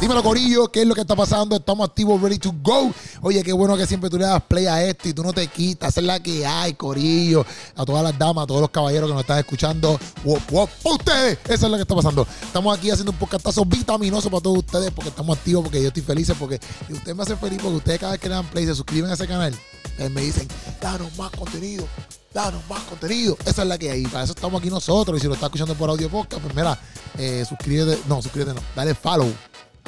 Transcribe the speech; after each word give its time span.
Dímelo, 0.00 0.22
Corillo, 0.22 0.68
¿qué 0.68 0.82
es 0.82 0.86
lo 0.86 0.94
que 0.94 1.00
está 1.00 1.16
pasando? 1.16 1.56
Estamos 1.56 1.88
activos, 1.88 2.22
ready 2.22 2.38
to 2.38 2.54
go. 2.62 2.94
Oye, 3.20 3.42
qué 3.42 3.52
bueno 3.52 3.76
que 3.76 3.84
siempre 3.84 4.08
tú 4.08 4.16
le 4.16 4.26
das 4.26 4.40
play 4.44 4.66
a 4.66 4.84
esto 4.84 5.08
y 5.08 5.12
tú 5.12 5.24
no 5.24 5.32
te 5.32 5.48
quitas. 5.48 5.96
Es 5.96 6.04
la 6.04 6.22
que 6.22 6.46
hay, 6.46 6.74
Corillo. 6.74 7.44
A 7.74 7.84
todas 7.84 8.04
las 8.04 8.16
damas, 8.16 8.44
a 8.44 8.46
todos 8.46 8.60
los 8.60 8.70
caballeros 8.70 9.08
que 9.08 9.14
nos 9.14 9.22
están 9.22 9.40
escuchando. 9.40 9.98
Wop, 10.22 10.40
wop, 10.52 10.70
ustedes. 10.84 11.38
Eso 11.46 11.66
es 11.66 11.70
lo 11.72 11.76
que 11.76 11.82
está 11.82 11.96
pasando. 11.96 12.24
Estamos 12.40 12.78
aquí 12.78 12.92
haciendo 12.92 13.10
un 13.10 13.18
podcastazo 13.18 13.64
vitaminoso 13.64 14.30
para 14.30 14.40
todos 14.40 14.58
ustedes 14.58 14.92
porque 14.92 15.08
estamos 15.08 15.36
activos, 15.36 15.64
porque 15.64 15.82
yo 15.82 15.88
estoy 15.88 16.02
feliz, 16.04 16.32
porque 16.38 16.60
ustedes 16.88 17.16
me 17.16 17.24
hacen 17.24 17.38
feliz, 17.38 17.58
porque 17.60 17.76
ustedes 17.78 17.98
cada 17.98 18.12
vez 18.12 18.20
que 18.20 18.28
le 18.28 18.36
dan 18.36 18.46
play 18.46 18.66
se 18.66 18.76
suscriben 18.76 19.10
a 19.10 19.14
ese 19.14 19.26
canal, 19.26 19.52
eh, 19.98 20.08
me 20.08 20.20
dicen, 20.20 20.46
danos 20.80 21.18
más 21.18 21.32
contenido, 21.32 21.88
danos 22.32 22.62
más 22.70 22.84
contenido. 22.84 23.36
Esa 23.44 23.62
es 23.62 23.68
la 23.68 23.76
que 23.76 23.90
hay. 23.90 24.04
Para 24.04 24.22
eso 24.22 24.32
estamos 24.32 24.60
aquí 24.60 24.70
nosotros. 24.70 25.18
Y 25.18 25.22
si 25.22 25.26
lo 25.26 25.34
estás 25.34 25.48
escuchando 25.48 25.74
por 25.74 25.90
audio 25.90 26.08
podcast, 26.08 26.40
pues 26.40 26.54
mira, 26.54 26.78
eh, 27.18 27.44
suscríbete. 27.48 28.00
No, 28.06 28.22
suscríbete 28.22 28.54
no. 28.54 28.60
Dale 28.76 28.94
follow 28.94 29.28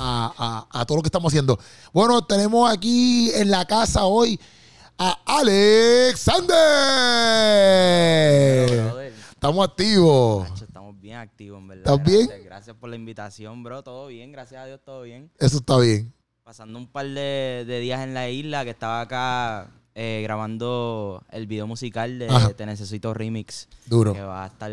a, 0.00 0.66
a, 0.72 0.80
a, 0.80 0.86
todo 0.86 0.96
lo 0.96 1.02
que 1.02 1.08
estamos 1.08 1.30
haciendo. 1.30 1.58
Bueno, 1.92 2.22
tenemos 2.22 2.70
aquí 2.72 3.30
en 3.34 3.50
la 3.50 3.64
casa 3.66 4.04
hoy 4.04 4.40
a 4.98 5.18
Alexander. 5.26 6.50
Estamos 9.30 9.66
activos. 9.68 10.48
estamos 10.60 11.00
bien 11.00 11.16
activos, 11.16 11.60
en 11.60 11.68
verdad. 11.68 11.94
¿Estás 11.94 12.04
gracias, 12.04 12.28
bien? 12.28 12.44
Gracias 12.44 12.76
por 12.76 12.90
la 12.90 12.96
invitación, 12.96 13.62
bro. 13.62 13.82
Todo 13.82 14.06
bien, 14.08 14.32
gracias 14.32 14.62
a 14.62 14.66
Dios, 14.66 14.80
todo 14.84 15.02
bien. 15.02 15.30
Eso 15.38 15.58
está 15.58 15.78
bien. 15.78 16.12
Pasando 16.44 16.78
un 16.78 16.86
par 16.86 17.06
de, 17.06 17.64
de 17.66 17.80
días 17.80 18.00
en 18.00 18.14
la 18.14 18.28
isla, 18.28 18.64
que 18.64 18.70
estaba 18.70 19.00
acá 19.02 19.68
eh, 19.94 20.20
grabando 20.22 21.22
el 21.30 21.46
video 21.46 21.66
musical 21.66 22.18
de 22.18 22.28
Ajá. 22.28 22.50
Te 22.50 22.66
Necesito 22.66 23.14
Remix. 23.14 23.68
Duro. 23.86 24.12
Que 24.12 24.22
va 24.22 24.44
a 24.44 24.46
estar, 24.46 24.70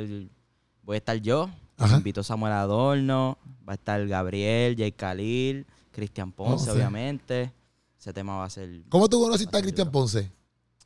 voy 0.83 0.95
a 0.95 0.97
estar 0.97 1.17
yo, 1.17 1.49
Ajá. 1.77 1.97
invito 1.97 2.21
a 2.21 2.23
Samuel 2.23 2.53
Adorno, 2.53 3.37
va 3.67 3.73
a 3.73 3.75
estar 3.75 4.05
Gabriel, 4.07 4.75
Jay 4.77 4.91
Khalil, 4.91 5.65
Cristian 5.91 6.31
Ponce, 6.31 6.69
obviamente. 6.71 7.51
Ese 7.99 8.13
tema 8.13 8.37
va 8.37 8.45
a 8.45 8.49
ser... 8.49 8.83
¿Cómo 8.89 9.09
tú 9.09 9.19
conociste 9.19 9.57
a 9.57 9.61
Cristian 9.61 9.91
Ponce? 9.91 10.31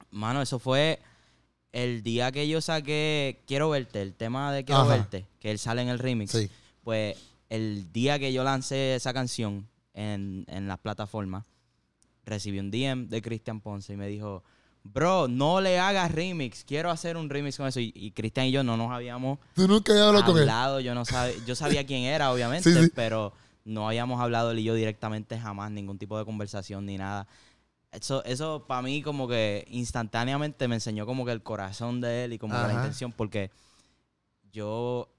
Mano, 0.10 0.42
eso 0.42 0.60
fue 0.60 1.00
el 1.72 2.04
día 2.04 2.32
que 2.32 2.48
yo 2.48 2.62
saqué 2.62 3.42
Quiero 3.46 3.70
Verte, 3.70 4.02
el 4.02 4.14
tema 4.14 4.52
de 4.52 4.66
Quiero 4.66 4.82
Ajá. 4.82 4.96
Verte, 4.96 5.28
que 5.40 5.52
él 5.52 5.60
sale 5.60 5.82
en 5.82 5.90
el 5.90 6.00
remix. 6.00 6.32
Sí. 6.32 6.50
Pues 6.84 7.18
el 7.50 7.92
día 7.92 8.18
que 8.18 8.34
yo 8.34 8.44
lancé 8.44 8.96
esa 8.96 9.14
canción 9.14 9.68
en, 9.94 10.46
en 10.48 10.68
las 10.68 10.80
plataformas, 10.80 11.46
recibí 12.26 12.60
un 12.60 12.72
DM 12.72 13.08
de 13.08 13.22
Cristian 13.22 13.62
Ponce 13.62 13.94
y 13.94 13.98
me 13.98 14.08
dijo, 14.08 14.44
bro, 14.84 15.28
no 15.28 15.62
le 15.62 15.80
hagas 15.80 16.12
remix, 16.12 16.64
quiero 16.64 16.90
hacer 16.92 17.18
un 17.18 17.30
remix 17.30 17.58
con 17.58 17.68
eso. 17.68 17.80
Y, 17.80 17.92
y 17.96 18.12
Cristian 18.12 18.48
y 18.48 18.52
yo 18.52 18.64
no 18.64 18.78
nos 18.78 18.92
habíamos 18.92 19.40
Tú 19.56 19.68
nunca 19.68 19.94
hablado 19.94 20.26
con 20.26 20.38
él. 20.80 20.84
yo 20.84 20.96
no 20.96 21.06
sabe, 21.06 21.36
yo 21.46 21.56
sabía 21.56 21.86
quién 21.86 22.04
era, 22.04 22.32
obviamente, 22.34 22.74
Sí, 22.74 22.84
sí. 22.86 22.92
pero 22.96 23.34
no 23.64 23.88
habíamos 23.88 24.20
hablado 24.20 24.52
él 24.52 24.60
y 24.60 24.64
yo 24.64 24.74
directamente 24.74 25.40
jamás, 25.40 25.72
ningún 25.72 25.98
tipo 26.00 26.18
de 26.18 26.26
conversación 26.26 26.86
ni 26.86 26.98
nada. 26.98 27.28
Eso, 27.92 28.24
eso 28.24 28.66
para 28.68 28.82
mí 28.82 29.02
como 29.04 29.28
que 29.28 29.66
instantáneamente 29.70 30.68
me 30.68 30.76
enseñó 30.76 31.06
como 31.06 31.26
que 31.26 31.32
el 31.34 31.44
corazón 31.44 32.00
de 32.02 32.24
él 32.26 32.34
y 32.34 32.38
como 32.40 32.56
que 32.56 32.68
la 32.68 32.74
intención, 32.74 33.12
porque 33.12 33.52
yo, 34.52 35.10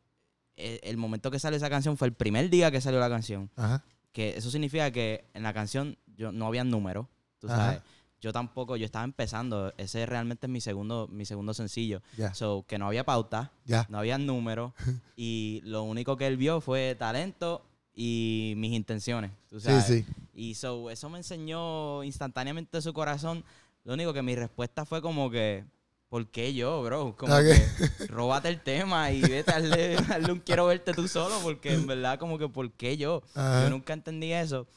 el, 0.57 0.81
el 0.83 0.97
momento 0.97 1.31
que 1.31 1.39
sale 1.39 1.57
esa 1.57 1.71
canción 1.71 1.97
fue 1.97 2.09
el 2.09 2.15
primer 2.15 2.51
día 2.51 2.71
que 2.71 2.81
salió 2.81 2.99
la 3.01 3.09
canción, 3.09 3.51
Ajá. 3.57 3.85
que 4.13 4.37
eso 4.37 4.51
significa 4.51 4.91
que 4.91 5.25
en 5.35 5.43
la 5.43 5.53
canción 5.53 5.97
yo 6.17 6.33
no 6.33 6.47
había 6.47 6.65
números, 6.65 7.07
tú 7.39 7.49
Ajá. 7.49 7.83
Yo 8.23 8.33
tampoco, 8.33 8.77
yo 8.77 8.87
estaba 8.87 9.05
empezando, 9.05 9.75
ese 9.77 10.07
realmente 10.07 10.47
es 10.47 10.51
mi 10.51 10.61
segundo, 10.61 11.09
mi 11.11 11.25
segundo 11.27 11.53
sencillo. 11.53 12.01
Ya. 12.17 12.33
So, 12.33 12.65
que 12.69 12.79
no 12.79 12.87
había 12.87 13.05
pauta, 13.05 13.51
Ya. 13.67 13.85
no 13.91 13.99
había 13.99 14.17
números 14.17 14.73
y 15.17 15.61
lo 15.65 15.83
único 15.83 16.17
que 16.17 16.29
él 16.29 16.37
vio 16.37 16.61
fue 16.61 16.95
talento 16.97 17.63
y 17.95 18.55
mis 18.57 18.73
intenciones, 18.73 19.33
tú 19.51 19.59
Sí, 19.61 19.67
sabes. 19.67 19.85
sí. 19.87 20.07
Y 20.35 20.55
so, 20.55 20.89
eso 20.89 21.11
me 21.11 21.19
enseñó 21.19 22.05
instantáneamente 22.05 22.81
su 22.81 22.93
corazón. 22.95 23.45
Lo 23.85 23.95
único 23.95 24.13
que 24.15 24.23
mi 24.23 24.37
respuesta 24.37 24.85
fue 24.87 25.03
como 25.03 25.29
que, 25.29 25.65
¿por 26.09 26.29
qué 26.29 26.55
yo, 26.55 26.81
bro? 26.85 27.17
Como 27.19 27.35
Ok. 27.35 27.43
que, 27.43 28.07
róbate 28.09 28.49
el 28.51 28.61
tema 28.61 29.11
y 29.11 29.21
vete 29.21 29.51
a 29.51 29.55
darle, 29.61 29.97
darle 29.97 30.33
un 30.33 30.39
quiero 30.39 30.67
verte 30.67 30.95
tú 30.95 31.09
solo, 31.09 31.35
porque 31.43 31.75
en 31.75 31.89
verdad 31.89 32.21
como 32.21 32.39
que, 32.39 32.49
¿por 32.49 32.71
qué 32.71 32.97
yo? 32.97 33.25
Ajá. 33.35 33.65
Yo 33.65 33.71
nunca 33.71 33.93
entendí 33.95 34.33
eso. 34.33 34.69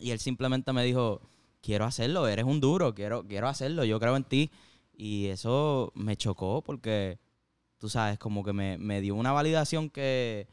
Y 0.00 0.10
él 0.10 0.18
simplemente 0.18 0.72
me 0.72 0.82
dijo, 0.84 1.22
quiero 1.64 1.84
hacerlo, 1.86 2.28
eres 2.28 2.44
un 2.44 2.60
duro, 2.60 2.94
quiero, 2.94 3.24
quiero 3.26 3.48
hacerlo, 3.48 3.84
yo 3.84 3.98
creo 3.98 4.16
en 4.16 4.24
ti. 4.24 4.50
Y 4.96 5.26
eso 5.26 5.90
me 5.94 6.16
chocó 6.16 6.62
porque, 6.62 7.18
tú 7.78 7.88
sabes, 7.88 8.18
como 8.18 8.44
que 8.44 8.52
me, 8.52 8.76
me 8.78 9.00
dio 9.00 9.14
una 9.14 9.32
validación 9.32 9.88
que, 9.90 10.46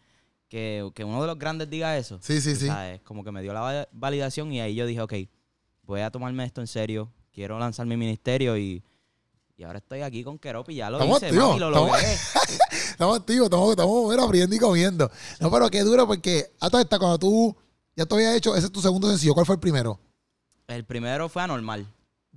que, 0.47 0.89
que 0.95 1.03
uno 1.03 1.21
de 1.21 1.27
los 1.27 1.37
grandes 1.37 1.69
diga 1.69 1.97
eso. 1.97 2.17
Sí, 2.21 2.39
sí, 2.41 2.55
sí. 2.55 2.67
sabes, 2.67 3.01
como 3.01 3.23
que 3.23 3.31
me 3.31 3.41
dio 3.41 3.53
la 3.53 3.59
va- 3.61 3.87
validación 3.91 4.51
y 4.51 4.61
ahí 4.61 4.73
yo 4.75 4.85
dije, 4.85 5.01
ok, 5.01 5.13
voy 5.83 6.01
a 6.01 6.09
tomarme 6.11 6.45
esto 6.45 6.61
en 6.61 6.67
serio, 6.67 7.11
quiero 7.33 7.59
lanzar 7.59 7.85
mi 7.85 7.97
ministerio 7.97 8.57
y, 8.57 8.81
y 9.57 9.63
ahora 9.63 9.77
estoy 9.79 10.01
aquí 10.01 10.23
con 10.23 10.39
Keropi, 10.39 10.73
ya 10.73 10.89
lo 10.89 10.97
Estamos 10.97 11.17
hice, 11.21 11.31
lo 11.33 11.53
estamos- 11.53 11.91
logré. 11.91 12.07
Estamos 12.91 13.17
activos, 13.19 13.45
estamos, 13.45 13.69
estamos 13.71 14.17
abriendo 14.19 14.55
y 14.55 14.59
comiendo. 14.59 15.09
No, 15.39 15.49
pero 15.51 15.69
qué 15.69 15.81
duro 15.81 16.05
porque 16.07 16.51
hasta 16.59 16.81
esta, 16.81 16.99
cuando 16.99 17.17
tú 17.17 17.55
ya 17.95 18.05
te 18.05 18.13
habías 18.15 18.35
hecho, 18.35 18.55
ese 18.55 18.67
es 18.67 18.71
tu 18.71 18.79
segundo 18.81 19.07
sencillo. 19.09 19.33
¿Cuál 19.33 19.45
fue 19.45 19.55
el 19.55 19.59
primero? 19.59 19.99
El 20.71 20.85
primero 20.85 21.29
fue 21.29 21.41
anormal, 21.43 21.85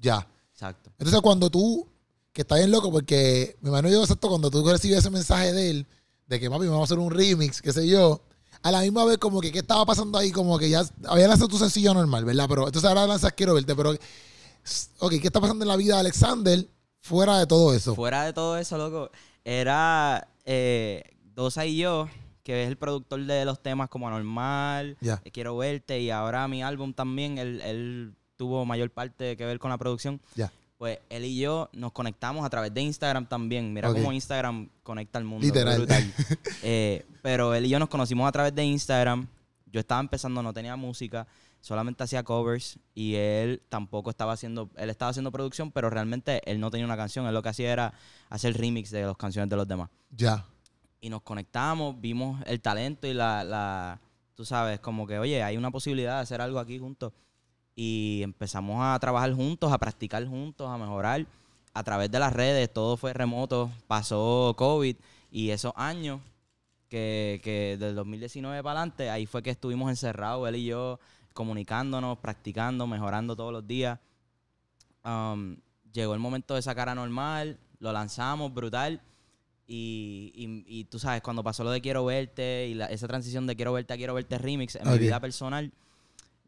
Ya. 0.01 0.27
exacto. 0.53 0.91
Entonces, 0.99 1.21
cuando 1.21 1.51
tú, 1.51 1.87
que 2.33 2.43
está 2.43 2.57
bien 2.57 2.71
loco, 2.71 2.91
porque 2.91 3.57
me 3.61 3.71
imagino 3.71 3.91
yo 3.91 4.03
exacto, 4.03 4.29
cuando 4.29 4.51
tú 4.51 4.67
recibes 4.69 4.99
ese 4.99 5.11
mensaje 5.11 5.53
de 5.53 5.71
él, 5.71 5.87
de 6.27 6.41
que 6.41 6.51
papi, 6.51 6.67
vamos 6.67 6.81
a 6.83 6.85
hacer 6.85 6.99
un 6.99 7.11
remix, 7.11 7.61
qué 7.63 7.73
sé 7.73 7.87
yo, 7.87 8.21
a 8.63 8.71
la 8.73 8.81
misma 8.81 9.05
vez, 9.05 9.19
como 9.19 9.41
que, 9.41 9.53
¿qué 9.53 9.59
estaba 9.59 9.85
pasando 9.85 10.17
ahí? 10.19 10.33
Como 10.33 10.59
que 10.59 10.71
ya 10.71 10.83
había 11.07 11.29
lanzado 11.29 11.49
tu 11.49 11.59
sencillo 11.59 11.93
normal, 11.95 12.25
¿verdad? 12.25 12.47
Pero 12.49 12.67
entonces 12.67 12.89
ahora 12.89 13.07
lanzas 13.07 13.33
Quiero 13.35 13.55
verte, 13.55 13.75
pero, 13.77 13.91
ok, 13.91 15.11
¿qué 15.21 15.27
está 15.27 15.41
pasando 15.41 15.65
en 15.65 15.69
la 15.69 15.77
vida 15.77 15.95
de 15.95 16.01
Alexander 16.01 16.67
fuera 17.01 17.39
de 17.39 17.47
todo 17.47 17.75
eso? 17.75 17.95
Fuera 17.95 18.25
de 18.25 18.33
todo 18.33 18.57
eso, 18.57 18.79
loco, 18.79 19.11
era 19.45 20.27
eh, 20.47 21.05
Dosa 21.35 21.67
y 21.67 21.77
yo, 21.77 22.09
que 22.43 22.63
es 22.63 22.69
el 22.69 22.77
productor 22.79 23.25
de 23.25 23.45
los 23.45 23.63
temas 23.63 23.89
como 23.91 24.09
Anormal, 24.09 24.97
Ya. 25.01 25.21
eh, 25.25 25.31
Quiero 25.31 25.57
Verte, 25.59 26.01
y 26.01 26.11
ahora 26.11 26.49
mi 26.49 26.63
álbum 26.63 26.95
también, 26.95 27.37
él, 27.39 27.61
él 27.63 28.15
tuvo 28.45 28.67
mayor 28.67 28.91
parte 28.91 29.39
que 29.39 29.47
ver 29.47 29.59
con 29.59 29.71
la 29.71 29.79
producción. 29.79 30.21
Ya. 30.35 30.53
Pues 30.77 30.99
él 31.09 31.25
y 31.25 31.39
yo 31.39 31.71
nos 31.73 31.93
conectamos 31.93 32.45
a 32.45 32.51
través 32.51 32.75
de 32.75 32.83
Instagram 32.83 33.27
también. 33.27 33.73
Mira 33.73 33.91
cómo 33.91 34.13
Instagram 34.13 34.69
conecta 34.83 35.19
al 35.19 35.25
mundo. 35.25 35.47
Literal. 35.47 35.87
Eh, 36.63 37.07
pero 37.23 37.55
él 37.55 37.65
y 37.67 37.69
yo 37.71 37.79
nos 37.79 37.89
conocimos 37.89 38.29
a 38.29 38.33
través 38.33 38.55
de 38.55 38.63
Instagram. 38.65 39.27
Yo 39.73 39.81
estaba 39.81 40.01
empezando, 40.01 40.43
no 40.43 40.53
tenía 40.53 40.77
música, 40.77 41.27
solamente 41.61 42.05
hacía 42.05 42.23
covers 42.23 42.79
y 42.95 43.15
él 43.15 43.63
tampoco 43.71 44.11
estaba 44.11 44.33
haciendo, 44.33 44.71
él 44.77 44.91
estaba 44.91 45.11
haciendo 45.11 45.33
producción, 45.33 45.73
pero 45.73 45.89
realmente 45.89 46.43
él 46.45 46.61
no 46.61 46.71
tenía 46.71 46.85
una 46.85 46.97
canción. 46.99 47.27
Él 47.27 47.33
lo 47.33 47.43
que 47.43 47.49
hacía 47.49 47.73
era 47.73 47.95
hacer 48.29 48.57
remix 48.59 48.91
de 48.91 49.07
las 49.07 49.17
canciones 49.17 49.49
de 49.49 49.57
los 49.57 49.67
demás. 49.67 49.89
Ya. 50.11 50.45
Y 51.01 51.09
nos 51.09 51.23
conectamos, 51.23 51.99
vimos 51.99 52.43
el 52.47 52.61
talento 52.61 53.07
y 53.07 53.15
la, 53.15 53.43
la, 53.43 54.01
tú 54.35 54.45
sabes, 54.45 54.81
como 54.81 55.07
que, 55.07 55.19
oye, 55.19 55.43
hay 55.43 55.57
una 55.57 55.71
posibilidad 55.71 56.17
de 56.17 56.23
hacer 56.23 56.43
algo 56.43 56.59
aquí 56.59 56.79
juntos. 56.79 57.13
Y 57.77 58.21
empezamos 58.23 58.79
a 58.81 58.99
trabajar 59.01 59.33
juntos, 59.35 59.73
a 59.73 59.79
practicar 59.79 60.25
juntos, 60.27 60.69
a 60.69 60.79
mejorar. 60.79 61.27
A 61.73 61.83
través 61.83 62.11
de 62.11 62.19
las 62.21 62.33
redes, 62.33 62.73
todo 62.73 62.97
fue 62.97 63.13
remoto, 63.13 63.69
pasó 63.89 64.55
COVID 64.57 64.95
y 65.33 65.51
esos 65.51 65.73
años 65.75 66.21
que, 66.89 67.41
que 67.43 67.77
del 67.79 67.97
2019 67.97 68.63
para 68.63 68.79
adelante, 68.81 69.11
ahí 69.11 69.27
fue 69.27 69.43
que 69.43 69.51
estuvimos 69.51 69.91
encerrados, 69.91 70.49
él 70.49 70.55
y 70.55 70.67
yo, 70.67 71.01
comunicándonos, 71.33 72.19
practicando, 72.19 72.87
mejorando 72.87 73.35
todos 73.35 73.53
los 73.53 73.67
días. 73.67 73.99
Um, 75.05 75.57
llegó 75.93 76.15
el 76.15 76.21
momento 76.21 76.55
de 76.55 76.63
sacar 76.63 76.89
a 76.89 76.95
normal, 76.95 77.59
lo 77.81 77.93
lanzamos, 77.93 78.55
brutal. 78.55 79.01
Y, 79.67 80.31
y- 80.35 80.65
y 80.81 80.85
tú 80.85 80.99
sabes, 80.99 81.23
cuando 81.23 81.43
pasó 81.43 81.65
lo 81.65 81.71
de 81.71 81.81
Quiero 81.81 82.05
Verte 82.05 82.69
y 82.69 82.75
la- 82.75 82.87
esa 82.87 83.09
transición 83.09 83.47
de 83.47 83.57
Quiero 83.57 83.73
Verte 83.73 83.95
a 83.95 83.97
Quiero 83.97 84.15
Verte 84.15 84.39
Remix 84.39 84.77
en 84.77 84.87
Ok. 84.87 84.93
mi 84.95 84.99
vida 85.01 85.19
personal, 85.21 85.73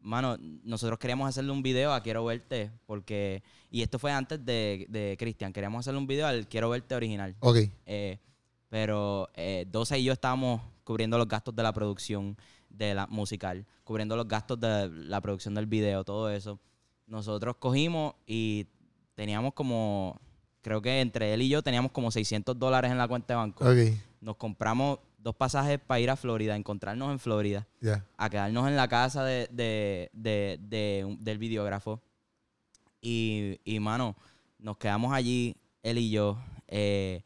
mano, 0.06 0.36
nosotros 0.62 0.98
queríamos 0.98 1.28
hacerle 1.28 1.50
un 1.50 1.62
video 1.62 1.92
a 1.92 2.00
Quiero 2.00 2.24
Verte 2.24 2.70
porque, 2.86 3.42
y 3.70 3.82
esto 3.82 3.98
fue 3.98 4.12
antes 4.12 4.42
de, 4.44 4.86
de 4.88 5.16
Cristian, 5.18 5.52
queríamos 5.52 5.80
hacerle 5.80 5.98
un 5.98 6.06
video 6.06 6.26
al 6.26 6.46
Quiero 6.48 6.70
Verte 6.70 6.94
original. 6.94 7.34
Ok. 7.40 7.58
Eh, 7.84 8.18
pero 8.68 9.28
eh, 9.34 9.66
Dosa 9.70 9.98
y 9.98 10.04
yo 10.04 10.12
estábamos 10.12 10.62
cubriendo 10.84 11.18
los 11.18 11.26
gastos 11.26 11.54
de 11.54 11.62
la 11.62 11.72
producción 11.72 12.36
de 12.70 12.94
la 12.94 13.06
musical, 13.08 13.66
cubriendo 13.84 14.16
los 14.16 14.28
gastos 14.28 14.60
de 14.60 14.88
la 14.88 15.20
producción 15.20 15.54
del 15.54 15.66
video, 15.66 16.04
todo 16.04 16.30
eso. 16.30 16.60
Nosotros 17.06 17.56
cogimos 17.58 18.14
y 18.26 18.66
teníamos 19.14 19.54
como, 19.54 20.20
creo 20.62 20.80
que 20.80 21.00
entre 21.00 21.34
él 21.34 21.42
y 21.42 21.48
yo 21.48 21.62
teníamos 21.62 21.90
como 21.90 22.10
600 22.10 22.56
dólares 22.58 22.90
en 22.90 22.98
la 22.98 23.08
cuenta 23.08 23.34
de 23.34 23.38
banco. 23.38 23.64
Ok. 23.64 23.98
Nos 24.20 24.36
compramos 24.36 25.00
dos 25.18 25.34
pasajes 25.34 25.78
para 25.80 26.00
ir 26.00 26.10
a 26.10 26.16
Florida, 26.16 26.54
encontrarnos 26.56 27.10
en 27.10 27.18
Florida, 27.18 27.66
Ya. 27.80 28.04
a 28.16 28.30
quedarnos 28.30 28.68
en 28.68 28.76
la 28.76 28.88
casa 28.88 29.24
de, 29.24 29.48
de- 29.50 30.10
de- 30.12 31.16
del 31.20 31.38
videógrafo. 31.38 32.00
Y, 33.00 33.60
y, 33.64 33.78
mano, 33.80 34.16
nos 34.58 34.76
quedamos 34.78 35.12
allí, 35.12 35.56
él 35.82 35.98
y 35.98 36.10
yo. 36.10 36.38
eh, 36.68 37.22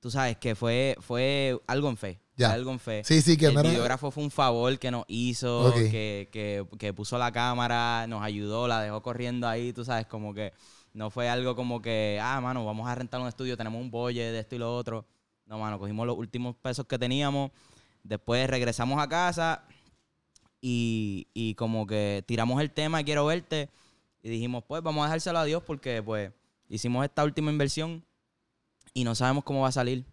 tú 0.00 0.10
sabes 0.10 0.36
que 0.38 0.54
fue, 0.54 0.96
fue 1.00 1.60
algo 1.66 1.88
en 1.88 1.96
fe. 1.96 2.18
Ya. 2.34 2.50
algo 2.52 2.72
en 2.72 2.80
fe. 2.80 3.02
Sí, 3.04 3.20
sí, 3.20 3.36
que 3.36 3.46
el 3.46 3.56
videógrafo 3.56 4.10
fue 4.10 4.24
un 4.24 4.30
favor 4.30 4.76
que 4.78 4.90
nos 4.90 5.04
hizo, 5.06 5.66
Ok. 5.68 5.74
que, 5.74 6.28
que, 6.32 6.66
que 6.78 6.92
puso 6.94 7.18
la 7.18 7.30
cámara, 7.30 8.06
nos 8.08 8.22
ayudó, 8.22 8.66
la 8.66 8.80
dejó 8.80 9.02
corriendo 9.02 9.46
ahí, 9.46 9.72
tú 9.74 9.84
sabes, 9.84 10.06
como 10.06 10.32
que 10.32 10.52
no 10.94 11.10
fue 11.10 11.28
algo 11.28 11.54
como 11.54 11.80
que, 11.82 12.18
ah, 12.22 12.40
mano, 12.40 12.64
vamos 12.64 12.88
a 12.88 12.94
rentar 12.94 13.20
un 13.20 13.28
estudio, 13.28 13.56
tenemos 13.56 13.80
un 13.80 13.90
bolle 13.90 14.32
de 14.32 14.40
esto 14.40 14.54
y 14.56 14.58
lo 14.58 14.74
otro. 14.74 15.04
No, 15.52 15.58
mano, 15.58 15.78
cogimos 15.78 16.06
los 16.06 16.16
últimos 16.16 16.56
pesos 16.56 16.86
que 16.86 16.98
teníamos, 16.98 17.50
después 18.02 18.48
regresamos 18.48 18.98
a 18.98 19.06
casa 19.06 19.62
y, 20.62 21.28
y 21.34 21.54
como 21.56 21.86
que 21.86 22.24
tiramos 22.26 22.58
el 22.62 22.70
tema, 22.70 23.04
quiero 23.04 23.26
verte, 23.26 23.68
y 24.22 24.30
dijimos, 24.30 24.64
pues 24.66 24.82
vamos 24.82 25.02
a 25.02 25.08
dejárselo 25.08 25.38
a 25.38 25.44
Dios 25.44 25.62
porque 25.62 26.02
pues 26.02 26.32
hicimos 26.70 27.04
esta 27.04 27.22
última 27.22 27.50
inversión 27.50 28.02
y 28.94 29.04
no 29.04 29.14
sabemos 29.14 29.44
cómo 29.44 29.60
va 29.60 29.68
a 29.68 29.72
salir. 29.72 30.06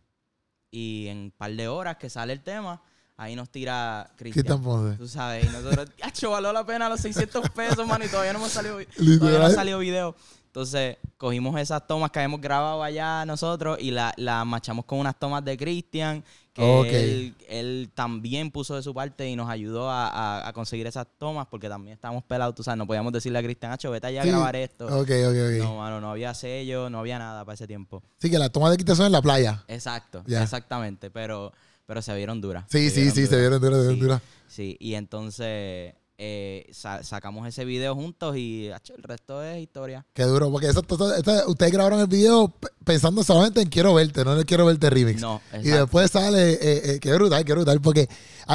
Y 0.72 1.08
en 1.08 1.18
un 1.18 1.32
par 1.32 1.54
de 1.54 1.70
horas 1.70 1.96
que 1.96 2.10
sale 2.10 2.34
el 2.34 2.42
tema, 2.42 2.82
ahí 3.16 3.34
nos 3.34 3.50
tira 3.50 4.12
Cristian. 4.18 4.62
Ponce. 4.62 4.98
Tú 4.98 5.08
sabes, 5.08 5.46
y 5.46 5.48
nosotros, 5.48 5.90
¡acho, 6.02 6.32
valió 6.32 6.52
la 6.52 6.66
pena 6.66 6.90
los 6.90 7.00
600 7.00 7.50
pesos, 7.52 7.88
mano! 7.88 8.04
Y 8.04 8.10
todavía 8.10 8.34
no 8.34 8.40
hemos 8.40 8.52
salido, 8.52 8.78
todavía 9.20 9.40
no 9.40 9.46
ha 9.46 9.52
salido 9.52 9.80
video. 9.80 10.18
Entonces, 10.50 10.98
cogimos 11.18 11.60
esas 11.62 11.86
tomas 11.86 12.10
que 12.10 12.18
habíamos 12.20 12.42
grabado 12.42 12.82
allá 12.82 13.24
nosotros 13.26 13.78
y 13.80 13.92
las 13.92 14.14
la 14.18 14.44
machamos 14.46 14.84
con 14.86 14.98
unas 14.98 15.18
tomas 15.18 15.46
de 15.46 15.56
Cristian, 15.56 16.24
que 16.54 17.04
él, 17.04 17.36
él 17.48 17.90
también 17.94 18.50
puso 18.50 18.76
de 18.76 18.82
su 18.82 18.92
parte 18.94 19.30
y 19.30 19.36
nos 19.36 19.48
ayudó 19.48 19.90
a, 19.92 20.08
a- 20.08 20.48
a 20.48 20.52
conseguir 20.54 20.88
esas 20.88 21.06
tomas 21.20 21.46
porque 21.48 21.70
también 21.70 21.94
estábamos 21.94 22.24
pelados, 22.24 22.56
tú 22.56 22.64
sabes, 22.64 22.80
no 22.80 22.88
podíamos 22.88 23.14
decirle 23.14 23.38
a 23.38 23.44
Cristian, 23.44 23.72
¡acho, 23.72 23.92
vete 23.92 24.08
allá 24.08 24.24
Sí. 24.24 24.30
a 24.30 24.32
grabar 24.32 24.56
esto! 24.56 24.88
Ok, 24.88 25.10
ok, 25.10 25.36
ok. 25.36 25.58
No, 25.60 25.78
mano, 25.78 26.02
no 26.02 26.10
había 26.10 26.34
sello, 26.34 26.90
no 26.90 27.00
había 27.00 27.20
nada 27.20 27.46
para 27.46 27.54
ese 27.54 27.68
tiempo. 27.68 28.02
Sí, 28.18 28.30
que 28.32 28.40
la 28.40 28.50
toma 28.50 28.72
de 28.72 28.78
quita 28.78 28.96
son 28.96 29.06
en 29.06 29.12
la 29.12 29.22
playa. 29.22 29.64
Exacto, 29.68 30.24
Ya. 30.26 30.42
exactamente, 30.42 31.12
pero, 31.12 31.54
pero 31.86 32.02
se 32.02 32.14
vieron 32.16 32.42
duras. 32.42 32.66
Sí, 32.70 32.90
sí, 32.90 33.12
sí, 33.12 33.28
se 33.28 33.38
vieron 33.40 33.62
duras, 33.62 33.78
se 33.78 33.82
vieron 33.84 33.96
Sí. 33.96 34.02
duras. 34.02 34.22
Sí, 34.48 34.78
y 34.80 34.96
entonces 34.96 35.94
eh, 36.22 36.66
sa- 36.74 37.02
sacamos 37.02 37.48
ese 37.48 37.64
video 37.64 37.96
juntos 37.96 38.36
y 38.36 38.68
el 38.98 39.04
resto 39.04 39.42
es 39.42 39.62
historia. 39.64 40.06
Qué 40.14 40.24
duro, 40.24 40.52
porque 40.52 40.68
eso, 40.68 40.82
todo- 40.82 41.16
esto- 41.16 41.44
ustedes 41.48 41.72
grabaron 41.72 42.02
el 42.02 42.08
video 42.08 42.54
pensando 42.84 43.24
solamente 43.24 43.62
en 43.62 43.70
quiero 43.70 43.94
verte, 43.94 44.26
no 44.26 44.34
en 44.34 44.40
el 44.40 44.46
quiero 44.46 44.66
verte 44.66 44.90
remix. 44.90 45.22
No, 45.22 45.42
Y 45.64 45.70
después 45.70 46.12
sale, 46.12 46.52
eh, 46.56 46.60
eh, 46.96 47.00
qué 47.00 47.14
brutal, 47.14 47.46
qué 47.46 47.54
brutal, 47.54 47.80
porque 47.80 48.10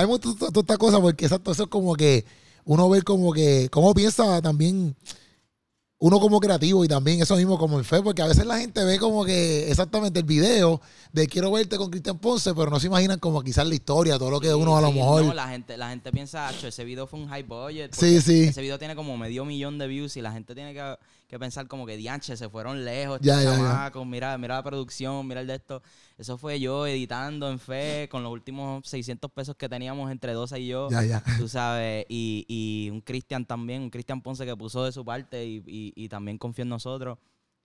gusta 0.07 0.31
toda 0.39 0.51
toda 0.51 0.61
esta 0.61 0.77
cosa, 0.77 1.01
porque 1.01 1.25
exacto, 1.25 1.53
eso 1.53 1.63
es 1.63 1.69
como 1.71 1.95
que 1.95 2.27
uno 2.67 2.89
ve 2.91 3.01
como 3.01 3.33
que, 3.33 3.69
cómo 3.71 3.95
piensa 3.95 4.43
también 4.43 4.95
uno 5.99 6.21
como 6.21 6.41
creativo 6.41 6.85
y 6.85 6.89
también 6.89 7.23
eso 7.23 7.37
mismo 7.37 7.57
como 7.57 7.79
en 7.79 7.85
fe, 7.85 8.03
porque 8.03 8.21
a 8.21 8.27
veces 8.27 8.45
la 8.45 8.59
gente 8.59 8.85
ve 8.85 8.99
como 8.99 9.25
que 9.25 9.71
exactamente 9.71 10.21
el 10.21 10.27
video 10.27 10.81
de 11.13 11.27
quiero 11.27 11.53
verte 11.53 11.77
con 11.77 11.91
Cristian 11.91 12.19
Ponce, 12.19 12.53
pero 12.55 12.71
no 12.71 12.81
se 12.81 12.89
imaginan 12.89 13.19
como 13.19 13.43
quizás 13.43 13.67
la 13.67 13.75
historia, 13.75 14.19
todo 14.19 14.31
lo 14.31 14.41
que 14.41 14.49
Sí, 14.49 14.55
uno 14.55 14.77
a 14.77 14.81
lo 14.81 14.89
sí, 14.89 14.95
mejor... 14.95 15.25
No, 15.25 15.35
la 15.35 15.49
gente, 15.49 15.77
la 15.77 15.91
gente 15.91 16.13
piensa, 16.13 16.51
ese 16.51 16.85
video 16.85 17.07
fue 17.07 17.21
un 17.21 17.29
high 17.29 17.45
budget. 17.45 17.95
Sí, 17.95 18.21
sí. 18.21 18.45
Ese 18.45 18.61
video 18.61 18.79
tiene 18.79 18.95
como 18.95 19.17
medio 19.17 19.45
millón 19.45 19.79
de 19.79 19.87
views 19.87 20.17
y 20.17 20.21
la 20.21 20.33
gente 20.33 20.55
tiene 20.55 20.75
que, 20.75 20.99
que 21.35 21.39
pensar 21.41 21.67
como 21.69 21.85
que 21.85 21.97
dianche, 21.97 22.37
se 22.37 22.49
fueron 22.49 22.85
lejos, 22.85 23.19
Ya, 23.21 23.43
ya. 23.43 23.91
mira, 24.05 24.39
mira 24.39 24.55
la 24.57 24.63
producción, 24.63 25.27
mira 25.27 25.41
el 25.41 25.47
de 25.47 25.57
esto. 25.57 25.83
Eso 26.17 26.39
fue 26.39 26.61
yo 26.61 26.87
editando 26.87 27.51
en 27.51 27.59
fe 27.59 28.09
con 28.11 28.23
los 28.23 28.33
últimos 28.33 28.87
600 28.89 29.31
pesos 29.33 29.57
que 29.57 29.69
teníamos 29.69 30.11
entre 30.13 30.33
12 30.33 30.61
y 30.61 30.69
yo. 30.69 30.89
Tú 31.39 31.49
sabes, 31.49 32.07
y, 32.09 32.45
y 32.49 32.91
un 32.91 33.01
Cristian 33.01 33.45
también, 33.45 33.83
un 33.83 33.91
Cristian 33.91 34.23
Ponce 34.23 34.47
que 34.47 34.57
puso 34.57 34.85
de 34.85 34.93
su 34.93 35.05
parte 35.05 35.45
y, 35.45 35.57
y- 35.67 35.93
y 35.97 36.09
también 36.09 36.39
confió 36.39 36.63
en 36.63 36.69
nosotros. 36.69 37.19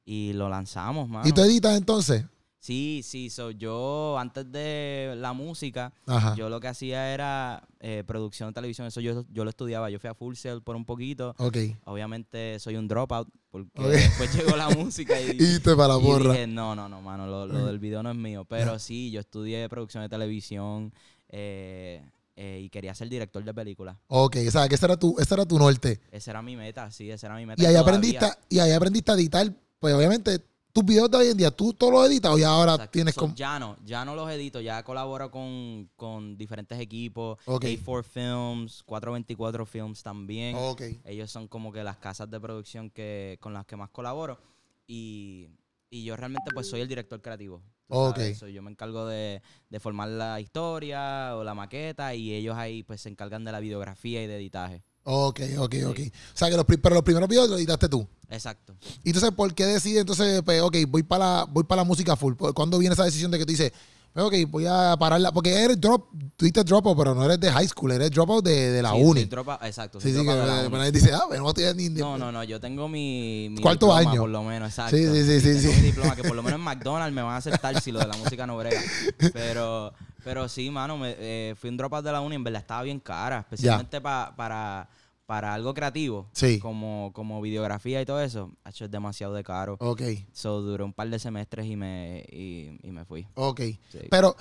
Y 0.04 0.34
lo 0.34 0.50
lanzamos, 0.50 1.08
mano. 1.08 1.28
¿Y 1.28 1.32
tú 1.32 1.42
editas 1.42 1.78
entonces? 1.78 2.26
Sí, 2.62 3.02
sí, 3.06 3.30
so, 3.30 3.52
yo 3.52 4.18
antes 4.20 4.52
de 4.52 5.14
la 5.18 5.32
música, 5.32 5.94
Ajá. 6.06 6.36
yo 6.36 6.50
lo 6.50 6.60
que 6.60 6.68
hacía 6.68 7.14
era 7.14 7.66
eh, 7.80 8.04
producción 8.06 8.50
de 8.50 8.54
televisión, 8.54 8.86
eso 8.86 9.00
yo, 9.00 9.24
yo 9.32 9.46
lo 9.46 9.50
estudiaba, 9.50 9.90
yo 9.90 9.98
fui 9.98 10.10
a 10.10 10.14
Full 10.14 10.36
Sail 10.36 10.62
por 10.62 10.76
un 10.76 10.84
poquito, 10.84 11.34
Ok. 11.38 11.56
obviamente 11.86 12.60
soy 12.60 12.76
un 12.76 12.88
dropout, 12.90 13.30
porque 13.50 13.70
después 13.82 14.36
llegó 14.36 14.58
la 14.58 14.70
música 14.76 15.20
y, 15.22 15.38
Y 15.40 15.60
te 15.62 15.74
para 15.76 15.94
la 15.96 16.00
y 16.00 16.04
porra. 16.04 16.34
dije, 16.34 16.48
no, 16.48 16.76
no, 16.76 16.90
no, 16.90 17.02
mano, 17.02 17.28
lo, 17.28 17.48
lo 17.48 17.66
del 17.66 17.80
video 17.80 18.04
no 18.04 18.12
es 18.12 18.18
mío, 18.18 18.44
pero 18.44 18.78
sí, 18.78 19.10
yo 19.10 19.22
estudié 19.22 19.70
producción 19.70 20.04
de 20.04 20.10
televisión 20.10 20.94
eh, 21.30 22.04
eh, 22.36 22.60
y 22.64 22.70
quería 22.70 22.94
ser 22.94 23.08
director 23.08 23.42
de 23.44 23.54
películas. 23.54 23.96
Ok, 24.08 24.36
o 24.48 24.52
sea, 24.52 24.68
que 24.68 24.76
ese 24.76 24.86
era 24.86 24.98
tu, 24.98 25.16
ese 25.18 25.34
era 25.34 25.46
tu 25.46 25.58
norte. 25.58 26.02
Esa 26.12 26.32
era 26.32 26.42
mi 26.42 26.56
meta, 26.58 26.92
sí, 26.92 27.10
esa 27.10 27.28
era 27.28 27.36
mi 27.38 27.46
meta. 27.46 27.62
Y 27.62 27.66
ahí 27.66 27.74
todavía. 27.74 27.90
aprendiste, 27.90 28.28
y 28.50 28.60
ahí 28.60 28.72
aprendiste 28.74 29.12
a 29.12 29.16
editar, 29.16 29.50
pues 29.80 29.94
obviamente, 29.94 30.42
tus 30.72 30.86
videos 30.86 31.10
de 31.10 31.18
hoy 31.18 31.28
en 31.30 31.38
día, 31.38 31.52
¿tú 31.52 31.74
todo 31.74 31.92
lo 31.92 32.06
editas 32.06 32.32
o 32.32 32.38
ya 32.38 32.50
ahora 32.50 32.74
Exacto. 32.74 32.92
tienes 32.92 33.16
So, 33.16 33.22
como... 33.22 33.36
Ya 33.36 33.58
no, 33.60 33.76
ya 33.86 34.06
no 34.06 34.16
los 34.16 34.30
edito, 34.32 34.62
ya 34.62 34.84
colaboro 34.84 35.32
con, 35.32 35.90
con 35.96 36.38
diferentes 36.38 36.80
equipos, 36.80 37.38
Ok. 37.46 37.64
A4 37.66 38.04
Films, 38.04 38.84
424 38.84 39.66
Films 39.66 40.04
también. 40.04 40.56
Ok. 40.58 40.82
Ellos 41.06 41.32
son 41.32 41.48
como 41.48 41.72
que 41.72 41.84
las 41.84 41.98
casas 41.98 42.30
de 42.30 42.40
producción 42.40 42.90
que, 42.90 43.38
con 43.42 43.54
las 43.54 43.66
que 43.66 43.76
más 43.76 43.90
colaboro. 43.90 44.40
Y, 44.88 45.48
y 45.90 46.04
yo 46.04 46.16
realmente 46.16 46.52
pues 46.54 46.70
soy 46.70 46.82
el 46.82 46.88
director 46.88 47.22
creativo. 47.22 47.62
tú 47.88 47.96
Ok. 47.96 48.16
sabes. 48.18 48.38
So, 48.38 48.48
yo 48.48 48.62
me 48.62 48.70
encargo 48.72 49.06
de, 49.08 49.42
de 49.70 49.80
formar 49.80 50.10
la 50.10 50.40
historia 50.40 51.36
o 51.36 51.44
la 51.44 51.54
maqueta 51.56 52.14
y 52.16 52.34
ellos 52.34 52.56
ahí 52.56 52.84
pues 52.84 53.02
se 53.02 53.10
encargan 53.10 53.44
de 53.44 53.52
la 53.52 53.60
videografía 53.60 54.24
y 54.24 54.28
de 54.28 54.36
editaje. 54.38 54.84
Ok, 55.12 55.40
ok, 55.58 55.76
ok. 55.88 56.00
O 56.00 56.38
sea, 56.38 56.50
que 56.52 56.56
los, 56.56 56.66
pero 56.66 56.94
los 56.94 57.04
primeros 57.04 57.28
videos 57.28 57.50
los 57.50 57.58
editaste 57.58 57.90
tú. 57.90 58.08
Exacto. 58.30 58.76
Y 59.04 59.10
entonces, 59.10 59.32
¿por 59.32 59.52
qué 59.56 59.66
decides 59.66 60.02
entonces, 60.02 60.44
pues, 60.44 60.62
ok, 60.62 60.76
voy 60.88 61.02
para 61.02 61.26
la, 61.38 61.44
voy 61.46 61.64
para 61.64 61.82
la 61.82 61.84
música 61.84 62.16
full? 62.16 62.34
¿Cuándo 62.54 62.78
viene 62.78 62.94
esa 62.94 63.06
decisión 63.06 63.32
de 63.32 63.40
que 63.40 63.46
tú 63.46 63.52
dices, 63.52 63.72
pues, 64.14 64.24
ok, 64.24 64.52
voy 64.52 64.68
a 64.68 64.96
pararla? 65.00 65.32
Porque 65.32 65.52
eres 65.64 65.82
drop, 65.82 66.10
tú 66.38 66.46
dices 66.46 66.64
dropout, 66.64 66.96
pero 66.96 67.16
no 67.16 67.26
eres 67.26 67.40
de 67.40 67.52
high 67.52 67.68
school, 67.68 67.92
eres 67.92 68.12
dropout 68.12 68.46
de, 68.46 68.70
de 68.72 68.82
la 68.84 68.92
Sí, 68.92 68.98
uni. 69.02 69.22
soy 69.22 69.30
dropa- 69.30 69.60
exacto. 69.64 70.00
Sí, 70.00 70.10
sí, 70.14 70.24
que 70.24 70.30
de 70.32 70.46
la 70.46 70.70
nadie 70.70 70.92
dice, 70.92 71.12
ah, 71.12 71.24
pero 71.28 71.42
no 71.42 71.50
estoy 71.50 71.74
ni... 71.74 71.90
No, 71.90 72.16
no, 72.20 72.32
no, 72.32 72.44
yo 72.44 72.60
tengo 72.60 72.88
mi, 72.88 73.48
mi 73.50 73.62
Cuarto 73.64 73.88
diploma, 73.88 74.12
año. 74.12 74.22
por 74.22 74.30
lo 74.30 74.44
menos, 74.44 74.70
exacto. 74.70 74.96
Sí, 74.96 75.08
sí, 75.08 75.24
sí, 75.24 75.40
sí, 75.56 75.62
Tengo 75.62 75.74
sí. 75.74 75.80
mi 75.80 75.86
diploma, 75.88 76.16
que 76.16 76.24
por 76.24 76.36
lo 76.36 76.44
menos 76.44 76.60
en 76.60 76.64
McDonald's 76.66 77.16
me 77.16 77.24
van 77.24 77.34
a 77.34 77.38
aceptar 77.38 77.82
si 77.82 77.92
lo 77.92 78.00
de 78.00 78.08
la 78.08 78.16
música 78.18 78.46
no 78.46 78.56
brega. 78.58 78.80
Pero, 79.34 79.92
pero 80.24 80.48
sí, 80.50 80.70
mano, 80.70 80.98
me, 80.98 81.16
eh, 81.18 81.56
fui 81.60 81.70
un 81.70 81.78
dropout 81.78 82.04
de 82.06 82.12
la 82.12 82.22
uni, 82.22 82.36
en 82.36 82.44
verdad 82.44 82.62
estaba 82.62 82.84
bien 82.84 83.00
cara, 83.00 83.40
especialmente 83.40 84.00
pa- 84.02 84.34
para, 84.36 84.88
para 85.30 85.54
algo 85.54 85.76
creativo, 85.76 86.28
Sí. 86.34 86.58
como, 86.58 87.12
como 87.14 87.40
videografía 87.40 88.02
y 88.02 88.06
todo 88.08 88.20
eso. 88.20 88.52
Hacho, 88.64 88.86
es 88.86 88.90
demasiado 88.90 89.36
de 89.36 89.44
caro. 89.44 89.78
Ok, 89.80 90.02
So, 90.34 90.60
duré 90.62 90.84
un 90.84 90.92
par 90.92 91.08
de 91.08 91.20
semestres 91.20 91.68
y 91.68 91.76
me, 91.76 92.26
y, 92.32 92.80
y 92.82 92.90
me 92.92 93.06
fui. 93.06 93.28
ok. 93.36 93.62
Sí. 93.92 94.00
Pero, 94.10 94.36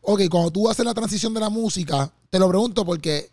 ok, 0.00 0.22
cuando 0.30 0.50
tú 0.50 0.66
haces 0.70 0.82
la 0.82 0.94
transición 0.94 1.34
de 1.34 1.40
la 1.40 1.50
música, 1.50 2.10
te 2.30 2.38
lo 2.38 2.48
pregunto 2.48 2.86
porque 2.86 3.30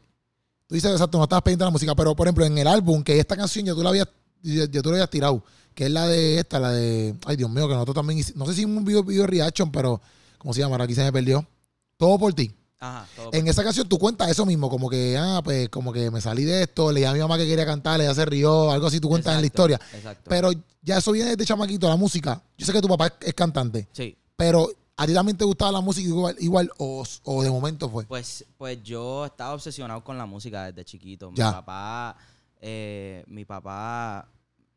tú 0.67 0.75
dices, 0.75 0.91
exacto, 0.91 1.17
no 1.17 1.23
estabas 1.23 1.43
pendiente 1.43 1.63
de 1.63 1.67
la 1.67 1.71
música, 1.71 1.95
pero 1.95 2.13
por 2.13 2.27
ejemplo, 2.27 2.43
en 2.43 2.57
el 2.57 2.67
álbum, 2.67 3.01
que 3.03 3.17
esta 3.17 3.37
canción 3.37 3.65
ya 3.65 3.73
tú 3.73 3.81
la 3.83 3.89
habías, 3.91 4.09
ya, 4.41 4.65
ya 4.69 4.81
tú 4.81 4.89
la 4.89 4.95
habías 4.97 5.09
tirado, 5.09 5.41
que 5.73 5.85
es 5.85 5.91
la 5.91 6.05
de 6.09 6.39
esta, 6.39 6.59
la 6.59 6.71
de, 6.73 7.15
ay 7.25 7.37
Dios 7.37 7.49
mío, 7.49 7.69
que 7.69 7.73
nosotros 7.73 7.95
también, 7.95 8.19
hici- 8.19 8.35
no 8.35 8.45
sé 8.45 8.53
si 8.53 8.65
un 8.65 8.83
video, 8.83 9.01
video 9.05 9.25
reaction, 9.25 9.71
pero, 9.71 10.01
¿cómo 10.37 10.53
se 10.53 10.59
llama? 10.59 10.73
Ahora 10.75 10.83
Aquí 10.83 10.93
se 10.95 11.03
me 11.05 11.13
perdió. 11.13 11.47
Todo 11.95 12.19
por 12.19 12.33
ti. 12.33 12.51
Ajá, 12.83 13.07
todo 13.15 13.29
En 13.31 13.47
esa 13.47 13.63
canción 13.63 13.87
tú 13.87 13.99
cuentas 13.99 14.27
eso 14.29 14.43
mismo, 14.45 14.67
como 14.69 14.89
que, 14.89 15.15
ah, 15.17 15.39
pues, 15.43 15.69
como 15.69 15.93
que 15.93 16.09
me 16.09 16.19
salí 16.19 16.43
de 16.43 16.63
esto, 16.63 16.91
le 16.91 17.01
dije 17.01 17.07
a 17.09 17.13
mi 17.13 17.19
mamá 17.19 17.37
que 17.37 17.45
quería 17.45 17.65
cantar, 17.65 18.01
ella 18.01 18.13
se 18.15 18.25
rió, 18.25 18.71
algo 18.71 18.87
así, 18.87 18.99
tú 18.99 19.07
cuentas 19.07 19.35
en 19.35 19.41
la 19.41 19.45
historia. 19.45 19.79
Exacto. 19.93 20.27
Pero 20.29 20.49
ya 20.81 20.97
eso 20.97 21.11
viene 21.11 21.29
desde 21.29 21.45
chamaquito, 21.45 21.87
la 21.87 21.95
música. 21.95 22.41
Yo 22.57 22.65
sé 22.65 22.73
que 22.73 22.81
tu 22.81 22.87
papá 22.87 23.07
es, 23.07 23.13
es 23.21 23.33
cantante, 23.35 23.87
sí. 23.93 24.17
pero 24.35 24.67
¿a 24.97 25.05
ti 25.05 25.13
también 25.13 25.37
te 25.37 25.45
gustaba 25.45 25.71
la 25.71 25.81
música 25.81 26.07
igual, 26.09 26.35
igual 26.39 26.71
o, 26.79 27.03
o 27.23 27.43
de 27.43 27.51
momento 27.51 27.87
fue? 27.87 28.05
Pues, 28.05 28.43
pues 28.57 28.81
yo 28.81 29.25
estaba 29.27 29.53
obsesionado 29.53 30.03
con 30.03 30.17
la 30.17 30.25
música 30.25 30.65
desde 30.71 30.83
chiquito. 30.83 31.31
Ya. 31.35 31.49
Mi 31.49 31.53
papá, 31.53 32.17
eh, 32.59 33.23
mi 33.27 33.45
papá 33.45 34.27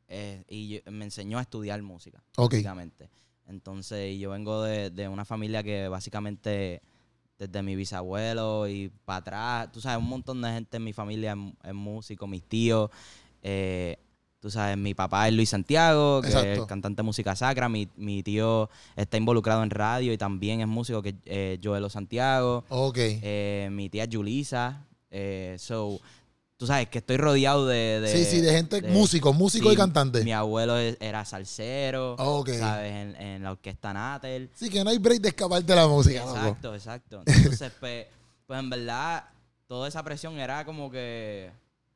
eh, 0.08 0.44
y 0.50 0.68
yo- 0.84 0.92
me 0.92 1.06
enseñó 1.06 1.38
a 1.38 1.40
estudiar 1.40 1.80
música, 1.80 2.22
Ok. 2.36 2.52
básicamente. 2.52 3.08
Entonces, 3.46 4.18
yo 4.18 4.30
vengo 4.30 4.62
de, 4.62 4.90
de 4.90 5.08
una 5.08 5.24
familia 5.24 5.62
que 5.62 5.88
básicamente 5.88 6.82
desde 7.38 7.62
mi 7.62 7.74
bisabuelo 7.76 8.68
y 8.68 8.90
para 9.04 9.18
atrás, 9.18 9.72
tú 9.72 9.80
sabes, 9.80 9.98
un 9.98 10.08
montón 10.08 10.40
de 10.42 10.50
gente 10.50 10.76
en 10.76 10.84
mi 10.84 10.92
familia 10.92 11.32
es, 11.32 11.68
es 11.68 11.74
músico, 11.74 12.26
mis 12.26 12.42
tíos. 12.42 12.90
eh, 13.42 13.98
tú 14.40 14.50
sabes, 14.50 14.76
mi 14.76 14.92
papá 14.92 15.26
es 15.26 15.32
Luis 15.32 15.48
Santiago, 15.48 16.20
que 16.20 16.28
Exacto. 16.28 16.48
es 16.62 16.66
cantante 16.66 16.98
de 17.00 17.02
música 17.02 17.34
sacra. 17.34 17.70
Mi, 17.70 17.88
mi 17.96 18.22
tío 18.22 18.68
está 18.94 19.16
involucrado 19.16 19.62
en 19.62 19.70
radio 19.70 20.12
y 20.12 20.18
también 20.18 20.60
es 20.60 20.68
músico, 20.68 21.00
que 21.00 21.08
es 21.08 21.14
eh, 21.24 21.58
Joelo 21.62 21.88
Santiago. 21.88 22.62
Ok. 22.68 22.98
Eh, 22.98 23.68
mi 23.72 23.88
tía 23.88 24.06
Julisa. 24.10 24.84
Eh, 25.10 25.56
so, 25.58 25.98
tú 26.56 26.66
sabes 26.66 26.88
que 26.88 26.98
estoy 26.98 27.16
rodeado 27.16 27.66
de. 27.66 28.00
de- 28.00 28.08
sí, 28.12 28.24
sí, 28.24 28.40
de 28.40 28.52
gente, 28.52 28.80
de- 28.80 28.90
músicos, 28.90 29.34
músicos 29.34 29.72
y 29.72 29.76
cantantes. 29.76 30.24
Mi 30.24 30.32
abuelo 30.32 30.76
es- 30.78 30.96
era 31.00 31.24
salsero. 31.24 32.14
Ok. 32.18 32.50
¿Sabes? 32.58 32.92
En, 32.92 33.16
en 33.16 33.42
la 33.42 33.52
orquesta 33.52 33.92
Natel. 33.92 34.50
Sí, 34.54 34.70
que 34.70 34.82
no 34.84 34.90
hay 34.90 34.98
break 34.98 35.20
de 35.20 35.28
escaparte 35.28 35.66
de 35.66 35.76
la 35.76 35.86
música, 35.88 36.20
loco. 36.24 36.36
Exacto, 36.36 36.74
exacto. 36.74 37.22
Entonces, 37.26 37.72
pues, 37.80 38.06
pues 38.46 38.60
en 38.60 38.70
verdad, 38.70 39.24
toda 39.66 39.88
esa 39.88 40.02
presión 40.02 40.38
era 40.38 40.64
como 40.64 40.90
que. 40.90 41.50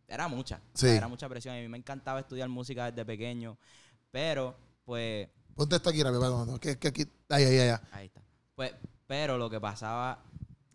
Era 0.06 0.26
mucha. 0.28 0.56
O 0.56 0.78
sea, 0.78 0.90
Sí. 0.90 0.96
Era 0.96 1.06
mucha 1.08 1.28
presión. 1.28 1.54
A 1.54 1.58
mí 1.58 1.68
me 1.68 1.76
encantaba 1.78 2.20
estudiar 2.20 2.48
música 2.48 2.90
desde 2.90 3.04
pequeño. 3.04 3.58
Pero, 4.10 4.54
pues. 4.84 5.28
Ponte 5.54 5.76
esto 5.76 5.90
aquí 5.90 6.02
rápido, 6.02 6.58
que, 6.60 6.78
que 6.78 6.88
aquí, 6.88 7.06
ahí, 7.28 7.44
ahí, 7.44 7.58
ahí. 7.58 7.76
Ahí 7.92 8.06
está. 8.06 8.22
Pues, 8.54 8.72
pero 9.06 9.36
lo 9.36 9.50
que 9.50 9.60
pasaba, 9.60 10.18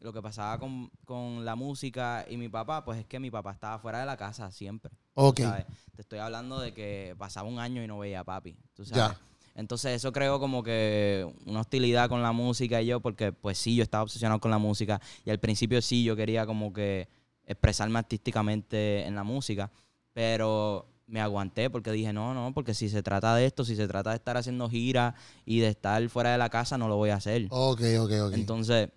lo 0.04 0.12
que 0.12 0.22
pasaba 0.22 0.60
con, 0.60 0.92
con 1.06 1.46
la 1.46 1.56
música 1.56 2.26
y 2.30 2.36
mi 2.36 2.50
papá, 2.50 2.84
pues 2.84 3.00
es 3.00 3.06
que 3.06 3.20
mi 3.20 3.32
papá 3.32 3.54
estaba 3.54 3.80
fuera 3.80 4.00
de 4.02 4.06
la 4.06 4.18
casa 4.18 4.52
siempre. 4.52 4.92
Ok. 5.14 5.40
¿sabes? 5.40 5.66
Te 5.96 6.02
estoy 6.02 6.20
hablando 6.20 6.60
de 6.60 6.74
que 6.74 7.16
pasaba 7.18 7.48
un 7.48 7.58
año 7.58 7.82
y 7.82 7.88
no 7.88 7.98
veía 8.00 8.20
a 8.20 8.24
papi. 8.26 8.56
¿tú 8.74 8.84
Ya. 8.84 9.18
Entonces 9.56 9.94
eso 9.94 10.12
creó 10.12 10.40
como 10.40 10.62
que 10.62 11.32
una 11.46 11.62
hostilidad 11.62 12.10
con 12.10 12.22
la 12.22 12.32
música 12.32 12.82
y 12.82 12.88
yo, 12.88 13.00
porque 13.00 13.32
pues 13.32 13.58
sí, 13.58 13.76
yo 13.76 13.84
estaba 13.84 14.04
obsesionado 14.04 14.42
con 14.42 14.52
la 14.52 14.58
música 14.58 15.00
y 15.24 15.30
al 15.30 15.40
principio 15.40 15.82
sí, 15.82 16.04
yo 16.04 16.16
quería 16.16 16.46
como 16.46 16.74
que 16.74 17.08
expresarme 17.46 18.00
artísticamente 18.00 19.06
en 19.06 19.16
la 19.16 19.24
música, 19.24 19.72
pero 20.12 20.88
me 21.06 21.22
aguanté 21.22 21.70
porque 21.70 21.92
dije, 21.92 22.12
no, 22.12 22.34
no, 22.34 22.52
porque 22.54 22.74
si 22.74 22.90
se 22.90 23.04
trata 23.04 23.36
de 23.36 23.46
esto, 23.46 23.64
si 23.64 23.76
se 23.76 23.88
trata 23.88 24.10
de 24.10 24.16
estar 24.16 24.36
haciendo 24.36 24.70
giras 24.70 25.14
y 25.46 25.60
de 25.60 25.68
estar 25.68 26.10
fuera 26.10 26.32
de 26.32 26.40
la 26.40 26.50
casa, 26.50 26.78
no 26.78 26.88
lo 26.88 26.96
voy 26.98 27.12
a 27.12 27.16
hacer. 27.16 27.48
Ok, 27.52 27.82
ok, 28.00 28.12
ok. 28.26 28.34
Entonces, 28.34 28.90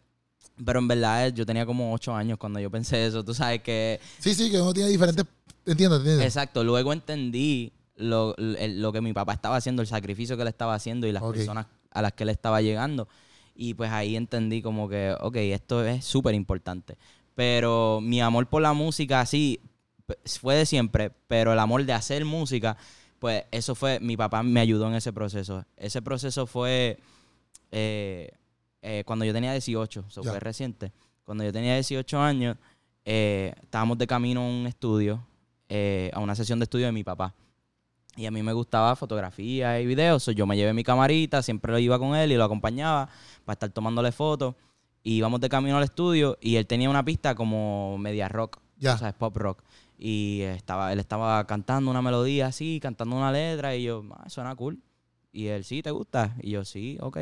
pero 0.64 0.78
en 0.78 0.88
verdad 0.88 1.32
yo 1.32 1.44
tenía 1.44 1.66
como 1.66 1.92
ocho 1.92 2.14
años 2.14 2.38
cuando 2.38 2.60
yo 2.60 2.70
pensé 2.70 3.06
eso, 3.06 3.24
tú 3.24 3.34
sabes 3.34 3.62
que 3.62 4.00
sí, 4.18 4.34
sí, 4.34 4.50
que 4.50 4.60
uno 4.60 4.72
tiene 4.72 4.90
diferentes. 4.90 5.24
Entiendo, 5.64 5.96
entiendo. 5.96 6.22
Exacto, 6.22 6.62
luego 6.62 6.92
entendí 6.92 7.72
lo, 7.96 8.34
lo 8.38 8.92
que 8.92 9.00
mi 9.00 9.12
papá 9.12 9.32
estaba 9.32 9.56
haciendo, 9.56 9.82
el 9.82 9.88
sacrificio 9.88 10.36
que 10.36 10.42
él 10.42 10.48
estaba 10.48 10.74
haciendo 10.74 11.06
y 11.06 11.12
las 11.12 11.22
personas 11.22 11.66
a 11.90 12.02
las 12.02 12.12
que 12.12 12.24
él 12.24 12.30
estaba 12.30 12.60
llegando. 12.60 13.08
Y 13.54 13.74
pues 13.74 13.90
ahí 13.90 14.16
entendí 14.16 14.62
como 14.62 14.88
que, 14.88 15.14
ok, 15.20 15.36
esto 15.36 15.84
es 15.84 16.04
súper 16.04 16.34
importante. 16.34 16.98
Pero 17.34 18.00
mi 18.02 18.20
amor 18.20 18.46
por 18.48 18.62
la 18.62 18.74
música, 18.74 19.24
sí, 19.26 19.60
fue 20.24 20.56
de 20.56 20.66
siempre, 20.66 21.10
pero 21.26 21.52
el 21.52 21.58
amor 21.58 21.84
de 21.84 21.92
hacer 21.92 22.24
música, 22.24 22.76
pues 23.18 23.44
eso 23.50 23.74
fue, 23.74 23.98
mi 24.00 24.16
papá 24.16 24.42
me 24.42 24.60
ayudó 24.60 24.88
en 24.88 24.94
ese 24.94 25.12
proceso. 25.12 25.64
Ese 25.76 26.02
proceso 26.02 26.46
fue 26.46 26.98
eh, 27.72 28.30
eh, 28.88 29.02
cuando 29.04 29.24
yo 29.24 29.32
tenía 29.32 29.50
18, 29.52 30.04
eso 30.08 30.22
Ya. 30.22 30.30
fue 30.30 30.38
reciente. 30.38 30.92
Cuando 31.24 31.42
yo 31.42 31.52
tenía 31.52 31.74
18 31.74 32.20
años, 32.20 32.56
eh, 33.04 33.52
estábamos 33.62 33.98
de 33.98 34.06
camino 34.06 34.40
a 34.42 34.44
un 34.48 34.66
estudio, 34.68 35.26
eh, 35.68 36.10
a 36.14 36.20
una 36.20 36.34
sesión 36.36 36.60
de 36.60 36.64
estudio 36.64 36.86
de 36.86 36.92
mi 36.92 37.02
papá. 37.02 37.34
Y 38.16 38.26
a 38.26 38.30
mí 38.30 38.42
me 38.42 38.52
gustaba 38.52 38.94
fotografía 38.96 39.80
y 39.80 39.86
videos. 39.86 40.22
so 40.22 40.30
yo 40.32 40.46
me 40.46 40.56
llevé 40.56 40.72
mi 40.72 40.84
camarita, 40.84 41.42
siempre 41.42 41.72
lo 41.72 41.78
iba 41.80 41.98
con 41.98 42.14
él 42.14 42.30
y 42.30 42.36
lo 42.36 42.44
acompañaba 42.44 43.08
para 43.44 43.54
estar 43.54 43.70
tomándole 43.70 44.12
fotos. 44.12 44.54
Y 45.02 45.16
íbamos 45.16 45.40
de 45.40 45.48
camino 45.48 45.76
al 45.76 45.84
estudio 45.84 46.38
y 46.40 46.56
él 46.56 46.66
tenía 46.66 46.88
una 46.88 47.04
pista 47.04 47.34
como 47.34 47.98
media 47.98 48.28
rock, 48.28 48.58
Ya. 48.78 48.94
o 48.94 48.98
sea, 48.98 49.08
es 49.08 49.14
pop 49.14 49.36
rock. 49.36 49.62
Y 49.98 50.42
estaba, 50.42 50.92
él 50.92 50.98
estaba 51.00 51.44
cantando 51.46 51.90
una 51.90 52.02
melodía 52.02 52.46
así, 52.48 52.78
cantando 52.80 53.16
una 53.16 53.32
letra 53.32 53.74
y 53.74 53.82
yo, 53.84 54.04
ah, 54.14 54.28
suena 54.28 54.54
cool. 54.54 54.78
Y 55.32 55.46
él, 55.48 55.64
sí, 55.64 55.82
¿te 55.82 55.90
gusta? 55.90 56.34
Y 56.40 56.50
yo, 56.50 56.64
sí, 56.64 56.98
ok. 57.00 57.18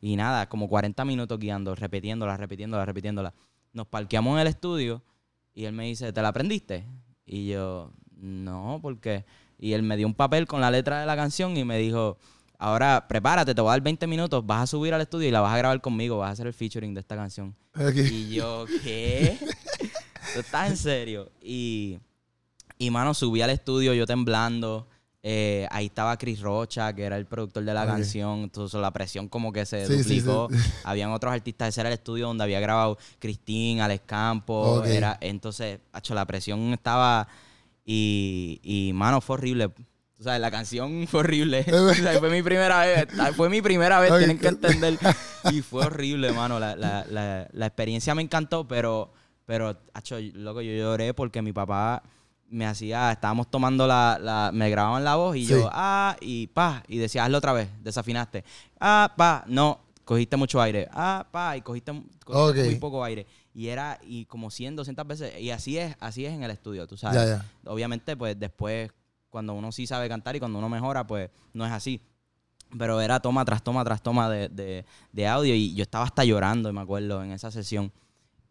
Y 0.00 0.16
nada, 0.16 0.48
como 0.48 0.68
40 0.68 1.04
minutos 1.04 1.38
guiando, 1.38 1.74
repitiéndola, 1.74 2.36
repitiéndola, 2.36 2.84
repitiéndola. 2.84 3.34
Nos 3.72 3.86
parqueamos 3.86 4.34
en 4.34 4.40
el 4.40 4.46
estudio 4.46 5.02
y 5.54 5.64
él 5.64 5.72
me 5.72 5.84
dice, 5.84 6.12
¿te 6.12 6.22
la 6.22 6.28
aprendiste? 6.28 6.86
Y 7.26 7.48
yo, 7.48 7.92
no, 8.16 8.78
¿por 8.80 8.98
qué? 8.98 9.24
Y 9.58 9.74
él 9.74 9.82
me 9.82 9.96
dio 9.96 10.06
un 10.06 10.14
papel 10.14 10.46
con 10.46 10.60
la 10.60 10.70
letra 10.70 11.00
de 11.00 11.06
la 11.06 11.16
canción 11.16 11.56
y 11.56 11.64
me 11.64 11.78
dijo, 11.78 12.16
ahora 12.58 13.06
prepárate, 13.08 13.54
te 13.54 13.60
voy 13.60 13.68
a 13.68 13.72
dar 13.72 13.82
20 13.82 14.06
minutos, 14.06 14.44
vas 14.46 14.62
a 14.62 14.66
subir 14.66 14.94
al 14.94 15.02
estudio 15.02 15.28
y 15.28 15.30
la 15.30 15.40
vas 15.40 15.54
a 15.54 15.58
grabar 15.58 15.80
conmigo, 15.80 16.18
vas 16.18 16.30
a 16.30 16.32
hacer 16.32 16.46
el 16.46 16.54
featuring 16.54 16.94
de 16.94 17.00
esta 17.00 17.16
canción. 17.16 17.54
Ok. 17.74 17.96
Y 17.96 18.30
yo, 18.30 18.64
¿qué? 18.82 19.38
¿Tú 20.34 20.40
estás 20.40 20.70
en 20.70 20.76
serio? 20.76 21.30
Y, 21.42 21.98
y 22.78 22.90
mano, 22.90 23.12
subí 23.14 23.42
al 23.42 23.50
estudio 23.50 23.92
yo 23.94 24.06
temblando. 24.06 24.88
Eh, 25.22 25.66
ahí 25.70 25.86
estaba 25.86 26.16
Chris 26.16 26.40
Rocha, 26.40 26.94
que 26.94 27.02
era 27.04 27.16
el 27.16 27.26
productor 27.26 27.62
de 27.64 27.74
la 27.74 27.86
canción. 27.86 28.40
Entonces 28.40 28.80
la 28.80 28.90
presión 28.90 29.28
como 29.28 29.52
que 29.52 29.66
se 29.66 29.86
Sí, 29.86 29.98
sí, 29.98 30.04
sí. 30.04 30.20
duplicó. 30.20 30.48
Habían 30.84 31.10
otros 31.10 31.32
artistas. 31.32 31.68
Ese 31.68 31.80
era 31.82 31.90
el 31.90 31.94
estudio 31.94 32.26
donde 32.26 32.44
había 32.44 32.60
grabado 32.60 32.96
Cristín, 33.18 33.80
Alex 33.80 34.02
Campos. 34.06 34.86
Era, 34.88 35.18
entonces, 35.20 35.80
hacho, 35.92 36.14
la 36.14 36.24
presión 36.26 36.72
estaba... 36.72 37.28
Y, 37.84 38.60
y, 38.62 38.92
mano, 38.92 39.20
fue 39.20 39.34
horrible. 39.34 39.66
O 40.18 40.22
sea, 40.22 40.38
la 40.38 40.50
canción 40.50 41.06
fue 41.08 41.20
horrible. 41.20 41.64
O 41.72 41.94
sea, 41.94 42.18
fue 42.18 42.30
mi 42.30 42.42
primera 42.42 42.80
vez. 42.80 43.08
Fue 43.36 43.48
mi 43.48 43.60
primera 43.62 43.98
vez, 44.00 44.16
tienen 44.16 44.38
que 44.38 44.48
entender. 44.48 44.98
Y 45.50 45.60
fue 45.62 45.86
horrible, 45.86 46.32
mano. 46.32 46.60
La, 46.60 46.76
la, 46.76 47.04
la, 47.10 47.48
la 47.52 47.66
experiencia 47.66 48.14
me 48.14 48.22
encantó, 48.22 48.68
pero, 48.68 49.10
pero, 49.44 49.76
acho, 49.92 50.18
loco, 50.34 50.60
yo 50.60 50.72
lloré 50.72 51.14
porque 51.14 51.42
mi 51.42 51.52
papá 51.52 52.02
me 52.50 52.66
hacía, 52.66 53.12
estábamos 53.12 53.48
tomando 53.50 53.86
la, 53.86 54.18
la 54.20 54.50
me 54.52 54.68
grababan 54.70 55.04
la 55.04 55.14
voz 55.16 55.36
y 55.36 55.44
Sí. 55.46 55.50
yo, 55.52 55.70
ah, 55.72 56.16
y 56.20 56.48
pa, 56.48 56.82
y 56.88 56.98
decía, 56.98 57.24
hazlo 57.24 57.38
otra 57.38 57.52
vez, 57.52 57.68
desafinaste. 57.82 58.44
Ah, 58.80 59.12
pa, 59.16 59.44
no, 59.46 59.80
cogiste 60.04 60.36
mucho 60.36 60.60
aire. 60.60 60.88
Ah, 60.92 61.26
pa, 61.30 61.56
y 61.56 61.62
cogiste, 61.62 61.92
cogiste 62.24 62.60
Ok. 62.62 62.66
muy 62.66 62.74
poco 62.76 63.04
aire. 63.04 63.26
Y 63.54 63.68
era, 63.68 63.98
y 64.02 64.24
como 64.26 64.50
100, 64.50 64.74
200 64.76 65.06
veces, 65.06 65.40
y 65.40 65.50
así 65.50 65.78
es, 65.78 65.96
así 66.00 66.26
es 66.26 66.32
en 66.32 66.42
el 66.42 66.50
estudio, 66.50 66.86
tú 66.86 66.96
sabes. 66.96 67.16
Ya, 67.22 67.26
ya. 67.36 67.70
Obviamente, 67.70 68.16
pues 68.16 68.38
después, 68.38 68.90
cuando 69.28 69.54
uno 69.54 69.70
sí 69.70 69.86
sabe 69.86 70.08
cantar 70.08 70.34
y 70.34 70.40
cuando 70.40 70.58
uno 70.58 70.68
mejora, 70.68 71.06
pues 71.06 71.30
no 71.52 71.64
es 71.64 71.70
así. 71.72 72.00
Pero 72.78 73.00
era 73.00 73.20
toma 73.20 73.44
tras 73.44 73.62
toma 73.62 73.84
tras 73.84 74.02
toma 74.02 74.28
de, 74.30 74.48
de- 74.48 74.84
de 75.12 75.26
audio 75.26 75.54
y 75.54 75.74
yo 75.74 75.82
estaba 75.82 76.04
hasta 76.04 76.24
llorando, 76.24 76.72
me 76.72 76.80
acuerdo, 76.80 77.22
en 77.22 77.30
esa 77.32 77.50
sesión. 77.50 77.92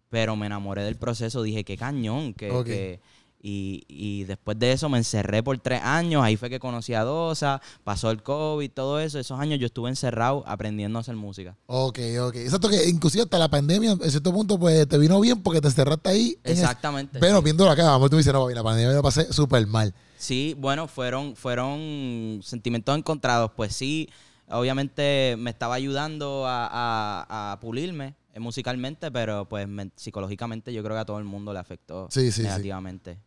Pero 0.10 0.36
me 0.36 0.46
enamoré 0.48 0.84
del 0.84 0.96
proceso, 0.98 1.42
dije, 1.44 1.64
qué 1.64 1.78
cañón. 1.78 2.34
Que- 2.34 3.00
y, 3.42 3.84
y 3.88 4.26
después 4.26 4.60
de 4.60 4.74
eso 4.74 4.90
me 4.90 4.98
encerré 4.98 5.42
por 5.42 5.58
tres 5.60 5.82
años, 5.82 6.22
ahí 6.24 6.36
fue 6.36 6.50
que 6.50 6.60
conocí 6.60 6.94
a 6.94 7.04
Dosa, 7.04 7.62
pasó 7.84 8.12
el 8.12 8.22
COVID, 8.22 8.70
todo 8.72 9.00
eso. 9.00 9.18
Esos 9.20 9.40
años 9.40 9.60
yo 9.60 9.66
estuve 9.68 9.90
encerrado 9.90 10.44
aprendiendo 10.46 11.00
a 11.00 11.02
hacer 11.02 11.16
música. 11.16 11.56
Ok, 11.68 12.00
ok. 12.22 12.36
Exacto 12.36 12.68
que 12.70 12.90
inclusive 12.90 13.24
hasta 13.24 13.40
la 13.40 13.48
pandemia, 13.50 13.92
en 13.92 14.12
cierto 14.12 14.34
punto, 14.34 14.60
pues 14.60 14.88
te 14.88 14.98
vino 14.98 15.20
bien 15.22 15.42
porque 15.42 15.62
te 15.62 15.68
encerraste 15.70 16.10
ahí. 16.10 16.38
Exactamente. 16.44 17.18
Pero 17.20 17.38
sí. 17.38 17.44
viéndolo 17.46 17.72
acá, 17.72 17.86
vamos, 17.86 18.10
tú 18.10 18.18
dices, 18.18 18.34
no, 18.34 18.50
la 18.50 18.64
pandemia 18.64 18.90
me 18.90 18.96
la 18.96 19.02
pasé 19.02 19.32
súper 19.32 19.66
mal. 19.68 19.94
Sí, 20.18 20.54
bueno, 20.58 20.88
fueron, 20.90 21.36
fueron 21.38 22.42
sentimientos 22.44 22.98
encontrados. 22.98 23.52
Pues 23.56 23.74
sí, 23.74 24.10
obviamente 24.50 25.36
me 25.40 25.50
estaba 25.50 25.76
ayudando 25.76 26.46
a, 26.46 26.68
a- 26.70 27.52
a 27.54 27.60
pulirme 27.60 28.16
eh, 28.34 28.40
musicalmente, 28.40 29.12
pero 29.12 29.46
pues 29.46 29.68
men- 29.68 29.92
psicológicamente 29.96 30.74
yo 30.74 30.84
creo 30.84 30.96
que 30.96 31.02
a 31.02 31.06
todo 31.06 31.20
el 31.20 31.24
mundo 31.26 31.54
le 31.54 31.60
afectó 31.60 32.08
sí, 32.12 32.32
sí. 32.32 32.44
negativamente. 32.44 33.14
Sí, 33.16 33.20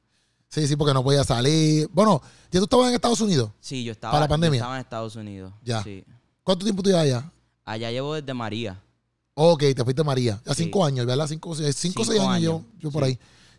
sí, 0.67 0.77
porque 0.77 0.93
no 0.95 1.03
podía 1.03 1.25
salir. 1.25 1.89
Bueno, 1.93 2.21
ya 2.51 2.61
tú 2.61 2.65
estabas 2.65 2.89
en 2.89 2.95
Estados 2.95 3.21
Unidos. 3.21 3.51
Sí, 3.61 3.85
yo 3.85 3.93
estaba, 3.93 4.13
¿Para 4.13 4.21
la 4.23 4.27
yo 4.27 4.31
pandemia? 4.31 4.59
estaba 4.59 4.75
en 4.77 4.81
Estados 4.81 5.17
Unidos. 5.17 5.53
Ya. 5.65 5.83
Sí. 5.83 6.05
¿Cuánto 6.43 6.65
tiempo 6.65 6.83
tú 6.83 6.91
ibas 6.91 7.03
allá? 7.03 7.31
Allá 7.65 7.91
llevo 7.91 8.15
desde 8.15 8.35
María. 8.35 8.81
Ok, 9.35 9.61
te 9.75 9.83
fuiste 9.85 10.03
a 10.03 10.05
María. 10.05 10.41
Ya 10.45 10.55
Sí. 10.55 10.65
cinco 10.65 10.85
años, 10.85 11.07
¿verdad? 11.07 11.27
Cinco, 11.27 11.55
cinco 11.55 12.03
o 12.03 12.05
seis 12.05 12.19
Cinco 12.19 12.29
años, 12.31 12.43
yo, 12.43 12.65
yo 12.81 12.91
por 12.91 13.05
sí. 13.05 13.11
ahí. 13.11 13.19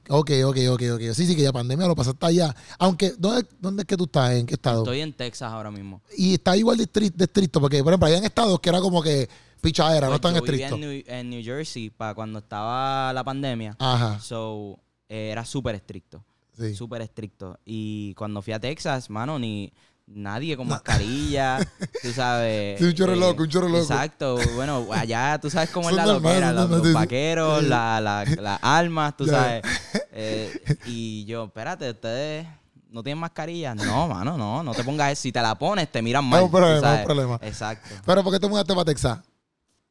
Ok, 0.10 0.32
ok, 0.46 0.58
ok, 0.72 0.82
ok. 0.96 1.02
Sí, 1.16 1.26
sí, 1.26 1.36
que 1.36 1.42
ya 1.42 1.52
pandemia 1.54 1.88
lo 1.88 1.96
pasaste 1.96 2.26
allá. 2.26 2.54
Aunque, 2.78 3.14
¿dónde, 3.18 3.48
dónde 3.60 3.82
es 3.84 3.88
que 3.88 3.96
tú 3.98 4.04
estás? 4.04 4.32
¿En 4.34 4.46
qué 4.46 4.54
estado? 4.56 4.84
Estoy 4.84 5.00
en 5.00 5.14
Texas 5.14 5.52
ahora 5.52 5.72
mismo. 5.72 6.02
Y 6.18 6.34
está 6.34 6.56
igual 6.58 6.78
de, 6.78 6.84
estri- 6.92 7.14
de 7.14 7.24
estricto, 7.24 7.60
porque, 7.62 7.82
por 7.82 7.94
ejemplo, 7.94 8.08
habían 8.08 8.24
estados 8.26 8.60
que 8.60 8.70
era 8.70 8.82
como 8.82 9.02
que 9.02 9.30
pichadera, 9.62 10.08
no 10.08 10.20
Pues 10.20 10.22
tan 10.22 10.36
estricto. 10.36 10.76
en 10.76 11.04
en 11.08 11.30
New 11.30 11.42
Jersey 11.44 11.90
para 11.90 12.14
cuando 12.14 12.40
estaba 12.40 13.14
la 13.14 13.24
pandemia. 13.24 13.78
Ajá, 13.80 14.20
So, 14.20 14.78
eh, 15.08 15.30
era 15.32 15.46
súper 15.46 15.76
estricto. 15.76 16.22
Sí. 16.58 16.76
súper 16.76 17.02
estricto. 17.02 17.60
Y 17.66 18.14
cuando 18.16 18.42
fui 18.42 18.54
a 18.54 18.60
Texas, 18.60 19.10
mano, 19.10 19.38
ni 19.40 19.72
nadie 20.06 20.58
con 20.58 20.68
mascarilla, 20.68 21.60
tú 22.02 22.12
sabes. 22.12 22.78
Sí, 22.80 22.86
un 22.86 22.94
chorro 22.94 23.14
eh, 23.14 23.18
loco, 23.18 23.44
un 23.44 23.50
chorro 23.50 23.68
loco. 23.70 23.82
Exacto. 23.84 24.38
Bueno, 24.56 24.86
allá 24.92 25.40
tú 25.42 25.50
sabes 25.50 25.70
cómo 25.70 25.90
es 25.90 25.96
la 25.96 26.06
loquera, 26.06 26.52
los, 26.52 26.92
vaqueros, 26.94 27.62
Sí. 27.62 27.68
la- 27.70 28.02
la- 28.02 28.26
las 28.26 28.60
armas, 28.64 29.16
tú 29.18 29.26
sabes. 29.26 29.64
Eh, 30.16 30.54
y 30.86 31.26
yo, 31.26 31.46
espérate, 31.46 31.90
ustedes 31.90 32.46
no 32.92 33.02
tienen 33.02 33.18
mascarilla. 33.20 33.74
No, 33.74 34.08
mano, 34.08 34.38
no, 34.38 34.62
no 34.62 34.72
te 34.74 34.84
pongas 34.84 35.12
eso. 35.14 35.24
Si 35.24 35.32
te 35.32 35.42
la 35.42 35.56
pones, 35.58 35.92
te 35.92 36.04
miran 36.04 36.24
mal. 36.24 36.44
un 36.44 36.52
problema, 36.52 36.94
un 37.00 37.04
problema. 37.04 37.40
Exacto. 37.42 37.90
Pero, 38.06 38.24
¿por 38.24 38.32
qué 38.32 38.40
te 38.40 38.48
mudaste 38.48 38.74
para 38.76 38.86
Texas? 38.86 39.20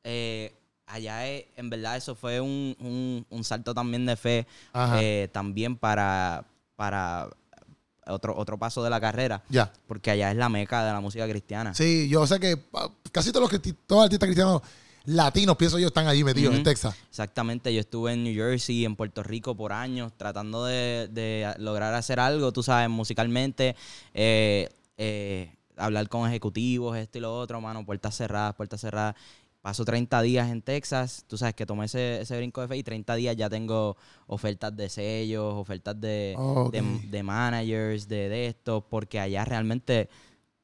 Eh, 0.05 0.55
allá, 0.87 1.27
es- 1.27 1.45
en 1.57 1.71
verdad, 1.71 1.97
eso 1.97 2.15
fue 2.15 2.41
un, 2.41 2.77
un- 2.79 3.27
un 3.31 3.43
salto 3.45 3.75
también 3.75 4.07
de 4.07 4.15
fe. 4.17 4.47
Eh, 5.01 5.29
también 5.33 5.77
para, 5.77 6.45
para 6.83 7.29
otro, 8.09 8.37
otro 8.37 8.59
paso 8.59 8.83
de 8.83 8.91
la 8.91 9.01
carrera. 9.01 9.41
Ya. 9.49 9.73
Porque 9.87 10.11
allá 10.11 10.33
es 10.33 10.37
la 10.37 10.49
meca 10.49 10.85
de 10.85 10.93
la 10.93 10.99
música 11.01 11.29
cristiana. 11.29 11.73
Sí, 11.75 12.09
yo 12.09 12.27
sé 12.27 12.41
que 12.41 12.59
ah, 12.75 12.89
casi 13.13 13.31
todos 13.31 13.53
los, 13.53 13.63
todos 13.63 13.77
los 14.01 14.05
artistas 14.07 14.27
cristianos 14.27 14.63
latinos, 15.05 15.57
pienso 15.57 15.79
yo, 15.79 15.87
están 15.87 16.09
allí 16.09 16.25
metidos 16.25 16.55
en 16.55 16.61
Ujú. 16.63 16.65
Texas. 16.65 16.97
Exactamente, 17.09 17.73
yo 17.73 17.79
estuve 17.79 18.15
en 18.15 18.25
New 18.25 18.35
Jersey, 18.35 18.85
en 18.85 18.97
Puerto 18.97 19.23
Rico 19.23 19.57
por 19.57 19.73
años, 19.73 20.11
tratando 20.17 20.65
de, 20.65 21.09
de 21.13 21.55
lograr 21.59 21.95
hacer 21.95 22.19
algo, 22.19 22.51
tú 22.53 22.65
sabes, 22.65 22.89
musicalmente, 22.89 23.77
eh, 24.13 24.69
eh, 24.97 25.55
hablar 25.77 26.09
con 26.09 26.29
ejecutivos, 26.29 26.97
esto 26.97 27.19
y 27.19 27.21
lo 27.21 27.39
otro, 27.39 27.61
mano, 27.61 27.87
puertas 27.87 28.17
cerradas, 28.17 28.57
puertas 28.57 28.81
cerradas. 28.81 29.15
Paso 29.63 29.85
30 29.85 30.21
días 30.23 30.51
en 30.51 30.61
Texas, 30.61 31.25
tú 31.29 31.39
sabes 31.39 31.55
que 31.55 31.65
tomé 31.65 31.85
ese, 31.87 32.21
ese 32.21 32.37
brinco 32.37 32.61
de 32.61 32.67
fe 32.69 32.77
y 32.79 32.83
30 32.83 33.15
días 33.15 33.37
ya 33.37 33.49
tengo 33.49 33.97
ofertas 34.27 34.77
de 34.77 34.89
sellos, 34.89 35.55
ofertas 35.55 35.99
de, 36.01 36.35
de, 36.73 36.79
de 37.09 37.23
managers, 37.23 38.09
de, 38.09 38.29
de 38.29 38.47
esto, 38.49 38.85
porque 38.91 39.21
allá 39.21 39.45
realmente, 39.45 40.09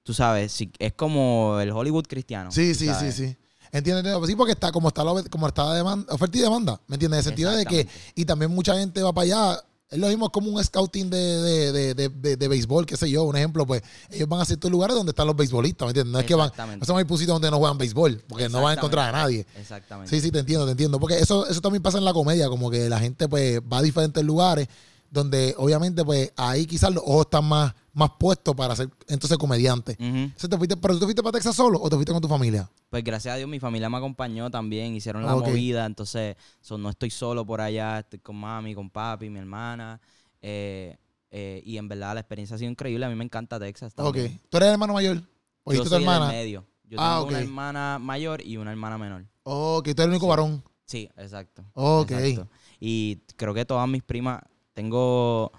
tú 0.03 0.13
sabes, 0.15 0.51
si- 0.51 0.73
es 0.81 0.95
como 0.95 1.61
el 1.61 1.71
Hollywood 1.71 2.07
cristiano. 2.09 2.51
Sí, 2.51 2.75
sí, 2.75 2.87
sí, 2.87 2.87
sabes. 2.87 3.15
sí. 3.15 3.37
¿Entiendes? 3.71 4.17
Sí, 4.27 4.35
porque 4.35 4.53
está 4.53 4.73
como 4.73 4.89
está 4.89 5.05
la 5.05 5.23
como 5.31 5.47
está 5.47 5.65
la 5.67 5.75
demanda, 5.75 6.13
oferta 6.13 6.37
y 6.39 6.41
demanda, 6.41 6.81
¿me 6.89 6.97
entiendes? 6.97 7.19
En 7.19 7.21
el 7.21 7.25
sentido 7.25 7.51
de 7.53 7.67
que, 7.67 7.89
y 8.17 8.25
también 8.25 8.51
mucha 8.51 8.77
gente 8.77 9.01
va 9.03 9.13
para 9.13 9.25
allá. 9.27 9.61
Es 9.91 9.99
lo 9.99 10.09
mismo 10.09 10.31
como 10.31 10.51
un 10.51 10.63
scouting 10.63 11.09
de, 11.09 11.17
de, 11.19 11.73
de, 11.73 11.95
de, 11.95 12.09
de- 12.11 12.37
de 12.37 12.49
béisbol, 12.49 12.85
qué 12.85 12.97
sé 12.99 13.09
yo, 13.11 13.23
un 13.25 13.37
ejemplo, 13.37 13.67
pues 13.67 13.83
ellos 14.11 14.29
van 14.29 14.41
a 14.43 14.45
ciertos 14.45 14.71
lugares 14.71 14.95
donde 14.95 15.11
están 15.11 15.27
los 15.27 15.35
beisbolistas, 15.35 15.87
¿me 15.87 15.91
entiendes? 15.91 16.13
No 16.13 16.19
es 16.21 16.27
que 16.27 16.35
van, 16.35 16.51
no 16.79 16.85
se 16.85 16.93
van 16.93 17.05
a 17.07 17.09
sitios 17.09 17.29
donde 17.29 17.51
no 17.51 17.57
juegan 17.59 17.79
béisbol, 17.79 18.23
porque 18.29 18.49
no 18.51 18.61
van 18.61 18.73
a 18.73 18.75
encontrar 18.75 19.09
a 19.09 19.13
nadie. 19.13 19.47
Exactamente. 19.59 20.11
Sí, 20.15 20.21
sí, 20.21 20.31
te 20.31 20.41
entiendo, 20.41 20.67
te 20.67 20.73
entiendo. 20.73 21.01
Porque 21.01 21.19
eso, 21.19 21.47
eso 21.49 21.63
también 21.63 21.83
pasa 21.83 21.97
en 21.97 22.05
la 22.05 22.13
comedia, 22.13 22.49
como 22.51 22.71
que 22.71 22.89
la 22.91 22.99
gente 23.01 23.29
pues 23.29 23.61
va 23.61 23.79
a 23.79 23.83
diferentes 23.83 24.23
lugares 24.23 24.69
donde 25.11 25.55
obviamente 25.59 26.05
pues 26.05 26.33
ahí 26.37 26.67
quizás 26.67 26.93
los 26.93 27.03
ojos 27.05 27.23
están 27.27 27.45
más, 27.45 27.75
más 27.93 28.11
puestos 28.19 28.55
para 28.55 28.77
ser 28.77 28.91
entonces 29.09 29.39
comediante. 29.39 29.97
Entonces, 29.99 30.51
¿te 30.51 30.57
fuiste, 30.57 30.77
¿Pero 30.77 30.95
tú 30.95 31.01
te 31.01 31.05
fuiste 31.07 31.23
para 31.23 31.33
Texas 31.33 31.57
solo 31.57 31.81
o 31.81 31.89
te 31.89 31.97
fuiste 31.97 32.13
con 32.13 32.21
tu 32.21 32.29
familia? 32.29 32.71
Pues 32.91 33.03
gracias 33.05 33.35
a 33.35 33.37
Dios 33.37 33.49
mi 33.49 33.61
familia 33.61 33.89
me 33.91 33.97
acompañó 33.97 34.51
también, 34.51 34.95
hicieron 34.95 35.25
la 35.25 35.35
Ok. 35.35 35.47
movida, 35.49 35.85
entonces 35.87 36.37
so, 36.61 36.77
no 36.79 36.91
estoy 36.91 37.11
solo 37.11 37.45
por 37.47 37.61
allá, 37.61 38.01
estoy 38.01 38.19
con 38.19 38.37
mami, 38.37 38.75
con 38.75 38.91
papi, 38.91 39.29
mi 39.31 39.39
hermana. 39.39 40.01
eh, 40.43 40.97
eh, 41.31 41.63
y 41.65 41.77
en 41.77 41.89
verdad 41.89 42.15
la 42.15 42.21
experiencia 42.21 42.57
ha 42.57 42.59
sido 42.59 42.71
increíble, 42.71 43.05
a 43.05 43.09
mí 43.11 43.15
me 43.15 43.25
encanta 43.25 43.59
Texas 43.61 43.93
Ok. 43.97 44.15
también. 44.15 44.41
¿Tú 44.49 44.57
eres 44.57 44.69
el 44.69 44.73
hermano 44.75 44.95
mayor? 44.95 45.23
¿O 45.65 45.75
Yo 45.75 45.83
tu 45.83 45.89
soy 45.91 46.01
hermana? 46.03 46.27
del 46.29 46.37
medio. 46.37 46.65
Yo 46.85 46.97
Ah, 46.99 47.11
tengo 47.17 47.23
ok. 47.25 47.29
una 47.29 47.41
hermana 47.41 47.99
mayor 48.01 48.41
y 48.41 48.57
una 48.57 48.71
hermana 48.71 48.97
menor. 48.97 49.27
Ok, 49.43 49.85
tú 49.85 49.91
eres 49.91 50.05
el 50.05 50.11
único 50.11 50.27
varón. 50.27 50.65
Sí, 50.87 51.07
exacto. 51.19 51.63
Ok. 51.75 52.13
exacto. 52.13 52.49
Y 52.81 53.17
creo 53.37 53.53
que 53.53 53.67
todas 53.67 53.87
mis 53.87 54.03
primas, 54.03 54.41
tengo, 54.83 55.51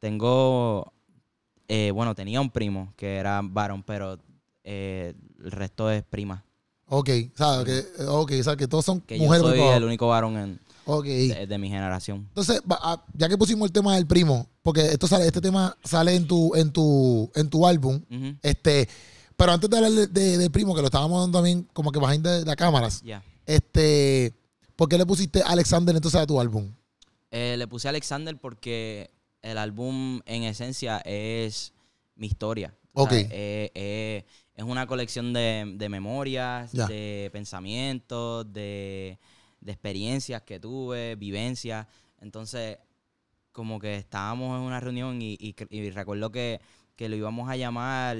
tengo, 0.00 0.92
eh, 1.68 1.92
bueno, 1.94 2.12
tenía 2.16 2.40
un 2.40 2.50
primo 2.50 2.92
que 2.96 3.18
era 3.18 3.40
varón, 3.42 3.84
pero 3.84 4.18
eh, 4.64 5.14
el 5.44 5.52
resto 5.52 5.88
es 5.92 6.02
prima. 6.02 6.44
Ok, 6.86 7.08
¿sabes? 7.36 7.64
Que, 7.96 8.04
ok, 8.04 8.32
o 8.40 8.42
sea, 8.42 8.56
que 8.56 8.66
todos 8.66 8.84
son 8.84 9.00
Que 9.00 9.16
yo 9.16 9.24
mujeres. 9.26 9.46
soy 9.46 9.58
únicos. 9.60 9.76
el 9.76 9.84
único 9.84 10.08
varón 10.08 10.36
en- 10.36 10.60
Ok. 10.86 11.04
de, 11.04 11.46
de 11.46 11.58
mi 11.58 11.68
generación. 11.68 12.24
Entonces, 12.30 12.60
ah, 12.68 13.00
ya 13.14 13.28
que 13.28 13.38
pusimos 13.38 13.66
el 13.66 13.72
tema 13.72 13.94
del 13.94 14.06
primo, 14.08 14.48
porque 14.62 14.80
esto 14.86 15.06
sale, 15.06 15.24
este 15.28 15.40
tema 15.40 15.76
sale 15.84 16.16
en 16.16 16.26
tu, 16.26 16.52
en 16.56 16.72
tu, 16.72 17.30
en 17.36 17.48
tu 17.48 17.64
álbum, 17.68 18.02
este, 18.42 18.88
pero 19.36 19.52
antes 19.52 19.70
de 19.70 19.76
hablar 19.76 19.92
de- 19.92 20.50
primo, 20.50 20.74
que 20.74 20.80
lo 20.80 20.88
estábamos 20.88 21.20
dando 21.22 21.38
también 21.38 21.62
como 21.72 21.92
que 21.92 22.00
behind 22.00 22.26
de 22.26 22.44
las 22.44 22.56
cámaras, 22.56 23.02
Ya. 23.02 23.22
este, 23.46 24.34
¿por 24.74 24.88
qué 24.88 24.98
le 24.98 25.06
pusiste 25.06 25.42
Alexander 25.42 25.94
entonces 25.94 26.20
a 26.20 26.26
tu 26.26 26.40
álbum? 26.40 26.68
Eh, 27.36 27.56
le 27.56 27.66
puse 27.66 27.88
Alexander 27.88 28.36
porque 28.38 29.10
el 29.42 29.58
álbum 29.58 30.20
en 30.24 30.44
esencia 30.44 30.98
es 31.04 31.74
mi 32.14 32.28
historia. 32.28 32.72
Ok. 32.92 33.10
eh, 33.10 33.72
eh, 33.74 34.24
es 34.54 34.64
una 34.64 34.86
colección 34.86 35.32
de, 35.32 35.74
de 35.74 35.88
memorias, 35.88 36.70
de 36.70 37.30
pensamientos, 37.32 38.52
de, 38.52 39.18
de 39.60 39.72
experiencias 39.72 40.42
que 40.42 40.60
tuve, 40.60 41.16
vivencias. 41.16 41.88
Entonces, 42.20 42.78
como 43.50 43.80
que 43.80 43.96
estábamos 43.96 44.56
en 44.56 44.64
una 44.64 44.78
reunión 44.78 45.20
y, 45.20 45.36
y 45.40 45.90
recuerdo 45.90 46.30
que, 46.30 46.60
que 46.94 47.08
lo 47.08 47.16
íbamos 47.16 47.50
a 47.50 47.56
llamar 47.56 48.16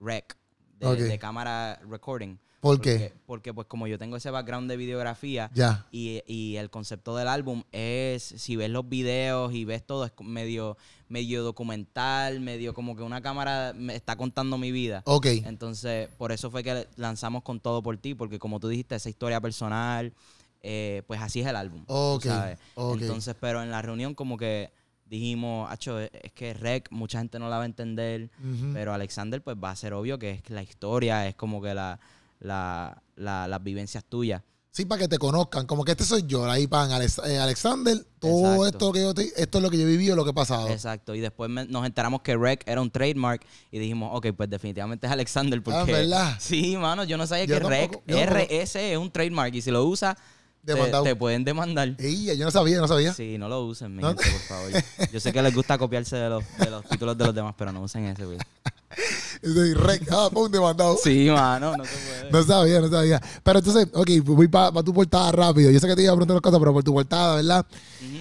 Rec, 0.00 0.36
de 0.78 1.18
cámara 1.18 1.80
recording. 1.88 2.36
¿Por 2.62 2.76
Porque, 2.76 2.96
qué? 2.96 3.12
porque 3.26 3.52
pues 3.52 3.66
como 3.66 3.88
yo 3.88 3.98
tengo 3.98 4.16
ese 4.16 4.30
background 4.30 4.70
de 4.70 4.76
videografía, 4.76 5.50
Ya. 5.52 5.84
y, 5.90 6.22
y 6.28 6.54
el 6.58 6.70
concepto 6.70 7.16
del 7.16 7.26
álbum 7.26 7.64
es, 7.72 8.22
si 8.22 8.54
ves 8.54 8.70
los 8.70 8.88
videos 8.88 9.52
y 9.52 9.64
ves 9.64 9.84
todo, 9.84 10.04
es 10.04 10.12
medio, 10.20 10.76
medio 11.08 11.42
documental, 11.42 12.38
medio 12.38 12.72
como 12.72 12.94
que 12.94 13.02
una 13.02 13.20
cámara 13.20 13.72
me 13.74 13.96
está 13.96 14.14
contando 14.14 14.58
mi 14.58 14.70
vida. 14.70 15.02
Ok. 15.06 15.26
Entonces, 15.44 16.08
por 16.16 16.30
eso 16.30 16.52
fue 16.52 16.62
que 16.62 16.86
lanzamos 16.94 17.42
con 17.42 17.58
Todo 17.58 17.82
por 17.82 17.98
Ti, 17.98 18.14
porque 18.14 18.38
como 18.38 18.60
tú 18.60 18.68
dijiste, 18.68 18.94
esa 18.94 19.08
historia 19.10 19.40
personal, 19.40 20.12
eh, 20.60 21.02
pues 21.08 21.20
así 21.20 21.40
es 21.40 21.48
el 21.48 21.56
álbum. 21.56 21.82
Ok. 21.88 22.22
sabes. 22.26 22.60
ok. 22.76 23.00
Entonces, 23.00 23.34
pero 23.40 23.60
en 23.60 23.72
la 23.72 23.82
reunión 23.82 24.14
como 24.14 24.36
que 24.38 24.70
dijimos, 25.06 25.68
Acho, 25.68 25.98
es 25.98 26.10
que 26.32 26.54
Rec, 26.54 26.88
mucha 26.92 27.18
gente 27.18 27.40
no 27.40 27.48
la 27.48 27.56
va 27.56 27.64
a 27.64 27.66
entender, 27.66 28.30
pero 28.72 28.94
Alexander 28.94 29.42
pues 29.42 29.56
va 29.62 29.70
a 29.72 29.76
ser 29.76 29.94
obvio 29.94 30.16
que 30.20 30.30
es 30.30 30.48
la 30.48 30.62
historia, 30.62 31.26
es 31.26 31.34
como 31.34 31.60
que 31.60 31.74
la, 31.74 31.98
la, 32.42 33.02
la- 33.16 33.48
las 33.48 33.62
vivencias 33.62 34.04
tuyas. 34.04 34.42
Sí, 34.74 34.86
para 34.86 35.00
que 35.02 35.08
te 35.08 35.18
conozcan, 35.18 35.66
como 35.66 35.84
que 35.84 35.92
este 35.92 36.04
soy 36.04 36.22
yo, 36.26 36.50
ahí 36.50 36.66
pan 36.66 36.90
Alex- 36.92 37.20
eh, 37.26 37.38
Alexander, 37.38 37.94
todo 38.18 38.38
Exacto. 38.64 38.66
esto 38.66 38.92
que 38.92 39.00
yo 39.02 39.12
te- 39.14 39.42
esto 39.42 39.58
es 39.58 39.62
lo 39.62 39.68
que 39.70 39.76
yo 39.76 39.82
he 39.82 39.86
vivido, 39.90 40.16
lo 40.16 40.24
que 40.24 40.30
he 40.30 40.34
pasado. 40.34 40.68
Exacto. 40.70 41.14
Y 41.14 41.20
después 41.20 41.50
me- 41.50 41.66
nos 41.66 41.84
enteramos 41.84 42.22
que 42.22 42.34
Rec 42.38 42.66
era 42.66 42.80
un 42.80 42.90
trademark 42.90 43.44
y 43.70 43.78
dijimos, 43.78 44.10
ok, 44.14 44.28
pues 44.34 44.48
definitivamente 44.48 45.06
es 45.06 45.12
Alexander 45.12 45.62
porque... 45.62 45.78
Ah, 45.78 45.84
¿verdad? 45.84 46.36
Sí, 46.40 46.74
mano, 46.78 47.04
yo 47.04 47.18
no 47.18 47.26
sabía 47.26 47.44
Yo 47.44 47.58
que 47.58 47.66
Rec, 47.68 47.90
tampoco, 47.90 48.04
tampoco. 48.06 48.34
RS 48.38 48.92
es 48.92 48.96
un 48.98 49.10
trademark 49.10 49.54
y 49.54 49.60
si 49.60 49.70
lo 49.70 49.84
usas, 49.84 50.16
te, 50.16 50.22
Demandado. 50.62 51.02
te 51.02 51.16
pueden 51.16 51.44
demandar. 51.44 51.96
Ey, 51.98 52.36
yo 52.36 52.44
no 52.44 52.50
sabía, 52.50 52.78
no 52.78 52.86
sabía. 52.86 53.12
Sí, 53.12 53.36
no 53.36 53.48
lo 53.48 53.64
usen, 53.64 53.96
mi 53.96 54.02
No 54.02 54.08
gente, 54.08 54.24
por 54.30 54.40
favor. 54.40 54.70
Yo 55.12 55.18
sé 55.20 55.32
que 55.32 55.42
les 55.42 55.54
gusta 55.54 55.76
copiarse 55.76 56.16
de 56.16 56.28
los, 56.28 56.44
de 56.58 56.70
los 56.70 56.84
títulos 56.84 57.18
de 57.18 57.26
los 57.26 57.34
demás, 57.34 57.54
pero 57.58 57.72
no 57.72 57.82
usen 57.82 58.04
ese, 58.04 58.24
güey. 58.24 58.38
Soy 59.42 59.74
rec, 59.74 60.06
ah, 60.12 60.28
pum, 60.32 60.50
demandado. 60.50 60.96
Sí, 61.02 61.28
mano, 61.30 61.76
no 61.76 61.84
se 61.84 61.96
puede. 61.96 62.30
No 62.30 62.42
sabía, 62.44 62.80
no 62.80 62.88
sabía. 62.88 63.20
Pero 63.42 63.58
entonces, 63.58 63.88
ok, 63.92 64.10
voy 64.24 64.46
para 64.46 64.82
tu 64.82 64.94
portada 64.94 65.32
rápido. 65.32 65.70
Yo 65.70 65.80
sé 65.80 65.88
que 65.88 65.96
te 65.96 66.02
iba 66.02 66.12
a 66.12 66.14
preguntar 66.14 66.36
las 66.36 66.42
cosas, 66.42 66.60
pero 66.60 66.72
por 66.72 66.84
tu 66.84 66.92
portada, 66.92 67.36
¿verdad? 67.36 67.66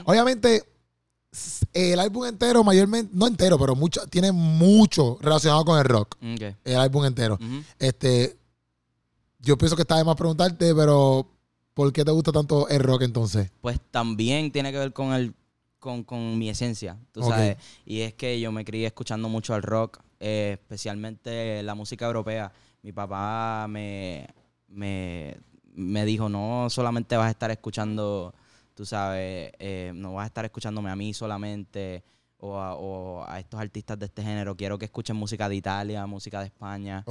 Obviamente, 0.06 0.64
el 1.74 2.00
álbum 2.00 2.26
entero, 2.26 2.64
mayormente, 2.64 3.12
no 3.14 3.28
entero, 3.28 3.60
pero 3.60 3.76
mucho, 3.76 4.06
tiene 4.08 4.32
mucho 4.32 5.18
relacionado 5.22 5.64
con 5.64 5.78
el 5.78 5.86
rock. 5.86 6.18
El 6.22 6.76
álbum 6.76 7.06
entero. 7.06 7.38
Este, 7.78 8.36
yo 9.40 9.58
pienso 9.58 9.76
que 9.76 9.84
está 9.84 9.98
de 9.98 10.04
más 10.04 10.16
preguntarte, 10.16 10.74
pero 10.74 11.28
¿por 11.74 11.92
qué 11.94 12.04
te 12.04 12.12
gusta 12.12 12.32
tanto 12.32 12.68
el 12.68 12.80
rock 12.80 13.04
entonces? 13.04 13.52
pues 13.62 13.80
también 13.92 14.52
tiene 14.52 14.72
que 14.72 14.78
ver 14.78 14.94
con 14.94 15.14
el 15.14 15.34
con, 15.80 16.04
con 16.04 16.38
mi 16.38 16.48
esencia, 16.48 16.98
tú 17.12 17.24
sabes. 17.24 17.58
Y 17.86 18.02
es 18.02 18.14
que 18.14 18.40
yo 18.40 18.52
me 18.52 18.64
crié 18.64 18.86
escuchando 18.86 19.30
mucho 19.30 19.56
el 19.56 19.64
rock, 19.64 20.00
eh, 20.20 20.60
especialmente 20.62 21.64
la 21.64 21.74
música 21.74 22.06
europea. 22.06 22.52
Mi 22.84 22.92
papá 22.92 23.66
me, 23.68 24.28
me, 24.68 25.38
me 25.74 26.06
dijo, 26.06 26.30
no 26.30 26.70
solamente 26.70 27.18
vas 27.18 27.28
a 27.28 27.32
estar 27.32 27.50
escuchando, 27.50 28.32
tú 28.76 28.86
sabes, 28.86 29.52
eh, 29.58 29.92
no 29.96 30.14
vas 30.14 30.26
a 30.26 30.28
estar 30.28 30.46
escuchándome 30.46 30.92
a 30.92 30.96
mí 30.96 31.16
solamente 31.16 32.04
o 32.44 32.58
a, 32.58 32.76
o 32.76 33.24
a 33.28 33.40
estos 33.40 33.60
artistas 33.60 33.98
de 34.00 34.08
este 34.08 34.24
género. 34.24 34.56
Quiero 34.58 34.78
que 34.78 34.86
escuchen 34.86 35.16
música 35.16 35.48
de 35.48 35.56
Italia, 35.56 36.06
música 36.08 36.40
de 36.40 36.48
España. 36.48 37.06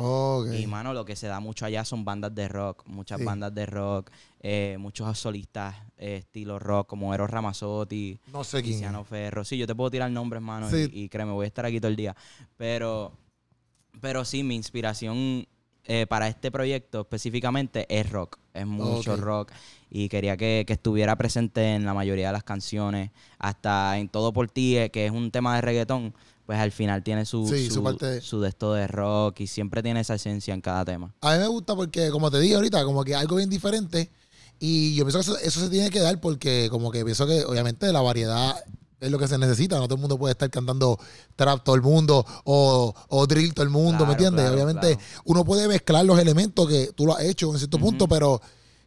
Y 0.52 0.66
mano, 0.66 0.92
lo 0.92 1.04
que 1.04 1.14
se 1.16 1.28
da 1.28 1.38
mucho 1.40 1.64
allá 1.64 1.84
son 1.84 2.04
bandas 2.04 2.34
de 2.34 2.48
rock, 2.48 2.84
muchas 2.86 3.18
Sí. 3.18 3.24
bandas 3.24 3.54
de 3.54 3.64
rock, 3.66 4.10
eh, 4.40 4.76
muchos 4.80 5.16
solistas 5.18 5.76
eh, 5.96 6.16
estilo 6.16 6.58
rock, 6.58 6.88
como 6.88 7.14
Eros 7.14 7.30
Ramazzotti, 7.30 8.18
no 8.32 8.42
sé. 8.42 8.62
Tiziano 8.62 9.04
Ferro. 9.04 9.44
Sí, 9.44 9.56
yo 9.56 9.66
te 9.66 9.74
puedo 9.74 9.90
tirar 9.90 10.10
nombres, 10.10 10.42
mano, 10.42 10.68
y- 10.76 10.90
y, 11.04 11.08
créeme, 11.08 11.32
voy 11.32 11.44
a 11.44 11.48
estar 11.48 11.64
aquí 11.64 11.78
todo 11.78 11.90
el 11.90 11.96
día. 11.96 12.16
Pero, 12.56 13.12
pero 14.00 14.24
sí, 14.24 14.42
mi 14.42 14.56
inspiración 14.56 15.46
eh, 15.92 16.06
para 16.06 16.28
este 16.28 16.52
proyecto 16.52 17.00
específicamente 17.00 17.84
es 17.88 18.08
rock, 18.10 18.38
es 18.54 18.64
mucho 18.66 19.16
rock. 19.16 19.50
Y 19.90 20.08
quería 20.08 20.36
que, 20.36 20.62
que 20.66 20.72
estuviera 20.74 21.16
presente 21.16 21.74
en 21.74 21.84
la 21.84 21.94
mayoría 21.94 22.28
de 22.28 22.32
las 22.32 22.44
canciones, 22.44 23.10
hasta 23.40 23.98
en 23.98 24.08
Todo 24.08 24.32
por 24.32 24.48
Ti, 24.48 24.76
eh, 24.78 24.90
que 24.90 25.06
es 25.06 25.10
un 25.10 25.32
tema 25.32 25.56
de 25.56 25.62
reggaetón, 25.62 26.14
pues 26.46 26.60
al 26.60 26.70
final 26.70 27.02
tiene 27.02 27.24
su, 27.24 27.46
Sí, 27.48 27.66
su 27.66 27.74
su, 27.74 27.82
parte 27.82 28.06
de- 28.06 28.20
su 28.20 28.40
de 28.40 28.48
esto 28.50 28.72
de 28.74 28.86
rock 28.86 29.40
y 29.40 29.46
siempre 29.48 29.82
tiene 29.82 29.98
esa 30.00 30.14
esencia 30.14 30.54
en 30.54 30.60
cada 30.60 30.84
tema. 30.84 31.12
A 31.22 31.32
mí 31.32 31.38
me 31.40 31.48
gusta 31.48 31.74
porque, 31.74 32.10
como 32.10 32.30
te 32.30 32.38
dije 32.38 32.54
ahorita, 32.54 32.84
como 32.84 33.02
que 33.04 33.16
algo 33.16 33.36
bien 33.36 33.50
diferente. 33.50 34.10
Y 34.60 34.94
yo 34.94 35.04
pienso 35.04 35.18
que 35.18 35.22
eso, 35.22 35.38
eso 35.38 35.60
se 35.60 35.70
tiene 35.70 35.90
que 35.90 36.00
dar 36.00 36.20
porque, 36.20 36.68
como 36.70 36.90
que 36.92 37.04
pienso 37.04 37.26
que, 37.26 37.44
obviamente, 37.44 37.90
la 37.92 38.00
variedad 38.00 38.54
es 39.00 39.10
lo 39.10 39.18
que 39.18 39.26
se 39.26 39.38
necesita. 39.38 39.76
No 39.76 39.84
todo 39.84 39.94
el 39.96 40.00
mundo 40.00 40.18
puede 40.18 40.32
estar 40.32 40.50
cantando 40.50 40.98
trap 41.36 41.64
todo 41.64 41.74
el 41.74 41.82
mundo 41.82 42.24
o, 42.44 42.94
o 43.08 43.26
drill 43.26 43.54
todo 43.54 43.64
el 43.64 43.70
mundo, 43.70 44.06
¿me 44.06 44.12
entiendes? 44.12 44.42
claro, 44.42 44.54
obviamente, 44.54 44.96
claro. 44.96 45.22
uno 45.24 45.44
puede 45.44 45.68
mezclar 45.68 46.04
los 46.04 46.18
elementos 46.18 46.68
que 46.68 46.92
tú 46.94 47.06
lo 47.06 47.16
has 47.16 47.24
hecho 47.24 47.50
en 47.52 47.58
cierto 47.58 47.78
punto, 47.78 48.06
pero 48.06 48.40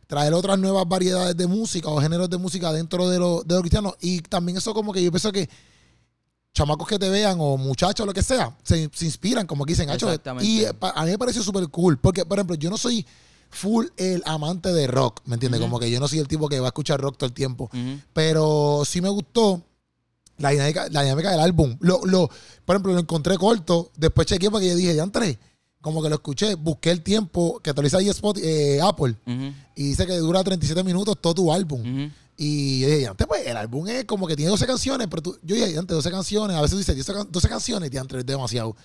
traer 0.08 0.34
otras 0.34 0.60
nuevas 0.60 0.88
variedades 0.88 1.36
de 1.36 1.48
música 1.48 1.90
o 1.90 2.00
géneros 2.00 2.30
de 2.30 2.38
música 2.38 2.72
dentro 2.72 3.10
de 3.10 3.20
lo, 3.20 3.44
de 3.44 3.56
lo 3.56 3.62
cristiano. 3.62 3.96
Y 4.00 4.22
también 4.22 4.58
eso 4.58 4.74
como 4.74 4.94
que 4.94 5.04
yo 5.04 5.12
pienso 5.12 5.32
que 5.32 5.50
chamacos 6.54 6.88
que 6.88 7.00
te 7.00 7.10
vean 7.10 7.38
o 7.40 7.58
muchachos 7.58 8.06
lo 8.06 8.14
que 8.14 8.22
sea, 8.22 8.56
se, 8.64 8.90
se 8.94 9.06
inspiran, 9.06 9.48
como 9.48 9.66
que 9.66 9.74
dicen. 9.74 9.90
Y 10.42 10.62
eh, 10.62 10.72
a 10.80 11.04
mí 11.04 11.12
me 11.12 11.18
pareció 11.18 11.42
súper 11.42 11.68
cool, 11.70 11.98
porque, 11.98 12.26
por 12.26 12.38
ejemplo, 12.38 12.56
yo 12.56 12.70
no 12.70 12.78
soy 12.78 13.06
full 13.50 13.88
el 13.98 14.22
amante 14.26 14.72
de 14.72 14.88
rock, 14.88 15.22
¿me 15.26 15.36
entiendes? 15.36 15.62
Como 15.62 15.80
que 15.80 15.90
yo 15.90 16.00
no 16.00 16.08
soy 16.08 16.20
el 16.20 16.28
tipo 16.28 16.50
que 16.50 16.60
va 16.60 16.68
a 16.68 16.70
escuchar 16.70 17.00
rock 17.00 17.18
todo 17.18 17.28
el 17.28 17.34
tiempo, 17.34 17.70
pero 18.14 18.84
sí 18.86 19.02
me 19.02 19.10
gustó 19.10 19.64
la 20.44 20.52
dinámica, 20.52 20.88
la 20.92 21.02
dinámica 21.02 21.32
del 21.32 21.40
álbum. 21.40 21.76
Lo, 21.80 22.06
lo, 22.06 22.30
por 22.66 22.76
ejemplo, 22.76 22.94
lo 22.94 23.00
encontré 23.00 23.38
corto, 23.38 23.92
después 23.98 24.28
chequeé 24.28 24.52
porque 24.52 24.68
yo 24.70 24.76
dije, 24.76 24.96
ya 24.96 25.04
entré. 25.04 25.40
Como 25.82 26.02
que 26.02 26.08
lo 26.10 26.16
escuché, 26.16 26.56
busqué 26.56 26.92
el 26.92 27.02
tiempo 27.02 27.60
que 27.62 27.72
actualiza 27.72 27.98
ahí 27.98 28.08
Spot, 28.10 28.38
eh, 28.42 28.80
Apple 28.82 29.16
y 29.76 29.84
dice 29.90 30.06
que 30.06 30.16
dura 30.18 30.42
37 30.44 30.82
minutos 30.84 31.18
todo 31.20 31.34
tu 31.34 31.52
álbum. 31.52 32.10
Y 32.38 32.80
yo 32.80 32.88
dije, 32.90 33.08
antes 33.08 33.28
pues 33.28 33.46
el 33.46 33.58
álbum 33.58 33.88
es 33.88 34.06
como 34.06 34.26
que 34.26 34.36
tiene 34.36 34.50
12 34.52 34.66
canciones, 34.66 35.08
pero 35.10 35.22
tú, 35.22 35.38
yo 35.44 35.56
dije, 35.56 35.78
antes 35.78 35.94
12 35.96 36.10
canciones, 36.10 36.56
a 36.58 36.62
veces 36.62 36.78
dice 36.78 36.96
12, 36.96 37.14
can- 37.14 37.28
12 37.32 37.50
canciones, 37.50 37.90
y 37.94 37.98
antes 37.98 38.18
es 38.20 38.26
demasiado. 38.26 38.76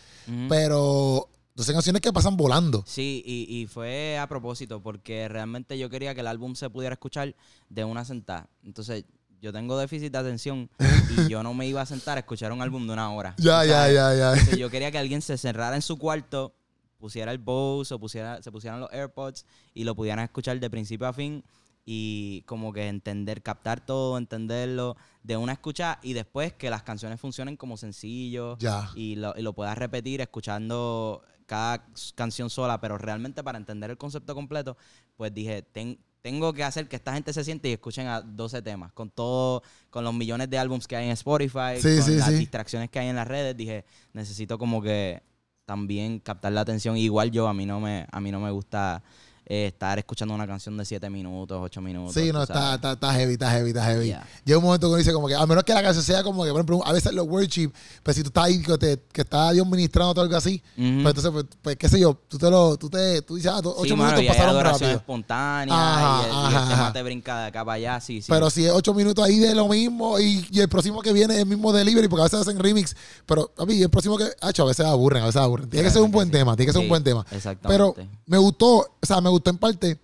Pero 0.49 1.29
Entonces, 1.51 1.75
canciones 1.75 2.03
que 2.03 2.13
pasan 2.13 2.37
volando. 2.37 2.85
Sí, 2.87 3.23
y, 3.27 3.61
y 3.63 3.67
fue 3.67 4.19
a 4.19 4.29
propósito, 4.29 4.81
porque 4.83 5.29
realmente 5.29 5.79
yo 5.79 5.89
quería 5.91 6.15
que 6.15 6.21
el 6.21 6.27
álbum 6.27 6.55
se 6.55 6.69
pudiera 6.71 6.93
escuchar 6.95 7.35
de 7.69 7.85
una 7.85 8.05
sentada. 8.05 8.49
Entonces, 8.65 9.05
yo 9.41 9.53
tengo 9.53 9.79
déficit 9.79 10.13
de 10.13 10.19
atención 10.19 10.69
y 11.11 11.29
yo 11.29 11.43
no 11.43 11.55
me 11.55 11.67
iba 11.67 11.81
a 11.81 11.87
sentar 11.87 12.17
a 12.17 12.21
escuchar 12.21 12.53
un 12.53 12.63
álbum 12.63 12.87
de 12.87 12.93
una 12.93 13.13
hora. 13.13 13.35
Ya, 13.39 13.63
¿tú 13.63 13.69
ya, 13.69 13.89
ya, 13.91 14.15
ya. 14.15 14.33
Entonces, 14.33 14.59
yo 14.59 14.71
quería 14.71 14.91
que 14.91 14.99
alguien 14.99 15.23
se 15.23 15.37
cerrara 15.39 15.77
en 15.77 15.83
su 15.83 15.97
cuarto, 15.99 16.55
pusiera 16.99 17.31
el 17.33 17.39
Bose 17.39 17.95
o 17.95 17.99
pusiera, 18.01 18.43
se 18.43 18.51
pusieran 18.51 18.81
los 18.81 18.91
AirPods 18.93 19.45
y 19.75 19.85
lo 19.85 19.95
pudieran 19.95 20.21
escuchar 20.25 20.59
de 20.59 20.69
principio 20.71 21.07
a 21.07 21.13
fin 21.13 21.45
y 21.91 22.43
como 22.43 22.73
que 22.73 22.87
entender, 22.89 23.43
captar 23.43 23.81
todo, 23.87 24.19
entenderlo 24.19 24.97
de 25.23 25.37
una 25.39 25.53
escucha 25.53 25.99
y 26.03 26.13
después 26.13 26.53
que 26.53 26.69
las 26.69 26.83
canciones 26.83 27.19
funcionen 27.21 27.57
como 27.57 27.77
sencillo 27.79 28.59
Ya. 28.59 28.91
y 28.95 29.15
lo, 29.17 29.33
y 29.39 29.43
lo 29.43 29.55
puedas 29.55 29.79
repetir 29.79 30.21
escuchando 30.21 31.23
cada 31.47 31.87
canción 32.15 32.51
sola, 32.51 32.79
pero 32.81 32.99
realmente 32.99 33.43
para 33.43 33.57
entender 33.57 33.89
el 33.91 33.97
concepto 33.97 34.35
completo, 34.35 34.77
pues 35.17 35.33
dije, 35.33 35.63
ten- 35.63 35.99
tengo 36.23 36.53
que 36.53 36.65
hacer 36.65 36.89
que 36.89 36.97
esta 36.97 37.15
gente 37.15 37.33
se 37.33 37.45
siente 37.45 37.69
y 37.69 37.73
escuchen 37.73 38.07
a 38.07 38.21
12 38.21 38.63
temas, 38.63 38.93
con 38.93 39.11
todo, 39.11 39.63
con 39.91 40.05
los 40.05 40.15
millones 40.15 40.51
de 40.51 40.59
álbums 40.59 40.87
que 40.87 40.97
hay 40.97 41.07
en 41.07 41.13
Spotify, 41.13 41.77
Sí, 41.81 41.97
con 41.97 42.03
sí, 42.07 42.17
las 42.17 42.29
sí. 42.29 42.35
distracciones 42.35 42.91
que 42.91 42.99
hay 42.99 43.09
en 43.09 43.17
las 43.17 43.27
redes, 43.29 43.57
dije, 43.57 43.85
necesito 44.13 44.59
como 44.59 44.83
que 44.83 45.23
también 45.65 46.19
captar 46.19 46.53
la 46.53 46.63
atención. 46.63 46.97
Igual 46.97 47.31
yo, 47.31 47.47
a 47.47 47.55
mí 47.55 47.67
no 47.67 47.79
me, 47.81 48.07
a 48.11 48.21
mí 48.21 48.31
no 48.33 48.41
me 48.41 48.51
gusta 48.51 49.03
eh, 49.51 49.67
estar 49.69 49.99
escuchando 49.99 50.35
una 50.35 50.47
canción 50.47 50.77
de 50.77 50.85
7 50.85 51.09
minutos, 51.09 51.59
8 51.61 51.81
minutos. 51.81 52.13
Sí, 52.15 52.31
no, 52.33 52.43
está, 52.43 52.75
está, 52.75 52.93
está 52.93 53.13
heavy, 53.15 53.33
está 53.33 53.51
heavy, 53.51 53.69
está 53.71 53.85
heavy. 53.85 54.05
Yeah. 54.07 54.27
Llega 54.45 54.59
un 54.59 54.65
momento 54.65 54.87
que 54.87 54.91
uno 54.91 54.97
dice 54.99 55.13
como 55.15 55.27
que, 55.27 55.35
a 55.35 55.47
menos 55.47 55.65
que 55.65 55.73
la 55.73 55.83
canción 55.83 56.05
sea 56.05 56.23
como 56.23 56.45
que, 56.45 56.51
por 56.51 56.59
ejemplo, 56.59 56.81
a 56.87 56.93
veces 56.93 57.13
los 57.15 57.27
worship, 57.27 57.73
pues 58.03 58.17
si 58.17 58.23
tú 58.23 58.29
estás 58.29 58.45
ahí, 58.45 58.61
que, 58.63 58.77
te- 58.77 59.03
que 59.11 59.23
está 59.23 59.51
Dios 59.53 59.67
ministrando 59.67 60.21
o 60.21 60.25
algo 60.25 60.37
así, 60.37 60.63
Ujú. 60.77 61.03
pues 61.03 61.17
entonces, 61.17 61.31
pues, 61.33 61.45
pues, 61.63 61.77
qué 61.77 61.89
sé 61.89 61.99
yo, 61.99 62.15
tú 62.29 62.37
te 62.37 62.51
lo, 62.51 62.77
tú 62.77 62.91
te, 62.91 63.23
tú 63.23 63.37
dices, 63.37 63.51
ah, 63.55 63.63
tú- 63.63 63.71
ocho 63.71 63.85
Sí, 63.85 63.91
mano, 63.97 64.17
minutos 64.19 64.21
hay 64.21 64.29
pasaron 64.29 64.63
rápido. 64.63 64.91
espontánea 64.91 65.75
Ajá, 65.75 66.21
y 66.21 66.25
el, 66.25 66.29
y 66.29 66.39
el 66.39 66.45
ajá, 66.57 66.69
tema 66.69 66.83
ajá. 66.83 66.93
te 66.93 67.03
brinca 67.03 67.41
de 67.41 67.47
acá 67.47 67.65
para 67.65 67.75
allá, 67.77 68.01
sí, 68.01 68.21
sí. 68.21 68.31
Pero 68.31 68.51
si 68.51 68.67
es 68.67 68.73
ocho 68.73 68.93
minutos 68.93 69.25
ahí 69.25 69.39
de 69.39 69.55
lo 69.55 69.67
mismo 69.69 70.19
y, 70.19 70.47
y 70.51 70.61
el 70.61 70.69
próximo 70.69 71.01
que 71.01 71.13
viene 71.15 71.35
es 71.35 71.41
el 71.41 71.47
mismo 71.47 71.73
delivery, 71.73 72.07
porque 72.09 72.21
a 72.21 72.25
veces 72.25 72.41
hacen 72.41 72.59
remix, 72.59 72.95
pero 73.25 73.51
a 73.57 73.65
mí 73.65 73.81
el 73.81 73.89
próximo 73.89 74.19
que, 74.19 74.27
hacho, 74.43 74.65
a 74.65 74.67
veces 74.67 74.85
aburren, 74.85 75.23
a 75.23 75.27
veces 75.27 75.41
aburren. 75.41 75.71
Tiene 75.71 75.85
que 75.87 75.91
ser 75.93 76.03
un 76.03 76.11
buen 76.11 76.29
Sí. 76.29 76.33
tema, 76.33 76.55
tiene 76.55 76.67
que 76.67 76.73
ser 76.73 76.81
un 76.81 76.85
Sí, 76.85 76.89
buen 76.91 77.03
tema. 77.03 77.25
Exactamente. 77.31 77.69
Pero 77.69 77.95
me 78.27 78.37
gustó, 78.37 78.77
o 78.79 78.87
sea, 79.07 79.21
me 79.23 79.31
gustó 79.31 79.38
en 79.45 79.59
parte 79.59 79.99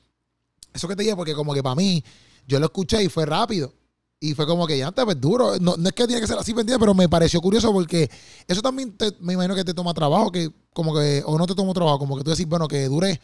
eso 0.72 0.88
que 0.88 0.96
te 0.96 1.02
dije, 1.04 1.14
porque 1.16 1.34
como 1.34 1.54
que 1.54 1.62
para 1.62 1.76
mí, 1.76 2.02
yo 2.46 2.58
lo 2.58 2.66
escuché 2.66 3.02
y 3.02 3.08
fue 3.08 3.24
rápido. 3.24 3.72
Y 4.20 4.34
fue 4.34 4.46
como 4.46 4.66
que 4.66 4.78
ya 4.78 4.88
antes, 4.88 5.04
pues 5.04 5.20
duro. 5.20 5.58
No, 5.60 5.76
no 5.76 5.88
es 5.88 5.94
que 5.94 6.06
tiene 6.06 6.20
que 6.20 6.26
ser 6.26 6.38
así, 6.38 6.54
¿me? 6.54 6.78
Pero 6.78 6.94
me 6.94 7.08
pareció 7.08 7.40
curioso 7.40 7.72
porque 7.72 8.10
eso 8.48 8.62
también 8.62 8.96
te- 8.96 9.14
me 9.20 9.34
imagino 9.34 9.54
que 9.54 9.64
te 9.64 9.74
toma 9.74 9.92
trabajo, 9.92 10.32
que 10.32 10.50
como 10.72 10.94
que, 10.94 11.22
o 11.26 11.36
no 11.38 11.46
te 11.46 11.54
toma 11.54 11.72
trabajo, 11.74 11.98
como 11.98 12.16
que 12.16 12.24
tú 12.24 12.30
decís, 12.30 12.46
bueno, 12.46 12.66
que 12.66 12.86
dure 12.86 13.20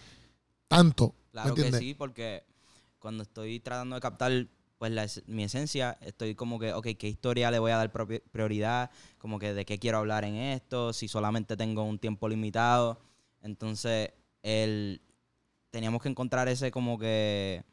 tanto. 0.69 1.15
¿Me 1.27 1.31
Claro 1.33 1.55
que 1.55 1.73
sí, 1.73 1.95
porque 1.95 2.45
cuando 2.99 3.23
estoy 3.23 3.61
tratando 3.61 3.95
de 3.95 4.01
captar 4.01 4.47
pues 4.79 4.93
la 4.93 5.07
mi 5.27 5.45
esencia, 5.45 5.99
estoy 6.01 6.35
como 6.35 6.59
que, 6.59 6.73
ok, 6.73 6.87
¿qué 6.99 7.09
historia 7.09 7.51
le 7.51 7.59
voy 7.59 7.71
a 7.71 7.77
dar 7.77 7.93
prioridad? 7.93 8.91
Como 9.19 9.39
que 9.39 9.53
de 9.53 9.65
qué 9.67 9.79
quiero 9.79 9.99
hablar 9.99 10.25
en 10.25 10.37
esto, 10.37 10.93
si 10.93 11.09
solamente 11.09 11.57
tengo 11.57 11.83
un 11.83 11.99
tiempo 11.99 12.29
limitado. 12.29 12.99
Entonces, 13.43 14.11
el, 14.43 15.01
teníamos 15.71 16.03
que 16.03 16.09
encontrar 16.09 16.49
ese 16.49 16.71
como 16.71 16.99
que, 16.99 17.65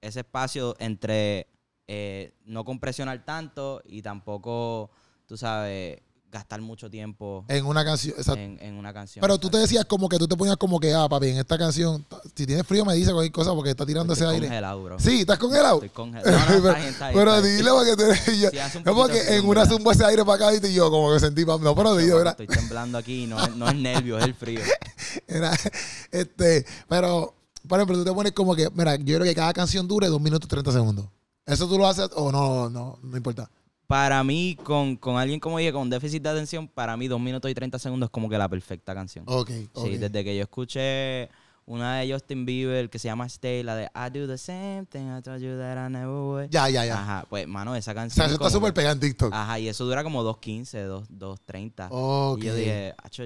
ese 0.00 0.20
espacio 0.20 0.76
entre 0.78 1.46
eh, 1.86 2.32
no 2.44 2.64
compresionar 2.64 3.24
tanto 3.24 3.82
y 3.84 4.02
tampoco, 4.02 4.90
tú 5.26 5.36
sabes, 5.36 5.98
gastar 6.34 6.60
mucho 6.60 6.90
tiempo 6.90 7.44
En 7.46 7.64
una 7.64 7.84
canción. 7.84 8.16
en, 8.36 8.58
en 8.60 8.74
una 8.74 8.92
canción. 8.92 9.20
Pero 9.20 9.38
tú 9.38 9.48
te 9.48 9.58
decías 9.58 9.84
como 9.84 10.08
que 10.08 10.18
tú 10.18 10.26
te 10.26 10.36
ponías 10.36 10.56
como 10.56 10.80
que, 10.80 10.92
ah, 10.92 11.08
papi, 11.08 11.28
en 11.28 11.38
esta 11.38 11.56
canción, 11.56 12.04
si 12.34 12.44
tienes 12.44 12.66
frío 12.66 12.84
me 12.84 12.94
dice 12.94 13.12
cualquier 13.12 13.30
cosa 13.32 13.54
porque 13.54 13.70
está 13.70 13.86
tirando 13.86 14.14
ese 14.14 14.24
Estoy 14.24 14.34
aire. 14.34 14.46
congelado, 14.48 14.82
bro. 14.82 14.98
Sí, 14.98 15.20
¿estás 15.20 15.38
congelado? 15.38 15.74
Estoy 15.76 15.90
congelado. 15.90 16.30
No, 16.32 16.38
no, 16.56 16.62
pero 16.62 16.76
está 16.88 17.10
pero 17.12 17.34
está 17.36 17.46
dile 17.46 17.70
porque 17.70 18.02
eres 18.04 18.26
yo. 18.40 18.50
Sí, 18.50 18.58
hace 18.58 18.78
un 18.78 18.82
es 18.88 18.92
poquito 18.94 18.94
porque 18.94 19.36
en 19.36 19.46
una 19.46 19.66
zumba 19.66 19.92
ese 19.92 20.04
aire 20.04 20.24
para 20.24 20.48
acá 20.48 20.66
y 20.68 20.74
yo 20.74 20.90
como 20.90 21.12
que 21.12 21.20
sentí, 21.20 21.44
no, 21.44 21.74
pero 21.74 21.94
dile, 21.96 22.14
¿verdad? 22.14 22.36
Estoy 22.40 22.48
temblando 22.48 22.98
aquí, 22.98 23.26
no, 23.28 23.46
no 23.48 23.68
es 23.68 23.76
nervio, 23.76 24.18
es 24.18 24.24
el 24.24 24.34
frío. 24.34 24.60
Era, 25.26 25.52
este, 26.10 26.64
pero, 26.88 27.34
por 27.68 27.78
ejemplo, 27.78 27.96
tú 27.96 28.04
te 28.04 28.12
pones 28.12 28.32
como 28.32 28.54
que, 28.54 28.68
mira, 28.74 28.96
yo 28.96 29.16
creo 29.16 29.24
que 29.24 29.34
cada 29.34 29.52
canción 29.52 29.86
dure 29.88 30.08
2 30.08 30.20
minutos 30.20 30.48
30 30.48 30.72
segundos. 30.72 31.06
¿Eso 31.46 31.68
tú 31.68 31.76
lo 31.78 31.86
haces 31.86 32.08
o 32.14 32.32
no, 32.32 32.70
no, 32.70 32.98
no 33.02 33.16
importa? 33.16 33.50
Para 33.86 34.24
mí, 34.24 34.56
con, 34.62 34.96
con 34.96 35.16
alguien 35.18 35.38
como 35.40 35.58
dije, 35.58 35.72
con 35.72 35.90
déficit 35.90 36.22
de 36.22 36.30
atención, 36.30 36.66
para 36.68 36.96
mí 36.96 37.06
2 37.06 37.20
minutos 37.20 37.50
y 37.50 37.54
30 37.54 37.78
segundos 37.78 38.06
es 38.08 38.10
como 38.10 38.28
que 38.30 38.38
la 38.38 38.48
perfecta 38.48 38.94
canción. 38.94 39.24
Ok. 39.28 39.50
Sí, 39.76 39.98
desde 39.98 40.24
que 40.24 40.34
yo 40.36 40.42
escuché 40.42 41.28
una 41.66 41.96
de 41.98 42.12
Justin 42.12 42.44
Bieber 42.46 42.88
que 42.90 42.98
se 42.98 43.08
llama 43.08 43.26
Stay, 43.26 43.62
la 43.62 43.76
de 43.76 43.84
I 43.94 44.10
do 44.18 44.26
the 44.26 44.38
same 44.38 44.86
thing, 44.90 45.06
I 45.18 45.22
told 45.22 45.40
you 45.40 45.56
that 45.58 45.86
I 45.86 45.90
never 45.92 46.08
would. 46.08 46.48
Ya, 46.50 46.68
ya, 46.70 46.84
ya. 46.86 46.98
Ajá, 47.00 47.26
pues, 47.28 47.46
mano, 47.46 47.74
esa 47.74 47.90
O 47.90 47.94
sea, 47.94 48.02
canción. 48.02 48.26
eso 48.26 48.34
está 48.36 48.50
súper 48.50 48.72
pegado 48.72 48.94
en 48.94 49.00
TikTok. 49.00 49.32
Ajá, 49.32 49.58
y 49.58 49.68
eso 49.68 49.84
dura 49.84 50.02
como 50.02 50.22
2.15, 50.24 50.82
2, 50.86 51.08
2.30. 51.10 51.88
Ok. 51.90 52.38
Y 52.42 52.46
yo 52.46 52.54
dije, 52.54 52.94
"Acho, 53.02 53.24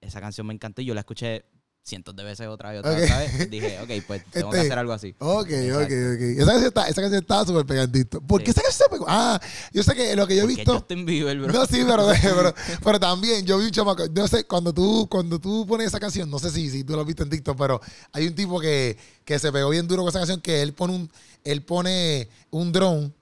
esa 0.00 0.20
canción 0.20 0.46
me 0.46 0.54
encantó 0.54 0.82
y 0.82 0.84
yo 0.86 0.94
la 0.94 1.00
escuché 1.00 1.44
cientos 1.82 2.16
de 2.16 2.24
veces 2.24 2.48
otra 2.48 2.72
vez, 2.72 2.80
otra 2.80 2.90
Ok. 2.90 2.96
vez. 2.98 3.04
otra 3.10 3.18
vez. 3.20 3.48
Dije, 3.50 3.78
ok, 3.80 4.04
pues 4.08 4.24
tengo 4.32 4.50
que 4.50 4.56
Este- 4.56 4.66
hacer 4.68 4.78
algo 4.80 4.92
así. 4.92 5.14
Ok, 5.20 5.38
ok, 5.46 5.50
Exacto. 5.50 5.84
ok. 5.84 6.20
Esa 6.20 6.46
canción 6.46 6.66
está, 6.66 6.88
esa 6.88 7.00
canción 7.00 7.20
está 7.22 7.44
súper 7.46 7.64
pegandito. 7.64 8.20
¿Por 8.22 8.40
qué 8.42 8.46
Sí. 8.52 8.58
esa 8.58 8.62
canción 8.62 8.88
se 8.88 8.92
pegó? 8.92 9.04
Ah, 9.08 9.40
yo 9.72 9.82
sé 9.84 9.94
que 9.94 10.16
lo 10.16 10.26
que 10.26 10.34
yo 10.34 10.42
he 10.42 10.46
visto. 10.48 10.74
Justin 10.74 11.06
Bieber, 11.06 11.38
bro. 11.38 11.52
No, 11.52 11.64
sí, 11.64 11.84
pero, 11.86 12.08
pero, 12.22 12.54
pero 12.82 12.98
también 12.98 13.46
yo 13.46 13.58
vi 13.58 13.66
un 13.66 13.70
chamaco. 13.70 14.04
No 14.12 14.26
sé, 14.26 14.42
cuando 14.44 14.74
tú, 14.74 15.06
cuando 15.08 15.38
tú 15.38 15.64
pones 15.64 15.86
esa 15.86 16.00
canción, 16.00 16.28
no 16.28 16.40
sé 16.40 16.50
si, 16.50 16.68
si 16.70 16.82
tú 16.82 16.94
lo 16.94 17.02
has 17.02 17.06
visto 17.06 17.22
en 17.22 17.30
TikTok, 17.30 17.56
pero 17.56 17.80
hay 18.12 18.26
un 18.26 18.34
tipo 18.34 18.58
que, 18.60 18.98
que 19.24 19.38
se 19.38 19.52
pegó 19.52 19.70
bien 19.70 19.86
duro 19.86 20.02
con 20.02 20.08
esa 20.08 20.18
canción 20.18 20.40
que 20.40 20.62
él 20.62 20.72
pone 20.72 20.92
un, 20.92 21.10
él 21.44 21.62
pone 21.62 22.28
un 22.50 22.72
drone 22.72 23.12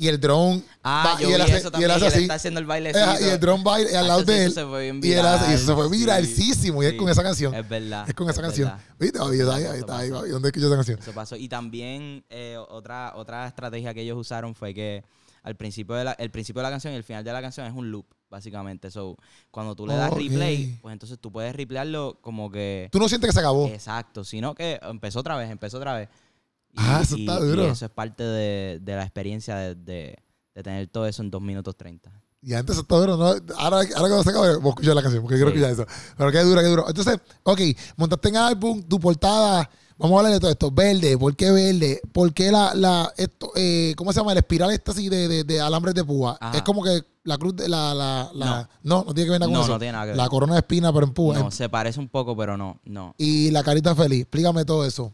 y 0.00 0.08
el 0.08 0.18
drone 0.18 0.62
Ah, 0.82 1.12
va- 1.14 1.20
yo 1.20 1.28
y 1.28 1.32
él 1.34 1.38
vi 1.38 1.42
hace, 1.44 1.56
eso 1.58 1.70
y 1.78 1.82
él 1.84 1.90
hace 1.90 2.00
y 2.00 2.06
él 2.06 2.12
así. 2.14 2.22
está 2.22 2.34
haciendo 2.34 2.58
el 2.60 2.64
eh, 2.64 2.68
bailecito. 2.68 3.20
y 3.20 3.24
el 3.28 3.38
drone 3.40 3.62
va 3.64 3.74
al 3.76 3.92
lado 4.08 4.20
Hacho, 4.20 4.20
sí, 4.20 4.26
de 4.26 4.44
él. 4.44 4.50
eso 4.50 4.60
se 4.60 4.66
fue 4.66 4.82
bien 4.82 5.00
Y, 5.04 5.12
él 5.12 5.26
hace- 5.26 5.36
y 5.36 5.38
viral, 5.46 5.54
eso 5.54 5.66
se 5.66 5.74
fue 5.74 5.84
sí, 5.90 5.98
viralísimo. 5.98 6.82
Y 6.82 6.86
es 6.86 6.94
con 6.94 7.08
esa 7.10 7.22
canción. 7.22 7.54
Es 7.54 7.68
verdad. 7.68 8.08
Es 8.08 8.14
con 8.14 8.30
esa 8.30 8.40
canción. 8.42 8.72
¿Viste? 8.98 9.18
Ahí, 9.20 9.38
Eso 9.40 9.52
ahí 9.52 9.78
está 9.78 9.98
ahí. 9.98 10.08
¿Dónde 10.08 10.48
escuchó 10.48 10.66
esa 10.66 10.76
canción? 10.76 10.98
Eso 10.98 11.12
pasó. 11.12 11.36
Y 11.36 11.48
también 11.48 12.24
eh, 12.30 12.56
otra, 12.70 13.12
otra 13.14 13.46
estrategia 13.46 13.92
que 13.94 14.00
ellos 14.00 14.16
usaron 14.18 14.54
fue 14.54 14.72
que 14.74 15.04
al 15.42 15.54
principio 15.56 15.94
de 15.94 16.04
la, 16.04 16.12
el 16.12 16.30
principio 16.30 16.60
de 16.60 16.64
la 16.64 16.70
canción 16.70 16.92
y 16.92 16.96
el 16.96 17.04
final 17.04 17.22
de 17.24 17.32
la 17.32 17.40
canción 17.42 17.66
es 17.66 17.72
un 17.74 17.90
loop, 17.90 18.06
básicamente. 18.30 18.90
So, 18.90 19.16
cuando 19.50 19.74
tú 19.74 19.86
le 19.86 19.94
das 19.96 20.10
replay, 20.12 20.78
pues 20.82 20.92
entonces 20.92 21.18
tú 21.18 21.30
puedes 21.32 21.54
replayarlo 21.54 22.18
como 22.20 22.50
que... 22.50 22.88
¿Tú 22.92 22.98
no 22.98 23.08
sientes 23.08 23.28
que 23.28 23.34
se 23.34 23.40
acabó? 23.40 23.66
Exacto, 23.68 24.24
sino 24.24 24.54
que 24.54 24.78
empezó 24.82 25.20
otra 25.20 25.36
vez, 25.36 25.50
empezó 25.50 25.76
otra 25.78 25.94
vez. 25.94 26.08
Ah, 26.76 27.00
eso 27.02 27.16
está 27.16 27.38
duro. 27.40 27.62
Y 27.64 27.70
eso 27.70 27.84
es 27.84 27.90
parte 27.90 28.22
de, 28.24 28.78
de 28.80 28.96
la 28.96 29.02
experiencia 29.02 29.56
de, 29.56 29.74
de- 29.74 30.18
de 30.54 30.62
tener 30.62 30.86
todo 30.88 31.06
eso 31.06 31.22
en 31.22 31.30
2 31.30 31.40
minutos 31.42 31.76
30. 31.76 32.10
Y 32.42 32.54
antes 32.54 32.76
está 32.78 32.96
duro, 32.96 33.16
¿no? 33.16 33.26
Ahora, 33.26 33.76
ahora 33.78 33.84
cuando 33.94 34.22
se 34.24 34.30
acabe, 34.30 34.56
voy 34.56 34.66
a 34.66 34.68
escuchar 34.70 34.94
la 34.94 35.02
canción, 35.02 35.22
porque 35.22 35.36
quiero 35.36 35.50
Sí. 35.50 35.58
escuchar 35.58 35.72
eso. 35.72 36.14
Pero 36.16 36.32
qué 36.32 36.38
duro, 36.40 36.60
qué 36.62 36.66
duro. 36.68 36.84
Entonces, 36.88 37.18
ok, 37.42 37.60
montaste 37.96 38.28
en 38.30 38.36
álbum, 38.38 38.82
tu 38.82 38.98
portada, 38.98 39.68
vamos 39.98 40.16
a 40.16 40.18
hablar 40.20 40.32
de 40.32 40.40
todo 40.40 40.50
esto. 40.50 40.70
Verde, 40.70 41.18
¿por 41.18 41.36
qué 41.36 41.50
verde? 41.50 42.00
¿Por 42.12 42.32
qué 42.32 42.50
la, 42.50 42.74
la, 42.74 43.12
esto, 43.18 43.52
eh, 43.56 43.94
¿cómo 43.96 44.12
se 44.12 44.20
llama? 44.20 44.32
El 44.32 44.38
espiral 44.38 44.70
esta 44.70 44.92
así 44.92 45.08
de, 45.10 45.28
de, 45.28 45.44
de 45.44 45.60
alambres 45.60 45.94
de 45.94 46.02
púa. 46.02 46.38
Ajá. 46.40 46.56
Es 46.56 46.62
como 46.62 46.82
que 46.82 47.02
la 47.24 47.36
cruz 47.36 47.54
de 47.56 47.68
la, 47.68 47.92
la, 47.94 48.30
la 48.34 48.68
no. 48.84 49.04
no, 49.06 49.14
tiene 49.14 49.26
que 49.26 49.30
ver 49.32 49.40
nada 49.40 49.46
con 49.50 49.52
No, 49.58 49.62
eso. 49.64 49.72
no 49.74 49.78
tiene 49.78 49.92
nada 49.92 50.04
que 50.04 50.10
ver. 50.12 50.16
La 50.16 50.28
corona 50.30 50.54
de 50.54 50.60
espina, 50.60 50.92
pero 50.94 51.04
en 51.06 51.12
púa. 51.12 51.38
No, 51.38 51.50
se 51.50 51.68
parece 51.68 52.00
un 52.00 52.08
poco, 52.08 52.34
pero 52.36 52.56
no, 52.56 52.80
no. 52.84 53.14
Y 53.18 53.50
la 53.50 53.62
carita 53.62 53.94
feliz. 53.94 54.22
Explícame 54.22 54.64
todo 54.64 54.86
eso. 54.86 55.12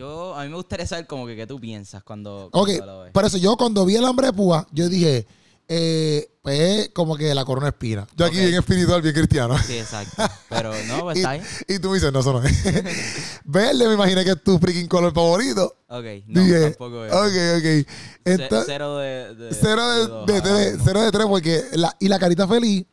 Yo, 0.00 0.34
a 0.34 0.44
mí 0.44 0.48
me 0.48 0.56
gustaría 0.56 0.86
saber 0.86 1.06
como 1.06 1.26
que 1.26 1.36
qué 1.36 1.46
tú 1.46 1.60
piensas 1.60 2.02
cuando, 2.02 2.48
Ok, 2.52 2.68
cuando 2.68 2.86
lo 2.86 3.00
ves. 3.02 3.12
por 3.12 3.24
eso 3.26 3.36
yo 3.36 3.56
cuando 3.56 3.84
vi 3.84 3.96
el 3.96 4.04
hambre 4.06 4.28
de 4.28 4.32
púa, 4.32 4.66
yo 4.72 4.88
dije, 4.88 5.26
eh, 5.68 6.26
pues 6.42 6.88
como 6.94 7.16
que 7.16 7.34
la 7.34 7.44
corona 7.44 7.68
espina. 7.68 8.06
Yo 8.16 8.24
aquí 8.24 8.38
Ok. 8.38 8.42
bien 8.44 8.54
espiritual, 8.58 9.02
bien 9.02 9.14
cristiano. 9.14 9.56
Sí, 9.58 9.76
exacto. 9.78 10.22
Pero 10.48 10.72
no, 10.88 11.00
pues 11.02 11.16
está 11.18 11.30
ahí. 11.30 11.42
y 11.68 11.78
tú 11.78 11.88
me 11.90 11.94
dices, 11.96 12.10
no, 12.12 12.20
eso 12.20 12.32
no 12.32 12.42
es. 12.42 12.64
Verde, 13.44 13.86
me 13.88 13.94
imaginé 13.94 14.24
que 14.24 14.30
es 14.30 14.42
tu 14.42 14.58
freaking 14.58 14.88
color 14.88 15.12
favorito. 15.12 15.76
Ok, 15.88 16.04
no, 16.26 16.42
Dije, 16.42 16.60
tampoco 16.70 17.04
es. 17.04 17.12
ok, 17.12 17.18
ok. 17.58 17.62
Ce- 17.62 17.86
Entonces, 18.24 18.64
cero 18.66 18.96
de, 18.96 19.34
de- 19.34 19.54
cero 19.54 19.88
de, 19.90 20.06
dos, 20.06 20.26
de 20.26 20.32
ahora 20.32 20.44
tres, 20.44 20.78
cero 20.82 21.00
de 21.02 21.12
tres, 21.12 21.26
porque 21.26 21.62
la, 21.74 21.94
y 22.00 22.08
la 22.08 22.18
carita 22.18 22.48
feliz, 22.48 22.84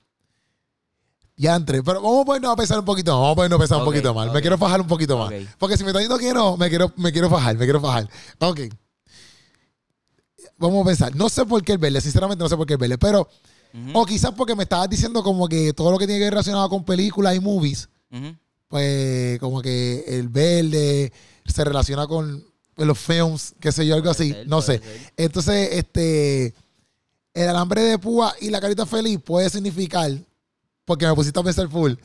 ya 1.38 1.56
entré. 1.56 1.82
Pero 1.84 2.02
vamos 2.02 2.24
a 2.24 2.26
ponernos 2.26 2.52
a 2.52 2.56
pensar 2.56 2.80
un 2.80 2.86
poquito 2.86 3.12
más, 3.12 3.22
vamos 3.22 3.32
a 3.32 3.36
ponernos 3.36 3.58
a 3.58 3.62
pensar 3.62 3.78
un 3.78 3.86
poquito 3.86 4.14
más. 4.14 4.34
Me 4.34 4.42
quiero 4.42 4.58
fajar 4.58 4.82
un 4.82 4.88
poquito 4.88 5.18
más. 5.18 5.32
Porque 5.58 5.78
si 5.78 5.84
me 5.84 5.92
está 5.92 6.00
diciendo 6.00 6.18
que 6.18 6.34
no, 6.34 6.58
me 6.58 6.68
quiero, 6.68 6.92
me 6.98 7.12
quiero 7.12 7.30
fajar, 7.30 7.56
me 7.56 7.66
quiero 7.66 7.80
fajar. 7.80 8.10
Ok. 8.40 8.62
Vamos 10.58 10.82
a 10.82 10.86
pensar. 10.86 11.16
No 11.16 11.30
sé 11.30 11.46
por 11.46 11.64
qué 11.64 11.74
el 11.74 11.78
verde, 11.78 12.02
sinceramente 12.02 12.44
no 12.44 12.50
sé 12.50 12.58
por 12.58 12.66
qué 12.66 12.74
el 12.74 12.80
verde, 12.80 12.98
pero, 12.98 13.30
o 13.94 14.06
quizás 14.06 14.32
porque 14.32 14.56
me 14.56 14.64
estabas 14.64 14.90
diciendo 14.90 15.22
como 15.22 15.48
que 15.48 15.72
todo 15.74 15.92
lo 15.92 16.00
que 16.00 16.08
tiene 16.08 16.20
que 16.20 16.26
ver 16.26 16.34
relacionado 16.34 16.68
con 16.68 16.84
películas 16.84 17.36
y 17.36 17.40
movies, 17.40 17.88
pues 18.68 19.40
como 19.40 19.62
que 19.62 20.04
el 20.08 20.30
verde 20.30 21.14
se 21.46 21.64
relaciona 21.64 22.08
con 22.08 22.44
los 22.76 22.98
films, 22.98 23.56
qué 23.60 23.72
sé 23.72 23.86
yo, 23.86 23.96
algo 23.96 24.10
así, 24.10 24.32
ser, 24.32 24.48
no 24.48 24.62
sé. 24.62 24.80
ser. 24.80 25.14
Entonces, 25.18 25.70
este, 25.72 26.54
el 27.34 27.50
alambre 27.50 27.82
de 27.82 28.00
púa 28.00 28.34
y 28.42 28.50
la 28.50 28.60
carita 28.60 28.86
feliz 28.86 29.20
puede 29.24 29.50
significar, 29.50 30.12
porque 30.88 31.06
me 31.06 31.14
pusiste 31.14 31.38
a 31.38 31.44
pensar 31.44 31.68
full, 31.68 31.96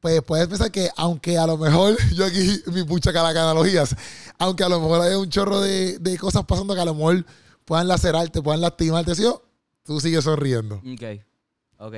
pues 0.00 0.20
puedes 0.22 0.48
pensar 0.48 0.72
que 0.72 0.90
aunque 0.96 1.38
a 1.38 1.46
lo 1.46 1.56
mejor, 1.56 1.96
yo 2.14 2.26
aquí 2.26 2.60
mi 2.72 2.82
pucha 2.82 3.12
calaca 3.12 3.44
analogías, 3.44 3.94
aunque 4.36 4.64
a 4.64 4.68
lo 4.68 4.80
mejor 4.80 5.00
hay 5.00 5.14
un 5.14 5.30
chorro 5.30 5.60
de, 5.60 5.98
de 6.00 6.18
cosas 6.18 6.44
pasando 6.44 6.74
que 6.74 6.80
a 6.80 6.84
lo 6.84 6.92
mejor 6.92 7.24
puedan 7.64 7.86
lacerarte, 7.86 8.42
puedan 8.42 8.60
lastimarte, 8.60 9.14
¿sí? 9.14 9.24
tú 9.84 10.00
sigues 10.00 10.24
sonriendo. 10.24 10.82
Ok. 10.92 11.22
Ok. 11.78 11.94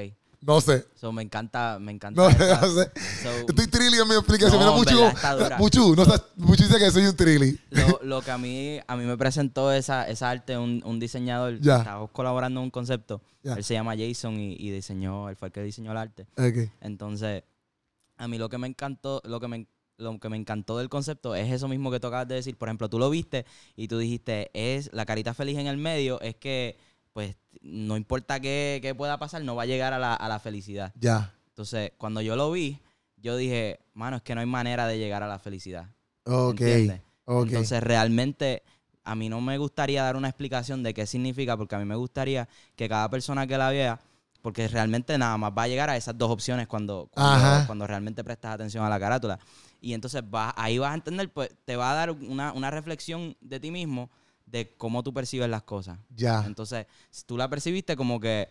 No 0.46 0.60
sé. 0.60 0.86
So, 0.94 1.10
me 1.12 1.22
encanta, 1.22 1.78
me 1.80 1.90
encanta. 1.92 2.20
No, 2.20 2.28
no 2.28 2.34
sé. 2.74 2.90
so, 3.22 3.30
Estoy 3.48 3.66
trilly 3.66 3.98
en 3.98 4.08
mi 4.08 4.14
explicación. 4.14 4.60
No, 4.60 4.78
Mira, 4.78 5.34
dura. 5.36 5.56
Puchu, 5.56 5.96
no, 5.96 6.04
Puchu 6.46 6.64
dice 6.64 6.78
que 6.78 6.90
soy 6.90 7.06
un 7.06 7.16
trilly. 7.16 7.58
lo, 7.70 8.00
lo 8.02 8.22
que 8.22 8.30
a 8.30 8.36
mí, 8.38 8.78
a 8.86 8.96
mí 8.96 9.04
me 9.04 9.16
presentó 9.16 9.72
esa, 9.72 10.06
esa 10.08 10.28
arte, 10.30 10.58
un, 10.58 10.82
un 10.84 11.00
diseñador, 11.00 11.60
Ya. 11.60 11.78
estábamos 11.78 12.10
colaborando 12.10 12.60
en 12.60 12.64
un 12.64 12.70
concepto. 12.70 13.22
Ya. 13.42 13.54
Él 13.54 13.64
se 13.64 13.74
llama 13.74 13.94
Jason 13.96 14.38
y, 14.38 14.52
y 14.58 14.70
diseñó, 14.70 15.28
él 15.30 15.36
fue 15.36 15.48
el 15.48 15.52
que 15.52 15.62
diseñó 15.62 15.92
el 15.92 15.96
arte. 15.98 16.26
Ok. 16.36 16.70
Entonces, 16.82 17.42
a 18.18 18.28
mí 18.28 18.36
lo 18.38 18.48
que 18.50 18.58
me 18.58 18.66
encantó, 18.66 19.22
lo 19.24 19.40
que 19.40 19.48
me, 19.48 19.66
lo 19.96 20.18
que 20.18 20.28
me 20.28 20.36
encantó 20.36 20.76
del 20.78 20.88
concepto 20.88 21.34
es 21.34 21.50
eso 21.52 21.68
mismo 21.68 21.90
que 21.90 22.00
tú 22.00 22.08
acabas 22.08 22.28
de 22.28 22.34
decir. 22.34 22.56
Por 22.56 22.68
ejemplo, 22.68 22.88
tú 22.90 22.98
lo 22.98 23.08
viste 23.08 23.46
y 23.76 23.88
tú 23.88 23.96
dijiste, 23.98 24.50
es 24.52 24.90
la 24.92 25.06
carita 25.06 25.32
feliz 25.34 25.56
en 25.58 25.68
el 25.68 25.78
medio, 25.78 26.20
es 26.20 26.34
que, 26.36 26.76
pues, 27.14 27.36
no 27.62 27.96
importa 27.96 28.40
qué, 28.40 28.80
qué 28.82 28.94
pueda 28.94 29.18
pasar, 29.18 29.42
no 29.42 29.54
va 29.54 29.62
a 29.62 29.66
llegar 29.66 29.94
a 29.94 29.98
la, 29.98 30.14
a 30.14 30.28
la 30.28 30.40
felicidad. 30.40 30.92
Ya. 31.00 31.32
Entonces, 31.48 31.92
cuando 31.96 32.20
yo 32.20 32.34
lo 32.34 32.50
vi, 32.50 32.80
yo 33.16 33.36
dije, 33.36 33.78
mano, 33.94 34.16
es 34.16 34.22
que 34.22 34.34
no 34.34 34.40
hay 34.40 34.46
manera 34.46 34.86
de 34.88 34.98
llegar 34.98 35.22
a 35.22 35.28
la 35.28 35.38
felicidad. 35.38 35.88
Ok. 36.24 36.60
¿Entiendes? 36.60 37.00
Ok. 37.24 37.46
Entonces, 37.46 37.82
realmente, 37.82 38.64
a 39.04 39.14
mí 39.14 39.28
no 39.28 39.40
me 39.40 39.56
gustaría 39.58 40.02
dar 40.02 40.16
una 40.16 40.28
explicación 40.28 40.82
de 40.82 40.92
qué 40.92 41.06
significa, 41.06 41.56
porque 41.56 41.76
a 41.76 41.78
mí 41.78 41.84
me 41.84 41.94
gustaría 41.94 42.48
que 42.74 42.88
cada 42.88 43.08
persona 43.08 43.46
que 43.46 43.56
la 43.56 43.70
vea, 43.70 44.00
porque 44.42 44.66
realmente 44.66 45.16
nada 45.16 45.38
más 45.38 45.52
va 45.56 45.62
a 45.62 45.68
llegar 45.68 45.90
a 45.90 45.96
esas 45.96 46.18
dos 46.18 46.32
opciones 46.32 46.66
cuando, 46.66 47.08
cuando, 47.12 47.66
cuando 47.66 47.86
realmente 47.86 48.24
prestas 48.24 48.54
atención 48.56 48.84
a 48.84 48.88
la 48.88 48.98
carátula. 48.98 49.38
Y 49.80 49.94
entonces 49.94 50.28
vas, 50.28 50.52
ahí 50.56 50.78
vas 50.78 50.90
a 50.90 50.94
entender, 50.94 51.32
pues 51.32 51.50
te 51.64 51.76
va 51.76 51.92
a 51.92 51.94
dar 51.94 52.10
una, 52.10 52.52
una 52.52 52.72
reflexión 52.72 53.36
de 53.40 53.60
ti 53.60 53.70
mismo 53.70 54.10
de 54.46 54.74
cómo 54.76 55.02
tú 55.02 55.12
percibes 55.12 55.48
las 55.48 55.62
cosas. 55.62 55.98
ya. 56.14 56.44
Entonces, 56.46 56.86
si 57.10 57.24
tú 57.24 57.36
la 57.36 57.48
percibiste 57.48 57.96
como 57.96 58.20
que, 58.20 58.48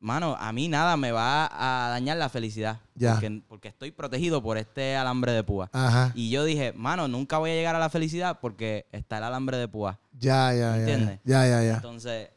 mano, 0.00 0.36
a 0.38 0.52
mí 0.52 0.68
nada 0.68 0.96
me 0.96 1.12
va 1.12 1.48
a 1.52 1.88
dañar 1.90 2.16
la 2.16 2.28
felicidad. 2.28 2.80
Ya. 2.94 3.12
Porque, 3.12 3.42
porque 3.48 3.68
estoy 3.68 3.90
protegido 3.90 4.42
por 4.42 4.58
este 4.58 4.96
alambre 4.96 5.32
de 5.32 5.42
púa. 5.44 5.70
Ajá. 5.72 6.12
Y 6.14 6.30
yo 6.30 6.44
dije, 6.44 6.72
mano, 6.72 7.08
nunca 7.08 7.38
voy 7.38 7.50
a 7.50 7.54
llegar 7.54 7.74
a 7.76 7.78
la 7.78 7.90
felicidad 7.90 8.38
porque 8.40 8.86
está 8.92 9.18
el 9.18 9.24
alambre 9.24 9.56
de 9.56 9.68
púa. 9.68 9.98
Ya, 10.12 10.52
ya, 10.52 10.58
ya. 10.58 10.78
¿Entiendes? 10.78 11.20
Ya, 11.24 11.46
ya, 11.46 11.62
ya. 11.62 11.74
Entonces, 11.76 12.30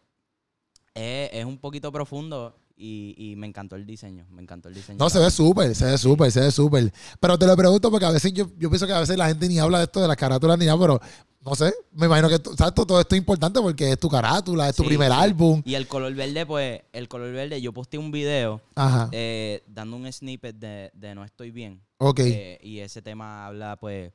es, 0.94 1.30
es 1.34 1.46
un 1.46 1.58
poquito 1.58 1.92
profundo 1.92 2.59
y, 2.82 3.14
y 3.18 3.36
me 3.36 3.46
encantó 3.46 3.76
el 3.76 3.86
diseño. 3.86 4.26
Me 4.32 4.42
encantó 4.42 4.70
el 4.70 4.76
diseño. 4.76 4.98
No, 4.98 5.10
se 5.10 5.20
ve 5.20 5.30
súper, 5.30 5.76
se 5.76 5.84
ve 5.86 5.98
súper, 5.98 6.32
se 6.32 6.40
ve 6.40 6.50
súper. 6.52 6.92
Pero 7.20 7.38
te 7.38 7.46
lo 7.46 7.56
pregunto 7.58 7.92
porque 7.92 8.06
a 8.06 8.12
veces 8.12 8.32
yo, 8.32 8.46
yo 8.58 8.70
pienso 8.70 8.88
que 8.88 8.94
a 8.94 9.02
veces 9.02 9.18
la 9.18 9.28
gente 9.28 9.48
ni 9.50 9.60
habla 9.60 9.80
de 9.80 9.84
esto 9.84 10.02
de 10.02 10.08
las 10.08 10.16
carátulas 10.16 10.58
ni 10.58 10.66
nada, 10.66 10.80
pero 10.80 11.00
no 11.46 11.56
sé, 11.56 11.74
me 11.92 12.06
imagino 12.06 12.30
que 12.30 12.38
¿sabes? 12.58 12.74
todo, 12.74 13.00
esto 13.02 13.16
es 13.16 13.20
importante 13.20 13.60
porque 13.60 13.92
es 13.92 14.00
tu 14.00 14.08
carátula, 14.10 14.70
es 14.70 14.76
tu 14.78 14.84
Sí, 14.84 14.88
primer 14.90 15.12
sí. 15.12 15.18
álbum. 15.20 15.62
Y 15.66 15.76
el 15.76 15.88
color 15.88 16.14
verde, 16.16 16.46
pues, 16.46 16.82
el 16.94 17.08
color 17.10 17.34
verde, 17.34 17.62
yo 17.62 17.74
posteé 17.74 18.00
un 18.00 18.12
video 18.12 18.62
Ajá. 18.76 19.10
eh, 19.12 19.62
dando 19.68 19.98
un 19.98 20.12
snippet 20.12 20.56
de, 20.56 20.90
de 20.94 21.16
No 21.16 21.26
Estoy 21.26 21.52
Bien. 21.52 21.82
ok. 21.98 22.20
Eh, 22.22 22.60
y 22.64 22.80
ese 22.80 23.02
tema 23.02 23.46
habla, 23.46 23.76
pues, 23.78 24.12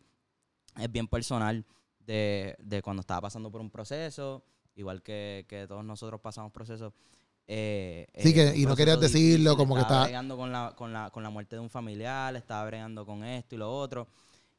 es 0.80 0.90
bien 0.90 1.06
personal 1.06 1.64
de, 2.00 2.56
de 2.62 2.80
cuando 2.82 3.00
estaba 3.00 3.20
pasando 3.22 3.50
por 3.50 3.60
un 3.60 3.70
proceso, 3.70 4.42
igual 4.74 5.02
que, 5.02 5.44
que 5.48 5.66
todos 5.66 5.84
nosotros 5.84 6.20
pasamos 6.20 6.50
procesos. 6.52 6.92
Eh, 7.46 8.06
Sí, 8.16 8.30
eh, 8.30 8.34
que- 8.34 8.50
un 8.50 8.56
y 8.56 8.66
no 8.66 8.76
querías 8.76 9.00
decirlo, 9.00 9.50
difícil, 9.50 9.56
como 9.56 9.74
que 9.74 9.80
estaba 9.82 10.00
estaba- 10.00 10.04
bregando 10.04 10.36
con 10.36 10.52
la, 10.52 10.72
con, 10.76 10.92
la, 10.92 11.10
con 11.10 11.22
la 11.22 11.30
muerte 11.30 11.56
de 11.56 11.60
un 11.60 11.70
familiar, 11.70 12.34
estaba 12.36 12.64
bregando 12.66 13.04
con 13.04 13.24
esto 13.24 13.54
y 13.54 13.58
lo 13.58 13.70
otro. 13.76 14.08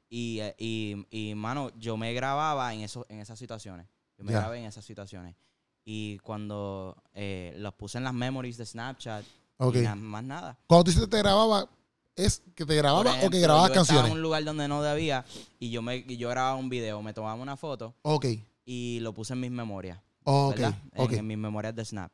Y, 0.10 0.40
eh, 0.40 0.56
y, 0.60 1.06
y, 1.10 1.36
mano, 1.36 1.72
yo 1.80 1.98
me 1.98 2.14
grababa 2.14 2.74
en, 2.74 2.82
eso, 2.82 3.06
en 3.10 3.20
esas 3.20 3.40
situaciones. 3.40 3.88
Yo 4.18 4.24
me 4.24 4.32
grabé 4.32 4.60
en 4.60 4.66
esas 4.66 4.86
situaciones. 4.86 5.36
Y 5.84 6.20
cuando 6.20 6.96
eh, 7.14 7.54
los 7.58 7.74
puse 7.74 7.98
en 7.98 8.04
las 8.06 8.14
memories 8.14 8.58
de 8.58 8.66
Snapchat, 8.66 9.26
ok. 9.58 9.76
y 9.76 9.82
más 9.98 10.24
nada. 10.24 10.58
Cuando 10.68 10.92
tú 10.92 11.08
te 11.08 11.18
grababa, 11.18 11.68
¿es 12.16 12.42
que 12.56 12.66
te 12.66 12.76
grababa 12.76 13.12
o 13.24 13.30
que 13.30 13.40
grababas 13.40 13.70
yo 13.70 13.82
Estaba 13.82 13.86
canciones? 13.86 14.06
en 14.12 14.12
un 14.18 14.22
lugar 14.22 14.44
donde 14.44 14.68
no 14.68 14.82
debía 14.82 15.26
y 15.60 15.70
yo 15.70 15.82
me 15.82 16.04
yo 16.04 16.30
grababa 16.30 16.56
un 16.56 16.70
video, 16.70 17.02
me 17.02 17.14
tomaba 17.14 17.36
una 17.36 17.58
foto 17.58 17.94
Ok. 18.04 18.26
y 18.66 19.00
lo 19.02 19.14
puse 19.14 19.34
en 19.34 19.42
mis 19.42 19.52
memorias, 19.52 20.00
Ok. 20.24 20.56
¿verdad? 20.56 20.76
En- 20.94 21.02
Ok. 21.04 21.12
En, 21.14 21.28
mis 21.28 21.38
memorias 21.38 21.76
de 21.76 21.84
Snap. 21.86 22.12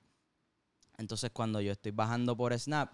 Entonces, 1.01 1.31
cuando 1.31 1.59
yo 1.59 1.73
estoy 1.73 1.91
bajando 1.91 2.37
por 2.37 2.57
Snap 2.57 2.93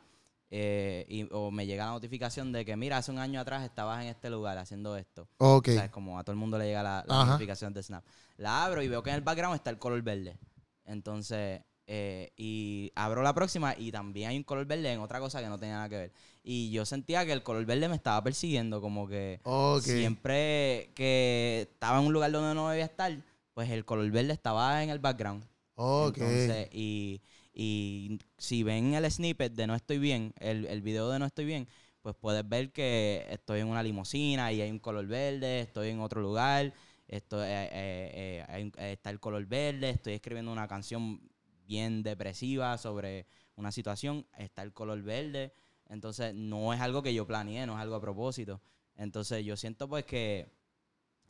eh, 0.49 1.05
y, 1.09 1.27
o 1.31 1.51
me 1.51 1.65
llega 1.67 1.85
la 1.85 1.91
notificación 1.91 2.51
de 2.51 2.65
que, 2.65 2.75
mira, 2.75 2.97
hace 2.97 3.11
un 3.11 3.19
año 3.19 3.39
atrás 3.39 3.63
estabas 3.63 4.01
en 4.01 4.07
este 4.07 4.29
lugar 4.29 4.57
haciendo 4.57 4.95
esto. 4.95 5.27
Ok. 5.37 5.67
O 5.67 5.71
sea, 5.71 5.85
es 5.85 5.91
como 5.91 6.17
a 6.17 6.23
todo 6.23 6.31
el 6.31 6.39
mundo 6.39 6.57
le 6.57 6.65
llega 6.65 6.81
la, 6.81 7.03
notificación 7.07 7.73
de 7.73 7.83
Snap. 7.83 8.03
La 8.37 8.63
abro 8.65 8.81
y 8.81 8.87
veo 8.87 9.03
que 9.03 9.09
en 9.09 9.17
el 9.17 9.21
background 9.21 9.55
está 9.55 9.69
el 9.69 9.77
color 9.77 10.01
verde. 10.01 10.37
Entonces, 10.85 11.61
eh, 11.85 12.31
y 12.37 12.91
abro 12.95 13.23
la 13.23 13.33
próxima 13.33 13.75
y 13.77 13.91
también 13.91 14.29
hay 14.29 14.37
un 14.37 14.43
color 14.43 14.65
verde 14.65 14.91
en 14.91 14.99
otra 15.01 15.19
cosa 15.19 15.41
que 15.41 15.47
no 15.47 15.59
tenía 15.59 15.75
nada 15.75 15.89
que 15.89 15.97
ver. 15.97 16.11
Y 16.43 16.71
yo 16.71 16.85
sentía 16.85 17.25
que 17.25 17.33
el 17.33 17.43
color 17.43 17.65
verde 17.65 17.89
me 17.89 17.95
estaba 17.95 18.23
persiguiendo, 18.23 18.79
como 18.79 19.07
que 19.07 19.41
Ok. 19.43 19.83
siempre 19.83 20.91
que 20.95 21.67
estaba 21.73 21.99
en 21.99 22.07
un 22.07 22.13
lugar 22.13 22.31
donde 22.31 22.55
no 22.55 22.69
debía 22.69 22.85
estar, 22.85 23.17
pues 23.53 23.69
el 23.69 23.83
color 23.83 24.09
verde 24.11 24.31
estaba 24.31 24.81
en 24.81 24.89
el 24.91 24.99
background. 24.99 25.43
Ok. 25.75 26.17
Entonces, 26.17 26.69
y, 26.71 27.21
y 27.59 28.19
si 28.37 28.61
ven 28.61 28.93
el 28.93 29.09
snippet 29.09 29.51
de 29.53 29.65
No 29.65 29.73
Estoy 29.73 29.97
Bien, 29.97 30.31
el, 30.39 30.67
el 30.67 30.83
video 30.83 31.09
de 31.09 31.17
No 31.17 31.25
Estoy 31.25 31.45
Bien, 31.45 31.67
pues 32.03 32.15
puedes 32.15 32.47
ver 32.47 32.71
que 32.71 33.25
estoy 33.31 33.61
en 33.61 33.67
una 33.67 33.81
limusina 33.81 34.53
y 34.53 34.61
hay 34.61 34.69
un 34.69 34.77
color 34.77 35.07
verde, 35.07 35.61
estoy 35.61 35.89
en 35.89 35.99
otro 35.99 36.21
lugar, 36.21 36.71
esto, 37.07 37.43
eh, 37.43 37.47
eh, 37.71 38.45
eh, 38.47 38.71
eh, 38.77 38.91
está 38.91 39.09
el 39.09 39.19
color 39.19 39.43
verde, 39.47 39.89
estoy 39.89 40.13
escribiendo 40.13 40.51
una 40.51 40.67
canción 40.67 41.19
bien 41.65 42.03
depresiva 42.03 42.77
sobre 42.77 43.25
una 43.55 43.71
situación, 43.71 44.27
está 44.37 44.61
el 44.61 44.71
color 44.71 45.01
verde. 45.01 45.51
Entonces, 45.87 46.35
no 46.35 46.75
es 46.75 46.79
algo 46.79 47.01
que 47.01 47.15
yo 47.15 47.25
planeé, 47.25 47.65
no 47.65 47.73
es 47.73 47.79
algo 47.79 47.95
a 47.95 48.01
propósito. 48.01 48.61
Entonces, 48.95 49.43
yo 49.43 49.57
siento 49.57 49.89
pues 49.89 50.05
que, 50.05 50.47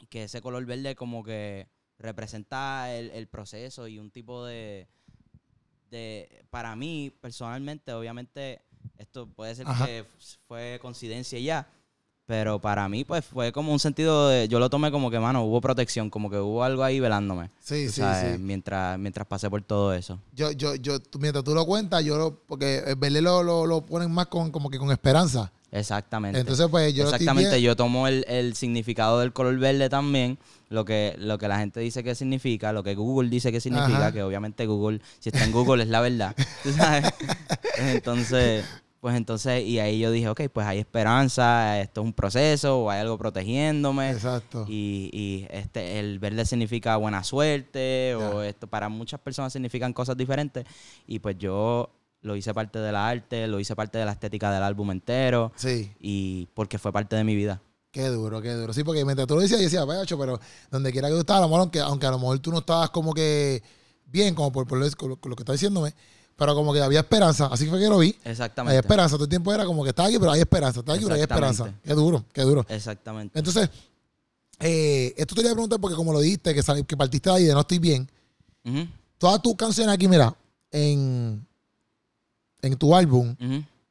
que 0.10 0.24
ese 0.24 0.42
color 0.42 0.66
verde 0.66 0.94
como 0.94 1.24
que 1.24 1.70
representa 2.00 2.94
el, 2.94 3.12
el 3.12 3.28
proceso 3.28 3.88
y 3.88 3.98
un 3.98 4.12
tipo 4.12 4.46
de, 4.46 4.90
de... 5.90 6.46
Para 6.50 6.76
mí, 6.76 7.12
personalmente, 7.22 7.94
obviamente, 7.94 8.62
esto 8.98 9.28
puede 9.28 9.56
ser 9.56 9.68
Ajá. 9.68 9.86
que 9.86 10.06
fue 10.48 10.80
coincidencia 10.82 11.38
y 11.40 11.44
ya, 11.44 11.68
pero 12.28 12.60
para 12.60 12.90
mí, 12.90 13.06
pues, 13.06 13.24
fue 13.24 13.54
como 13.54 13.72
un 13.72 13.80
sentido 13.80 14.28
de... 14.28 14.50
Yo 14.50 14.60
lo 14.60 14.70
tomé 14.70 14.92
como 14.92 15.10
que, 15.10 15.18
mano, 15.18 15.46
hubo 15.46 15.62
protección, 15.62 16.10
como 16.10 16.30
que 16.30 16.38
hubo 16.38 16.62
algo 16.62 16.84
ahí 16.84 17.00
velándome. 17.00 17.52
Sí, 17.62 17.88
sí, 17.88 18.02
sabes, 18.02 18.36
sí. 18.36 18.42
Mientras, 18.44 19.00
mientras 19.00 19.26
pasé 19.26 19.50
por 19.50 19.62
todo 19.62 19.94
eso. 19.94 20.20
Yo, 20.34 20.52
yo, 20.52 20.76
yo, 20.76 20.98
mientras 21.20 21.46
tú 21.46 21.56
lo 21.56 21.66
cuentas, 21.66 22.04
yo 22.04 22.18
lo, 22.18 22.36
porque 22.46 22.80
el 22.86 22.98
verde 22.98 23.22
lo, 23.22 23.44
lo, 23.44 23.66
lo 23.66 23.86
ponen 23.86 24.12
más 24.12 24.28
con, 24.28 24.52
como 24.52 24.70
que 24.70 24.78
con 24.78 24.92
esperanza. 24.92 25.54
Exactamente. 25.72 26.40
Entonces, 26.40 26.68
pues 26.70 26.94
yo 26.94 27.04
Exactamente, 27.04 27.62
yo 27.62 27.76
tomo 27.76 28.08
el, 28.08 28.26
el 28.28 28.56
significado 28.56 29.20
del 29.20 29.34
color 29.34 29.58
verde 29.60 29.90
también, 29.90 30.38
lo 30.70 30.86
que, 30.86 31.16
lo 31.18 31.38
que 31.38 31.48
la 31.48 31.60
gente 31.60 31.80
dice 31.80 32.04
que 32.04 32.16
significa, 32.16 32.72
lo 32.72 32.84
que 32.84 32.96
Google 32.96 33.30
dice 33.30 33.52
que 33.52 33.60
significa, 33.60 33.98
Ajá. 33.98 34.12
que 34.12 34.24
obviamente 34.24 34.66
Google, 34.66 35.02
si 35.20 35.30
está 35.30 35.44
en 35.44 35.52
Google 35.52 35.84
es 35.84 35.90
la 35.90 36.02
verdad. 36.02 36.36
¿tú 36.64 36.72
sabes? 36.72 37.12
Entonces, 37.78 38.66
pues 39.02 39.16
entonces, 39.16 39.64
y 39.64 39.80
ahí 39.80 40.00
yo 40.00 40.10
dije, 40.12 40.30
ok, 40.30 40.42
pues 40.52 40.66
hay 40.66 40.80
esperanza, 40.80 41.80
esto 41.80 42.02
es 42.02 42.06
un 42.06 42.14
proceso, 42.14 42.80
o 42.80 42.90
hay 42.90 43.02
algo 43.02 43.18
protegiéndome. 43.18 44.12
Exacto. 44.12 44.66
Y, 44.68 45.10
y 45.14 45.48
este 45.50 46.00
el 46.00 46.20
verde 46.20 46.46
significa 46.46 46.96
buena 46.98 47.24
suerte, 47.24 48.16
o 48.16 48.42
esto 48.42 48.68
para 48.68 48.90
muchas 48.90 49.20
personas 49.20 49.54
significan 49.54 49.94
cosas 49.94 50.18
diferentes. 50.18 50.66
Y 51.06 51.20
pues 51.20 51.38
yo 51.38 51.90
lo 52.22 52.36
hice 52.36 52.54
parte 52.54 52.80
de 52.80 52.92
la 52.92 53.08
arte, 53.08 53.48
lo 53.48 53.60
hice 53.60 53.76
parte 53.76 53.98
de 53.98 54.06
la 54.06 54.12
estética 54.12 54.52
del 54.52 54.64
álbum 54.64 54.92
entero 54.92 55.52
Sí. 55.56 55.92
y 56.00 56.48
porque 56.54 56.78
fue 56.78 56.92
parte 56.92 57.16
de 57.16 57.24
mi 57.24 57.36
vida. 57.36 57.62
Qué 57.92 58.08
duro, 58.10 58.42
qué 58.42 58.54
duro. 58.54 58.74
Sí, 58.74 58.84
porque 58.84 59.06
mientras 59.06 59.28
tú 59.28 59.36
lo 59.36 59.42
decías, 59.42 59.60
yo 59.60 59.64
decía, 59.64 59.86
"Pacho, 59.86 60.20
pero 60.20 60.40
donde 60.70 60.92
quiera 60.92 61.08
que 61.08 61.14
tú 61.14 61.22
estabas, 61.22 61.40
a 61.40 61.46
lo 61.46 61.48
mejor, 61.48 61.62
aunque, 61.62 61.80
aunque 61.80 62.06
a 62.06 62.12
lo 62.12 62.20
mejor 62.20 62.40
tú 62.40 62.52
no 62.52 62.60
estabas 62.60 62.90
como 62.90 63.14
que 63.14 63.64
bien, 64.06 64.36
como 64.36 64.52
por, 64.52 64.68
por 64.68 64.78
lo, 64.78 65.36
que 65.36 65.42
estás 65.42 65.54
diciéndome, 65.54 65.94
pero 66.36 66.54
como 66.54 66.74
que 66.74 66.82
había 66.82 67.00
esperanza. 67.00 67.48
Así 67.48 67.66
fue 67.66 67.80
que 67.80 67.88
lo 67.88 67.98
vi. 68.00 68.16
Exactamente. 68.24 68.74
Hay 68.74 68.80
esperanza. 68.80 69.16
Todo 69.16 69.24
el 69.24 69.30
tiempo 69.30 69.54
era 69.54 69.66
como 69.66 69.84
que 69.84 69.90
está 69.90 70.06
aquí, 70.06 70.20
pero 70.20 70.32
hay 70.32 70.42
esperanza. 70.42 70.82
Está 70.82 70.94
aquí, 70.94 71.04
pero 71.04 71.16
hay 71.16 71.22
esperanza. 71.22 71.74
Qué 71.84 71.94
duro, 71.94 72.24
qué 72.34 72.42
duro. 72.42 72.66
Exactamente. 72.70 73.40
Entonces, 73.40 73.70
eh, 74.60 75.14
esto 75.18 75.34
te 75.34 75.42
voy 75.42 75.52
a 75.52 75.54
preguntar 75.54 75.80
porque 75.80 75.96
como 75.96 76.14
lo 76.14 76.20
dijiste, 76.20 76.54
que, 76.54 76.62
que 76.84 76.98
partiste 76.98 77.30
de 77.30 77.36
ahí 77.36 77.44
de 77.46 77.54
No 77.54 77.62
Estoy 77.62 77.80
Bien, 77.80 78.08
todas 79.18 79.42
tus 79.42 79.56
canciones 79.56 79.94
aquí, 79.96 80.08
mira, 80.08 80.36
en, 80.72 81.47
en 82.62 82.76
tu 82.78 82.96
álbum, 82.96 83.36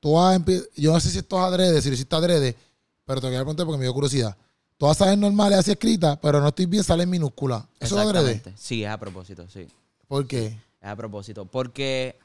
todas 0.00 0.38
empie- 0.40 0.66
yo 0.76 0.92
no 0.92 1.00
sé 1.00 1.10
si 1.10 1.18
esto 1.18 1.36
es 1.38 1.42
adrede, 1.44 1.82
si 1.82 1.88
lo 1.88 1.94
hiciste 1.94 2.14
adrede, 2.16 2.56
pero 3.04 3.20
te 3.20 3.26
voy 3.28 3.36
a 3.36 3.40
preguntar 3.40 3.66
porque 3.66 3.78
me 3.78 3.84
dio 3.84 3.94
curiosidad. 3.94 4.36
Todas 4.78 4.96
salen 4.98 5.20
normales 5.20 5.58
así 5.58 5.70
escritas, 5.70 6.18
pero 6.20 6.40
no 6.40 6.48
estoy 6.48 6.66
bien, 6.66 6.84
salen 6.84 7.04
en 7.04 7.10
minúscula. 7.10 7.66
¿Eso 7.80 7.98
es 8.00 8.06
adrede? 8.06 8.42
Sí, 8.56 8.84
es 8.84 8.90
a 8.90 8.98
propósito, 8.98 9.46
sí. 9.48 9.66
¿Por 10.06 10.26
qué? 10.26 10.46
Es 10.80 10.88
a 10.88 10.96
propósito. 10.96 11.44
Porque 11.46 12.18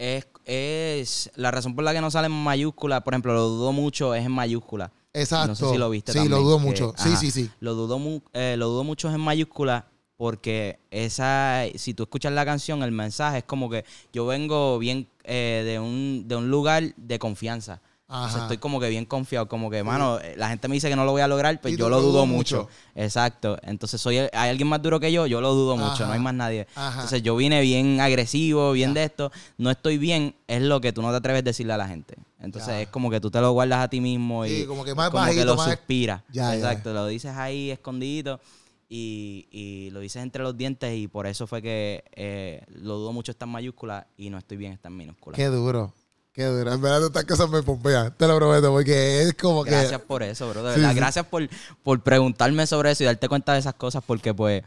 Es, 0.00 0.26
es 0.44 1.28
la 1.34 1.50
razón 1.50 1.74
por 1.74 1.82
la 1.82 1.92
que 1.92 2.00
no 2.00 2.08
sale 2.10 2.26
en 2.26 2.32
mayúscula, 2.32 3.02
por 3.02 3.14
ejemplo, 3.14 3.34
lo 3.34 3.48
dudo 3.48 3.72
mucho, 3.72 4.14
es 4.14 4.24
en 4.24 4.30
mayúscula. 4.30 4.92
Exacto. 5.12 5.48
No 5.48 5.54
sé 5.56 5.68
si 5.70 5.76
lo 5.76 5.90
viste 5.90 6.12
Sí, 6.12 6.18
también, 6.18 6.38
lo 6.38 6.44
dudo 6.44 6.58
que- 6.58 6.64
mucho. 6.64 6.94
Sí, 6.96 7.08
ajá. 7.08 7.16
sí, 7.16 7.30
sí. 7.32 7.50
Lo 7.58 7.74
dudo, 7.74 7.98
mu- 7.98 8.20
eh, 8.32 8.54
lo 8.56 8.68
dudo 8.68 8.84
mucho 8.84 9.10
en 9.12 9.20
mayúscula 9.20 9.86
porque 10.18 10.80
esa, 10.90 11.62
si 11.76 11.94
tú 11.94 12.02
escuchas 12.02 12.32
la 12.32 12.44
canción, 12.44 12.82
el 12.82 12.90
mensaje 12.92 13.38
es 13.38 13.44
como 13.44 13.70
que 13.70 13.84
yo 14.12 14.26
vengo 14.26 14.78
bien 14.78 15.06
eh, 15.24 15.62
de, 15.64 15.78
un, 15.78 16.24
de 16.26 16.36
un 16.36 16.50
lugar 16.50 16.82
de 16.96 17.18
confianza. 17.18 17.80
O 18.10 18.26
sea, 18.30 18.42
estoy 18.44 18.56
como 18.56 18.80
que 18.80 18.88
bien 18.88 19.04
confiado, 19.04 19.48
como 19.48 19.68
que, 19.70 19.84
mano, 19.84 20.18
eh, 20.18 20.34
la 20.38 20.48
gente 20.48 20.66
me 20.66 20.74
dice 20.74 20.88
que 20.88 20.96
no 20.96 21.04
lo 21.04 21.12
voy 21.12 21.20
a 21.20 21.28
lograr, 21.28 21.60
pues 21.60 21.74
Y 21.74 21.76
yo 21.76 21.90
lo 21.90 22.00
dudo 22.00 22.24
mucho. 22.24 22.62
mucho. 22.62 22.68
Exacto. 22.94 23.58
Entonces, 23.62 24.00
soy 24.00 24.16
el- 24.16 24.30
hay 24.32 24.48
alguien 24.48 24.66
más 24.66 24.80
duro 24.80 24.98
que 24.98 25.12
yo, 25.12 25.26
yo 25.26 25.42
lo 25.42 25.52
dudo 25.52 25.76
mucho, 25.76 26.06
no 26.06 26.14
hay 26.14 26.18
más 26.18 26.32
nadie. 26.32 26.66
Ajá. 26.74 26.94
Entonces, 26.94 27.22
yo 27.22 27.36
vine 27.36 27.60
bien 27.60 28.00
agresivo, 28.00 28.72
bien 28.72 28.94
Ya. 28.94 29.00
de 29.00 29.04
esto, 29.04 29.30
no 29.58 29.70
estoy 29.70 29.98
bien, 29.98 30.34
es 30.46 30.62
lo 30.62 30.80
que 30.80 30.90
tú 30.94 31.02
no 31.02 31.10
te 31.10 31.16
atreves 31.16 31.40
a 31.40 31.42
decirle 31.42 31.74
a 31.74 31.76
la 31.76 31.86
gente. 31.86 32.14
Entonces, 32.40 32.68
Ya. 32.70 32.80
es 32.80 32.88
como 32.88 33.10
que 33.10 33.20
tú 33.20 33.30
te 33.30 33.42
lo 33.42 33.52
guardas 33.52 33.80
a 33.84 33.88
ti 33.88 34.00
mismo 34.00 34.46
y 34.46 34.60
Sí, 34.62 34.64
como 34.66 34.86
que 34.86 34.94
más 34.94 35.10
como 35.10 35.22
que 35.24 35.28
bajito, 35.32 35.44
lo 35.44 35.56
más- 35.56 35.66
suspiras. 35.70 36.22
Exacto, 36.32 36.94
lo 36.94 37.06
dices 37.08 37.36
ahí 37.36 37.70
escondido 37.70 38.40
y, 38.88 39.48
y 39.50 39.90
lo 39.90 40.00
dices 40.00 40.22
entre 40.22 40.42
los 40.42 40.56
dientes 40.56 40.96
y 40.96 41.08
por 41.08 41.26
eso 41.26 41.46
fue 41.46 41.60
que 41.62 42.04
eh, 42.16 42.62
lo 42.68 42.96
dudo 42.96 43.12
mucho 43.12 43.30
está 43.32 43.44
en 43.44 43.52
mayúscula 43.52 44.06
y 44.16 44.30
no 44.30 44.38
estoy 44.38 44.56
bien 44.56 44.72
está 44.72 44.88
en 44.88 44.96
minúscula. 44.96 45.36
Qué 45.36 45.46
duro. 45.46 45.92
Qué 46.32 46.44
duro. 46.44 46.72
En 46.72 46.80
verdad, 46.80 47.04
estas 47.06 47.24
cosas 47.24 47.50
me 47.50 47.62
pompean. 47.62 48.14
Te 48.16 48.28
lo 48.28 48.36
prometo, 48.36 48.70
porque 48.70 49.22
es 49.22 49.34
como 49.34 49.64
que. 49.64 49.70
Gracias 49.72 50.00
por 50.02 50.22
eso, 50.22 50.48
bro. 50.48 50.62
De 50.62 50.74
Sí, 50.74 50.80
verdad, 50.80 50.92
sí. 50.92 50.96
gracias 50.96 51.26
por, 51.26 51.48
por 51.82 52.00
preguntarme 52.02 52.66
sobre 52.66 52.92
eso 52.92 53.02
y 53.02 53.06
darte 53.06 53.28
cuenta 53.28 53.52
de 53.54 53.58
esas 53.58 53.74
cosas 53.74 54.04
porque 54.06 54.32
pues 54.32 54.62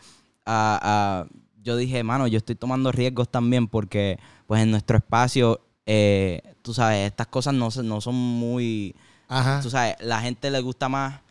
ah, 0.46 0.80
ah, 0.84 1.26
yo 1.64 1.78
dije, 1.78 2.04
mano, 2.04 2.28
yo 2.28 2.38
estoy 2.40 2.56
tomando 2.56 2.92
riesgos 2.92 3.30
también 3.30 3.68
porque 3.68 4.20
pues 4.48 4.62
en 4.62 4.70
nuestro 4.72 4.98
espacio, 4.98 5.62
eh, 5.86 6.42
tú 6.62 6.74
sabes, 6.74 7.10
estas 7.10 7.28
cosas 7.28 7.54
no, 7.54 7.72
se- 7.72 7.84
no 7.84 8.02
son 8.02 8.16
muy... 8.16 8.96
Ajá. 9.30 9.62
Tú 9.62 9.70
sabes, 9.70 9.96
la 10.02 10.20
gente 10.22 10.52
le 10.52 10.60
gusta 10.60 10.90
más, 10.90 11.22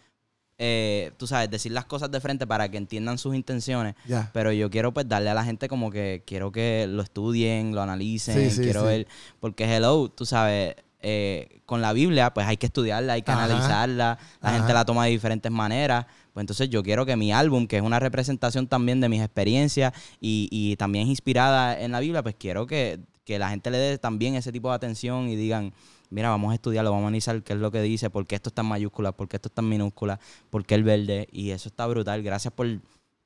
eh, 0.62 1.12
tú 1.16 1.26
sabes, 1.26 1.50
decir 1.50 1.72
las 1.72 1.86
cosas 1.86 2.10
de 2.10 2.20
frente 2.20 2.46
para 2.46 2.68
que 2.70 2.76
entiendan 2.76 3.16
sus 3.16 3.34
intenciones. 3.34 3.94
Pero 4.34 4.52
yo 4.52 4.68
quiero 4.68 4.92
pues 4.92 5.08
darle 5.08 5.30
a 5.30 5.34
la 5.34 5.42
gente 5.42 5.68
como 5.68 5.90
que 5.90 6.22
quiero 6.26 6.52
que 6.52 6.86
lo 6.86 7.02
estudien, 7.02 7.74
lo 7.74 7.80
analicen, 7.80 8.50
Sí, 8.50 8.56
sí, 8.56 8.62
quiero 8.62 8.82
sí. 8.82 8.86
ver, 8.86 9.08
porque 9.40 9.64
hello, 9.64 10.10
tú 10.10 10.26
sabes, 10.26 10.76
eh, 11.00 11.62
con 11.64 11.80
la 11.80 11.94
Biblia 11.94 12.34
pues 12.34 12.46
hay 12.46 12.58
que 12.58 12.66
estudiarla, 12.66 13.14
hay 13.14 13.22
que 13.22 13.32
Ajá. 13.32 13.44
analizarla, 13.44 14.18
la 14.42 14.48
Ajá. 14.50 14.58
gente 14.58 14.74
la 14.74 14.84
toma 14.84 15.06
de 15.06 15.12
diferentes 15.12 15.50
maneras. 15.50 16.04
Pues 16.34 16.42
entonces 16.42 16.68
yo 16.68 16.82
quiero 16.82 17.06
que 17.06 17.16
mi 17.16 17.32
álbum, 17.32 17.66
que 17.66 17.76
es 17.78 17.82
una 17.82 17.98
representación 17.98 18.66
también 18.66 19.00
de 19.00 19.08
mis 19.08 19.22
experiencias 19.22 19.94
y, 20.20 20.46
y 20.52 20.76
también 20.76 21.08
inspirada 21.08 21.80
en 21.80 21.90
la 21.92 22.00
Biblia, 22.00 22.22
pues 22.22 22.34
quiero 22.38 22.66
que, 22.66 23.00
que 23.24 23.38
la 23.38 23.48
gente 23.48 23.70
le 23.70 23.78
dé 23.78 23.96
también 23.98 24.34
ese 24.34 24.52
tipo 24.52 24.68
de 24.68 24.74
atención 24.76 25.28
y 25.30 25.36
digan, 25.36 25.72
mira, 26.10 26.28
vamos 26.28 26.52
a 26.52 26.54
estudiarlo, 26.54 26.90
vamos 26.90 27.04
a 27.04 27.08
analizar 27.08 27.42
qué 27.42 27.52
es 27.54 27.58
lo 27.58 27.70
que 27.70 27.80
dice, 27.82 28.10
por 28.10 28.26
qué 28.26 28.34
esto 28.36 28.50
está 28.50 28.62
en 28.62 28.68
mayúsculas, 28.68 29.14
por 29.14 29.28
qué 29.28 29.36
esto 29.36 29.48
está 29.48 29.62
en 29.62 29.68
minúsculas, 29.68 30.18
por 30.50 30.64
qué 30.66 30.74
el 30.74 30.84
verde. 30.84 31.28
Y 31.32 31.50
eso 31.50 31.68
está 31.68 31.86
brutal. 31.86 32.22
Gracias 32.22 32.52
por 32.52 32.66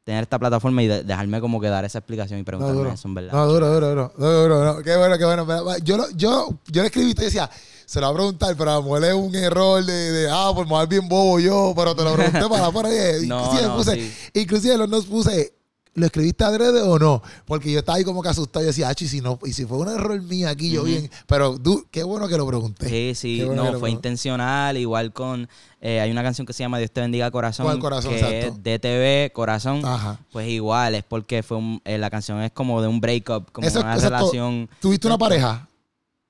tener 0.05 0.23
esta 0.23 0.39
plataforma 0.39 0.83
y 0.83 0.87
de- 0.87 1.03
dejarme 1.03 1.41
como 1.41 1.61
que 1.61 1.69
dar 1.69 1.85
esa 1.85 1.99
explicación 1.99 2.39
y 2.39 2.43
No, 2.43 2.45
preguntarme 2.45 2.77
duro. 2.79 2.93
eso, 2.93 3.09
en 3.09 3.15
verdad. 3.15 3.33
No, 3.33 3.47
duro, 3.47 3.73
duro, 3.73 3.89
duro. 3.89 4.13
Duro, 4.19 4.43
duro, 4.43 4.65
no. 4.75 4.83
Qué 4.83 4.97
bueno, 4.97 5.17
qué 5.19 5.25
bueno. 5.25 5.79
Yo, 5.83 5.97
lo- 5.97 6.11
yo, 6.11 6.59
yo 6.71 6.83
le 6.83 6.89
escribí 6.89 7.11
y 7.13 7.15
te 7.15 7.25
decía, 7.25 7.49
se 7.87 8.01
lo 8.01 8.07
va 8.09 8.13
a 8.13 8.15
preguntar, 8.15 8.55
pero 8.57 8.71
a 8.71 8.75
lo 8.75 8.83
mejor 8.83 9.05
es 9.05 9.15
un 9.15 9.35
error 9.35 9.83
de, 9.85 9.93
de 10.13 10.29
ah, 10.31 10.53
por 10.55 10.67
mover 10.67 10.89
bien 10.89 11.09
bobo 11.09 11.41
yo, 11.41 11.73
pero 11.75 11.95
te 11.97 12.05
lo 12.05 12.13
pregunté 12.15 12.41
para 12.49 12.89
ahí. 12.89 13.27
No, 13.27 13.41
inclusive, 13.45 13.67
no, 13.69 13.77
puse, 13.77 13.95
sí. 13.95 14.13
inclusive 14.35 14.77
los 14.77 14.89
nos 14.91 15.07
puse, 15.07 15.55
¿lo 15.95 16.07
escribiste 16.07 16.45
adrede 16.45 16.83
o 16.83 16.99
no? 16.99 17.23
Porque 17.45 17.71
yo 17.73 17.79
estaba 17.79 17.97
ahí 17.99 18.05
como 18.05 18.23
que 18.23 18.29
asustado 18.29 18.65
y 18.65 18.67
decía, 18.67 18.89
ah, 18.89 18.95
y 18.99 19.07
si 19.09 19.21
no, 19.21 19.39
y 19.45 19.53
si 19.53 19.65
fue 19.65 19.79
un 19.79 19.89
error 19.89 20.21
mío 20.23 20.49
aquí, 20.49 20.71
yo 20.71 20.83
bien. 20.85 21.11
Pero 21.27 21.57
du- 21.57 21.87
qué 21.91 22.03
bueno 22.03 22.27
que 22.29 22.37
lo 22.37 22.47
pregunté. 22.47 22.89
Sí, 22.89 23.13
sí, 23.15 23.45
bueno 23.45 23.55
no, 23.57 23.63
fue 23.63 23.71
pregunté. 23.81 23.91
intencional, 23.93 24.77
igual 24.77 25.13
con, 25.13 25.49
eh, 25.81 26.01
hay 26.01 26.11
una 26.11 26.23
canción 26.23 26.47
que 26.47 26.53
se 26.53 26.63
llama 26.63 26.79
Dios 26.79 26.91
te 26.91 27.01
bendiga 27.01 27.31
corazón, 27.31 27.67
¿Cuál 27.67 27.79
corazón? 27.79 28.11
que 28.13 28.19
Exacto. 28.19 28.57
es 28.57 28.63
DTV 28.81 29.33
corazón, 29.33 29.85
Ajá. 29.85 30.19
pues 30.33 30.49
igual, 30.49 30.95
es 30.95 31.05
porque 31.05 31.43
fue 31.43 31.59
un- 31.59 31.81
eh, 31.85 31.99
la 31.99 32.11
canción 32.11 32.41
es 32.43 32.53
como 32.53 32.81
de 32.83 32.89
un 32.89 33.01
breakup, 33.01 33.51
como 33.53 33.67
Eso- 33.67 33.81
una 33.81 33.97
relación, 33.97 34.69
¿Tuviste 34.81 35.07
una 35.07 35.19
pareja? 35.19 35.69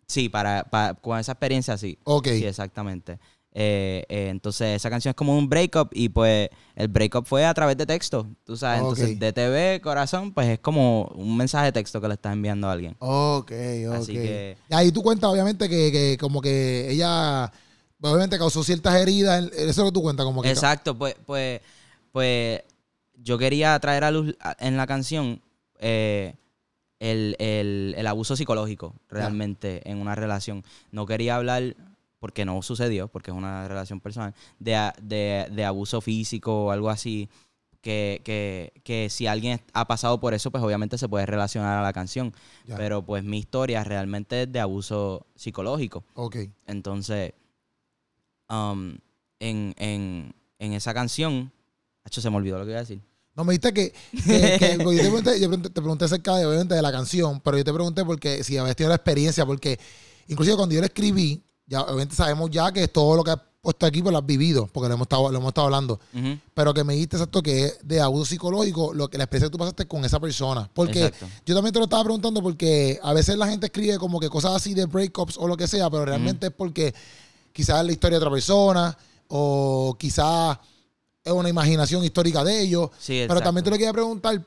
sí, 0.07 0.29
para, 0.29 0.65
para- 0.65 0.95
con 0.95 1.19
esa 1.19 1.33
experiencia 1.33 1.79
sí, 1.79 1.99
Ok. 2.05 2.27
sí, 2.29 2.45
exactamente. 2.45 3.19
Eh, 3.57 4.05
eh, 4.09 4.29
entonces 4.31 4.75
esa 4.75 4.91
canción 4.91 5.11
es 5.11 5.15
como 5.17 5.39
un 5.39 5.49
breakup 5.49 5.91
y 5.93 6.09
pues 6.09 6.49
el 6.75 6.89
breakup 6.89 7.25
fue 7.25 7.45
a 7.47 7.55
través 7.55 7.77
de 7.77 7.87
texto, 7.87 8.27
tú 8.45 8.57
sabes, 8.57 8.83
Ok. 8.83 8.99
entonces 8.99 9.17
DTV 9.21 9.81
corazón, 9.81 10.33
pues 10.33 10.49
es 10.49 10.59
como 10.59 11.05
un 11.15 11.37
mensaje 11.37 11.67
de 11.67 11.73
texto 11.73 12.01
que 12.01 12.09
le 12.09 12.15
estás 12.15 12.33
enviando 12.33 12.69
a 12.69 12.73
alguien. 12.73 12.97
Ok, 12.99 13.53
ok. 13.89 13.95
Así 13.95 14.13
que- 14.15 14.57
Ahí 14.71 14.91
tú 14.91 15.03
cuentas, 15.05 15.31
obviamente, 15.31 15.69
que, 15.69 15.93
que 15.93 16.19
como 16.19 16.41
que 16.41 16.91
ella, 16.91 17.53
obviamente, 18.01 18.39
causó 18.39 18.65
ciertas 18.65 18.97
heridas. 18.97 19.45
Eso 19.53 19.71
es 19.71 19.77
lo 19.79 19.85
que 19.87 19.93
tú 19.93 20.03
cuentas, 20.03 20.27
como 20.27 20.43
que. 20.43 20.51
Exacto, 20.51 20.99
pues, 20.99 21.15
pues, 21.25 21.61
pues 22.11 22.61
yo 23.23 23.39
quería 23.39 23.79
traer 23.79 24.03
a 24.03 24.11
luz 24.11 24.35
en 24.59 24.77
la 24.77 24.89
canción 24.89 25.41
eh, 25.79 26.35
el, 26.99 27.37
el- 27.39 27.95
el 27.97 28.07
abuso 28.09 28.35
psicológico 28.35 28.95
realmente 29.09 29.89
en 29.89 29.99
una 29.99 30.17
relación. 30.17 30.65
No 30.91 31.07
quería 31.07 31.37
hablar, 31.37 31.77
porque 32.25 32.47
no 32.47 32.63
sucedió, 32.63 33.07
porque 33.09 33.31
es 33.31 33.37
una 33.37 33.69
relación 33.69 34.01
personal, 34.01 34.33
de, 34.59 34.73
de, 35.03 35.47
de 35.53 35.65
abuso 35.67 36.01
físico 36.01 36.65
o 36.65 36.71
algo 36.71 36.89
así. 36.89 37.29
Que, 37.83 38.23
que, 38.25 38.73
que 38.83 39.11
si 39.11 39.27
alguien 39.27 39.61
ha 39.75 39.87
pasado 39.87 40.19
por 40.19 40.33
eso, 40.33 40.51
pues 40.51 40.65
obviamente 40.65 40.97
se 40.97 41.07
puede 41.07 41.27
relacionar 41.27 41.77
a 41.79 41.83
la 41.83 41.93
canción. 41.93 42.33
Ya. 42.67 42.79
Pero 42.79 43.03
pues 43.05 43.23
mi 43.25 43.37
historia 43.37 43.85
realmente 43.85 44.45
es 44.45 44.51
de 44.51 44.59
abuso 44.59 45.27
psicológico. 45.35 46.03
Ok. 46.15 46.37
Entonces, 46.67 47.35
um, 48.49 48.97
en, 49.39 49.75
en, 49.77 50.35
en 50.59 50.73
esa 50.73 50.95
canción, 50.95 51.53
Hacho, 52.05 52.23
se 52.23 52.31
me 52.31 52.37
olvidó 52.37 52.59
lo 52.59 52.65
que 52.65 52.71
iba 52.71 52.79
a 52.81 52.85
decir. 52.85 53.03
No, 53.37 53.45
me 53.45 53.53
dijiste 53.53 53.75
que, 53.75 53.93
que- 54.13 54.57
que- 54.59 54.79
porque 54.83 54.97
yo, 54.97 55.03
te 55.03 55.11
pregunté, 55.11 55.41
yo 55.41 55.49
pregunté- 55.51 55.69
te 55.71 55.81
pregunté 55.83 56.05
acerca 56.07 56.37
de, 56.37 56.47
obviamente, 56.47 56.75
de 56.75 56.81
la 56.81 56.91
canción, 56.91 57.39
pero 57.43 57.59
yo 57.59 57.65
te 57.65 57.73
pregunté 57.75 58.03
porque 58.03 58.43
si 58.45 58.57
habías 58.57 58.77
tenido 58.77 58.89
la 58.89 58.95
experiencia, 58.97 59.45
porque 59.45 59.79
inclusive 60.29 60.57
cuando 60.57 60.75
yo 60.75 60.81
la 60.81 60.87
escribí, 60.87 61.43
ya 61.67 61.83
obviamente 61.83 62.15
sabemos 62.15 62.51
ya 62.51 62.73
que 62.73 62.89
todo 62.89 63.17
lo 63.17 63.25
que 63.25 63.33
has 63.33 63.41
puesto 63.61 63.87
aquí 63.87 64.03
pues 64.03 64.13
lo 64.13 64.19
has 64.19 64.27
vivido, 64.27 64.69
porque 64.71 64.89
lo 64.89 64.95
hemos 64.95 65.07
estado, 65.07 65.31
lo 65.33 65.39
hemos 65.39 65.49
estado 65.49 65.67
hablando, 65.67 65.99
pero 66.53 66.75
que 66.75 66.85
me 66.85 66.93
dijiste 66.93 67.17
exacto 67.17 67.43
que 67.43 67.65
es 67.65 67.79
de 67.83 68.01
abuso 68.01 68.27
psicológico, 68.27 68.93
lo 68.93 69.09
que 69.09 69.17
la 69.17 69.25
experiencia 69.25 69.49
que 69.49 69.53
tú 69.53 69.59
pasaste 69.59 69.89
con 69.89 70.05
esa 70.05 70.21
persona. 70.21 70.69
Porque 70.75 71.07
Exacto. 71.07 71.27
yo 71.47 71.55
también 71.55 71.73
te 71.73 71.79
lo 71.79 71.85
estaba 71.87 72.05
preguntando 72.05 72.43
porque 72.43 73.01
a 73.03 73.15
veces 73.15 73.39
la 73.39 73.49
gente 73.49 73.67
escribe 73.67 73.99
como 73.99 74.21
que 74.21 74.29
cosas 74.29 74.53
así 74.53 74.75
de 74.75 74.85
breakups 74.85 75.39
o 75.39 75.49
lo 75.49 75.57
que 75.57 75.67
sea, 75.67 75.89
pero 75.89 76.05
realmente 76.05 76.49
es 76.49 76.53
porque 76.53 76.95
quizás 77.53 77.81
es 77.81 77.87
la 77.87 77.93
historia 77.93 78.19
de 78.19 78.25
otra 78.25 78.31
persona 78.31 78.99
o 79.29 79.97
quizás 79.99 80.59
es 81.25 81.33
una 81.33 81.49
imaginación 81.49 82.05
histórica 82.05 82.45
de 82.45 82.61
ellos. 82.61 82.91
Sí, 82.99 83.25
Pero 83.27 83.41
también 83.41 83.65
te 83.65 83.71
lo 83.71 83.77
quería 83.77 83.93
preguntar 83.95 84.43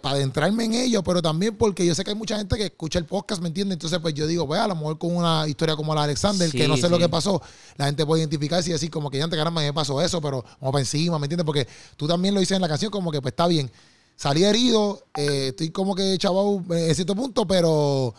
para 0.00 0.16
adentrarme 0.16 0.64
en 0.64 0.74
ello, 0.74 1.02
pero 1.02 1.22
también 1.22 1.56
porque 1.56 1.84
yo 1.84 1.94
sé 1.94 2.04
que 2.04 2.10
hay 2.10 2.16
mucha 2.16 2.36
gente 2.36 2.56
que 2.56 2.64
escucha 2.64 2.98
el 2.98 3.04
podcast, 3.04 3.40
¿me 3.40 3.48
entiendes? 3.48 3.76
Entonces, 3.76 3.98
pues 4.00 4.14
yo 4.14 4.26
digo, 4.26 4.46
pues 4.46 4.60
a 4.60 4.68
lo 4.68 4.74
mejor 4.74 4.98
con 4.98 5.16
una 5.16 5.46
historia 5.46 5.76
como 5.76 5.94
la 5.94 6.02
de 6.02 6.04
Alexander, 6.06 6.50
que 6.50 6.62
Sí, 6.62 6.68
no 6.68 6.76
sé 6.76 6.88
lo 6.88 6.98
que 6.98 7.08
pasó, 7.08 7.40
la 7.76 7.86
gente 7.86 8.04
puede 8.04 8.22
identificarse 8.22 8.70
y 8.70 8.72
decir 8.72 8.90
como 8.90 9.10
que 9.10 9.18
ya 9.18 9.24
antes 9.24 9.38
caramba, 9.38 9.60
me 9.60 9.72
pasó 9.72 10.00
eso, 10.02 10.20
pero 10.20 10.44
vamos 10.60 10.72
para 10.72 10.80
encima, 10.80 11.18
¿me 11.18 11.26
entiendes? 11.26 11.44
Porque 11.44 11.66
tú 11.96 12.06
también 12.06 12.34
lo 12.34 12.40
dices 12.40 12.56
en 12.56 12.62
la 12.62 12.68
canción, 12.68 12.90
como 12.90 13.10
que 13.10 13.20
pues 13.20 13.32
está 13.32 13.46
bien. 13.46 13.70
Salí 14.16 14.44
herido, 14.44 15.04
eh, 15.16 15.48
estoy 15.48 15.70
como 15.70 15.94
que 15.94 16.16
chaval 16.18 16.62
en 16.70 16.94
cierto 16.94 17.14
punto, 17.14 17.46
pero 17.46 18.14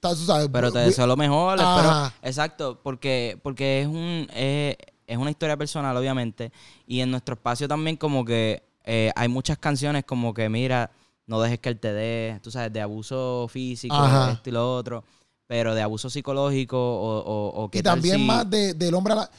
tú 0.00 0.16
sabes, 0.16 0.48
Pero 0.52 0.72
te 0.72 0.78
deseo 0.80 1.06
lo 1.06 1.16
mejor. 1.16 1.58
Espero, 1.58 2.12
exacto, 2.22 2.80
porque, 2.82 3.38
porque 3.42 3.82
es 3.82 3.86
un 3.86 4.28
es, 4.34 4.76
es 5.06 5.18
una 5.18 5.30
historia 5.30 5.56
personal, 5.56 5.96
obviamente. 5.96 6.52
Y 6.86 7.00
en 7.00 7.10
nuestro 7.10 7.34
espacio 7.34 7.68
también 7.68 7.96
como 7.96 8.24
que 8.24 8.62
eh, 8.84 9.12
hay 9.14 9.28
muchas 9.28 9.58
canciones 9.58 10.04
como 10.04 10.34
que, 10.34 10.48
mira, 10.48 10.90
no 11.26 11.40
dejes 11.40 11.58
que 11.60 11.68
él 11.68 11.78
te 11.78 11.92
dé, 11.92 12.40
tú 12.42 12.50
sabes, 12.50 12.72
de 12.72 12.80
abuso 12.80 13.46
físico, 13.48 13.94
Ajá. 13.94 14.30
esto 14.32 14.50
y 14.50 14.52
lo 14.52 14.74
otro. 14.76 15.04
Pero 15.46 15.74
de 15.74 15.82
abuso 15.82 16.08
psicológico 16.08 16.78
o, 16.78 17.18
o, 17.20 17.62
o 17.64 17.70
qué 17.70 17.78
y 17.78 17.82
tal 17.82 17.94
también 17.96 18.18
si- 18.18 18.24
más 18.26 18.48
de, 18.48 18.74
del 18.74 18.94
hombre 18.94 19.12
a 19.12 19.16
la, 19.16 19.30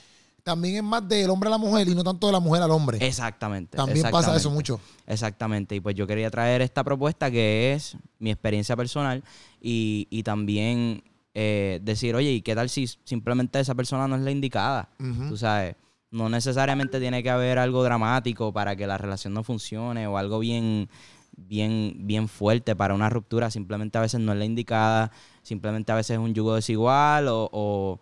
también 0.44 0.76
es 0.76 0.84
más 0.84 1.08
del 1.08 1.30
hombre 1.30 1.48
a 1.48 1.52
la 1.52 1.58
mujer 1.58 1.88
y 1.88 1.96
no 1.96 2.04
tanto 2.04 2.28
de 2.28 2.34
la 2.34 2.40
mujer 2.40 2.62
al 2.62 2.70
hombre. 2.72 2.98
Exactamente. 3.06 3.78
también 3.78 4.06
pasa 4.12 4.36
eso 4.36 4.52
mucho. 4.52 4.80
Exactamente, 5.08 5.76
y 5.76 5.80
pues 5.80 5.96
yo 5.96 6.06
quería 6.06 6.30
traer 6.30 6.62
esta 6.62 6.84
propuesta 6.84 7.32
que 7.32 7.74
es 7.74 7.98
mi 8.20 8.30
experiencia 8.32 8.76
personal 8.76 9.24
y, 9.62 10.08
y 10.12 10.24
también 10.24 11.04
eh, 11.34 11.80
decir, 11.82 12.14
oye, 12.16 12.32
¿y 12.32 12.42
qué 12.42 12.54
tal 12.56 12.70
si 12.70 12.88
simplemente 12.88 13.60
esa 13.60 13.74
persona 13.74 14.08
no 14.08 14.16
es 14.16 14.22
la 14.22 14.32
indicada? 14.32 14.90
Tú 15.30 15.36
sabes, 15.38 15.76
no 16.12 16.30
necesariamente 16.30 17.00
tiene 17.00 17.24
que 17.24 17.30
haber 17.32 17.58
algo 17.58 17.84
dramático 17.84 18.54
para 18.54 18.76
que 18.76 18.86
la 18.86 18.98
relación 19.00 19.34
no 19.34 19.44
funcione 19.44 20.06
o 20.06 20.18
algo 20.18 20.38
bien, 20.40 20.90
bien, 21.36 21.94
bien 22.00 22.28
fuerte 22.28 22.76
para 22.76 22.94
una 22.94 23.10
ruptura, 23.10 23.50
simplemente 23.52 23.98
a 23.98 24.02
veces 24.02 24.20
no 24.20 24.32
es 24.34 24.38
la 24.38 24.46
indicada, 24.46 25.12
simplemente 25.42 25.92
a 25.92 25.96
veces 25.96 26.12
es 26.12 26.20
un 26.20 26.34
yugo 26.34 26.56
desigual 26.56 27.28
o, 27.28 27.50
o, 27.52 28.00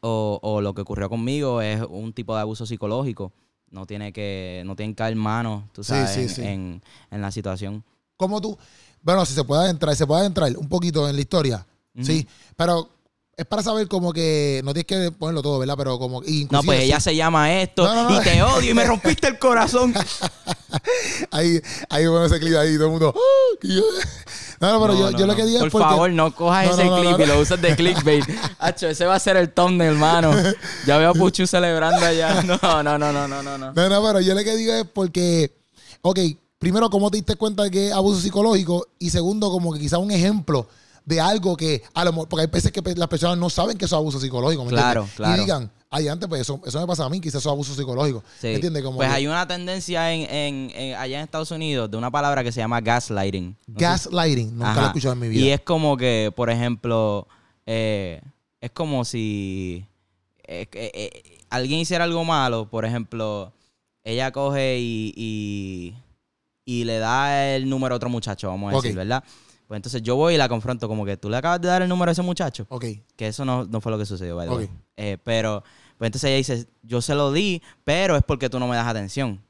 o- 0.00 0.38
o 0.42 0.60
lo 0.60 0.74
que 0.74 0.82
ocurrió 0.82 1.08
conmigo 1.08 1.60
es 1.62 1.80
un 1.88 2.12
tipo 2.12 2.34
de 2.34 2.40
abuso 2.42 2.66
psicológico. 2.66 3.32
No 3.70 3.84
tiene 3.86 4.12
que, 4.12 4.62
no 4.64 4.76
tienen 4.76 4.94
que 4.94 5.02
haber 5.02 5.16
manos, 5.16 5.64
tú 5.72 5.82
sabes, 5.82 6.10
sí, 6.10 6.20
en, 6.20 6.28
sí. 6.28 6.42
En, 6.42 6.82
en 7.10 7.20
la 7.20 7.30
situación. 7.32 7.82
¿Cómo 8.16 8.40
tú? 8.40 8.56
Bueno, 9.02 9.26
si 9.26 9.34
se 9.34 9.44
puede 9.44 9.62
adentrar, 9.64 9.94
se 9.96 10.06
puede 10.06 10.20
adentrar 10.20 10.56
un 10.56 10.68
poquito 10.68 11.08
en 11.08 11.14
la 11.16 11.20
historia. 11.20 11.66
Sí, 12.00 12.26
pero 12.56 12.90
es 13.38 13.44
para 13.44 13.62
saber 13.62 13.86
como 13.86 14.14
que 14.14 14.62
no 14.64 14.72
tienes 14.72 14.86
que 14.86 15.12
ponerlo 15.12 15.42
todo, 15.42 15.58
¿verdad? 15.58 15.74
Pero 15.76 15.98
como 15.98 16.22
No, 16.50 16.62
pues 16.62 16.80
ella 16.80 16.98
se 17.00 17.14
llama 17.14 17.52
esto 17.60 17.84
No, 17.84 17.94
no, 17.94 18.10
no. 18.10 18.20
y 18.20 18.24
te 18.24 18.42
odio 18.42 18.70
y 18.70 18.74
me 18.74 18.84
rompiste 18.84 19.28
el 19.28 19.38
corazón. 19.38 19.92
ahí, 21.30 21.60
ahí 21.90 22.06
bueno 22.06 22.24
ese 22.26 22.38
clip 22.40 22.56
ahí, 22.56 22.74
todo 22.76 22.86
el 22.86 22.90
mundo. 22.92 23.14
"Ah, 23.14 23.56
que 23.60 23.68
yo-". 23.68 23.82
No, 24.58 24.72
no, 24.72 24.80
pero 24.80 24.94
No, 24.94 25.10
yo, 25.10 25.18
yo 25.18 25.26
lo 25.26 25.36
que 25.36 25.44
digo 25.44 25.58
Por 25.58 25.66
es 25.68 25.72
porque. 25.72 25.84
favor, 25.86 26.10
no 26.12 26.34
cojas 26.34 26.70
ese 26.70 26.88
clip 26.88 27.20
y 27.20 27.26
lo 27.26 27.40
uses 27.40 27.60
de 27.60 27.76
clickbait. 27.76 28.24
Hacho, 28.58 28.88
ese 28.88 29.04
va 29.04 29.14
a 29.14 29.20
ser 29.20 29.36
el 29.36 29.52
thumbnail, 29.52 29.90
hermano. 29.92 30.32
Ya 30.86 30.96
veo 30.96 31.10
a 31.10 31.12
Puchu 31.12 31.46
celebrando 31.46 32.04
allá. 32.06 32.42
No, 32.42 32.58
no, 32.82 32.96
no, 32.98 33.12
no, 33.12 33.28
no, 33.28 33.42
no. 33.42 33.58
no. 33.58 33.72
No, 33.74 33.88
no, 33.90 34.02
pero 34.02 34.20
yo 34.22 34.34
lo 34.34 34.42
que 34.42 34.56
digo 34.56 34.72
es 34.72 34.86
porque. 34.90 35.54
Ok, 36.00 36.20
primero, 36.58 36.88
¿cómo 36.88 37.10
te 37.10 37.18
diste 37.18 37.36
cuenta 37.36 37.64
de 37.64 37.70
que 37.70 37.88
es 37.88 37.92
abuso 37.92 38.18
psicológico? 38.18 38.86
Y 38.98 39.10
segundo, 39.10 39.50
como 39.50 39.74
que 39.74 39.78
quizá 39.80 39.98
un 39.98 40.10
ejemplo 40.10 40.66
de 41.06 41.20
algo 41.20 41.56
que 41.56 41.82
a 41.94 42.04
lo 42.04 42.12
mejor, 42.12 42.28
porque 42.28 42.42
hay 42.42 42.48
veces 42.50 42.70
que 42.70 42.82
las 42.94 43.08
personas 43.08 43.38
no 43.38 43.48
saben 43.48 43.78
que 43.78 43.84
eso 43.86 43.96
es 43.96 43.98
abuso 44.00 44.20
psicológico, 44.20 44.64
¿me 44.64 44.70
Claro, 44.70 45.02
entiendes? 45.02 45.16
claro. 45.16 45.36
Y 45.36 45.40
digan, 45.40 45.70
ay, 45.88 46.08
antes, 46.08 46.28
pues 46.28 46.40
eso, 46.42 46.60
eso 46.66 46.80
me 46.80 46.86
pasa 46.86 47.04
a 47.04 47.08
mí, 47.08 47.20
quizás 47.20 47.36
eso 47.40 47.48
es 47.48 47.52
abuso 47.52 47.74
psicológico. 47.74 48.22
Sí. 48.40 48.48
¿Me 48.48 48.54
entiendes? 48.56 48.82
Como 48.82 48.96
pues 48.96 49.08
que 49.08 49.14
hay 49.14 49.26
una 49.28 49.46
tendencia 49.46 50.12
en, 50.12 50.22
en- 50.28 50.70
en- 50.74 50.94
allá 50.96 51.18
en 51.18 51.24
Estados 51.24 51.50
Unidos 51.52 51.88
de 51.90 51.96
una 51.96 52.10
palabra 52.10 52.42
que 52.42 52.50
se 52.50 52.58
llama 52.60 52.80
gaslighting. 52.80 53.56
No 53.68 53.74
gaslighting, 53.78 54.50
nunca 54.52 54.64
lo 54.66 54.70
Ajá. 54.72 54.82
he 54.82 54.86
escuchado 54.88 55.12
en 55.14 55.20
mi 55.20 55.28
vida. 55.28 55.44
Y 55.44 55.50
es 55.50 55.60
como 55.60 55.96
que, 55.96 56.32
por 56.34 56.50
ejemplo, 56.50 57.28
eh, 57.66 58.20
es 58.60 58.70
como 58.72 59.04
si 59.04 59.86
eh, 60.42 60.66
eh, 60.72 60.90
eh, 60.92 61.38
alguien 61.50 61.78
hiciera 61.78 62.02
algo 62.04 62.24
malo, 62.24 62.68
por 62.68 62.84
ejemplo, 62.84 63.52
ella 64.02 64.32
coge 64.32 64.78
y, 64.80 65.12
y, 65.16 65.94
y 66.64 66.82
le 66.84 66.98
da 66.98 67.54
el 67.54 67.68
número 67.68 67.94
a 67.94 67.96
otro 67.96 68.08
muchacho, 68.08 68.48
vamos 68.48 68.72
a 68.72 68.76
decir, 68.76 68.94
¿verdad? 68.96 69.22
Pues 69.66 69.78
entonces 69.78 70.02
yo 70.02 70.16
voy 70.16 70.34
y 70.34 70.36
la 70.36 70.48
confronto 70.48 70.88
como 70.88 71.04
que 71.04 71.16
tú 71.16 71.28
le 71.28 71.36
acabas 71.36 71.60
de 71.60 71.68
dar 71.68 71.82
el 71.82 71.88
número 71.88 72.10
a 72.10 72.12
ese 72.12 72.22
muchacho. 72.22 72.66
Ok, 72.68 72.84
Que 73.16 73.28
eso 73.28 73.44
no, 73.44 73.64
no 73.64 73.80
fue 73.80 73.90
lo 73.90 73.98
que 73.98 74.06
sucedió, 74.06 74.36
by 74.36 74.48
the 74.48 74.54
way. 74.54 74.64
Ok. 74.66 74.70
Eh, 74.96 75.18
pero, 75.24 75.62
pues 75.98 76.08
entonces 76.08 76.28
ella 76.28 76.36
dice, 76.36 76.68
yo 76.82 77.02
se 77.02 77.14
lo 77.14 77.32
di, 77.32 77.62
pero 77.84 78.16
es 78.16 78.22
porque 78.22 78.48
tú 78.48 78.58
no 78.60 78.68
me 78.68 78.76
das 78.76 78.86
atención. 78.86 79.42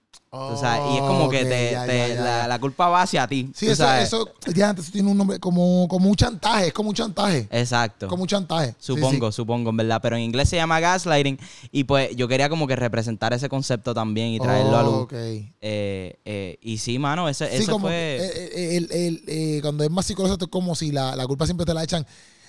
Tú 0.50 0.56
sabes, 0.60 0.92
y 0.92 0.96
es 0.96 1.02
como 1.02 1.28
que 1.28 1.44
te, 1.44 1.70
ya, 1.72 1.86
te- 1.86 2.08
ya, 2.10 2.14
ya, 2.42 2.48
la, 2.48 2.58
culpa 2.58 2.88
va 2.88 3.02
hacia 3.02 3.26
ti. 3.26 3.50
Sí, 3.54 3.66
eso, 3.66 3.76
sabes. 3.84 4.08
eso, 4.08 4.28
ya 4.54 4.70
antes 4.70 4.90
tiene 4.90 5.10
un 5.10 5.16
nombre 5.16 5.38
como, 5.38 5.86
como 5.88 6.08
un 6.08 6.16
chantaje, 6.16 6.68
es 6.68 6.72
como 6.72 6.90
un 6.90 6.94
chantaje. 6.94 7.48
Exacto. 7.50 8.08
Como 8.08 8.22
un 8.22 8.28
chantaje. 8.28 8.74
Supongo, 8.78 9.30
sí. 9.32 9.36
supongo, 9.36 9.70
en 9.70 9.76
verdad. 9.76 10.00
Pero 10.02 10.16
en 10.16 10.22
inglés 10.22 10.48
se 10.48 10.56
llama 10.56 10.80
gaslighting. 10.80 11.38
Y 11.72 11.84
pues 11.84 12.14
yo 12.16 12.28
quería 12.28 12.48
como 12.48 12.66
que 12.66 12.76
representar 12.76 13.32
ese 13.32 13.48
concepto 13.48 13.94
también 13.94 14.28
y 14.28 14.38
traerlo 14.38 14.76
a 14.76 14.82
luz. 14.82 15.08
Eh, 15.12 16.18
eh, 16.24 16.58
y 16.60 16.78
sí, 16.78 16.98
mano, 16.98 17.28
ese, 17.28 17.48
Sí, 17.50 17.56
ese 17.62 17.70
como 17.72 17.86
fue. 17.88 18.18
eh, 18.20 18.76
el- 18.76 19.22
el- 19.28 19.62
cuando 19.62 19.84
es 19.84 19.90
más 19.90 20.06
psicológico 20.06 20.44
es 20.44 20.50
como 20.50 20.74
si 20.74 20.92
la, 20.92 21.16
la 21.16 21.26
culpa 21.26 21.44
siempre 21.46 21.66
te 21.66 21.74
la 21.74 21.82
echan 21.84 22.06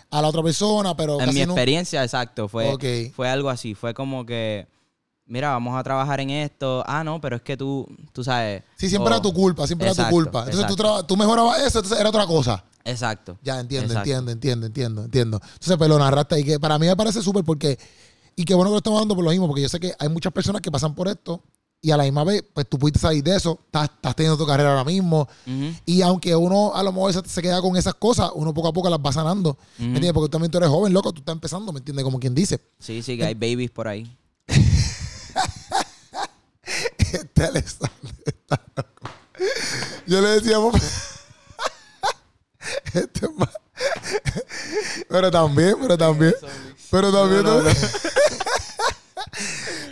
a 0.10 0.22
la 0.22 0.28
otra 0.30 0.42
persona, 0.42 0.96
pero 0.96 1.20
en 1.20 1.26
casi 1.26 1.40
mi 1.40 1.46
no- 1.46 1.52
experiencia, 1.54 2.04
exacto. 2.04 2.48
Fue, 2.48 3.12
fue 3.16 3.30
algo 3.30 3.50
así. 3.50 3.76
Fue 3.76 3.94
como 3.94 4.26
que, 4.26 4.66
mira, 5.28 5.52
vamos 5.52 5.78
a 5.78 5.84
trabajar 5.84 6.20
en 6.20 6.30
esto. 6.30 6.84
Ah, 6.88 7.04
no, 7.04 7.22
pero 7.22 7.36
es 7.36 7.42
que 7.42 7.56
tú, 7.56 7.88
tú 8.14 8.24
sabes. 8.24 8.64
Sí, 8.78 8.90
siempre 8.90 9.14
era 9.14 9.22
tu 9.22 9.34
culpa, 9.34 9.68
siempre 9.68 9.90
era 9.90 10.04
tu 10.06 10.10
culpa. 10.10 10.46
Entonces 10.50 10.76
tú, 10.76 10.84
tú 11.08 11.18
mejorabas 11.18 11.60
eso, 11.60 11.80
entonces 11.80 12.00
era 12.00 12.10
otra 12.10 12.26
cosa. 12.26 12.64
Exacto. 12.84 13.38
Ya, 13.44 13.60
entiendo, 13.60 13.88
Exacto. 13.88 14.10
entiendo, 14.10 14.32
entiendo, 14.32 14.66
entiendo, 14.66 15.04
entiendo. 15.04 15.42
Entonces, 15.44 15.78
pues 15.78 15.90
lo 15.90 16.00
narraste 16.00 16.40
y 16.40 16.44
que 16.44 16.60
para 16.60 16.80
mí 16.80 16.88
me 16.88 16.96
parece 16.96 17.22
súper 17.22 17.44
porque, 17.44 17.78
y 18.36 18.46
qué 18.46 18.54
bueno 18.54 18.70
que 18.70 18.74
lo 18.74 18.78
estamos 18.78 19.00
dando 19.00 19.14
por 19.16 19.26
lo 19.26 19.32
mismo, 19.32 19.48
porque 19.48 19.62
yo 19.62 19.70
sé 19.70 19.80
que 19.80 19.94
hay 20.00 20.10
muchas 20.10 20.32
personas 20.32 20.62
que 20.62 20.72
pasan 20.72 20.96
por 20.96 21.08
esto 21.08 21.42
y 21.82 21.92
a 21.92 21.98
la 21.98 22.04
misma 22.04 22.24
vez, 22.24 22.44
pues 22.54 22.68
tú 22.68 22.80
pudiste 22.80 23.00
salir 23.00 23.24
de 23.24 23.36
eso, 23.36 23.60
estás, 23.66 23.90
estás 23.94 24.16
teniendo 24.16 24.38
tu 24.38 24.48
carrera 24.48 24.70
ahora 24.70 24.84
mismo. 24.84 25.28
Y 25.86 26.02
aunque 26.02 26.36
uno 26.36 26.74
a 26.74 26.82
lo 26.82 26.92
mejor 26.92 27.14
se, 27.14 27.22
se 27.28 27.42
queda 27.42 27.62
con 27.62 27.76
esas 27.78 27.94
cosas, 27.94 28.32
uno 28.34 28.54
poco 28.54 28.70
a 28.70 28.74
poco 28.74 28.90
las 28.90 29.00
va 29.00 29.12
sanando. 29.12 29.58
¿Me 29.78 29.86
entiendes? 29.86 30.14
Porque 30.14 30.30
también 30.30 30.50
tú 30.50 30.58
eres 30.58 30.70
joven, 30.70 30.94
loco, 30.94 31.12
tú 31.12 31.20
estás 31.20 31.34
empezando, 31.34 31.72
¿me 31.72 31.80
entiendes? 31.80 32.04
Como 32.04 32.20
quien 32.20 32.34
dice. 32.34 32.60
Sí, 32.80 33.02
sí, 33.04 33.18
que 33.18 33.26
hay 33.26 33.34
babies 33.34 33.70
por 33.70 33.88
ahí. 33.88 34.10
Este 37.18 37.44
Alexander 37.44 38.14
está 38.26 38.62
loco. 38.76 39.10
Yo 40.06 40.22
le 40.22 40.28
decía, 40.30 40.58
papá. 40.60 40.80
Este 42.94 43.28
Pero 45.10 45.32
también, 45.32 45.76
pero 45.82 45.98
también. 45.98 46.36
Pero 46.92 47.12
también. 47.12 47.44
No, 47.44 47.62
no, 47.62 47.64
no. 47.64 47.70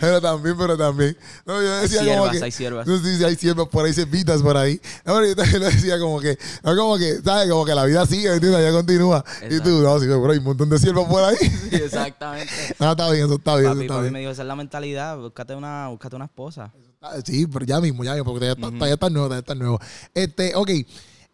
Pero 0.00 0.20
también, 0.20 0.56
pero 0.56 0.76
también. 0.76 1.16
No, 1.44 1.62
yo 1.62 1.76
decía 1.76 1.98
como 2.00 2.10
siervas, 2.10 2.36
que. 2.36 2.44
hay 2.44 2.52
siervas. 2.52 2.86
No, 2.86 2.98
sí, 2.98 3.16
sí, 3.16 3.24
hay 3.24 3.36
siervas 3.36 3.68
por 3.68 3.84
ahí, 3.86 3.92
cepitas 3.94 4.42
por 4.42 4.56
ahí. 4.56 4.80
No, 5.04 5.14
pero 5.14 5.26
yo 5.26 5.36
también 5.36 5.60
le 5.60 5.70
decía 5.70 5.98
como 5.98 6.20
que. 6.20 6.38
No, 6.62 6.76
como 6.76 6.98
que, 6.98 7.20
¿sabes? 7.24 7.48
Como 7.48 7.64
que 7.64 7.74
la 7.74 7.84
vida 7.84 8.06
sigue, 8.06 8.28
¿me 8.28 8.34
entiendes? 8.34 8.62
Ya 8.62 8.72
continúa. 8.72 9.24
Y 9.48 9.60
tú, 9.60 9.80
no, 9.82 9.98
sí, 9.98 10.06
pero 10.06 10.30
hay 10.30 10.38
un 10.38 10.44
montón 10.44 10.68
de 10.68 10.78
siervas 10.78 11.06
por 11.06 11.24
ahí. 11.24 11.36
Sí, 11.70 11.76
exactamente. 11.76 12.52
No, 12.78 12.90
está 12.92 13.10
bien, 13.10 13.24
eso 13.26 13.34
está 13.34 13.56
bien. 13.56 13.66
eso 13.66 13.74
Papi, 13.74 13.82
está 13.84 13.94
papi 13.94 14.02
bien. 14.02 14.12
me 14.12 14.18
dijo, 14.20 14.30
esa 14.30 14.42
es 14.42 14.48
la 14.48 14.56
mentalidad, 14.56 15.16
búscate 15.16 15.54
una, 15.54 15.88
búscate 15.88 16.16
una 16.16 16.26
esposa. 16.26 16.72
Ah, 17.00 17.16
Sí, 17.24 17.46
pero 17.46 17.64
ya 17.64 17.80
mismo, 17.80 18.02
ya 18.04 18.12
mismo, 18.14 18.24
porque 18.32 18.40
todavía, 18.46 18.54
está- 18.66 18.70
todavía 18.76 18.94
está 18.94 19.10
nuevo, 19.10 19.26
todavía 19.26 19.40
está 19.40 19.54
nuevo. 19.54 19.80
Este, 20.14 20.54
ok. 20.54 20.70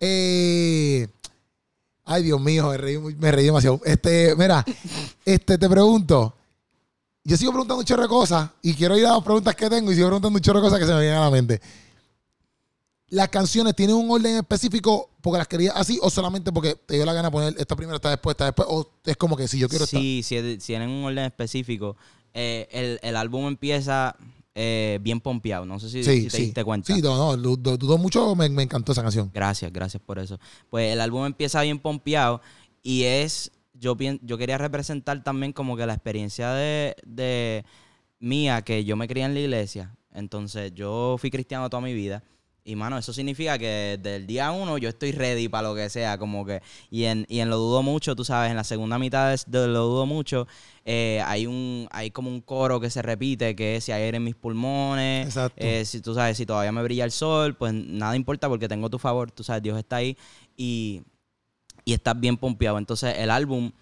Eh, 0.01 1.07
ay, 2.05 2.23
Dios 2.25 2.41
mío, 2.41 2.69
me 2.69 2.77
reí, 2.77 2.99
me 2.99 3.33
reí 3.33 3.47
demasiado. 3.47 3.81
Este, 3.85 4.35
mira, 4.37 4.65
este, 5.25 5.59
te 5.59 5.69
pregunto. 5.69 6.35
Yo 7.25 7.37
sigo 7.37 7.53
preguntando 7.53 7.79
un 7.81 7.85
chorro 7.85 8.03
de 8.03 8.09
cosas 8.09 8.51
y 8.63 8.75
quiero 8.75 8.99
ir 8.99 9.07
a 9.07 9.13
las 9.13 9.23
preguntas 9.23 9.55
que 9.55 9.71
tengo 9.71 9.93
y 9.93 9.95
sigo 9.95 10.09
preguntando 10.09 10.37
un 10.37 10.43
chorro 10.43 10.59
de 10.61 10.65
cosas 10.65 10.81
que 10.81 10.87
se 10.87 10.93
me 10.93 11.01
vienen 11.01 11.19
a 11.19 11.25
la 11.25 11.31
mente. 11.31 11.61
¿Las 13.09 13.29
canciones 13.29 13.77
tienen 13.77 13.95
un 13.95 14.11
orden 14.11 14.37
específico 14.39 15.11
porque 15.21 15.39
las 15.39 15.47
querías 15.47 15.75
así 15.77 15.99
o 16.03 16.09
solamente 16.11 16.51
porque 16.51 16.75
te 16.75 16.95
dio 16.95 17.05
la 17.05 17.13
gana 17.13 17.31
poner 17.31 17.55
esta 17.59 17.77
primera, 17.77 17.97
esta 17.97 18.11
después, 18.11 18.33
esta 18.35 18.47
después? 18.47 18.67
¿O 18.71 18.91
es 19.05 19.17
como 19.17 19.37
que 19.37 19.47
si 19.47 19.59
yo 19.59 19.69
quiero? 19.69 19.87
Sí, 19.87 20.21
es- 20.21 20.27
si 20.27 20.59
tienen 20.67 20.89
un 20.91 21.05
orden 21.05 21.27
específico. 21.27 21.97
Eh, 22.35 22.67
el, 22.73 22.99
el 23.03 23.15
álbum 23.17 23.47
empieza 23.47 24.17
eh, 24.55 24.99
bien 25.03 25.21
pompeado. 25.21 25.65
No 25.65 25.79
sé 25.81 25.89
si, 25.89 26.03
si 26.23 26.29
te 26.29 26.37
diste 26.45 26.65
cuenta. 26.65 26.95
Sí, 26.95 27.01
no, 27.03 27.17
no, 27.17 27.37
du- 27.37 27.57
du- 27.57 27.77
dudo 27.79 27.99
mucho, 27.99 28.35
me, 28.37 28.49
me 28.49 28.63
encantó 28.63 28.93
esa 28.93 29.03
canción. 29.03 29.31
Gracias, 29.33 29.73
gracias 29.73 30.03
por 30.03 30.19
eso. 30.19 30.39
Pues 30.71 30.93
el 30.93 31.01
álbum 31.01 31.25
empieza 31.27 31.63
bien 31.63 31.79
pompeado 31.79 32.41
y 32.83 33.05
es, 33.05 33.51
yo, 33.75 33.97
yo 34.23 34.39
quería 34.39 34.59
representar 34.59 35.23
también 35.23 35.53
como 35.53 35.77
que 35.77 35.87
la 35.87 35.95
experiencia 35.95 36.53
de, 36.53 36.97
de 37.07 37.65
mía, 38.21 38.63
que 38.63 38.85
yo 38.85 38.97
me 38.97 39.09
crié 39.09 39.25
en 39.25 39.35
la 39.35 39.41
iglesia. 39.41 39.95
Entonces 40.15 40.73
yo 40.75 41.17
fui 41.19 41.31
cristiano 41.31 41.71
toda 41.71 41.81
mi 41.83 41.95
vida. 41.95 42.23
Y 42.65 42.77
mano, 42.77 42.97
eso 42.97 43.13
significa 43.13 43.59
que 43.59 43.99
desde 44.01 44.17
el 44.17 44.27
día 44.27 44.53
uno 44.53 44.79
yo 44.79 44.89
estoy 44.89 45.11
ready 45.11 45.49
para 45.49 45.69
lo 45.69 45.75
que 45.75 45.91
sea, 45.91 46.17
como 46.17 46.47
que, 46.47 46.63
y 46.91 47.05
en, 47.05 47.27
y 47.29 47.41
en 47.41 47.51
lo 47.51 47.57
dudo 47.57 47.83
mucho, 47.83 48.15
tú 48.15 48.25
sabes, 48.25 48.51
en 48.53 48.57
la 48.57 48.63
segunda 48.63 49.01
mitad 49.01 49.35
de, 49.47 49.67
lo 49.67 49.87
dudo 49.87 50.07
mucho, 50.07 50.47
eh, 50.85 51.21
hay 51.27 51.47
un, 51.47 51.89
hay 51.91 52.13
como 52.13 52.31
un 52.31 52.41
coro 52.41 52.79
que 52.79 52.89
se 52.89 53.03
repite, 53.03 53.57
que 53.57 53.77
es 53.77 53.85
si 53.85 53.91
hay 53.91 54.05
aire 54.05 54.19
en 54.19 54.25
mis 54.25 54.37
pulmones, 54.37 55.27
Exacto. 55.27 55.57
eh, 55.59 55.85
si 55.85 56.01
tú 56.01 56.15
sabes, 56.15 56.37
si 56.37 56.47
todavía 56.47 56.71
me 56.71 56.85
brilla 56.85 57.05
el 57.05 57.11
sol, 57.11 57.55
pues 57.57 57.75
nada 57.75 58.15
importa 58.15 58.49
porque 58.49 58.69
tengo 58.69 58.89
tu 58.89 59.01
favor, 59.01 59.33
tú 59.33 59.43
sabes, 59.43 59.63
Dios 59.65 59.77
está 59.77 59.97
ahí 59.97 60.17
y, 60.57 61.03
y 61.85 61.95
estás 61.95 62.19
bien 62.19 62.37
pompeado. 62.37 62.79
Entonces 62.79 63.17
el 63.19 63.31
álbum 63.31 63.73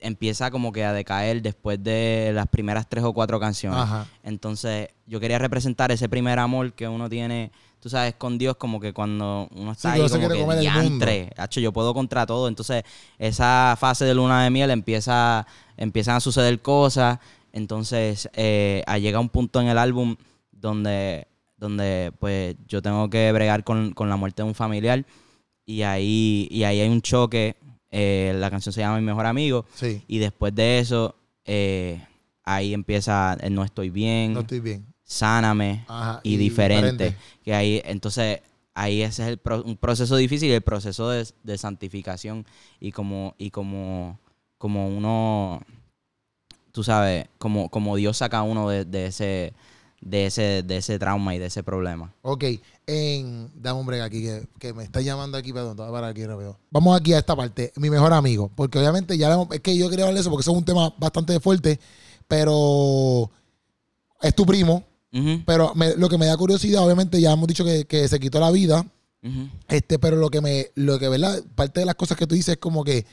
empieza 0.00 0.50
como 0.50 0.72
que 0.72 0.84
a 0.84 0.92
decaer 0.92 1.42
después 1.42 1.82
de 1.82 2.32
las 2.34 2.46
primeras 2.48 2.88
tres 2.88 3.04
o 3.04 3.12
cuatro 3.12 3.38
canciones. 3.38 3.80
Ajá. 3.80 4.06
Entonces 4.22 4.88
yo 5.06 5.20
quería 5.20 5.38
representar 5.38 5.92
ese 5.92 6.08
primer 6.08 6.38
amor 6.38 6.72
que 6.72 6.88
uno 6.88 7.08
tiene, 7.08 7.52
tú 7.82 7.90
sabes, 7.90 8.14
con 8.14 8.38
Dios, 8.38 8.56
como 8.56 8.78
que 8.78 8.92
cuando 8.92 9.48
uno 9.56 9.72
está 9.72 9.94
uno 9.96 10.04
ahí 10.04 10.08
como 10.08 10.28
que 10.28 10.60
diantre, 10.60 11.32
hacho, 11.36 11.58
yo 11.58 11.72
puedo 11.72 11.92
contra 11.92 12.24
todo. 12.26 12.46
Entonces 12.46 12.84
esa 13.18 13.76
fase 13.76 14.04
de 14.04 14.14
luna 14.14 14.44
de 14.44 14.50
miel 14.50 14.70
empieza, 14.70 15.44
empiezan 15.76 16.14
a 16.14 16.20
suceder 16.20 16.62
cosas. 16.62 17.18
Entonces 17.52 18.30
eh, 18.34 18.84
llega 19.00 19.18
un 19.18 19.28
punto 19.28 19.60
en 19.60 19.66
el 19.66 19.78
álbum 19.78 20.14
donde, 20.52 21.26
donde 21.56 22.12
pues 22.20 22.54
yo 22.68 22.80
tengo 22.82 23.10
que 23.10 23.32
bregar 23.32 23.64
con, 23.64 23.92
con 23.92 24.08
la 24.08 24.14
muerte 24.14 24.42
de 24.42 24.48
un 24.48 24.54
familiar 24.54 25.04
y 25.66 25.82
ahí, 25.82 26.46
y 26.52 26.62
ahí 26.62 26.80
hay 26.80 26.88
un 26.88 27.02
choque. 27.02 27.56
eh, 27.90 28.32
la 28.36 28.48
canción 28.48 28.72
se 28.72 28.80
llama 28.80 28.98
Mi 29.00 29.06
Mejor 29.06 29.26
Amigo. 29.26 29.66
Sí, 29.74 30.04
Y 30.06 30.18
después 30.18 30.54
de 30.54 30.78
eso, 30.78 31.16
eh, 31.44 32.00
ahí 32.44 32.74
empieza 32.74 33.36
el 33.40 33.52
No 33.54 33.64
Estoy 33.64 33.90
Bien, 33.90 34.34
no 34.34 34.40
estoy 34.40 34.60
bien. 34.60 34.86
Sáname 35.12 35.84
Ajá, 35.88 36.20
y, 36.22 36.38
diferente. 36.38 37.14
Que 37.44 37.52
ahí, 37.52 37.82
entonces, 37.84 38.40
ahí 38.72 39.02
ese 39.02 39.24
es 39.24 39.28
el 39.28 39.36
pro- 39.36 39.62
un 39.62 39.76
proceso 39.76 40.16
difícil, 40.16 40.50
el 40.50 40.62
proceso 40.62 41.10
de, 41.10 41.28
de 41.42 41.58
santificación. 41.58 42.46
Y 42.80 42.92
como, 42.92 43.34
y 43.36 43.50
como, 43.50 44.18
como 44.56 44.88
uno, 44.88 45.60
tú 46.72 46.82
sabes, 46.82 47.26
como, 47.36 47.68
como 47.68 47.96
Dios 47.96 48.16
saca 48.16 48.38
a 48.38 48.42
uno 48.42 48.70
de, 48.70 48.86
de 48.86 49.04
ese, 49.04 49.52
de 50.00 50.24
ese, 50.24 50.62
de 50.62 50.78
ese 50.78 50.98
trauma 50.98 51.34
y 51.34 51.38
de 51.38 51.46
ese 51.46 51.62
problema. 51.62 52.10
Ok, 52.22 52.44
en, 52.86 53.50
dame 53.54 53.80
un 53.80 53.86
break 53.86 54.02
aquí 54.04 54.22
que, 54.22 54.48
que 54.58 54.72
me 54.72 54.82
está 54.82 55.02
llamando 55.02 55.36
aquí, 55.36 55.52
perdón, 55.52 55.76
te 55.76 55.82
voy 55.82 55.90
a 55.90 55.92
parar 55.92 56.10
aquí 56.10 56.24
rápido. 56.24 56.58
Vamos 56.70 56.98
aquí 56.98 57.12
a 57.12 57.18
esta 57.18 57.36
parte, 57.36 57.70
mi 57.76 57.90
mejor 57.90 58.14
amigo, 58.14 58.50
porque 58.56 58.78
obviamente 58.78 59.18
ya 59.18 59.36
es 59.50 59.60
que 59.60 59.76
yo 59.76 59.90
quería 59.90 60.06
hablar 60.06 60.14
de 60.14 60.20
eso 60.22 60.30
porque 60.30 60.40
eso 60.40 60.52
es 60.52 60.56
un 60.56 60.64
tema 60.64 60.94
bastante 60.96 61.38
fuerte, 61.38 61.78
pero 62.26 63.30
es 64.22 64.34
tu 64.34 64.46
primo, 64.46 64.84
Pero 65.44 65.74
me- 65.74 65.94
lo 65.96 66.08
que 66.08 66.16
me 66.18 66.26
da 66.26 66.36
curiosidad, 66.36 66.82
obviamente 66.84 67.20
ya 67.20 67.32
hemos 67.32 67.46
dicho 67.46 67.64
que, 67.64 67.84
que 67.84 68.08
se 68.08 68.18
quitó 68.18 68.40
la 68.40 68.50
vida, 68.50 68.84
este, 69.68 69.98
pero 69.98 70.16
lo 70.16 70.30
que 70.30 70.40
me, 70.40 70.70
lo 70.74 70.98
que, 70.98 71.08
¿verdad? 71.08 71.42
Parte 71.54 71.80
de 71.80 71.86
las 71.86 71.94
cosas 71.96 72.16
que 72.16 72.26
tú 72.26 72.34
dices 72.34 72.54
es 72.54 72.58
como 72.58 72.82
que 72.82 73.04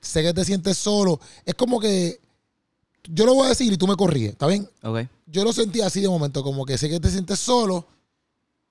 sé 0.00 0.22
que 0.22 0.32
te 0.34 0.44
sientes 0.44 0.76
solo. 0.78 1.20
Es 1.44 1.54
como 1.54 1.78
que, 1.80 2.18
yo 3.04 3.26
lo 3.26 3.34
voy 3.34 3.46
a 3.46 3.48
decir 3.50 3.72
y 3.72 3.76
tú 3.76 3.86
me 3.86 3.94
corríes, 3.96 4.30
¿está 4.32 4.46
bien? 4.46 4.68
Ok. 4.82 5.00
Yo 5.26 5.44
lo 5.44 5.52
sentí 5.52 5.80
así 5.82 6.00
de 6.00 6.08
momento, 6.08 6.42
como 6.42 6.64
que 6.64 6.78
sé 6.78 6.88
que 6.88 6.98
te 6.98 7.10
sientes 7.10 7.38
solo. 7.38 7.86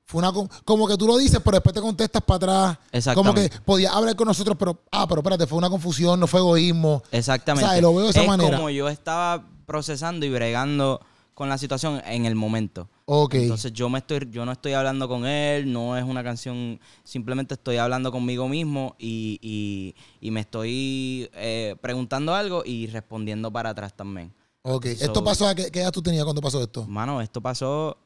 Fue 0.05 0.19
una 0.19 0.34
como 0.65 0.88
que 0.88 0.97
tú 0.97 1.07
lo 1.07 1.17
dices, 1.17 1.39
pero 1.43 1.55
después 1.57 1.74
te 1.74 1.80
contestas 1.82 2.21
para 2.24 2.36
atrás. 2.36 2.78
Como 3.15 3.34
que 3.34 3.45
Exactamente. 3.45 3.59
podías 3.63 3.93
hablar 3.93 4.15
con 4.15 4.28
nosotros, 4.28 4.57
pero 4.59 4.82
ah, 4.91 5.07
pero 5.07 5.21
espérate, 5.21 5.47
fue 5.47 5.57
una 5.57 5.69
confusión, 5.69 6.19
no 6.19 6.28
fue 6.28 6.39
egoísmo. 6.41 7.01
Exactamente. 7.11 7.65
O 7.67 7.71
sea, 7.71 7.82
lo 7.82 7.93
veo 7.95 8.05
de 8.05 8.09
esa 8.11 8.21
es 8.21 8.28
manera. 8.28 8.57
como 8.57 8.69
yo 8.69 8.89
estaba 8.89 9.47
procesando 9.65 10.26
y 10.26 10.30
bregando 10.30 10.99
con 11.34 11.50
la 11.50 11.58
situación 11.58 12.02
en 12.06 12.26
el 12.26 12.36
momento. 12.36 12.90
Ok. 13.06 13.34
Entonces 13.36 13.74
yo 13.74 13.90
me 13.90 14.00
estoy, 14.00 14.28
yo 14.32 14.46
no 14.46 14.52
estoy 14.52 14.74
hablando 14.74 15.08
con 15.08 15.26
él, 15.26 15.72
no 15.72 15.98
es 15.98 16.04
una 16.04 16.24
canción, 16.24 16.80
simplemente 17.04 17.56
estoy 17.56 17.78
hablando 17.78 18.12
conmigo 18.12 18.48
mismo 18.48 18.96
y, 19.00 19.40
y- 19.42 19.96
y 20.22 20.32
me 20.32 20.42
estoy 20.42 21.30
eh, 21.34 21.76
preguntando 21.82 22.34
algo 22.36 22.64
y 22.66 22.88
respondiendo 22.88 23.52
para 23.52 23.72
atrás 23.72 23.94
también. 23.96 24.32
ok. 24.62 24.86
So- 24.86 25.06
¿Esto 25.06 25.24
pasó 25.24 25.48
a 25.48 25.56
qué, 25.56 25.70
qué 25.72 25.82
edad 25.82 25.92
tú 25.92 26.02
tenías 26.02 26.24
cuando 26.24 26.42
pasó 26.42 26.62
esto? 26.62 26.86
Mano, 26.86 27.22
esto 27.22 27.42
pasó, 27.42 27.98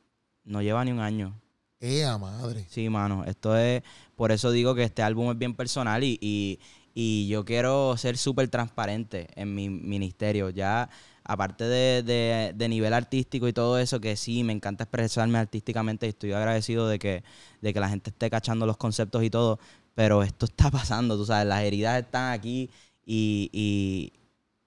no 0.44 0.62
lleva 0.62 0.84
ni 0.86 0.92
un 0.92 1.00
año. 1.00 1.34
Eh, 1.80 2.04
madre. 2.20 2.66
Sí, 2.70 2.90
mano, 2.90 3.24
esto 3.26 3.56
es, 3.56 3.84
por 4.16 4.32
eso 4.32 4.50
digo 4.50 4.74
que 4.74 4.84
este 4.84 5.04
álbum 5.04 5.30
es 5.32 5.38
bien 5.38 5.54
personal 5.54 6.04
y, 6.04 6.18
y, 6.20 6.60
y 6.96 7.28
yo 7.28 7.46
quiero 7.46 7.96
ser 7.98 8.18
súper 8.18 8.48
transparente 8.50 9.28
en 9.36 9.54
mi 9.54 9.70
ministerio. 9.70 10.50
Ya, 10.50 10.90
aparte 11.28 11.66
de, 11.66 12.54
de, 12.56 12.70
nivel 12.70 12.94
artístico 12.94 13.50
y 13.50 13.54
todo 13.54 13.78
eso, 13.80 14.00
que 14.00 14.16
sí, 14.16 14.46
me 14.46 14.54
encanta 14.54 14.86
expresarme 14.86 15.38
artísticamente 15.38 16.06
y 16.06 16.10
estoy 16.10 16.32
agradecido 16.32 16.88
de 16.88 17.00
que, 17.00 17.24
de 17.62 17.74
que 17.74 17.80
la 17.82 17.90
gente 17.90 18.12
esté 18.12 18.30
cachando 18.30 18.66
los 18.66 18.78
conceptos 18.78 19.22
y 19.24 19.30
todo, 19.30 19.60
pero 19.94 20.24
esto 20.24 20.46
está 20.46 20.72
pasando, 20.72 21.18
tú 21.18 21.26
sabes, 21.26 21.46
las 21.46 21.64
heridas 21.64 22.02
están 22.02 22.32
aquí 22.32 22.70
y, 23.06 23.50
y, 23.52 24.14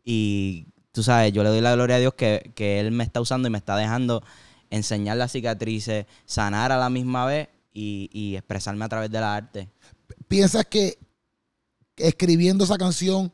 y 0.04 0.66
tú 0.92 1.02
sabes, 1.02 1.32
yo 1.32 1.42
le 1.42 1.48
doy 1.48 1.62
la 1.62 1.74
gloria 1.74 1.96
a 1.96 2.00
Dios 2.00 2.12
que, 2.12 2.52
que 2.54 2.78
Él 2.78 2.92
me 2.92 3.04
está 3.04 3.22
usando 3.22 3.48
y 3.48 3.50
me 3.50 3.58
está 3.58 3.74
dejando 3.76 4.22
enseñar 4.68 5.16
las 5.16 5.32
cicatrices, 5.32 6.04
sanar 6.26 6.72
a 6.72 6.78
la 6.78 6.90
misma 6.90 7.24
vez 7.24 7.48
y, 7.72 8.10
y 8.12 8.36
expresarme 8.36 8.84
a 8.84 8.88
través 8.90 9.10
de 9.10 9.18
la 9.18 9.34
arte. 9.34 9.70
¿Piensas 10.28 10.66
que 10.66 10.98
escribiendo 11.96 12.64
esa 12.64 12.76
canción 12.76 13.32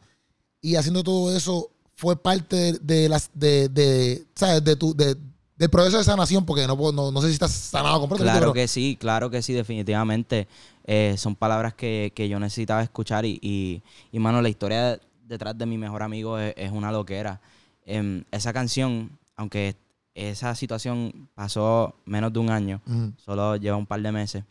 y 0.60 0.76
haciendo 0.76 1.02
todo 1.02 1.36
eso 1.36 1.72
fue 1.96 2.16
parte 2.20 2.56
de, 2.56 2.72
de 2.78 3.08
las 3.08 3.30
de, 3.34 3.68
de, 3.68 4.24
¿sabes? 4.34 4.62
de 4.62 4.76
tu 4.76 4.94
de, 4.94 5.16
del 5.56 5.70
proceso 5.70 5.98
de 5.98 6.04
sanación? 6.04 6.44
Porque 6.44 6.66
no, 6.66 6.76
no, 6.92 7.10
no 7.10 7.20
sé 7.22 7.28
si 7.28 7.32
estás 7.34 7.50
sanado 7.52 7.98
completamente, 8.00 8.38
Claro 8.38 8.52
pero 8.52 8.54
que 8.54 8.68
sí, 8.68 8.96
claro 9.00 9.30
que 9.30 9.42
sí, 9.42 9.52
definitivamente. 9.54 10.46
Eh, 10.84 11.16
son 11.18 11.34
palabras 11.34 11.74
que, 11.74 12.12
que 12.14 12.28
yo 12.28 12.38
necesitaba 12.38 12.82
escuchar 12.82 13.24
y, 13.24 13.40
y, 13.42 13.82
y, 14.12 14.18
mano, 14.20 14.40
la 14.40 14.48
historia 14.48 15.00
detrás 15.24 15.58
de 15.58 15.66
mi 15.66 15.78
mejor 15.78 16.02
amigo 16.04 16.38
es, 16.38 16.54
es 16.56 16.70
una 16.70 16.92
loquera. 16.92 17.40
Em, 17.84 18.22
esa 18.30 18.52
canción, 18.52 19.10
aunque 19.34 19.74
esa 20.14 20.54
situación 20.54 21.28
pasó 21.34 21.94
menos 22.04 22.32
de 22.32 22.38
un 22.38 22.50
año, 22.50 22.80
Mm. 22.86 23.08
solo 23.24 23.56
lleva 23.56 23.76
un 23.76 23.86
par 23.86 24.00
de 24.00 24.12
meses, 24.12 24.44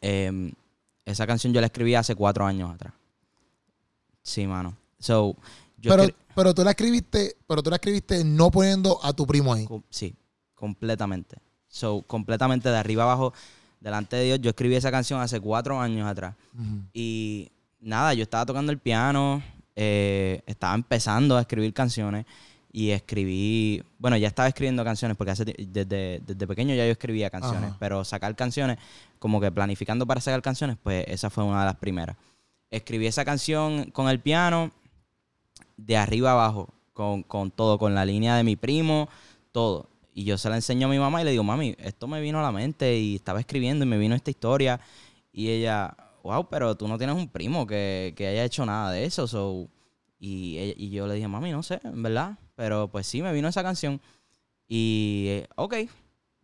em, 0.00 0.52
esa 1.04 1.26
canción 1.26 1.52
yo 1.52 1.60
la 1.60 1.66
escribí 1.66 1.94
hace 1.94 2.14
cuatro 2.14 2.46
años 2.46 2.72
atrás. 2.74 2.92
Sí, 4.22 4.46
mano. 4.46 4.74
So, 4.98 5.36
yo 5.86 5.92
pero, 5.92 6.04
escri- 6.04 6.14
pero 6.34 6.54
tú 6.54 6.64
la 6.64 6.70
escribiste, 6.70 7.36
pero 7.46 7.62
tú 7.62 7.70
la 7.70 7.76
escribiste 7.76 8.24
no 8.24 8.50
poniendo 8.50 8.98
a 9.02 9.12
tu 9.12 9.26
primo 9.26 9.52
ahí. 9.52 9.66
Sí, 9.90 10.14
completamente. 10.54 11.38
So, 11.68 12.02
completamente 12.02 12.68
de 12.68 12.76
arriba 12.76 13.02
abajo, 13.04 13.32
delante 13.80 14.16
de 14.16 14.24
Dios. 14.24 14.40
Yo 14.40 14.50
escribí 14.50 14.74
esa 14.74 14.90
canción 14.90 15.20
hace 15.20 15.40
cuatro 15.40 15.80
años 15.80 16.08
atrás. 16.08 16.34
Y 16.92 17.50
nada, 17.80 18.14
yo 18.14 18.22
estaba 18.22 18.46
tocando 18.46 18.72
el 18.72 18.78
piano, 18.78 19.42
eh, 19.74 20.40
estaba 20.46 20.74
empezando 20.74 21.36
a 21.36 21.42
escribir 21.42 21.72
canciones 21.74 22.24
y 22.72 22.90
escribí, 22.90 23.82
bueno, 23.98 24.16
ya 24.16 24.28
estaba 24.28 24.48
escribiendo 24.48 24.84
canciones 24.84 25.16
porque 25.16 25.30
hace 25.30 25.44
desde, 25.44 26.20
desde 26.26 26.46
pequeño 26.46 26.74
ya 26.74 26.84
yo 26.84 26.92
escribía 26.92 27.30
canciones, 27.30 27.70
Ajá. 27.70 27.76
pero 27.78 28.04
sacar 28.04 28.34
canciones, 28.36 28.78
como 29.18 29.40
que 29.40 29.50
planificando 29.50 30.06
para 30.06 30.20
sacar 30.20 30.42
canciones, 30.42 30.76
pues 30.82 31.04
esa 31.08 31.30
fue 31.30 31.44
una 31.44 31.60
de 31.60 31.66
las 31.66 31.76
primeras. 31.76 32.16
Escribí 32.70 33.06
esa 33.06 33.24
canción 33.24 33.90
con 33.92 34.08
el 34.08 34.20
piano 34.20 34.72
de 35.76 35.96
arriba 35.96 36.32
abajo, 36.32 36.72
con, 36.92 37.22
con 37.22 37.50
todo, 37.50 37.78
con 37.78 37.94
la 37.94 38.04
línea 38.04 38.36
de 38.36 38.44
mi 38.44 38.56
primo, 38.56 39.08
todo. 39.52 39.88
Y 40.14 40.24
yo 40.24 40.38
se 40.38 40.48
la 40.48 40.56
enseño 40.56 40.86
a 40.86 40.90
mi 40.90 40.98
mamá 40.98 41.20
y 41.20 41.24
le 41.24 41.32
digo, 41.32 41.44
mami, 41.44 41.76
esto 41.78 42.06
me 42.06 42.20
vino 42.20 42.38
a 42.38 42.42
la 42.42 42.52
mente 42.52 42.98
y 42.98 43.16
estaba 43.16 43.38
escribiendo 43.40 43.84
y 43.84 43.88
me 43.88 43.98
vino 43.98 44.14
esta 44.14 44.30
historia. 44.30 44.80
Y 45.30 45.50
ella, 45.50 45.94
wow, 46.22 46.48
pero 46.48 46.74
tú 46.74 46.88
no 46.88 46.96
tienes 46.96 47.16
un 47.16 47.28
primo 47.28 47.66
que, 47.66 48.14
que 48.16 48.26
haya 48.26 48.44
hecho 48.44 48.64
nada 48.64 48.90
de 48.92 49.04
eso. 49.04 49.26
so". 49.26 49.68
Y, 50.18 50.56
y 50.78 50.88
yo 50.88 51.06
le 51.06 51.14
dije, 51.14 51.28
mami, 51.28 51.52
no 51.52 51.62
sé, 51.62 51.80
en 51.84 52.02
verdad. 52.02 52.38
Pero 52.54 52.88
pues 52.88 53.06
sí, 53.06 53.20
me 53.20 53.32
vino 53.34 53.48
esa 53.48 53.62
canción. 53.62 54.00
Y, 54.66 55.26
eh, 55.28 55.48
ok. 55.56 55.74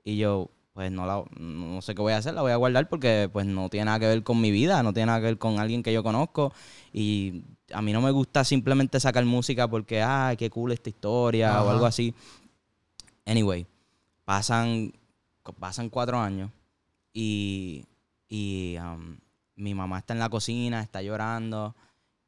Y 0.04 0.18
yo, 0.18 0.50
pues 0.74 0.92
no, 0.92 1.06
la, 1.06 1.24
no 1.38 1.80
sé 1.80 1.94
qué 1.94 2.02
voy 2.02 2.12
a 2.12 2.18
hacer, 2.18 2.34
la 2.34 2.42
voy 2.42 2.52
a 2.52 2.56
guardar 2.56 2.88
porque 2.88 3.30
pues 3.32 3.46
no 3.46 3.70
tiene 3.70 3.86
nada 3.86 4.00
que 4.00 4.06
ver 4.06 4.22
con 4.22 4.40
mi 4.40 4.50
vida, 4.50 4.82
no 4.82 4.92
tiene 4.92 5.06
nada 5.06 5.20
que 5.20 5.26
ver 5.26 5.38
con 5.38 5.58
alguien 5.58 5.82
que 5.82 5.92
yo 5.92 6.02
conozco. 6.02 6.52
Y 6.92 7.44
a 7.72 7.82
mí 7.82 7.92
no 7.92 8.00
me 8.00 8.10
gusta 8.10 8.44
simplemente 8.44 8.98
sacar 9.00 9.24
música 9.24 9.68
porque, 9.68 10.02
ay, 10.02 10.36
qué 10.36 10.50
cool 10.50 10.72
esta 10.72 10.88
historia 10.90 11.62
o 11.62 11.70
algo 11.70 11.86
así. 11.86 12.14
Anyway, 13.24 13.66
pasan, 14.24 14.92
pasan 15.58 15.88
cuatro 15.88 16.18
años 16.18 16.50
y, 17.12 17.84
y 18.28 18.76
um, 18.78 19.16
mi 19.56 19.74
mamá 19.74 19.98
está 19.98 20.12
en 20.12 20.18
la 20.20 20.28
cocina, 20.28 20.80
está 20.82 21.02
llorando 21.02 21.74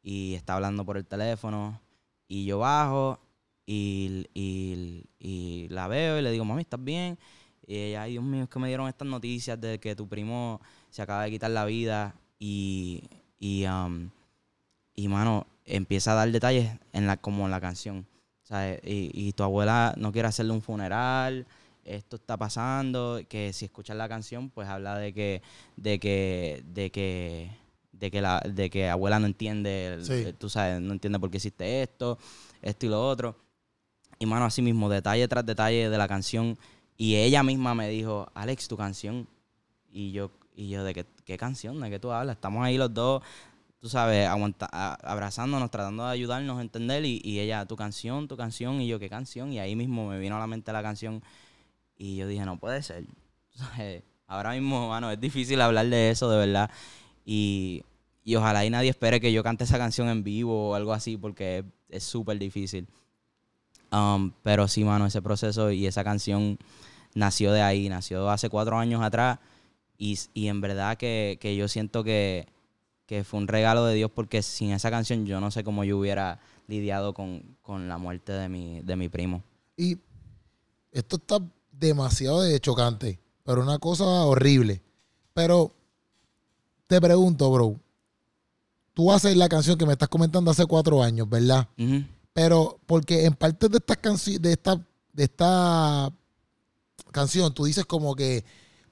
y 0.03 0.35
está 0.35 0.55
hablando 0.55 0.85
por 0.85 0.97
el 0.97 1.05
teléfono. 1.07 1.81
Y 2.29 2.45
yo 2.45 2.59
bajo 2.61 3.19
y, 3.67 4.27
y- 4.35 5.05
y 5.19 5.69
la 5.71 5.89
veo 5.89 6.19
y 6.19 6.23
le 6.23 6.31
digo, 6.31 6.45
mami, 6.45 6.63
¿estás 6.63 6.83
bien? 6.83 7.19
Y 7.67 7.77
ella, 7.77 8.03
ay, 8.03 8.13
Dios 8.13 8.25
mío, 8.25 8.45
es 8.45 8.49
que 8.51 8.59
me 8.59 8.69
dieron 8.69 8.89
estas 8.89 9.09
noticias 9.09 9.59
de 9.61 9.79
que 9.81 9.97
tu 9.97 10.07
primo 10.07 10.61
se 10.91 11.01
acaba 11.03 11.25
de 11.25 11.31
quitar 11.31 11.51
la 11.51 11.65
vida 11.65 12.15
y, 12.39 13.03
y, 13.39 13.65
um, 13.67 14.11
y 14.95 15.09
mano, 15.09 15.47
empieza 15.65 16.13
a 16.13 16.15
dar 16.15 16.31
detalles 16.31 16.71
en 16.93 17.07
la, 17.07 17.17
como 17.17 17.45
en 17.45 17.51
la 17.51 17.61
canción. 17.61 18.07
¿sabes? 18.43 18.81
Y, 18.85 19.11
y 19.15 19.33
tu 19.33 19.43
abuela 19.43 19.95
no 19.97 20.13
quiere 20.13 20.29
hacerle 20.29 20.53
un 20.53 20.61
funeral, 20.61 21.47
esto 21.85 22.17
está 22.17 22.37
pasando, 22.37 23.21
que 23.29 23.53
si 23.55 23.65
escuchas 23.65 23.97
la 23.97 24.09
canción, 24.09 24.51
pues 24.51 24.69
habla 24.69 24.99
de 24.99 25.13
que, 25.15 25.43
de 25.77 25.99
que, 25.99 26.63
de 26.67 26.91
que, 26.91 27.51
de 27.93 28.11
que 28.11 28.21
la, 28.21 28.41
de 28.41 28.69
que 28.69 28.89
abuela 28.91 29.19
no 29.19 29.27
entiende, 29.27 29.95
el- 29.95 30.05
Sí. 30.05 30.13
el- 30.13 30.35
tú 30.35 30.51
sabes, 30.51 30.81
no 30.81 30.93
entiende 30.93 31.19
por 31.19 31.31
qué 31.31 31.39
hiciste 31.39 31.83
esto, 31.83 32.19
esto 32.61 32.85
y 32.87 32.89
lo 32.91 33.07
otro. 33.09 33.37
Y 34.19 34.27
mano, 34.27 34.45
así 34.45 34.61
mismo, 34.63 34.89
detalle 34.91 35.27
tras 35.27 35.45
detalle 35.47 35.89
de 35.89 35.99
la 35.99 36.07
canción. 36.07 36.57
Y 36.97 37.17
ella 37.17 37.43
misma 37.43 37.75
me 37.75 37.89
dijo, 37.89 38.29
Alex, 38.35 38.69
tu 38.69 38.77
canción. 38.77 39.27
Y 39.91 40.13
yo, 40.13 40.31
y 40.55 40.69
yo, 40.69 40.85
¿de 40.85 40.95
qué, 40.95 41.07
qué 41.25 41.37
canción? 41.39 41.81
¿De 41.81 41.91
qué 41.91 41.99
tú 41.99 42.13
hablas? 42.13 42.37
Estamos 42.37 42.63
ahí 42.65 42.77
los 42.79 42.93
dos, 42.93 43.23
tú 43.85 43.91
sabes, 43.91 44.27
aguanta- 44.27 44.65
abrazándonos, 45.03 45.71
tratando 45.71 46.07
de 46.07 46.13
ayudarnos 46.13 46.59
a 46.59 46.63
entender. 46.63 47.05
Y, 47.05 47.21
y 47.23 47.39
ella, 47.41 47.67
tu 47.67 47.77
canción, 47.77 48.27
tu 48.29 48.35
canción. 48.35 48.81
Y 48.81 48.87
yo, 48.89 48.99
¿qué 48.99 49.11
canción? 49.11 49.53
Y 49.53 49.59
ahí 49.59 49.77
mismo 49.77 50.09
me 50.09 50.19
vino 50.19 50.37
a 50.37 50.39
la 50.39 50.47
mente 50.47 50.73
la 50.73 50.83
canción. 50.83 51.23
Y 51.99 52.17
yo 52.17 52.27
dije, 52.27 52.47
no 52.47 52.59
puede 52.59 52.83
ser. 52.83 53.05
Ahora 54.27 54.53
mismo, 54.53 54.89
mano, 54.89 55.11
es 55.11 55.21
difícil 55.21 55.61
hablar 55.61 55.87
de 55.87 56.09
eso, 56.09 56.31
de 56.31 56.39
verdad. 56.39 56.71
Y, 57.27 57.83
y 58.25 58.37
ojalá 58.37 58.65
y 58.65 58.71
nadie 58.71 58.89
espere 58.89 59.21
que 59.21 59.31
yo 59.35 59.43
cante 59.43 59.65
esa 59.65 59.77
canción 59.77 60.09
en 60.09 60.25
vivo 60.25 60.71
o 60.71 60.75
algo 60.75 60.95
así, 60.95 61.19
porque 61.19 61.59
es- 61.59 61.65
es 61.91 62.05
súper 62.05 62.39
difícil. 62.39 62.89
Um, 63.93 64.33
pero 64.43 64.67
sí, 64.67 64.83
mano, 64.83 65.05
ese 65.05 65.21
proceso 65.21 65.71
y 65.71 65.87
esa 65.87 66.03
canción 66.05 66.59
nació 67.15 67.53
de 67.53 67.61
ahí, 67.61 67.91
nació 67.91 68.31
hace 68.31 68.49
cuatro 68.49 68.79
años 68.79 69.03
atrás. 69.03 69.41
Y, 69.99 70.19
y 70.33 70.49
en 70.49 70.63
verdad 70.63 70.97
que, 70.97 71.37
que 71.39 71.55
yo 71.55 71.69
siento 71.69 72.03
que, 72.03 72.49
que 73.07 73.25
fue 73.25 73.41
un 73.41 73.49
regalo 73.49 73.85
de 73.85 73.95
Dios 73.95 74.11
porque 74.15 74.43
sin 74.43 74.73
esa 74.73 74.91
canción 74.91 75.27
yo 75.27 75.41
no 75.41 75.51
sé 75.51 75.65
cómo 75.65 75.85
yo 75.85 75.99
hubiera 75.99 76.41
lidiado 76.67 77.13
con, 77.13 77.57
con 77.63 77.89
la 77.89 77.99
muerte 77.99 78.33
de 78.33 78.49
mi, 78.49 78.81
de 78.81 78.97
mi 78.97 79.09
primo. 79.09 79.43
Y 79.77 79.99
esto 80.93 81.17
está 81.17 81.39
demasiado 81.73 82.43
de 82.43 82.59
chocante, 82.61 83.19
pero 83.43 83.63
una 83.63 83.79
cosa 83.79 84.05
horrible. 84.05 84.83
Pero 85.35 85.73
te 86.87 87.01
pregunto, 87.01 87.51
bro. 87.51 87.81
Tú 88.95 89.11
haces 89.11 89.37
la 89.37 89.49
canción 89.49 89.77
que 89.77 89.87
me 89.87 89.93
estás 89.95 90.09
comentando 90.09 90.53
hace 90.53 90.65
cuatro 90.67 91.03
años, 91.03 91.29
¿verdad? 91.29 91.69
Pero 92.33 92.79
porque 92.87 93.25
en 93.25 93.35
parte 93.35 93.69
de 93.69 93.79
esta 93.79 93.97
canción, 93.97 94.41
de 94.41 94.53
esta, 94.53 94.81
de 95.13 95.25
esta 95.25 96.13
canción, 97.11 97.53
tú 97.53 97.65
dices 97.65 97.85
como 97.85 98.15
que, 98.15 98.45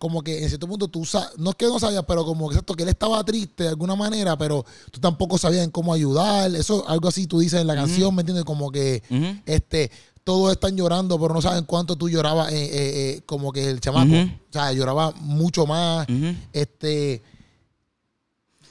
como 0.03 0.21
que 0.21 0.43
en 0.43 0.49
cierto 0.49 0.67
punto 0.67 0.89
tú 0.89 1.05
sa- 1.05 1.31
no 1.39 1.51
es 1.51 1.55
que 1.57 1.67
no 1.67 1.79
sabías, 1.79 2.03
pero 2.09 2.25
como 2.25 2.49
que 2.49 2.55
exacto, 2.57 2.75
que 2.75 2.83
él 2.83 2.89
estaba 2.89 3.23
triste 3.23 3.63
de 3.63 3.69
alguna 3.69 3.95
manera, 3.95 4.37
pero 4.37 4.65
tú 4.91 4.99
tampoco 4.99 5.39
sabías 5.39 5.63
en 5.63 5.71
cómo 5.71 5.93
ayudar. 5.95 6.53
Eso, 6.57 6.85
algo 6.89 7.07
así 7.07 7.29
tú 7.29 7.39
dices 7.39 7.61
en 7.61 7.69
la 7.69 7.77
canción, 7.77 8.13
¿me 8.13 8.23
entiendes? 8.23 8.45
Como 8.45 8.73
que 8.73 9.01
este, 9.47 9.93
todos 10.25 10.51
están 10.51 10.77
llorando, 10.77 11.21
pero 11.21 11.33
no 11.33 11.41
saben 11.41 11.63
cuánto 11.67 11.95
tú 11.95 12.09
llorabas, 12.09 12.53
eh, 12.53 12.65
eh, 12.65 12.71
eh, 12.73 13.23
como 13.27 13.53
que 13.53 13.71
el 13.71 13.81
chamaco, 13.81 14.13
o 14.51 14.53
sea, 14.53 14.73
lloraba 14.73 15.13
mucho 15.21 15.67
más. 15.67 16.05
Este, 16.53 17.23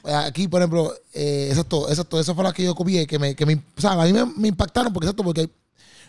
aquí, 0.03 0.47
por 0.49 0.61
ejemplo, 0.61 0.93
eh, 1.13 1.47
exacto, 1.49 1.87
exacto, 1.89 2.19
eso 2.19 2.35
fue 2.35 2.43
la 2.43 2.51
que 2.53 2.63
yo 2.63 2.75
copié, 2.75 3.07
que 3.07 3.19
me, 3.19 3.35
que 3.35 3.45
me, 3.45 3.55
o 3.55 3.79
sea, 3.81 3.91
a 3.93 4.03
mí 4.05 4.11
me, 4.13 4.25
me 4.25 4.47
impactaron, 4.49 4.91
porque 4.91 5.05
exacto, 5.07 5.23
porque 5.23 5.49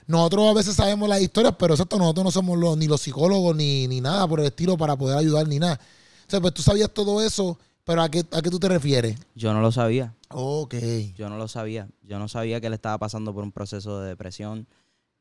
nosotros 0.07 0.51
a 0.51 0.55
veces 0.55 0.75
sabemos 0.75 1.09
las 1.09 1.21
historias, 1.21 1.55
pero 1.59 1.75
exacto, 1.75 1.99
nosotros 1.99 2.25
no 2.25 2.31
somos 2.31 2.59
los, 2.59 2.77
ni 2.77 2.87
los 2.87 3.01
psicólogos, 3.01 3.57
ni, 3.57 3.89
ni 3.89 4.01
nada 4.01 4.27
por 4.27 4.41
el 4.41 4.47
estilo 4.47 4.77
para 4.77 4.97
poder 4.97 5.19
ayudar, 5.19 5.47
ni 5.47 5.59
nada. 5.59 5.81
O 6.27 6.31
sea, 6.31 6.41
pues 6.41 6.55
tú 6.55 6.63
sabías 6.63 6.91
todo 6.91 7.23
eso, 7.23 7.59
pero 7.85 8.03
¿a 8.03 8.11
qué, 8.11 8.25
a 8.31 8.43
qué 8.43 8.51
tú 8.51 8.59
te 8.59 8.69
refieres? 8.69 9.19
Yo 9.35 9.53
no 9.53 9.61
lo 9.61 9.73
sabía. 9.73 10.15
Ok. 10.31 10.75
Yo 11.17 11.29
no 11.29 11.37
lo 11.37 11.49
sabía. 11.49 11.89
Yo 12.03 12.19
no 12.19 12.29
sabía 12.29 12.61
que 12.61 12.69
él 12.69 12.75
estaba 12.75 12.99
pasando 12.99 13.35
por 13.35 13.43
un 13.43 13.53
proceso 13.53 14.01
de 14.01 14.09
depresión. 14.09 14.67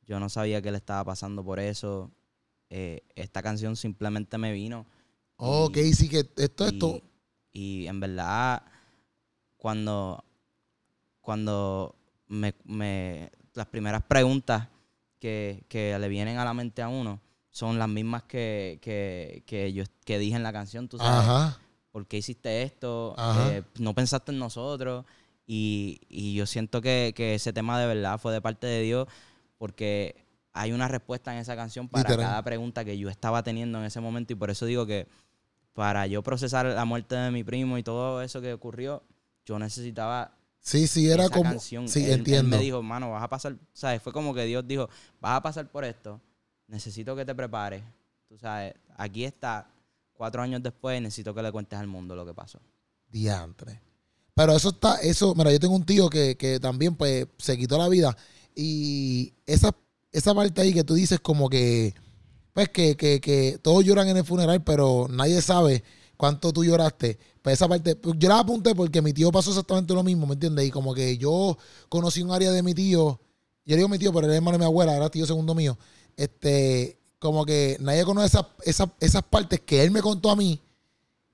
Yo 0.05 0.19
no 0.19 0.29
sabía 0.29 0.61
que 0.61 0.69
él 0.69 0.75
estaba 0.75 1.03
pasando 1.03 1.43
por 1.43 1.59
eso. 1.59 2.11
Eh, 2.69 3.01
esta 3.15 3.41
canción 3.41 3.75
simplemente 3.75 4.37
me 4.37 4.53
vino. 4.53 4.85
Ok, 5.37 5.77
sí 5.93 6.07
que 6.07 6.29
esto, 6.37 6.67
esto. 6.67 7.01
Y 7.51 7.87
en 7.87 7.99
verdad, 7.99 8.63
cuando, 9.57 10.23
cuando 11.19 11.95
me, 12.27 12.53
me, 12.63 13.31
las 13.53 13.67
primeras 13.67 14.03
preguntas 14.03 14.67
que, 15.19 15.63
que, 15.67 15.97
le 15.97 16.07
vienen 16.07 16.37
a 16.37 16.45
la 16.45 16.53
mente 16.53 16.81
a 16.81 16.87
uno 16.87 17.19
son 17.49 17.77
las 17.77 17.89
mismas 17.89 18.23
que, 18.23 18.79
que, 18.81 19.43
que 19.45 19.73
yo 19.73 19.83
que 20.05 20.17
dije 20.17 20.35
en 20.35 20.43
la 20.43 20.53
canción, 20.53 20.87
tú 20.87 20.97
sabes. 20.97 21.27
Ajá. 21.27 21.59
¿Por 21.91 22.07
qué 22.07 22.17
hiciste 22.17 22.63
esto? 22.63 23.15
Eh, 23.49 23.63
no 23.79 23.93
pensaste 23.93 24.31
en 24.31 24.39
nosotros. 24.39 25.05
Y, 25.45 25.99
y 26.07 26.33
yo 26.33 26.45
siento 26.45 26.81
que, 26.81 27.13
que, 27.15 27.35
ese 27.35 27.51
tema 27.51 27.77
de 27.77 27.85
verdad 27.85 28.17
fue 28.19 28.31
de 28.31 28.41
parte 28.41 28.67
de 28.67 28.81
Dios 28.81 29.07
porque 29.57 30.25
hay 30.53 30.71
una 30.71 30.87
respuesta 30.87 31.33
en 31.33 31.39
esa 31.39 31.55
canción 31.55 31.89
para 31.89 32.15
cada 32.15 32.41
pregunta 32.43 32.85
que 32.85 32.97
yo 32.97 33.09
estaba 33.09 33.43
teniendo 33.43 33.79
en 33.79 33.85
ese 33.85 33.99
momento 33.99 34.33
y 34.33 34.35
por 34.35 34.49
eso 34.49 34.65
digo 34.65 34.85
que 34.85 35.07
para 35.73 36.07
yo 36.07 36.23
procesar 36.23 36.65
la 36.65 36.85
muerte 36.85 37.15
de 37.15 37.31
mi 37.31 37.43
primo 37.43 37.77
y 37.77 37.83
todo 37.83 38.21
eso 38.21 38.41
que 38.41 38.53
ocurrió, 38.53 39.03
yo 39.45 39.59
necesitaba 39.59 40.35
Sí, 40.61 40.85
sí, 40.85 41.09
era 41.09 41.27
como. 41.27 41.49
Canción. 41.49 41.89
Sí, 41.89 42.09
entiendo. 42.09 42.55
Él 42.55 42.59
me 42.59 42.63
dijo, 42.63 42.83
mano, 42.83 43.11
vas 43.11 43.23
a 43.23 43.27
pasar. 43.27 43.57
¿Sabes? 43.73 44.01
Fue 44.01 44.13
como 44.13 44.33
que 44.33 44.45
Dios 44.45 44.65
dijo, 44.67 44.87
vas 45.19 45.37
a 45.37 45.41
pasar 45.41 45.69
por 45.69 45.83
esto. 45.83 46.21
Necesito 46.67 47.15
que 47.15 47.25
te 47.25 47.33
prepares. 47.33 47.83
Tú 48.29 48.37
sabes, 48.37 48.75
aquí 48.95 49.25
está. 49.25 49.67
Cuatro 50.13 50.41
años 50.43 50.61
después, 50.61 51.01
necesito 51.01 51.33
que 51.33 51.41
le 51.41 51.51
cuentes 51.51 51.79
al 51.79 51.87
mundo 51.87 52.15
lo 52.15 52.25
que 52.25 52.33
pasó. 52.33 52.59
Diantre. 53.09 53.81
Pero 54.35 54.55
eso 54.55 54.69
está. 54.69 54.97
Eso, 55.01 55.33
mira, 55.35 55.51
yo 55.51 55.59
tengo 55.59 55.75
un 55.75 55.85
tío 55.85 56.09
que, 56.09 56.37
que 56.37 56.59
también, 56.59 56.95
pues, 56.95 57.27
se 57.39 57.57
quitó 57.57 57.77
la 57.79 57.89
vida. 57.89 58.15
Y 58.55 59.33
esa, 59.47 59.75
esa 60.11 60.35
parte 60.35 60.61
ahí 60.61 60.73
que 60.73 60.83
tú 60.83 60.93
dices, 60.93 61.19
como 61.19 61.49
que. 61.49 61.95
Pues 62.53 62.69
que, 62.69 62.95
que, 62.95 63.19
que 63.19 63.57
todos 63.61 63.83
lloran 63.83 64.09
en 64.09 64.17
el 64.17 64.25
funeral, 64.25 64.61
pero 64.63 65.07
nadie 65.09 65.41
sabe 65.41 65.83
cuánto 66.17 66.53
tú 66.53 66.63
lloraste. 66.63 67.17
Pues 67.41 67.53
esa 67.53 67.67
parte, 67.67 67.95
pues 67.95 68.15
yo 68.19 68.29
la 68.29 68.39
apunté 68.39 68.75
porque 68.75 69.01
mi 69.01 69.13
tío 69.13 69.31
pasó 69.31 69.49
exactamente 69.49 69.93
lo 69.93 70.03
mismo, 70.03 70.27
¿me 70.27 70.33
entiendes? 70.33 70.67
Y 70.67 70.71
como 70.71 70.93
que 70.93 71.17
yo 71.17 71.57
conocí 71.89 72.21
un 72.21 72.31
área 72.31 72.51
de 72.51 72.61
mi 72.61 72.73
tío, 72.73 73.19
yo 73.65 73.75
digo 73.75 73.87
mi 73.87 73.97
tío, 73.97 74.13
pero 74.13 74.27
era 74.27 74.35
hermano 74.35 74.57
de 74.57 74.59
mi 74.59 74.65
abuela, 74.65 74.95
era 74.95 75.09
tío 75.09 75.25
segundo 75.25 75.55
mío. 75.55 75.77
Este, 76.15 76.99
como 77.17 77.45
que 77.45 77.77
nadie 77.79 78.03
conoce 78.03 78.37
esas, 78.65 78.89
esas, 78.99 79.23
partes 79.23 79.59
que 79.61 79.83
él 79.83 79.91
me 79.91 80.01
contó 80.01 80.29
a 80.29 80.35
mí. 80.35 80.59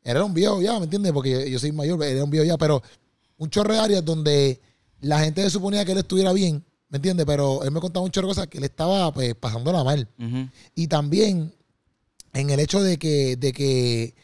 Era 0.03 0.24
un 0.24 0.34
viejo 0.34 0.62
ya, 0.62 0.78
¿me 0.80 0.86
entiendes? 0.86 1.12
Porque 1.12 1.49
yo, 1.51 1.60
soy 1.60 1.74
mayor, 1.74 2.01
era 2.03 2.24
un 2.24 2.30
viejo 2.30 2.45
ya, 2.45 2.58
pero 2.58 2.82
un 3.38 3.49
chorro 3.49 3.74
de 3.74 3.80
áreas 3.80 4.05
donde 4.05 4.62
la 5.01 5.20
gente 5.20 5.41
se 5.43 5.49
suponía 5.49 5.84
que 5.84 5.91
él 5.91 5.97
estuviera 5.97 6.32
bien, 6.32 6.64
¿me 6.88 6.97
entiendes? 6.97 7.26
Pero 7.26 7.64
él 7.64 7.72
me 7.72 7.82
contaba 7.82 8.05
un 8.05 8.12
chorro 8.12 8.28
de 8.28 8.32
cosas 8.32 8.47
que 8.47 8.60
él 8.60 8.64
estaba 8.64 9.14
pues 9.14 9.36
pasándola 9.36 9.84
mal. 9.84 10.08
Y 10.74 10.88
también 10.88 11.53
en 12.34 12.49
el 12.49 12.60
hecho 12.60 12.82
de 12.82 12.97
que, 12.97 13.36
de 13.36 13.51
que 13.51 14.16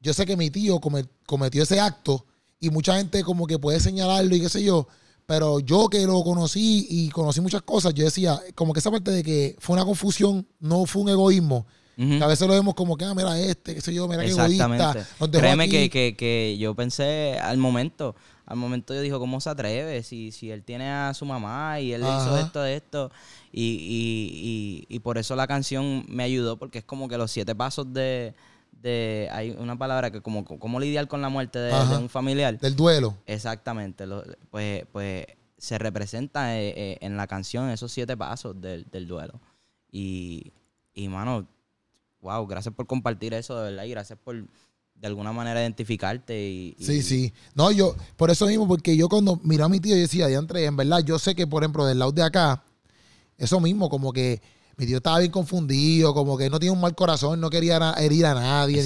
yo 0.00 0.14
sé 0.14 0.26
que 0.26 0.36
mi 0.36 0.50
tío 0.50 0.80
cometió 1.26 1.62
ese 1.62 1.80
acto 1.80 2.24
y 2.60 2.70
mucha 2.70 2.96
gente 2.96 3.22
como 3.22 3.46
que 3.46 3.58
puede 3.58 3.80
señalarlo 3.80 4.34
y 4.34 4.40
qué 4.40 4.48
sé 4.48 4.62
yo, 4.62 4.86
pero 5.26 5.58
yo 5.60 5.88
que 5.88 6.06
lo 6.06 6.22
conocí 6.22 6.86
y 6.88 7.08
conocí 7.10 7.40
muchas 7.40 7.62
cosas, 7.62 7.92
yo 7.94 8.04
decía, 8.04 8.40
como 8.54 8.72
que 8.72 8.80
esa 8.80 8.90
parte 8.90 9.10
de 9.10 9.22
que 9.22 9.56
fue 9.58 9.74
una 9.74 9.84
confusión, 9.84 10.46
no 10.60 10.86
fue 10.86 11.02
un 11.02 11.08
egoísmo. 11.10 11.66
que 11.96 12.22
a 12.22 12.26
veces 12.26 12.46
lo 12.46 12.54
vemos 12.54 12.74
como 12.74 12.96
que, 12.96 13.04
ah, 13.04 13.14
mira 13.14 13.38
este, 13.38 13.74
qué 13.74 13.80
sé 13.80 13.92
yo, 13.92 14.06
mira 14.06 14.22
qué 14.22 14.30
egoísta. 14.30 15.06
Créeme 15.32 15.68
que, 15.68 15.90
que, 15.90 16.14
que, 16.16 16.56
yo 16.58 16.74
pensé 16.74 17.38
al 17.40 17.58
momento, 17.58 18.14
al 18.46 18.56
momento 18.56 18.94
yo 18.94 19.00
dijo, 19.00 19.18
¿cómo 19.18 19.40
se 19.40 19.50
atreve? 19.50 20.02
Si, 20.04 20.30
si 20.30 20.50
él 20.50 20.62
tiene 20.62 20.90
a 20.90 21.12
su 21.12 21.24
mamá 21.24 21.80
y 21.80 21.92
él 21.92 22.02
hizo 22.02 22.38
esto, 22.38 22.64
esto. 22.64 23.10
Y, 23.52 23.62
y, 23.62 24.86
y, 24.88 24.96
y 24.96 24.98
por 25.00 25.18
eso 25.18 25.34
la 25.34 25.46
canción 25.48 26.04
me 26.08 26.22
ayudó, 26.22 26.56
porque 26.56 26.78
es 26.78 26.84
como 26.84 27.08
que 27.08 27.18
los 27.18 27.32
siete 27.32 27.54
pasos 27.54 27.92
de 27.92 28.34
de 28.80 29.28
hay 29.32 29.50
una 29.50 29.76
palabra 29.76 30.10
que 30.10 30.20
como 30.20 30.44
cómo 30.44 30.80
lidiar 30.80 31.08
con 31.08 31.22
la 31.22 31.28
muerte 31.28 31.58
de, 31.58 31.72
un 31.96 32.08
familiar. 32.08 32.58
Del 32.58 32.76
duelo. 32.76 33.16
Exactamente 33.26 34.04
pues 34.50 34.84
pues 34.92 35.26
se 35.58 35.78
representa 35.78 36.58
eh, 36.58 36.74
eh, 36.76 36.98
en 37.00 37.16
la 37.16 37.26
canción 37.26 37.70
esos 37.70 37.92
siete 37.92 38.16
pasos 38.16 38.60
del, 38.60 39.06
duelo. 39.06 39.40
Y 39.90 40.52
y 40.94 41.08
mano 41.08 41.46
wow 42.20 42.46
gracias 42.46 42.74
por 42.74 42.86
compartir 42.86 43.34
eso 43.34 43.56
de 43.58 43.70
verdad 43.70 43.84
y 43.84 43.90
gracias 43.90 44.18
por 44.22 44.34
de 44.94 45.06
alguna 45.06 45.32
manera 45.32 45.60
identificarte 45.60 46.48
y, 46.48 46.76
sí 46.80 47.02
sí. 47.02 47.32
No 47.54 47.70
yo 47.70 47.94
por 48.16 48.30
eso 48.30 48.46
mismo 48.46 48.66
porque 48.66 48.96
yo 48.96 49.08
cuando 49.08 49.38
miré 49.42 49.62
a 49.62 49.68
mi 49.68 49.80
tío 49.80 49.94
yo 49.94 50.00
decía 50.00 50.28
entre 50.28 50.64
en 50.64 50.76
verdad 50.76 51.00
yo 51.04 51.18
sé 51.18 51.34
que 51.34 51.46
por 51.46 51.62
ejemplo 51.62 51.84
del 51.84 51.98
lado 51.98 52.12
de 52.12 52.22
acá 52.22 52.64
eso 53.36 53.60
mismo 53.60 53.90
como 53.90 54.12
que 54.12 54.40
mi 54.76 54.86
tío 54.86 54.98
estaba 54.98 55.18
bien 55.20 55.32
confundido, 55.32 56.12
como 56.12 56.36
que 56.36 56.50
no 56.50 56.58
tiene 56.58 56.74
un 56.74 56.80
mal 56.80 56.94
corazón, 56.94 57.40
no 57.40 57.48
quería 57.48 57.94
herir 57.98 58.26
a 58.26 58.34
nadie. 58.34 58.84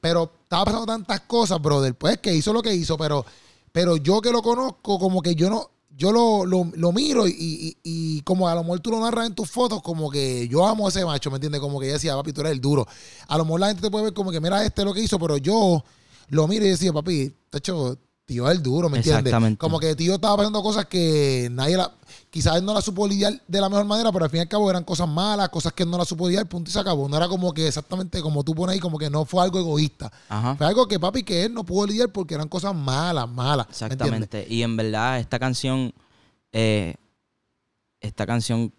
pero 0.00 0.30
estaba 0.42 0.64
pasando 0.66 0.86
tantas 0.86 1.20
cosas, 1.22 1.60
brother. 1.60 1.94
Pues 1.94 2.18
que 2.18 2.32
hizo 2.32 2.52
lo 2.52 2.62
que 2.62 2.72
hizo, 2.74 2.96
pero, 2.96 3.24
pero 3.72 3.96
yo 3.96 4.20
que 4.20 4.30
lo 4.30 4.40
conozco, 4.40 4.98
como 5.00 5.20
que 5.20 5.34
yo 5.34 5.50
no, 5.50 5.70
yo 5.96 6.12
lo, 6.12 6.44
lo, 6.44 6.92
miro 6.92 7.26
y, 7.26 7.76
y, 7.82 8.20
como 8.22 8.48
a 8.48 8.54
lo 8.54 8.62
mejor 8.62 8.80
tú 8.80 8.90
lo 8.90 9.00
narras 9.00 9.26
en 9.26 9.34
tus 9.34 9.50
fotos, 9.50 9.82
como 9.82 10.10
que 10.10 10.46
yo 10.48 10.66
amo 10.66 10.86
a 10.86 10.90
ese 10.90 11.04
macho, 11.04 11.30
¿me 11.30 11.36
entiendes? 11.36 11.60
Como 11.60 11.80
que 11.80 11.88
yo 11.88 11.92
decía, 11.94 12.14
papi, 12.14 12.32
tú 12.32 12.40
eres 12.42 12.52
el 12.52 12.60
duro. 12.60 12.86
A 13.26 13.36
lo 13.36 13.44
mejor 13.44 13.60
la 13.60 13.66
gente 13.68 13.82
te 13.82 13.90
puede 13.90 14.04
ver 14.04 14.14
como 14.14 14.30
que, 14.30 14.40
mira, 14.40 14.64
este 14.64 14.84
lo 14.84 14.94
que 14.94 15.02
hizo, 15.02 15.18
pero 15.18 15.36
yo 15.38 15.84
lo 16.28 16.48
miro 16.48 16.64
y 16.64 16.70
decía, 16.70 16.92
papi, 16.92 17.34
te 17.50 17.58
hecho 17.58 17.98
tío 18.24 18.48
es 18.48 18.56
el 18.56 18.62
duro, 18.62 18.88
¿me 18.88 18.98
entiendes? 18.98 19.34
Como 19.58 19.78
que 19.78 19.94
tío 19.94 20.14
estaba 20.14 20.36
pasando 20.36 20.62
cosas 20.62 20.86
que 20.86 21.48
nadie 21.50 21.76
la. 21.76 21.92
Quizás 22.32 22.56
él 22.56 22.64
no 22.64 22.72
la 22.72 22.80
supo 22.80 23.06
lidiar 23.06 23.34
de 23.46 23.60
la 23.60 23.68
mejor 23.68 23.84
manera, 23.84 24.10
pero 24.10 24.24
al 24.24 24.30
fin 24.30 24.38
y 24.38 24.40
al 24.40 24.48
cabo 24.48 24.70
eran 24.70 24.84
cosas 24.84 25.06
malas, 25.06 25.50
cosas 25.50 25.74
que 25.74 25.82
él 25.82 25.90
no 25.90 25.98
la 25.98 26.06
supo 26.06 26.26
lidiar, 26.26 26.48
punto 26.48 26.70
y 26.70 26.72
se 26.72 26.78
acabó. 26.80 27.06
No 27.06 27.18
era 27.18 27.28
como 27.28 27.52
que 27.52 27.68
exactamente 27.68 28.22
como 28.22 28.42
tú 28.42 28.54
pones 28.54 28.72
ahí, 28.72 28.80
como 28.80 28.96
que 28.96 29.10
no 29.10 29.26
fue 29.26 29.42
algo 29.42 29.58
egoísta. 29.58 30.10
Fue 30.56 30.66
algo 30.66 30.88
que 30.88 30.98
papi, 30.98 31.24
que 31.24 31.44
él 31.44 31.52
no 31.52 31.62
pudo 31.62 31.86
lidiar 31.86 32.08
porque 32.08 32.34
eran 32.34 32.48
cosas 32.48 32.74
malas, 32.74 33.28
malas. 33.28 33.66
Exactamente. 33.68 34.46
Y 34.48 34.62
en 34.62 34.74
verdad, 34.78 35.20
esta 35.20 35.38
canción. 35.38 35.92
Eh, 36.52 36.94
esta 38.00 38.26
canción. 38.26 38.72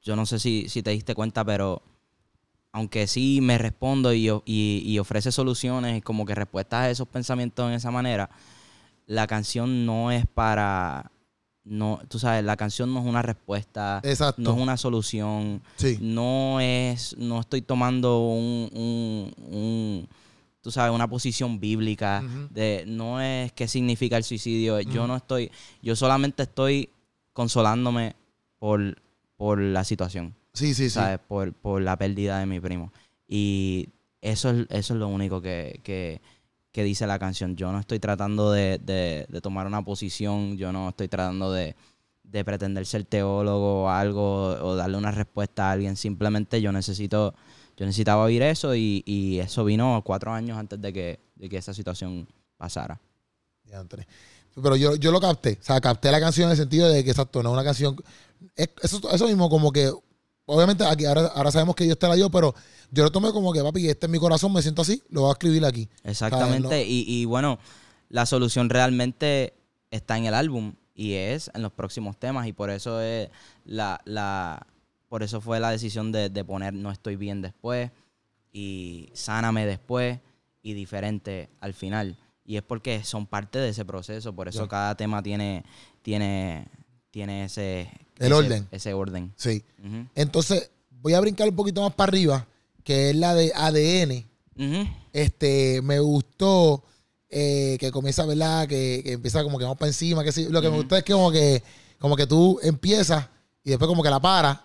Yo 0.00 0.14
no 0.14 0.24
sé 0.24 0.38
si, 0.38 0.68
si 0.68 0.84
te 0.84 0.90
diste 0.90 1.16
cuenta, 1.16 1.44
pero 1.44 1.82
aunque 2.70 3.08
sí 3.08 3.40
me 3.42 3.58
respondo 3.58 4.14
y, 4.14 4.30
y, 4.46 4.98
ofrece 5.00 5.32
soluciones 5.32 5.98
y 5.98 6.00
como 6.00 6.24
que 6.24 6.36
respuestas 6.36 6.82
a 6.82 6.90
esos 6.90 7.08
pensamientos 7.08 7.66
en 7.66 7.74
esa 7.74 7.90
manera, 7.90 8.30
la 9.08 9.26
canción 9.26 9.84
no 9.84 10.12
es 10.12 10.26
para 10.28 11.10
no, 11.64 12.00
tú 12.08 12.18
sabes, 12.18 12.44
la 12.44 12.56
canción 12.56 12.92
no 12.92 13.00
es 13.00 13.06
una 13.06 13.22
respuesta, 13.22 14.00
no 14.38 14.50
es 14.52 14.58
una 14.58 14.76
solución, 14.76 15.62
no 16.00 16.60
es, 16.60 17.16
no 17.18 17.40
estoy 17.40 17.62
tomando 17.62 18.20
un, 18.20 20.08
tú 20.60 20.70
sabes, 20.70 20.94
una 20.94 21.08
posición 21.08 21.60
bíblica 21.60 22.22
de, 22.50 22.84
no 22.86 23.20
es 23.20 23.52
qué 23.52 23.68
significa 23.68 24.16
el 24.16 24.24
suicidio, 24.24 24.80
yo 24.80 25.06
no 25.06 25.16
estoy, 25.16 25.50
yo 25.82 25.94
solamente 25.96 26.44
estoy 26.44 26.90
consolándome 27.32 28.16
por, 28.58 29.00
por 29.36 29.60
la 29.60 29.84
situación. 29.84 30.34
Sí, 30.52 30.74
sí, 30.74 30.90
¿sabes? 30.90 31.20
Por, 31.20 31.52
por 31.52 31.80
la 31.80 31.96
pérdida 31.96 32.40
de 32.40 32.46
mi 32.46 32.58
primo. 32.58 32.92
Y 33.28 33.88
eso 34.20 34.50
es, 34.50 34.66
eso 34.68 34.94
es 34.94 35.00
lo 35.00 35.08
único 35.08 35.40
que, 35.40 35.80
que, 35.84 36.20
que 36.72 36.84
dice 36.84 37.06
la 37.06 37.18
canción. 37.18 37.56
Yo 37.56 37.72
no 37.72 37.80
estoy 37.80 37.98
tratando 37.98 38.52
de, 38.52 38.78
de, 38.78 39.40
tomar 39.40 39.66
una 39.66 39.82
posición, 39.82 40.56
yo 40.56 40.72
no 40.72 40.90
estoy 40.90 41.08
tratando 41.08 41.52
de, 41.52 41.74
de 42.22 42.44
pretender 42.44 42.86
ser 42.86 43.04
teólogo 43.04 43.84
o 43.84 43.88
algo 43.88 44.50
o 44.50 44.76
darle 44.76 44.96
una 44.96 45.10
respuesta 45.10 45.68
a 45.68 45.72
alguien. 45.72 45.96
Simplemente 45.96 46.60
yo 46.60 46.72
necesito, 46.72 47.34
yo 47.76 47.86
necesitaba 47.86 48.24
oír 48.24 48.42
eso 48.42 48.74
y, 48.74 49.02
y 49.06 49.38
eso 49.40 49.64
vino 49.64 50.02
cuatro 50.04 50.32
años 50.32 50.58
antes 50.58 50.80
de 50.80 50.92
que, 50.92 51.20
de 51.34 51.48
que 51.48 51.56
esa 51.56 51.74
situación 51.74 52.28
pasara. 52.56 53.00
Pero 54.54 54.76
yo, 54.76 54.96
yo 54.96 55.12
lo 55.12 55.20
capté, 55.20 55.58
o 55.60 55.64
sea, 55.64 55.80
capté 55.80 56.10
la 56.10 56.20
canción 56.20 56.46
en 56.46 56.52
el 56.52 56.56
sentido 56.56 56.88
de 56.88 57.04
que 57.04 57.10
exacto, 57.10 57.42
no 57.42 57.50
es 57.50 57.54
una 57.54 57.64
canción. 57.64 57.96
eso, 58.56 59.00
eso 59.12 59.26
mismo, 59.26 59.48
como 59.48 59.72
que 59.72 59.90
obviamente 60.50 60.84
aquí 60.84 61.04
ahora, 61.04 61.26
ahora 61.34 61.50
sabemos 61.50 61.74
que 61.74 61.94
te 61.94 62.08
la 62.08 62.14
dio, 62.14 62.30
pero 62.30 62.54
yo 62.90 63.04
lo 63.04 63.12
tomé 63.12 63.32
como 63.32 63.52
que, 63.52 63.62
papi, 63.62 63.88
este 63.88 64.06
es 64.06 64.12
mi 64.12 64.18
corazón, 64.18 64.52
me 64.52 64.62
siento 64.62 64.82
así, 64.82 65.02
lo 65.10 65.22
voy 65.22 65.30
a 65.30 65.32
escribir 65.32 65.64
aquí. 65.64 65.88
Exactamente, 66.04 66.84
y, 66.84 67.04
y, 67.06 67.24
bueno, 67.24 67.58
la 68.08 68.26
solución 68.26 68.68
realmente 68.68 69.54
está 69.90 70.18
en 70.18 70.26
el 70.26 70.34
álbum 70.34 70.74
y 70.94 71.14
es 71.14 71.50
en 71.54 71.62
los 71.62 71.72
próximos 71.72 72.18
temas 72.18 72.46
y 72.46 72.52
por 72.52 72.70
eso 72.70 73.00
es 73.00 73.30
la, 73.64 74.00
la 74.04 74.66
por 75.08 75.22
eso 75.22 75.40
fue 75.40 75.58
la 75.58 75.70
decisión 75.70 76.12
de, 76.12 76.28
de 76.28 76.44
poner 76.44 76.72
No 76.72 76.92
estoy 76.92 77.16
bien 77.16 77.42
después 77.42 77.90
y 78.52 79.10
Sáname 79.12 79.66
después 79.66 80.18
y 80.62 80.74
diferente 80.74 81.48
al 81.60 81.74
final. 81.74 82.16
Y 82.44 82.56
es 82.56 82.62
porque 82.62 83.02
son 83.04 83.26
parte 83.26 83.58
de 83.58 83.70
ese 83.70 83.84
proceso. 83.84 84.34
Por 84.34 84.48
eso 84.48 84.68
cada 84.68 84.94
tema 84.96 85.22
tiene, 85.22 85.64
tiene, 86.02 86.66
tiene 87.10 87.44
ese, 87.44 87.82
El 88.18 88.26
ese- 88.26 88.34
orden. 88.34 88.68
Ese 88.70 88.94
orden. 88.94 89.32
Sí. 89.36 89.62
Ujú. 89.84 90.06
Entonces, 90.14 90.70
voy 91.02 91.14
a 91.14 91.20
brincar 91.20 91.48
un 91.48 91.56
poquito 91.56 91.82
más 91.82 91.94
para 91.94 92.10
arriba, 92.10 92.46
que 92.84 93.10
es 93.10 93.16
la 93.16 93.34
de 93.34 93.52
ADN. 93.54 94.26
Ujú. 94.56 94.88
Este, 95.12 95.80
me 95.82 95.98
gustó 96.00 96.82
eh, 97.28 97.76
que 97.78 97.90
comienza, 97.92 98.26
¿verdad? 98.26 98.66
Que, 98.68 99.02
que 99.04 99.12
empieza 99.12 99.42
como 99.42 99.56
que 99.58 99.64
vamos 99.64 99.78
para 99.78 99.88
encima. 99.88 100.24
Que 100.24 100.32
sí. 100.32 100.46
Lo 100.50 100.60
que 100.60 100.68
me 100.68 100.74
Ujú. 100.74 100.82
gustó 100.82 100.96
es 100.96 101.04
que 101.04 101.12
como 101.12 101.30
que, 101.30 101.62
como 101.98 102.16
que 102.16 102.26
tú 102.26 102.58
empiezas 102.62 103.26
y 103.64 103.70
después 103.70 103.88
como 103.88 104.02
que 104.02 104.10
la 104.10 104.20
paras 104.20 104.58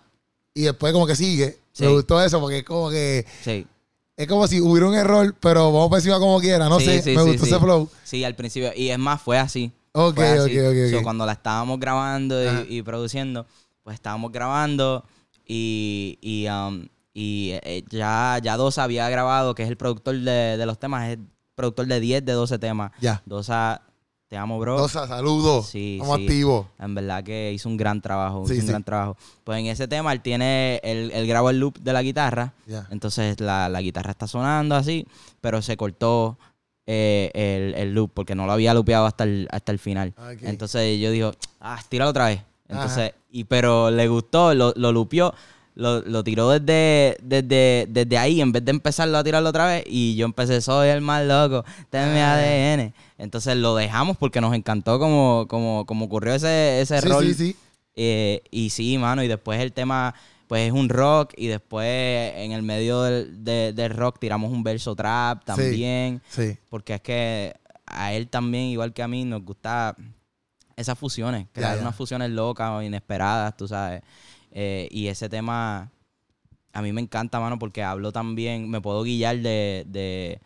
y 0.54 0.62
después 0.64 0.91
como 0.93 1.06
que 1.08 1.16
sigue. 1.16 1.58
Me 1.80 1.88
gustó 1.89 2.22
eso 2.24 2.39
porque 2.39 2.60
es 2.60 2.64
como 2.64 2.89
que 2.89 3.26
Sí. 3.43 3.68
es 4.16 4.28
como 4.28 4.48
si 4.48 4.62
hubiera 4.62 4.88
un 4.88 4.96
error, 4.96 5.36
pero 5.39 5.72
vamos 5.72 5.89
para 5.89 6.00
encima 6.00 6.20
como 6.20 6.39
quiera. 6.39 6.70
No 6.70 6.80
Sí, 6.80 6.86
sé, 6.86 7.02
sí, 7.02 7.12
me 7.16 7.22
sí, 7.24 7.28
gustó 7.30 7.46
sí. 7.46 7.52
ese 7.52 7.60
flow. 7.60 7.89
Sí, 8.04 8.24
al 8.24 8.36
principio. 8.36 8.72
Y 8.76 8.89
es 8.89 8.98
más, 8.98 9.22
fue 9.22 9.38
así. 9.38 9.72
Ok, 9.98 10.16
Fue 10.16 10.39
ok, 10.39 10.46
así. 10.48 10.60
ok, 10.60 10.91
So, 10.91 10.98
ok. 10.98 11.04
cuando 11.04 11.26
la 11.26 11.32
estábamos 11.32 11.80
grabando 11.80 12.36
y, 12.68 12.82
produciendo, 12.82 13.46
pues 13.84 13.93
estábamos 13.96 14.32
grabando 14.32 15.04
y, 15.48 16.18
y, 16.22 16.48
um, 16.50 16.86
y, 17.14 17.52
eh, 17.64 17.84
ya, 17.89 18.39
ya 18.43 18.58
Dosa 18.58 18.84
había 18.84 19.08
grabado, 19.10 19.56
que 19.56 19.64
es 19.64 19.70
el 19.70 19.78
productor 19.78 20.16
de, 20.20 20.58
de 20.58 20.66
los 20.66 20.78
temas, 20.80 21.08
es 21.08 21.14
el 21.18 21.26
productor 21.56 21.86
de 21.88 22.00
10 22.00 22.26
de 22.26 22.34
12 22.34 22.60
temas. 22.60 22.91
Ya. 23.00 23.22
Dosa, 23.26 23.82
te 24.28 24.36
amo, 24.36 24.60
bro. 24.60 24.78
Dosa, 24.78 25.08
saludos. 25.08 25.68
Sí, 25.68 25.93
Estamos 26.02 26.18
sí. 26.18 26.24
activos. 26.26 26.66
En 26.80 26.93
verdad 26.96 27.24
que 27.24 27.54
hizo 27.54 27.70
un 27.70 27.78
gran 27.78 28.02
trabajo, 28.02 28.46
Sí, 28.48 28.54
hizo 28.54 28.62
un 28.62 28.66
sí. 28.66 28.72
gran 28.72 28.84
trabajo. 28.84 29.16
Pues 29.46 29.60
en 29.60 29.68
ese 29.68 29.88
tema 29.88 30.12
él 30.12 30.22
tiene, 30.22 30.82
él, 30.84 31.12
él 31.14 31.26
grabó 31.28 31.52
el 31.52 31.60
loop 31.60 31.78
de 31.80 31.93
la 31.93 32.02
guitarra, 32.02 32.54
Ya. 32.68 32.88
entonces 32.89 33.39
la, 33.39 33.70
la 33.70 33.82
guitarra 33.82 34.12
está 34.12 34.28
sonando 34.28 34.76
así, 34.76 35.08
pero 35.39 35.62
se 35.62 35.78
cortó 35.78 36.38
eh, 36.88 37.31
el, 37.33 37.73
el 37.75 37.93
loop 37.93 38.11
porque 38.13 38.36
no 38.36 38.45
lo 38.45 38.51
había 38.51 38.73
loopeado 38.73 39.05
hasta 39.05 39.23
el, 39.23 39.47
hasta 39.51 39.71
el 39.71 39.79
final. 39.79 40.13
Ok. 40.17 40.43
Entonces 40.43 40.99
yo 40.99 41.11
digo, 41.11 41.31
ah, 41.59 41.79
tíralo 41.89 42.11
otra 42.11 42.27
vez. 42.27 42.41
Entonces, 42.67 43.13
y 43.31 43.43
pero 43.43 43.91
le 43.91 44.07
gustó, 44.07 44.53
lo, 44.55 44.73
lo 44.75 44.91
lupió, 44.91 45.33
lo, 45.75 46.01
lo 46.01 46.23
tiró 46.23 46.49
desde, 46.49 47.17
desde, 47.21 47.86
desde 47.89 48.17
ahí, 48.17 48.41
en 48.41 48.51
vez 48.51 48.65
de 48.65 48.71
empezarlo 48.71 49.17
a 49.17 49.23
tirarlo 49.23 49.49
otra 49.49 49.67
vez, 49.67 49.83
y 49.88 50.15
yo 50.15 50.25
empecé, 50.25 50.61
soy 50.61 50.88
el 50.89 51.01
más 51.01 51.23
loco, 51.25 51.63
ten 51.89 52.11
mi 52.13 52.19
Ah. 52.19 52.33
ADN. 52.36 52.93
Entonces 53.17 53.55
lo 53.57 53.75
dejamos 53.75 54.17
porque 54.17 54.41
nos 54.41 54.53
encantó 54.55 54.97
como, 54.99 55.45
como, 55.47 55.86
como 55.86 56.05
ocurrió 56.05 56.33
ese, 56.33 56.81
ese 56.81 57.01
Sí, 57.01 57.07
rol. 57.07 57.25
sí, 57.25 57.33
sí. 57.33 57.55
Eh, 57.95 58.41
y 58.51 58.69
sí, 58.71 58.97
mano, 58.97 59.23
y 59.23 59.27
después 59.27 59.59
el 59.61 59.71
tema, 59.73 60.13
pues 60.48 60.68
es 60.68 60.72
un 60.74 60.89
rock, 60.89 61.34
y 61.38 61.48
después 61.48 62.34
en 62.36 62.52
el 62.52 62.62
medio 62.62 63.02
del, 63.02 63.43
de- 63.43 63.74
del 63.74 63.91
rock 63.91 64.20
tiramos 64.20 64.52
un 64.52 64.64
verso 64.64 64.96
trap 64.96 65.43
también, 65.46 66.22
Sí. 66.30 66.58
porque 66.70 66.96
es 66.96 67.02
que 67.02 67.54
a 67.86 68.14
él 68.14 68.28
también, 68.30 68.66
igual 68.66 68.93
que 68.93 69.04
a 69.04 69.08
mí, 69.08 69.26
nos 69.26 69.43
gusta 69.43 69.96
esas 70.76 70.98
fusiones, 70.98 71.48
crear 71.54 71.80
unas 71.80 71.96
fusiones 71.96 72.30
locas 72.32 72.70
o 72.72 72.82
inesperadas, 72.82 73.56
tú 73.56 73.68
sabes. 73.68 74.02
Eh, 74.52 74.88
y 74.91 75.08
ese 75.08 75.30
tema 75.30 75.91
a 76.74 76.82
mí 76.82 76.91
me 76.91 77.00
encanta, 77.02 77.39
mano, 77.39 77.58
porque 77.58 77.84
hablo 77.84 78.12
también, 78.12 78.70
me 78.70 78.82
puedo 78.82 79.04
guiar 79.04 79.38
de, 79.39 79.86
de, 79.88 80.39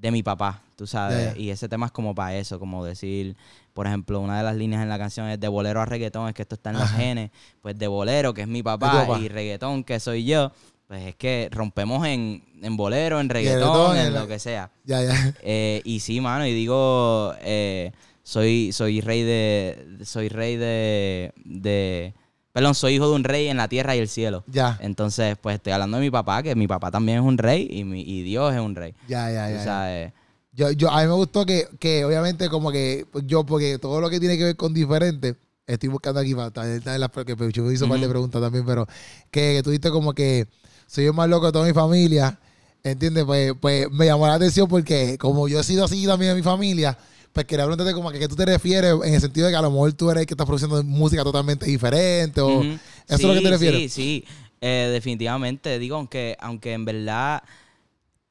de 0.00 0.10
mi 0.10 0.22
papá, 0.22 0.62
tú 0.76 0.86
sabes. 0.86 1.36
Y 1.36 1.50
ese 1.50 1.68
tema 1.68 1.86
es 1.86 1.92
como 1.92 2.14
para 2.14 2.34
eso, 2.36 2.58
como 2.58 2.84
decir, 2.84 3.36
por 3.74 3.86
ejemplo, 3.86 4.20
una 4.20 4.38
de 4.38 4.44
las 4.44 4.56
líneas 4.56 4.82
en 4.82 4.88
la 4.88 4.98
canción 4.98 5.28
es 5.28 5.38
de 5.38 5.48
bolero 5.48 5.80
a 5.80 5.84
reggaetón, 5.84 6.28
es 6.28 6.34
que 6.34 6.42
esto 6.42 6.54
está 6.54 6.70
en 6.70 6.76
los 6.76 6.84
Ajá. 6.84 6.96
genes. 6.96 7.30
Pues 7.60 7.78
de 7.78 7.86
bolero, 7.86 8.32
que 8.32 8.42
es 8.42 8.48
mi 8.48 8.62
papá, 8.62 9.06
papá. 9.06 9.18
y 9.18 9.28
reggaetón, 9.28 9.84
que 9.84 10.00
soy 10.00 10.24
yo, 10.24 10.52
pues 10.86 11.06
es 11.06 11.16
que 11.16 11.48
rompemos 11.52 12.06
en, 12.06 12.42
en 12.62 12.76
bolero, 12.76 13.20
en 13.20 13.28
reggaetón, 13.28 13.96
en 13.96 14.14
lo 14.14 14.26
que 14.26 14.38
sea. 14.38 14.70
Ya, 14.84 15.02
ya. 15.02 15.34
Eh, 15.42 15.82
y 15.84 16.00
sí, 16.00 16.20
mano, 16.20 16.46
y 16.46 16.54
digo, 16.54 17.34
eh, 17.42 17.92
soy, 18.22 18.72
soy 18.72 19.00
rey 19.00 19.22
de, 19.22 19.98
soy 20.04 20.28
rey 20.28 20.56
de, 20.56 21.32
de, 21.44 22.14
perdón, 22.52 22.74
soy 22.74 22.94
hijo 22.94 23.08
de 23.08 23.14
un 23.14 23.24
rey 23.24 23.48
en 23.48 23.56
la 23.56 23.68
tierra 23.68 23.94
y 23.96 23.98
el 24.00 24.08
cielo. 24.08 24.44
Ya. 24.46 24.78
Entonces, 24.80 25.36
pues 25.40 25.56
estoy 25.56 25.72
hablando 25.72 25.98
de 25.98 26.02
mi 26.02 26.10
papá, 26.10 26.42
que 26.42 26.54
mi 26.54 26.66
papá 26.66 26.90
también 26.90 27.18
es 27.18 27.24
un 27.24 27.38
rey 27.38 27.68
y, 27.70 27.84
mi, 27.84 28.02
y 28.02 28.22
Dios 28.22 28.52
es 28.54 28.60
un 28.60 28.74
rey. 28.74 28.94
Ya, 29.08 29.30
ya, 29.30 29.48
ya, 29.48 29.56
ya. 29.56 29.64
sabes, 29.64 30.12
Yo, 30.52 30.70
yo, 30.72 30.90
a 30.90 31.00
mí 31.02 31.06
me 31.06 31.14
gustó 31.14 31.46
que, 31.46 31.68
que 31.78 32.04
obviamente 32.04 32.48
como 32.48 32.72
que 32.72 33.06
pues, 33.10 33.24
yo, 33.26 33.44
porque 33.44 33.78
todo 33.78 34.00
lo 34.00 34.10
que 34.10 34.18
tiene 34.18 34.36
que 34.36 34.44
ver 34.44 34.56
con 34.56 34.74
diferente, 34.74 35.36
estoy 35.66 35.88
buscando 35.88 36.20
aquí 36.20 36.34
para 36.34 36.48
estar 36.48 36.94
en 36.94 37.00
las 37.00 37.10
que 37.10 37.36
me 37.36 37.72
hizo 37.72 37.84
un 37.84 37.90
par 37.90 38.00
de 38.00 38.08
preguntas 38.08 38.40
también, 38.40 38.66
pero 38.66 38.86
que, 39.30 39.62
que 39.62 39.78
tú 39.78 39.90
como 39.92 40.12
que 40.12 40.46
soy 40.86 41.06
el 41.06 41.12
más 41.12 41.28
loco 41.28 41.46
de 41.46 41.52
toda 41.52 41.66
mi 41.66 41.72
familia, 41.72 42.38
¿entiendes? 42.82 43.24
Pues, 43.24 43.52
pues 43.60 43.90
me 43.92 44.06
llamó 44.06 44.26
la 44.26 44.34
atención 44.34 44.66
porque 44.66 45.16
como 45.18 45.46
yo 45.46 45.60
he 45.60 45.64
sido 45.64 45.84
así 45.84 46.04
también 46.04 46.32
de 46.32 46.36
mi 46.36 46.42
familia, 46.42 46.98
pues 47.32 47.46
quería 47.46 47.64
preguntarte 47.64 47.92
como 47.94 48.08
a 48.08 48.12
qué 48.12 48.26
tú 48.28 48.36
te 48.36 48.44
refieres 48.44 48.94
en 49.04 49.14
el 49.14 49.20
sentido 49.20 49.46
de 49.46 49.52
que 49.52 49.56
a 49.56 49.62
lo 49.62 49.70
mejor 49.70 49.92
tú 49.92 50.10
eres 50.10 50.22
el 50.22 50.26
que 50.26 50.34
estás 50.34 50.46
produciendo 50.46 50.82
música 50.82 51.22
totalmente 51.22 51.66
diferente 51.66 52.40
o... 52.40 52.62
¿Eso 52.62 52.80
es 53.08 53.22
lo 53.22 53.34
que 53.34 53.40
te 53.40 53.50
refieres? 53.50 53.80
Sí, 53.80 53.88
sí, 53.88 54.24
Eh, 54.60 54.90
definitivamente. 54.92 55.78
Digo, 55.78 55.96
aunque, 55.96 56.36
aunque 56.40 56.72
en 56.74 56.84
verdad 56.84 57.42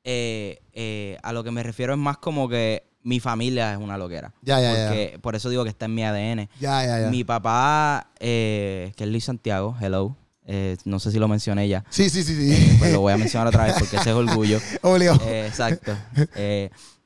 eh, 0.04 0.60
eh, 0.74 1.18
a 1.24 1.34
lo 1.34 1.44
que 1.44 1.52
me 1.52 1.64
refiero 1.64 1.94
es 1.94 2.00
más 2.00 2.18
como 2.18 2.48
que 2.50 2.84
mi 3.04 3.20
familia 3.20 3.72
es 3.74 3.78
una 3.80 3.98
loquera. 3.98 4.34
Ya, 4.42 4.60
ya, 4.62 4.74
ya. 4.74 4.88
Porque 4.90 5.20
por 5.22 5.36
eso 5.36 5.50
digo 5.50 5.64
que 5.64 5.70
está 5.70 5.86
en 5.86 5.96
mi 5.96 6.04
ADN. 6.04 6.50
Ya, 6.60 6.86
ya, 6.86 7.00
ya. 7.02 7.10
Mi 7.10 7.24
papá, 7.24 8.12
que 8.20 8.94
es 8.98 9.08
Luis 9.08 9.24
Santiago, 9.24 9.76
hello. 9.82 10.16
eh, 10.46 10.78
no 10.86 11.00
sé 11.00 11.12
si 11.12 11.18
lo 11.20 11.28
mencioné 11.28 11.68
ya. 11.68 11.84
Sí, 11.90 12.10
sí, 12.10 12.24
sí, 12.24 12.36
sí. 12.36 12.76
Pues 12.80 12.92
lo 12.92 13.02
voy 13.02 13.14
a 13.14 13.18
mencionar 13.24 13.48
otra 13.48 13.64
vez 13.66 13.76
porque 13.80 13.96
ese 13.98 14.10
es 14.10 14.16
orgullo. 14.16 14.60
Obligado. 14.82 15.22
Eh, 15.26 15.48
exacto. 15.48 15.96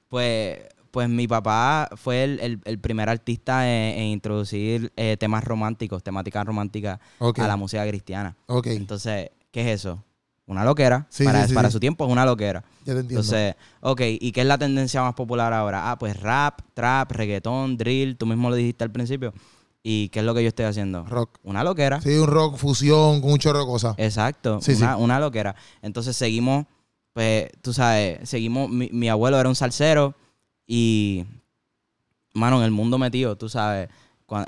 Pues, 0.10 0.60
pues 0.94 1.10
mi 1.10 1.28
papá 1.28 1.90
fue 1.96 2.24
el, 2.24 2.40
el- 2.40 2.62
el 2.66 2.78
primer 2.78 3.10
artista 3.10 3.68
en, 3.68 3.98
en 3.98 4.04
introducir 4.10 4.94
eh, 4.96 5.18
temas 5.20 5.44
románticos, 5.44 6.04
temáticas 6.04 6.46
románticas 6.46 7.00
a 7.42 7.48
la 7.48 7.56
música 7.58 7.86
cristiana. 7.88 8.38
Ok. 8.46 8.68
Entonces, 8.68 9.32
¿qué 9.50 9.62
es 9.62 9.80
eso? 9.82 10.04
Una 10.46 10.64
loquera. 10.64 11.08
Sí, 11.10 11.24
para 11.24 11.42
sí, 11.44 11.50
sí, 11.50 11.56
para 11.56 11.72
su 11.72 11.80
tiempo 11.80 12.06
es 12.06 12.12
una 12.12 12.26
loquera. 12.26 12.64
Ya 12.86 12.94
te 12.94 13.00
entiendo. 13.00 13.22
Entonces, 13.22 13.56
ok, 13.82 14.02
¿y 14.22 14.32
qué 14.34 14.42
es 14.42 14.46
la 14.48 14.60
tendencia 14.60 15.02
más 15.02 15.16
popular 15.16 15.52
ahora? 15.52 15.90
Ah, 15.90 15.98
pues 15.98 16.20
rap, 16.22 16.62
trap, 16.76 17.12
reggaetón, 17.12 17.76
drill, 17.76 18.16
tú 18.16 18.28
mismo 18.28 18.52
lo 18.52 18.56
dijiste 18.56 18.84
al 18.84 18.92
principio. 18.92 19.34
¿Y 19.82 20.10
qué 20.10 20.20
es 20.20 20.26
lo 20.26 20.36
que 20.36 20.44
yo 20.44 20.48
estoy 20.50 20.66
haciendo? 20.66 21.06
rock. 21.06 21.40
Una 21.42 21.64
loquera. 21.64 22.00
Sí, 22.02 22.10
un 22.18 22.28
rock 22.28 22.58
fusión 22.58 23.20
con 23.20 23.32
un 23.32 23.40
chorro 23.40 23.60
de 23.62 23.66
cosas. 23.66 23.96
Exacto, 23.98 24.62
Sí, 24.62 24.74
una, 24.74 24.96
una 24.98 25.20
loquera. 25.20 25.56
Entonces 25.82 26.16
seguimos, 26.16 26.68
pues, 27.14 27.50
tú 27.64 27.74
sabes, 27.74 28.30
seguimos, 28.30 28.70
mi, 28.70 28.90
mi 28.92 29.10
abuelo 29.10 29.40
era 29.40 29.50
un 29.50 29.56
salsero 29.56 30.14
y, 30.68 31.26
mano, 32.34 32.58
en 32.60 32.64
el 32.66 32.72
mundo 32.72 32.98
metido, 32.98 33.36
tú 33.36 33.50
sabes, 33.50 33.90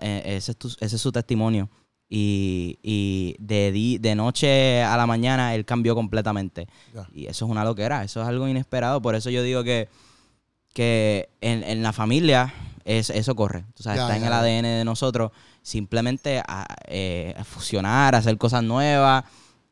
eh, 0.02 0.24
ese, 0.26 0.52
es 0.54 0.58
tu- 0.58 0.76
ese 0.80 0.96
es 0.96 1.02
su 1.02 1.12
testimonio. 1.12 1.70
Y, 2.08 2.78
y 2.84 3.36
de, 3.40 3.72
di- 3.72 3.98
de 3.98 4.14
noche 4.16 4.84
a 4.84 4.96
la 4.96 5.08
mañana 5.08 5.56
él 5.56 5.66
cambió 5.66 5.96
completamente. 5.96 6.68
Y 7.14 7.26
eso 7.26 7.46
es 7.46 7.52
una 7.52 7.64
loquera, 7.64 8.04
eso 8.04 8.22
es 8.22 8.28
algo 8.28 8.48
inesperado. 8.48 9.02
Por 9.02 9.16
eso 9.16 9.30
yo 9.30 9.42
digo 9.44 9.64
que, 9.64 9.90
que 10.74 11.30
en, 11.42 11.64
en 11.64 11.82
la 11.82 11.94
familia 11.94 12.54
es, 12.84 13.10
eso 13.10 13.36
corre. 13.36 13.66
Tú 13.74 13.82
sabes, 13.84 14.00
está 14.06 14.16
en 14.18 14.24
el. 14.24 14.34
ADN 14.34 14.64
de 14.80 14.86
nosotros 14.86 15.32
simplemente 15.64 16.40
a, 16.48 16.68
eh, 16.88 17.34
a 17.38 17.44
fusionar, 17.44 18.14
hacer 18.14 18.38
cosas 18.38 18.64
nuevas 18.64 19.24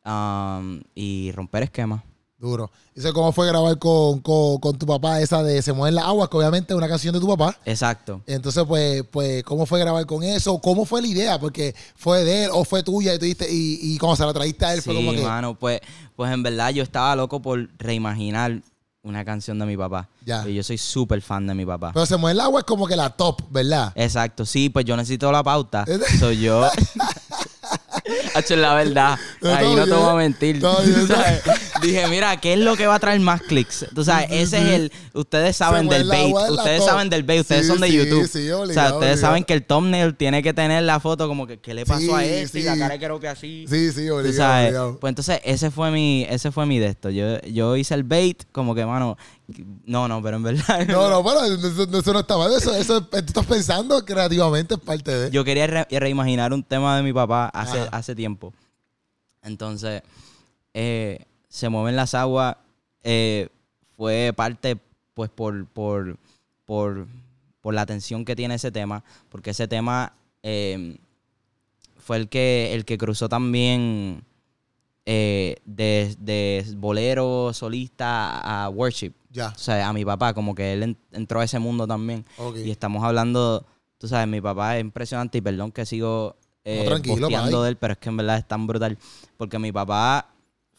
um, 0.04 0.80
y 0.94 1.30
romper 1.32 1.62
esquemas. 1.64 2.02
Duro. 2.44 2.70
Dice 2.94 3.12
cómo 3.12 3.32
fue 3.32 3.46
grabar 3.46 3.78
con, 3.78 4.20
con, 4.20 4.58
con 4.58 4.76
tu 4.78 4.86
papá 4.86 5.20
esa 5.20 5.42
de 5.42 5.62
Se 5.62 5.72
mueven 5.72 5.94
las 5.94 6.04
aguas, 6.04 6.28
que 6.28 6.36
obviamente 6.36 6.74
es 6.74 6.76
una 6.76 6.86
canción 6.88 7.14
de 7.14 7.20
tu 7.20 7.26
papá. 7.26 7.56
Exacto. 7.64 8.20
Entonces, 8.26 8.62
pues, 8.68 9.02
pues, 9.10 9.42
¿cómo 9.44 9.64
fue 9.66 9.80
grabar 9.80 10.04
con 10.06 10.22
eso? 10.22 10.58
¿Cómo 10.58 10.84
fue 10.84 11.00
la 11.00 11.08
idea? 11.08 11.38
Porque 11.40 11.74
fue 11.96 12.22
de 12.22 12.44
él 12.44 12.50
o 12.52 12.64
fue 12.64 12.82
tuya 12.82 13.14
y 13.14 13.18
tú 13.18 13.24
dijiste, 13.24 13.50
y, 13.50 13.78
y 13.80 13.98
cuando 13.98 14.16
se 14.16 14.26
la 14.26 14.32
trajiste 14.34 14.64
a 14.66 14.74
él 14.74 14.82
fue 14.82 14.94
Sí, 14.94 15.00
como 15.04 15.12
que. 15.16 15.22
mano, 15.22 15.58
pues, 15.58 15.80
pues 16.14 16.30
en 16.32 16.42
verdad 16.42 16.70
yo 16.70 16.82
estaba 16.82 17.16
loco 17.16 17.40
por 17.40 17.68
reimaginar 17.78 18.60
una 19.02 19.24
canción 19.24 19.58
de 19.58 19.66
mi 19.66 19.76
papá. 19.76 20.08
Ya. 20.24 20.46
Y 20.48 20.54
yo 20.54 20.62
soy 20.62 20.78
súper 20.78 21.20
fan 21.22 21.46
de 21.46 21.54
mi 21.54 21.64
papá. 21.66 21.92
Pero 21.94 22.06
Se 22.06 22.16
mueve 22.16 22.32
el 22.34 22.40
agua 22.40 22.60
es 22.60 22.64
como 22.64 22.86
que 22.86 22.96
la 22.96 23.10
top, 23.10 23.40
¿verdad? 23.50 23.92
Exacto, 23.94 24.44
sí, 24.46 24.68
pues 24.68 24.84
yo 24.84 24.96
necesito 24.96 25.32
la 25.32 25.42
pauta. 25.42 25.84
Soy 26.18 26.40
yo. 26.40 26.66
Hacho, 28.34 28.56
la 28.56 28.74
verdad. 28.74 29.18
No, 29.40 29.54
Ahí 29.54 29.74
no 29.74 29.84
te 29.84 29.92
voy 29.92 30.08
a 30.10 30.14
mentir. 30.14 30.60
Dije, 31.86 32.06
mira, 32.08 32.40
¿qué 32.40 32.54
es 32.54 32.58
lo 32.60 32.76
que 32.76 32.86
va 32.86 32.94
a 32.96 32.98
traer 32.98 33.20
más 33.20 33.42
clics? 33.42 33.86
Tú 33.94 34.04
sabes, 34.04 34.28
ese 34.30 34.58
es 34.58 34.68
el. 34.74 34.92
Ustedes 35.12 35.56
saben 35.56 35.88
del 35.88 36.08
bait. 36.08 36.34
Ustedes 36.50 36.84
saben 36.84 37.10
del 37.10 37.22
bait. 37.22 37.40
Ustedes 37.40 37.62
Sí, 37.66 37.68
son 37.72 37.80
de 37.80 37.88
sí, 37.88 37.96
YouTube. 37.96 38.26
sí, 38.28 38.50
o 38.50 38.62
obligado, 38.62 38.66
sea, 38.72 38.84
ustedes 38.94 39.12
obligado. 39.14 39.16
saben 39.20 39.44
que 39.44 39.52
el 39.54 39.64
thumbnail 39.64 40.14
tiene 40.16 40.42
que 40.42 40.52
tener 40.54 40.82
la 40.82 41.00
foto 41.00 41.28
como 41.28 41.46
que, 41.46 41.58
¿qué 41.60 41.74
le 41.74 41.84
pasó 41.84 42.00
Sí, 42.00 42.10
a 42.10 42.24
este? 42.24 42.60
Y 42.60 42.62
la 42.62 42.74
sí. 42.74 42.78
cara 42.78 42.98
que 42.98 43.28
así. 43.28 43.66
Sí, 43.68 43.92
sí, 43.92 44.06
Tú 44.06 44.14
obligado, 44.16 44.32
sabes, 44.36 44.66
obligado. 44.68 44.98
pues 45.00 45.10
entonces 45.10 45.40
ese 45.44 45.70
fue 45.70 45.90
mi, 45.90 46.26
ese 46.28 46.50
fue 46.52 46.66
mi 46.66 46.78
de 46.78 46.86
esto. 46.88 47.10
Yo, 47.10 47.40
yo 47.42 47.76
hice 47.76 47.94
el 47.94 48.04
bait 48.04 48.44
como 48.52 48.74
que, 48.74 48.84
mano, 48.86 49.16
no, 49.84 50.08
no, 50.08 50.22
pero 50.22 50.36
en 50.38 50.42
verdad. 50.42 50.86
No, 50.88 51.08
no, 51.10 51.22
pero 51.24 51.44
eso, 51.44 51.82
eso 51.98 52.12
no 52.12 52.20
está 52.20 52.36
mal. 52.36 52.52
Eso, 52.54 52.74
eso, 52.74 53.02
tú 53.04 53.16
estás 53.18 53.46
pensando 53.46 54.04
creativamente 54.04 54.74
es 54.74 54.80
parte 54.80 55.10
de. 55.10 55.30
Yo 55.30 55.44
quería 55.44 55.66
re- 55.66 55.86
reimaginar 55.90 56.52
un 56.52 56.62
tema 56.62 56.96
de 56.96 57.02
mi 57.02 57.12
papá 57.12 57.46
hace, 57.52 57.78
Ajá. 57.80 57.88
hace 57.92 58.14
tiempo. 58.14 58.52
Entonces, 59.42 60.02
eh, 60.72 61.24
Se 61.54 61.68
mueven 61.68 61.94
las 61.94 62.14
aguas 62.14 62.56
eh, 63.04 63.48
fue 63.96 64.32
parte, 64.34 64.76
pues, 65.14 65.30
por, 65.30 65.66
por 65.68 66.16
por, 66.64 67.06
por 67.60 67.74
la 67.74 67.82
atención 67.82 68.24
que 68.24 68.34
tiene 68.34 68.54
ese 68.56 68.72
tema, 68.72 69.04
porque 69.28 69.50
ese 69.50 69.68
tema 69.68 70.14
eh, 70.42 70.96
fue 71.98 72.16
el 72.16 72.28
que, 72.28 72.74
el 72.74 72.84
que 72.84 72.98
cruzó 72.98 73.28
también 73.28 74.24
eh, 75.06 75.56
de, 75.64 76.16
de 76.18 76.64
bolero 76.76 77.52
solista 77.52 78.64
a 78.64 78.68
worship. 78.70 79.12
Ya. 79.30 79.48
O 79.54 79.58
sea, 79.58 79.88
a 79.88 79.92
mi 79.92 80.04
papá, 80.04 80.32
como 80.34 80.54
que 80.54 80.72
él 80.72 80.82
en- 80.82 80.96
entró 81.12 81.40
a 81.40 81.44
ese 81.44 81.58
mundo 81.58 81.86
también. 81.86 82.24
Y 82.64 82.70
estamos 82.70 83.04
hablando, 83.04 83.64
tú 83.98 84.08
sabes, 84.08 84.26
mi 84.26 84.40
papá 84.40 84.76
es 84.76 84.80
impresionante 84.80 85.38
y 85.38 85.40
perdón 85.40 85.70
que 85.70 85.84
sigo 85.86 86.36
eh, 86.64 86.80
No, 87.52 87.62
de 87.62 87.68
él, 87.70 87.76
pero 87.76 87.92
es 87.92 87.98
que 87.98 88.08
en 88.08 88.16
verdad 88.16 88.38
es 88.38 88.48
tan 88.48 88.66
brutal. 88.66 88.98
Porque 89.36 89.58
mi 89.58 89.70
papá 89.70 90.30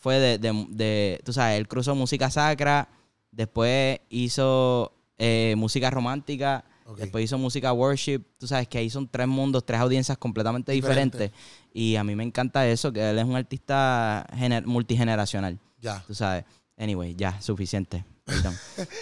fue 0.05 0.19
de, 0.19 0.37
de- 0.37 0.67
de- 0.69 1.19
tú 1.25 1.33
sabes, 1.33 1.57
él 1.57 1.67
cruzó 1.67 1.95
música 1.95 2.29
sacra, 2.29 2.87
después 3.31 3.99
hizo 4.09 4.91
eh, 5.17 5.55
música 5.57 5.89
romántica, 5.89 6.63
Ok. 6.85 6.99
después 6.99 7.25
hizo 7.25 7.39
música 7.39 7.73
worship. 7.73 8.21
Tú 8.37 8.45
sabes 8.45 8.67
que 8.67 8.77
ahí 8.77 8.91
son 8.91 9.07
tres 9.07 9.27
mundos, 9.27 9.65
tres 9.65 9.79
audiencias 9.81 10.15
completamente 10.19 10.73
Diferente. 10.73 11.17
diferentes. 11.17 11.41
Y 11.73 11.95
a 11.95 12.03
mí 12.03 12.15
me 12.15 12.23
encanta 12.23 12.67
eso, 12.67 12.93
que 12.93 13.09
él 13.09 13.17
es 13.17 13.25
un 13.25 13.35
artista 13.35 14.27
gener- 14.37 14.63
multigeneracional. 14.67 15.57
Ya. 15.81 16.03
Tú 16.05 16.13
sabes. 16.13 16.45
Anyway, 16.77 17.15
ya, 17.15 17.41
suficiente. 17.41 18.05
Perdón. 18.25 18.53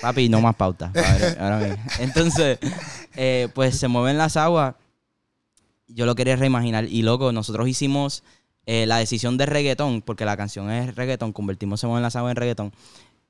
Papi, 0.01 0.29
no 0.29 0.39
más 0.39 0.55
pauta. 0.55 0.93
Ahora. 1.37 1.77
Entonces, 1.99 2.59
eh, 3.17 3.49
pues 3.53 3.77
se 3.77 3.89
mueven 3.89 4.17
las 4.17 4.37
aguas. 4.37 4.75
Yo 5.87 6.05
lo 6.05 6.15
quería 6.15 6.37
reimaginar. 6.37 6.85
Y 6.85 7.01
loco, 7.01 7.33
nosotros 7.33 7.67
hicimos 7.67 8.23
eh, 8.65 8.85
la 8.85 8.97
decisión 8.97 9.37
de 9.37 9.45
reggaetón, 9.45 10.01
porque 10.01 10.25
la 10.25 10.37
canción 10.37 10.71
es 10.71 10.95
reggaetón, 10.95 11.33
convertimos 11.33 11.79
Se 11.79 11.87
mueven 11.87 12.03
las 12.03 12.15
aguas 12.15 12.31
en 12.31 12.35
reggaetón. 12.37 12.71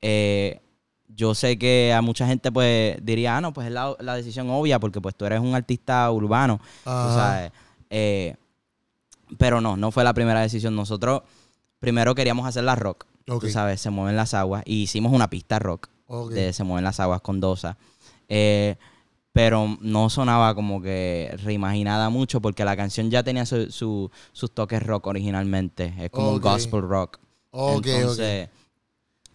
Eh, 0.00 0.60
yo 1.08 1.34
sé 1.34 1.58
que 1.58 1.92
a 1.92 2.02
mucha 2.02 2.26
gente 2.26 2.50
pues 2.50 2.96
diría, 3.02 3.36
ah, 3.36 3.40
no, 3.40 3.52
pues 3.52 3.66
es 3.66 3.72
la, 3.72 3.96
la 4.00 4.14
decisión 4.14 4.48
obvia, 4.50 4.78
porque 4.78 5.00
pues 5.00 5.14
tú 5.14 5.24
eres 5.24 5.40
un 5.40 5.54
artista 5.54 6.10
urbano. 6.10 6.60
Tú 6.84 6.90
sabes. 6.90 7.52
Eh, 7.90 8.36
pero 9.38 9.60
no, 9.60 9.76
no 9.76 9.90
fue 9.90 10.04
la 10.04 10.14
primera 10.14 10.40
decisión. 10.40 10.74
Nosotros 10.74 11.22
primero 11.78 12.14
queríamos 12.14 12.46
hacer 12.46 12.64
la 12.64 12.74
rock. 12.74 13.06
Tú 13.24 13.48
sabes, 13.48 13.80
se 13.80 13.90
mueven 13.90 14.16
las 14.16 14.34
aguas. 14.34 14.62
Y 14.66 14.82
hicimos 14.82 15.12
una 15.12 15.30
pista 15.30 15.58
rock 15.58 15.88
de 16.30 16.52
Se 16.52 16.64
mueven 16.64 16.84
las 16.84 17.00
aguas 17.00 17.20
con 17.20 17.40
Dosa. 17.40 17.76
Eh, 18.28 18.76
pero 19.34 19.76
no 19.80 20.08
sonaba 20.10 20.54
como 20.54 20.80
que 20.80 21.34
reimaginada 21.42 22.08
mucho 22.08 22.40
porque 22.40 22.64
la 22.64 22.76
canción 22.76 23.10
ya 23.10 23.24
tenía 23.24 23.44
su- 23.44 23.68
su- 23.70 24.08
sus 24.32 24.54
toques 24.54 24.80
rock 24.80 25.08
originalmente. 25.08 25.92
Es 25.98 26.10
como 26.10 26.30
un 26.30 26.40
gospel 26.40 26.82
rock. 26.82 27.18
Ok, 27.50 27.84
Entonces, 27.86 28.48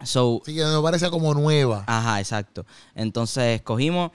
so, 0.03 0.35
ok. 0.35 0.45
Sí, 0.45 0.55
que 0.55 0.63
me 0.63 0.81
parece 0.81 1.09
como 1.09 1.33
nueva. 1.33 1.83
Ajá, 1.85 2.19
exacto. 2.21 2.65
Entonces 2.95 3.57
escogimos 3.57 4.11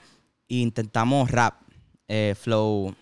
e 0.49 0.55
intentamos 0.55 1.29
rap, 1.29 1.61
eh, 2.07 2.33
flow, 2.35 2.93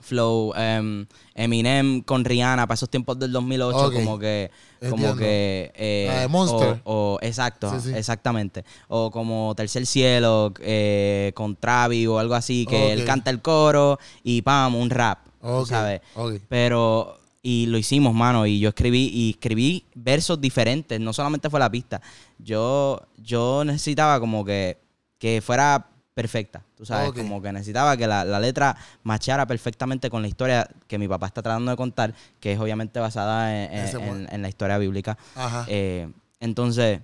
flow, 0.00 0.52
em, 0.56 1.06
Eminem 1.34 2.00
con 2.02 2.24
Rihanna 2.24 2.66
para 2.66 2.74
esos 2.74 2.88
tiempos 2.90 3.18
del 3.18 3.32
2008, 3.32 3.76
Ok. 3.78 3.92
como 3.94 4.18
que, 4.18 4.50
como 4.90 5.16
que, 5.16 5.72
eh, 5.74 6.26
Monster. 6.28 6.80
O, 6.84 7.14
o- 7.14 7.18
exacto, 7.22 7.70
Sí, 7.80 7.90
sí. 7.90 7.96
exactamente. 7.96 8.64
O 8.88 9.10
como 9.10 9.54
Tercer 9.56 9.86
Cielo 9.86 10.52
eh, 10.60 11.32
con 11.34 11.56
Travis 11.56 12.06
o 12.08 12.18
algo 12.18 12.34
así, 12.34 12.66
que 12.66 12.92
él 12.92 13.04
canta 13.04 13.30
el 13.30 13.40
coro 13.42 13.98
y 14.22 14.42
pam, 14.42 14.74
un 14.74 14.90
rap, 14.90 15.18
tú 15.40 15.46
Ok. 15.48 15.68
¿sabes? 15.68 16.00
Ok. 16.14 16.34
Pero, 16.48 17.18
y 17.42 17.66
lo 17.66 17.78
hicimos, 17.78 18.12
mano, 18.14 18.46
y 18.46 18.58
yo 18.58 18.70
escribí, 18.70 19.10
y 19.12 19.30
escribí 19.30 19.84
versos 19.94 20.40
diferentes, 20.40 20.98
no 21.00 21.12
solamente 21.12 21.48
fue 21.48 21.60
la 21.60 21.70
pista. 21.70 22.00
Yo, 22.38 23.00
yo 23.16 23.64
necesitaba 23.64 24.18
como 24.20 24.44
que, 24.44 24.78
que 25.18 25.40
fuera 25.40 25.86
perfecta, 26.22 26.62
tú 26.76 26.84
sabes, 26.84 27.12
como 27.22 27.40
que 27.40 27.52
necesitaba 27.52 27.96
que 27.96 28.06
la, 28.08 28.24
la 28.24 28.40
letra 28.40 28.76
machara 29.04 29.46
perfectamente 29.46 30.10
con 30.10 30.20
la 30.20 30.26
historia 30.26 30.68
que 30.88 30.98
mi 30.98 31.06
papá 31.06 31.26
está 31.28 31.42
tratando 31.42 31.70
de 31.70 31.76
contar, 31.76 32.12
que 32.40 32.52
es 32.54 32.58
obviamente 32.58 32.98
basada 32.98 33.54
en, 33.54 33.72
en- 33.72 33.84
Ese 33.84 33.98
mu- 33.98 34.14
en- 34.16 34.28
en 34.34 34.42
la 34.42 34.48
historia 34.48 34.78
bíblica. 34.78 35.16
Ajá. 35.36 35.64
Eh, 35.68 36.08
entonces, 36.40 37.00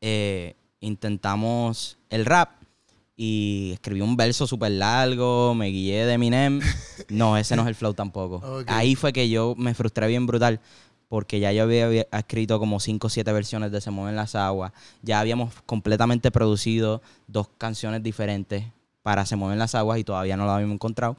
eh, 0.00 0.54
intentamos 0.80 1.98
el 2.08 2.24
rap 2.24 2.50
y 3.16 3.72
escribí 3.74 4.00
un 4.00 4.16
verso 4.16 4.46
súper 4.46 4.72
largo, 4.72 5.54
me 5.54 5.66
guié 5.68 6.06
de 6.06 6.14
Eminem. 6.14 6.60
No, 7.10 7.36
ese 7.36 7.56
no 7.56 7.62
es 7.62 7.68
el 7.68 7.74
flow 7.74 7.92
tampoco. 7.92 8.40
Ahí 8.68 8.94
fue 8.94 9.12
que 9.12 9.28
yo 9.28 9.54
me 9.58 9.74
frustré 9.74 10.06
bien 10.06 10.26
brutal 10.26 10.60
porque 11.10 11.40
ya 11.40 11.50
yo 11.50 11.64
había, 11.64 12.06
escrito 12.12 12.60
como 12.60 12.78
5 12.78 13.04
o 13.04 13.10
7 13.10 13.32
versiones 13.32 13.72
de 13.72 13.80
Se 13.80 13.90
mueven 13.90 14.14
las 14.14 14.36
aguas. 14.36 14.72
Ya 15.02 15.18
habíamos 15.18 15.52
completamente 15.66 16.30
producido 16.30 17.02
dos 17.26 17.48
canciones 17.58 18.00
diferentes 18.00 18.64
para 19.02 19.26
Se 19.26 19.34
mueven 19.34 19.58
las 19.58 19.74
aguas 19.74 19.98
y 19.98 20.04
todavía 20.04 20.36
no 20.36 20.44
lo 20.44 20.52
habíamos 20.52 20.74
encontrado. 20.74 21.16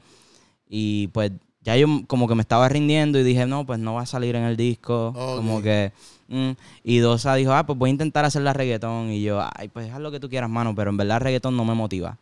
Y 0.66 1.08
pues 1.08 1.32
ya 1.60 1.76
yo 1.76 1.86
como 2.06 2.26
que 2.26 2.34
me 2.34 2.40
estaba 2.40 2.70
rindiendo 2.70 3.18
y 3.18 3.22
dije, 3.22 3.44
no, 3.44 3.66
pues 3.66 3.80
no 3.80 3.92
va 3.92 4.00
a 4.00 4.06
salir 4.06 4.34
en 4.34 4.44
el 4.44 4.56
disco. 4.56 5.12
Como 5.14 5.60
que... 5.60 5.92
mm. 6.28 6.52
Y 6.84 6.98
Dosa 7.00 7.34
dijo, 7.34 7.52
ah, 7.52 7.66
pues 7.66 7.78
voy 7.78 7.90
a 7.90 7.92
intentar 7.92 8.24
hacer 8.24 8.40
la 8.40 8.54
reggaetón. 8.54 9.10
Y 9.10 9.20
yo, 9.20 9.46
ay, 9.56 9.68
pues 9.68 9.92
haz 9.92 10.00
lo 10.00 10.10
que 10.10 10.20
tú 10.20 10.30
quieras, 10.30 10.48
mano, 10.48 10.74
pero 10.74 10.88
en 10.88 10.96
verdad 10.96 11.20
reggaetón 11.20 11.54
no 11.54 11.66
me 11.66 11.74
motiva. 11.74 12.16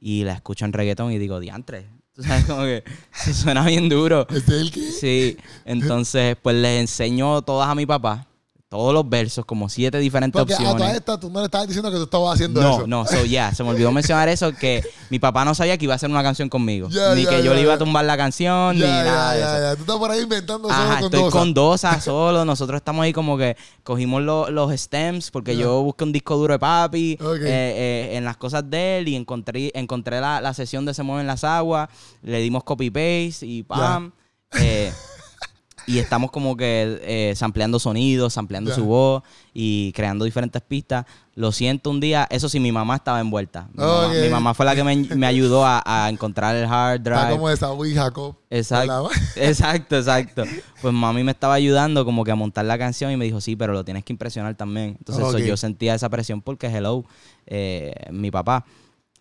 Y 0.00 0.24
la 0.24 0.32
escucho 0.32 0.64
en 0.64 0.72
reggaetón 0.72 1.12
y 1.12 1.18
digo, 1.18 1.38
diantre. 1.38 1.84
Tú 2.14 2.22
sabes, 2.22 2.44
como 2.44 2.62
que 2.62 2.84
se 3.12 3.32
suena 3.42 3.64
bien 3.64 3.88
duro. 3.88 4.26
¿Este 4.28 4.36
es 4.56 4.60
el 4.60 4.70
que? 4.70 4.92
Sí, 4.92 5.38
entonces 5.64 6.36
pues 6.42 6.56
les 6.56 6.80
enseño 6.80 7.40
todas 7.42 7.68
a 7.68 7.74
mi 7.74 7.86
papá, 7.86 8.26
todos 8.72 8.94
los 8.94 9.06
versos, 9.06 9.44
como 9.44 9.68
siete 9.68 9.98
diferentes 9.98 10.40
Porque 10.40 10.54
a 10.54 10.56
todas 10.56 10.72
opciones. 10.72 10.96
estas 10.96 11.20
tú 11.20 11.28
no 11.28 11.40
le 11.40 11.44
estabas 11.44 11.68
diciendo 11.68 11.90
que 11.90 11.98
tú 11.98 12.04
estabas 12.04 12.32
haciendo 12.36 12.62
No, 12.62 12.70
eso. 12.78 12.86
no, 12.86 13.06
so 13.06 13.22
ya, 13.26 13.54
se 13.54 13.62
me 13.62 13.68
olvidó 13.68 13.92
mencionar 13.92 14.30
eso, 14.30 14.50
que 14.54 14.82
mi 15.10 15.18
papá 15.18 15.44
no 15.44 15.54
sabía 15.54 15.76
que 15.76 15.84
iba 15.84 15.92
a 15.92 15.96
hacer 15.96 16.08
una 16.08 16.22
canción 16.22 16.48
conmigo. 16.48 16.88
Ni 17.14 17.26
que 17.26 17.42
yo 17.42 17.52
le 17.52 17.60
iba 17.60 17.74
a 17.74 17.78
tumbar 17.78 18.06
la 18.06 18.16
canción, 18.16 18.76
ni 18.76 18.80
nada 18.80 19.34
de 19.34 19.40
ya, 19.40 19.46
eso. 19.58 19.62
ya. 19.62 19.74
Tú 19.76 19.80
estás 19.82 19.96
por 19.98 20.10
ahí 20.10 20.22
inventando 20.22 20.70
Ajá, 20.70 20.80
solo 20.84 20.94
con 20.96 21.04
estoy 21.04 21.20
Dosa. 21.20 21.38
con 21.38 21.54
Dosa 21.54 22.00
solo. 22.00 22.44
Nosotros 22.46 22.78
estamos 22.78 23.02
ahí 23.04 23.12
como 23.12 23.36
que 23.36 23.58
cogimos 23.84 24.22
lo- 24.22 24.50
los 24.50 24.72
stems 24.80 25.30
porque 25.30 25.54
yo 25.54 25.82
busqué 25.82 26.04
un 26.04 26.12
disco 26.12 26.38
duro 26.38 26.54
de 26.54 26.58
papi 26.58 27.18
eh, 27.20 27.38
eh, 27.44 28.10
en 28.16 28.24
las 28.24 28.38
cosas 28.38 28.68
de 28.70 29.00
él 29.00 29.08
y 29.08 29.16
encontré, 29.16 29.70
encontré 29.74 30.18
la, 30.18 30.40
la 30.40 30.54
sesión 30.54 30.86
de 30.86 30.94
Se 30.94 31.02
Mueven 31.02 31.26
las 31.26 31.44
Aguas. 31.44 31.90
Le 32.22 32.40
dimos 32.40 32.64
copy-paste 32.64 33.44
y 33.44 33.64
pam. 33.64 34.12
Eh, 34.58 34.90
y 35.86 35.98
estamos 35.98 36.30
como 36.30 36.56
que 36.56 37.00
eh, 37.02 37.34
sampleando 37.36 37.78
sonidos, 37.78 38.32
sampleando 38.34 38.74
su 38.74 38.84
voz 38.84 39.22
y 39.52 39.92
creando 39.92 40.24
diferentes 40.24 40.62
pistas. 40.62 41.06
Lo 41.34 41.50
siento 41.50 41.88
un 41.90 41.98
día, 41.98 42.26
eso 42.30 42.48
sí, 42.48 42.60
mi 42.60 42.72
mamá 42.72 42.96
estaba 42.96 43.18
envuelta. 43.20 43.68
Mi, 43.72 43.78
mamá, 43.82 44.06
Ok. 44.06 44.12
mi 44.22 44.28
mamá 44.28 44.54
fue 44.54 44.66
la 44.66 44.74
que 44.74 44.84
me, 44.84 44.94
me 44.96 45.26
ayudó 45.26 45.64
a, 45.64 45.82
a 45.84 46.08
encontrar 46.10 46.54
el 46.56 46.66
hard 46.66 46.96
Está 47.06 47.20
drive. 47.22 47.32
como 47.32 47.48
de 47.48 47.56
Saúl 47.56 47.86
y 47.88 47.94
Jacob. 47.94 48.36
Exacto, 48.50 49.10
exacto, 49.36 49.96
exacto. 49.96 50.44
Pues 50.82 50.92
mami 50.92 51.24
me 51.24 51.32
estaba 51.32 51.54
ayudando 51.54 52.04
como 52.04 52.22
que 52.22 52.30
a 52.30 52.34
montar 52.34 52.64
la 52.66 52.76
canción 52.76 53.10
y 53.12 53.16
me 53.16 53.24
dijo, 53.24 53.40
sí, 53.40 53.56
pero 53.56 53.72
lo 53.72 53.82
tienes 53.84 54.04
que 54.04 54.12
impresionar 54.12 54.54
también. 54.56 54.96
Entonces 54.98 55.26
eso, 55.26 55.38
yo 55.38 55.56
sentía 55.56 55.94
esa 55.94 56.08
presión 56.10 56.42
porque 56.42 56.66
hello, 56.66 57.04
eh, 57.46 57.92
mi 58.10 58.30
papá. 58.30 58.64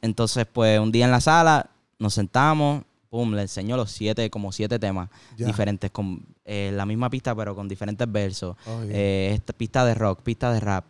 Entonces, 0.02 0.46
pues 0.52 0.80
un 0.80 0.92
día 0.92 1.06
en 1.06 1.12
la 1.12 1.22
sala 1.22 1.70
nos 2.00 2.14
sentamos, 2.14 2.84
pum, 3.12 3.34
le 3.36 3.42
enseñó 3.42 3.76
los 3.76 3.92
siete, 3.92 4.30
como 4.30 4.54
siete 4.54 4.80
temas 4.80 5.10
diferentes, 5.38 5.92
con 5.92 6.26
eh, 6.46 6.72
la 6.74 6.86
misma 6.86 7.10
pista, 7.10 7.36
pero 7.36 7.54
con 7.54 7.68
diferentes 7.68 8.10
versos. 8.10 8.56
Ok. 8.66 8.86
Eh, 8.88 9.32
esta 9.36 9.52
pista 9.52 9.84
de 9.84 9.94
rock, 9.94 10.22
pista 10.22 10.52
de 10.54 10.62
rap. 10.62 10.86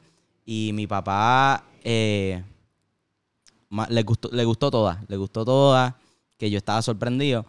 Y 0.46 0.70
mi 0.74 0.86
papá 0.86 1.64
eh, 1.84 2.44
ma- 3.70 3.88
le, 3.90 4.04
gustó, 4.04 4.30
le 4.32 4.46
gustó 4.46 4.70
toda, 4.70 5.04
le 5.08 5.18
gustó 5.18 5.44
toda, 5.44 5.98
que 6.38 6.52
yo 6.52 6.60
estaba 6.60 6.82
sorprendido. 6.84 7.44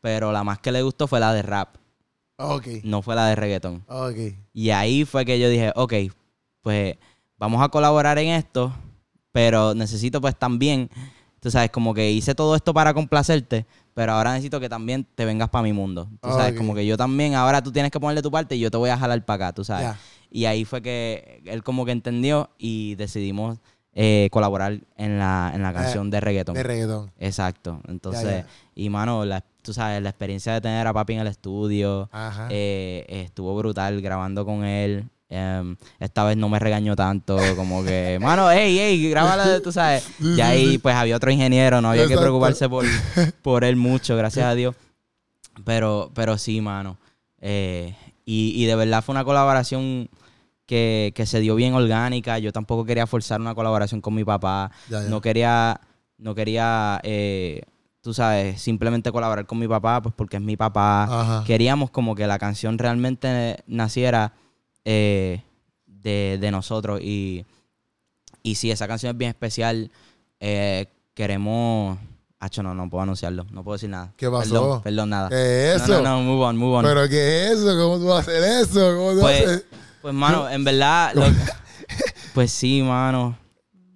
Pero 0.00 0.32
la 0.32 0.42
más 0.42 0.58
que 0.58 0.72
le 0.72 0.82
gustó 0.82 1.06
fue 1.06 1.20
la 1.20 1.32
de 1.32 1.42
rap, 1.42 1.76
Ok. 2.38 2.66
no 2.82 3.02
fue 3.02 3.14
la 3.14 3.26
de 3.28 3.36
reggaetón. 3.36 3.84
Ok. 3.86 4.16
Y 4.52 4.70
ahí 4.70 5.04
fue 5.04 5.24
que 5.24 5.38
yo 5.38 5.48
dije, 5.48 5.72
ok, 5.76 5.94
pues 6.60 6.96
vamos 7.38 7.62
a 7.62 7.68
colaborar 7.68 8.18
en 8.18 8.30
esto, 8.30 8.72
pero 9.30 9.74
necesito 9.74 10.20
pues 10.20 10.36
también, 10.36 10.90
tú 11.40 11.50
sabes, 11.50 11.70
como 11.70 11.94
que 11.94 12.10
hice 12.10 12.34
todo 12.34 12.54
esto 12.56 12.72
para 12.74 12.92
complacerte, 12.94 13.66
pero 13.94 14.12
ahora 14.12 14.32
necesito 14.32 14.60
que 14.60 14.68
también 14.68 15.06
te 15.14 15.24
vengas 15.24 15.48
para 15.48 15.62
mi 15.62 15.72
mundo. 15.72 16.08
Tú 16.20 16.30
sabes, 16.36 16.54
como 16.54 16.74
que 16.74 16.86
yo 16.86 16.96
también, 16.96 17.34
ahora 17.34 17.62
tú 17.62 17.72
tienes 17.72 17.90
que 17.90 17.98
ponerle 18.00 18.22
tu 18.22 18.30
parte 18.30 18.56
y 18.56 18.60
yo 18.60 18.70
te 18.70 18.76
voy 18.76 18.90
a 18.90 18.96
jalar 18.98 19.24
para 19.24 19.46
acá, 19.46 19.54
tú 19.54 19.64
sabes. 19.64 19.86
Y 20.30 20.44
ahí 20.44 20.64
fue 20.64 20.82
que 20.82 21.42
él 21.46 21.62
como 21.62 21.84
que 21.84 21.92
entendió 21.92 22.50
y 22.58 22.94
decidimos 22.96 23.58
eh, 23.94 24.28
colaborar 24.30 24.78
en 24.96 25.18
la, 25.18 25.50
en 25.54 25.62
la 25.62 25.72
canción 25.72 26.10
de 26.10 26.20
reggaetón. 26.20 26.54
De 26.54 26.62
reggaetón. 26.62 27.10
Exacto. 27.18 27.80
Entonces, 27.88 28.44
y 28.74 28.90
mano, 28.90 29.24
la- 29.24 29.42
tú 29.62 29.72
sabes, 29.72 30.00
la 30.02 30.10
experiencia 30.10 30.52
de 30.52 30.60
tener 30.60 30.86
a 30.86 30.92
papi 30.92 31.14
en 31.14 31.20
el 31.20 31.26
estudio 31.26 32.08
Ajá. 32.12 32.46
eh, 32.50 33.04
estuvo 33.08 33.56
brutal 33.56 34.00
grabando 34.00 34.44
con 34.44 34.64
él. 34.64 35.08
Em, 35.30 35.76
esta 36.00 36.24
vez 36.24 36.38
no 36.38 36.48
me 36.48 36.58
regañó 36.58 36.96
tanto, 36.96 37.38
como 37.54 37.84
que, 37.84 38.18
mano, 38.22 38.50
hey, 38.50 38.76
hey, 38.80 39.10
grábala, 39.10 39.60
tú 39.60 39.72
sabes. 39.72 40.08
Y 40.20 40.40
ahí, 40.40 40.78
pues 40.78 40.94
había 40.94 41.16
otro 41.16 41.30
ingeniero, 41.30 41.80
no 41.80 41.90
había 41.90 42.06
que 42.06 42.16
preocuparse 42.16 42.68
por, 42.68 42.84
por 43.42 43.64
él 43.64 43.76
mucho, 43.76 44.16
gracias 44.16 44.46
a 44.46 44.54
Dios. 44.54 44.74
Pero, 45.64 46.10
pero 46.14 46.38
sí, 46.38 46.60
mano. 46.60 46.96
Eh, 47.40 47.94
y, 48.24 48.52
y 48.62 48.66
de 48.66 48.74
verdad 48.74 49.02
fue 49.02 49.12
una 49.12 49.24
colaboración 49.24 50.08
que, 50.66 51.12
que 51.14 51.26
se 51.26 51.40
dio 51.40 51.54
bien 51.56 51.74
orgánica. 51.74 52.38
Yo 52.38 52.52
tampoco 52.52 52.84
quería 52.84 53.06
forzar 53.06 53.40
una 53.40 53.54
colaboración 53.54 54.00
con 54.00 54.14
mi 54.14 54.24
papá. 54.24 54.70
Ya, 54.88 55.02
ya. 55.02 55.08
No 55.08 55.20
quería, 55.20 55.80
no 56.18 56.34
quería, 56.34 57.00
eh, 57.02 57.62
tú 58.00 58.14
sabes, 58.14 58.60
simplemente 58.60 59.10
colaborar 59.10 59.46
con 59.46 59.58
mi 59.58 59.66
papá, 59.66 60.00
pues 60.00 60.14
porque 60.14 60.36
es 60.36 60.42
mi 60.42 60.56
papá. 60.56 61.04
Ajá. 61.04 61.44
Queríamos 61.44 61.90
como 61.90 62.14
que 62.14 62.26
la 62.26 62.38
canción 62.38 62.78
realmente 62.78 63.62
naciera 63.66 64.34
eh, 64.90 65.42
de, 65.86 66.38
de 66.40 66.50
nosotros. 66.50 67.00
Y, 67.02 67.44
y 68.42 68.54
sí, 68.54 68.70
esa 68.70 68.88
canción 68.88 69.12
es 69.12 69.18
bien 69.18 69.28
especial. 69.30 69.90
Eh, 70.40 70.86
queremos... 71.14 71.98
Hacho, 72.40 72.62
no, 72.62 72.72
no 72.72 72.88
puedo 72.88 73.02
anunciarlo. 73.02 73.44
No 73.50 73.64
puedo 73.64 73.74
decir 73.74 73.90
nada. 73.90 74.12
¿Qué 74.16 74.30
pasó? 74.30 74.50
Perdón, 74.50 74.82
perdón, 74.82 75.10
nada. 75.10 75.28
¿Qué 75.28 75.72
es 75.74 75.78
No, 75.88 75.94
eso? 75.94 76.02
No, 76.02 76.18
no, 76.18 76.22
move 76.22 76.44
on, 76.44 76.56
move 76.56 76.76
on. 76.76 76.84
¿Pero 76.84 77.08
qué 77.08 77.46
es 77.46 77.58
eso? 77.58 77.76
¿Cómo 77.76 77.98
tú 77.98 78.06
vas 78.06 78.18
a 78.18 78.30
hacer 78.30 78.42
eso? 78.62 78.96
¿Cómo 78.96 79.10
tú 79.12 79.20
vas 79.20 79.24
a 79.32 79.38
Pues, 79.38 79.42
hacer? 79.48 79.66
pues, 80.00 80.14
mano, 80.14 80.48
en 80.48 80.62
verdad... 80.64 81.12
lo- 81.14 81.24
pues 82.34 82.52
sí, 82.52 82.80
mano. 82.82 83.36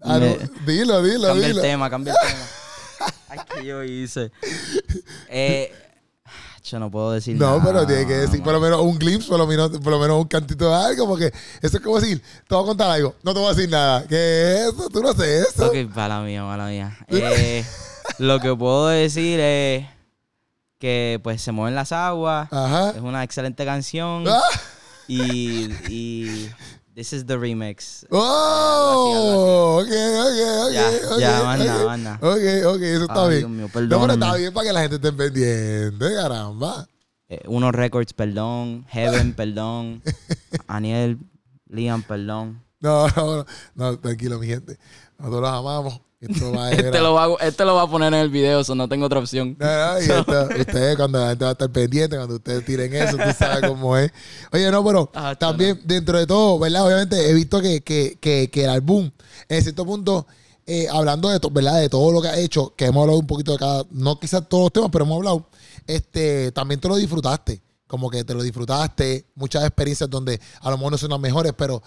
Ah, 0.02 0.18
no, 0.18 0.26
Me- 0.26 0.38
dilo, 0.66 1.02
dilo, 1.02 1.28
Cambia 1.28 1.46
el 1.46 1.60
tema, 1.60 1.88
cambia 1.88 2.14
el 2.14 2.28
tema. 2.28 3.12
Ay, 3.28 3.38
que 3.54 3.64
yo 3.64 3.84
hice. 3.84 4.32
Eh, 5.28 5.72
yo 6.72 6.78
no 6.80 6.90
puedo 6.90 7.12
decir 7.12 7.36
No, 7.38 7.58
nada. 7.58 7.62
pero 7.64 7.86
tiene 7.86 8.06
que 8.06 8.14
decir 8.14 8.42
por 8.42 8.52
lo 8.52 8.60
menos 8.60 8.80
un 8.80 8.98
glimpse, 8.98 9.28
por 9.28 9.38
lo 9.38 9.46
menos, 9.46 9.70
por 9.70 9.92
lo 9.92 9.98
menos 9.98 10.20
un 10.20 10.26
cantito 10.28 10.68
de 10.68 10.74
algo, 10.74 11.06
porque 11.06 11.32
eso 11.60 11.76
es 11.76 11.82
como 11.82 12.00
decir, 12.00 12.20
te 12.48 12.54
voy 12.54 12.64
a 12.64 12.66
contar 12.66 12.90
algo, 12.90 13.14
no 13.22 13.32
te 13.32 13.38
voy 13.40 13.50
a 13.50 13.54
decir 13.54 13.70
nada. 13.70 14.04
¿Qué 14.08 14.54
es 14.54 14.60
eso? 14.72 14.88
¿Tú 14.88 15.00
no 15.02 15.10
haces 15.10 15.48
eso? 15.54 15.66
Ok, 15.68 15.94
mala 15.94 16.20
mía, 16.22 16.42
mala 16.44 16.66
mía. 16.66 16.96
Eh, 17.08 17.64
lo 18.18 18.40
que 18.40 18.54
puedo 18.56 18.88
decir 18.88 19.38
es 19.40 19.86
que 20.78 21.20
pues 21.22 21.40
se 21.40 21.52
mueven 21.52 21.74
las 21.74 21.92
aguas. 21.92 22.48
Ajá. 22.52 22.90
Es 22.90 23.00
una 23.02 23.22
excelente 23.22 23.64
canción. 23.64 24.24
Ah. 24.26 24.40
Y, 25.08 25.70
y 25.88 26.50
this 26.94 27.12
is 27.12 27.24
the 27.26 27.38
remix. 27.38 28.06
¡Oh! 28.10 29.80
Ok, 29.80 29.88
ok, 29.88 30.38
ok. 30.66 30.72
Ya, 30.72 30.88
ok, 31.10 31.18
ya, 31.20 31.42
más 31.42 31.60
ok. 31.60 31.66
nada, 31.66 31.84
más 31.86 31.98
nada. 31.98 32.16
Ok, 32.20 32.74
ok, 32.76 32.82
eso 32.82 33.02
está 33.04 33.24
Ay, 33.24 33.28
bien. 33.28 33.40
Dios 33.40 33.50
mío, 33.50 33.66
no, 33.66 34.00
pero 34.00 34.12
está 34.12 34.34
bien 34.36 34.52
para 34.52 34.66
que 34.66 34.72
la 34.72 34.80
gente 34.82 34.96
esté 34.96 35.12
pendiente, 35.12 36.14
caramba. 36.14 36.86
Eh, 37.28 37.40
Unos 37.46 37.72
Records, 37.72 38.12
perdón. 38.12 38.84
Heaven, 38.88 39.32
perdón. 39.36 40.02
Aniel, 40.66 41.18
Liam, 41.66 42.02
perdón. 42.02 42.62
No, 42.80 43.08
no, 43.08 43.36
no, 43.36 43.46
no, 43.74 43.98
tranquilo, 43.98 44.38
mi 44.38 44.46
gente. 44.48 44.78
Nosotros 45.18 45.40
los 45.42 45.50
amamos. 45.50 46.00
Esto 46.22 46.52
va 46.52 46.66
a 46.66 46.70
Este 46.72 47.00
lo, 47.00 47.14
va, 47.14 47.24
a- 47.24 47.46
este 47.46 47.64
lo 47.64 47.74
va 47.74 47.82
a 47.82 47.90
poner 47.90 48.14
en 48.14 48.20
el 48.20 48.28
video, 48.30 48.60
eso 48.60 48.74
no 48.76 48.88
tengo 48.88 49.06
otra 49.06 49.18
opción. 49.18 49.56
No, 49.58 49.66
no, 49.66 50.00
y 50.00 50.04
esto, 50.04 50.48
ustedes 50.60 50.96
cuando 50.96 51.18
la 51.18 51.30
gente 51.30 51.44
va 51.44 51.50
a 51.50 51.52
estar 51.52 51.70
pendiente, 51.72 52.16
cuando 52.16 52.36
ustedes 52.36 52.64
tiren 52.64 52.94
eso, 52.94 53.16
tú 53.16 53.24
sabes 53.36 53.68
cómo 53.68 53.96
es. 53.96 54.12
Oye, 54.52 54.70
no, 54.70 54.84
pero 54.84 55.10
Ah, 55.14 55.34
también 55.34 55.80
dentro 55.84 56.16
de 56.18 56.26
todo, 56.26 56.58
¿verdad? 56.60 56.86
Obviamente 56.86 57.28
he 57.28 57.34
visto 57.34 57.60
que, 57.60 57.80
que, 57.82 58.16
que, 58.20 58.48
que 58.50 58.64
el 58.64 58.70
álbum, 58.70 59.10
en 59.48 59.62
cierto 59.62 59.84
punto, 59.84 60.26
eh, 60.64 60.86
hablando 60.92 61.28
de, 61.28 61.40
to- 61.40 61.50
¿verdad? 61.50 61.80
de 61.80 61.88
todo 61.88 62.12
lo 62.12 62.22
que 62.22 62.28
ha 62.28 62.38
hecho, 62.38 62.72
que 62.76 62.84
hemos 62.86 63.00
hablado 63.02 63.18
un 63.18 63.26
poquito 63.26 63.50
de 63.52 63.58
cada, 63.58 63.84
no 63.90 64.20
quizás 64.20 64.48
todos 64.48 64.62
los 64.64 64.72
temas, 64.72 64.90
pero 64.92 65.04
hemos 65.04 65.16
hablado, 65.16 65.46
este, 65.88 66.52
también 66.52 66.80
te 66.80 66.86
lo 66.88 66.96
disfrutaste. 66.96 67.60
Como 67.88 68.08
que 68.08 68.24
te 68.24 68.32
lo 68.32 68.42
disfrutaste, 68.42 69.26
muchas 69.34 69.64
experiencias 69.64 70.08
donde 70.08 70.40
a 70.60 70.70
lo 70.70 70.78
mejor 70.78 70.92
no 70.92 70.98
son 70.98 71.10
las 71.10 71.20
mejores, 71.20 71.52
pero 71.54 71.82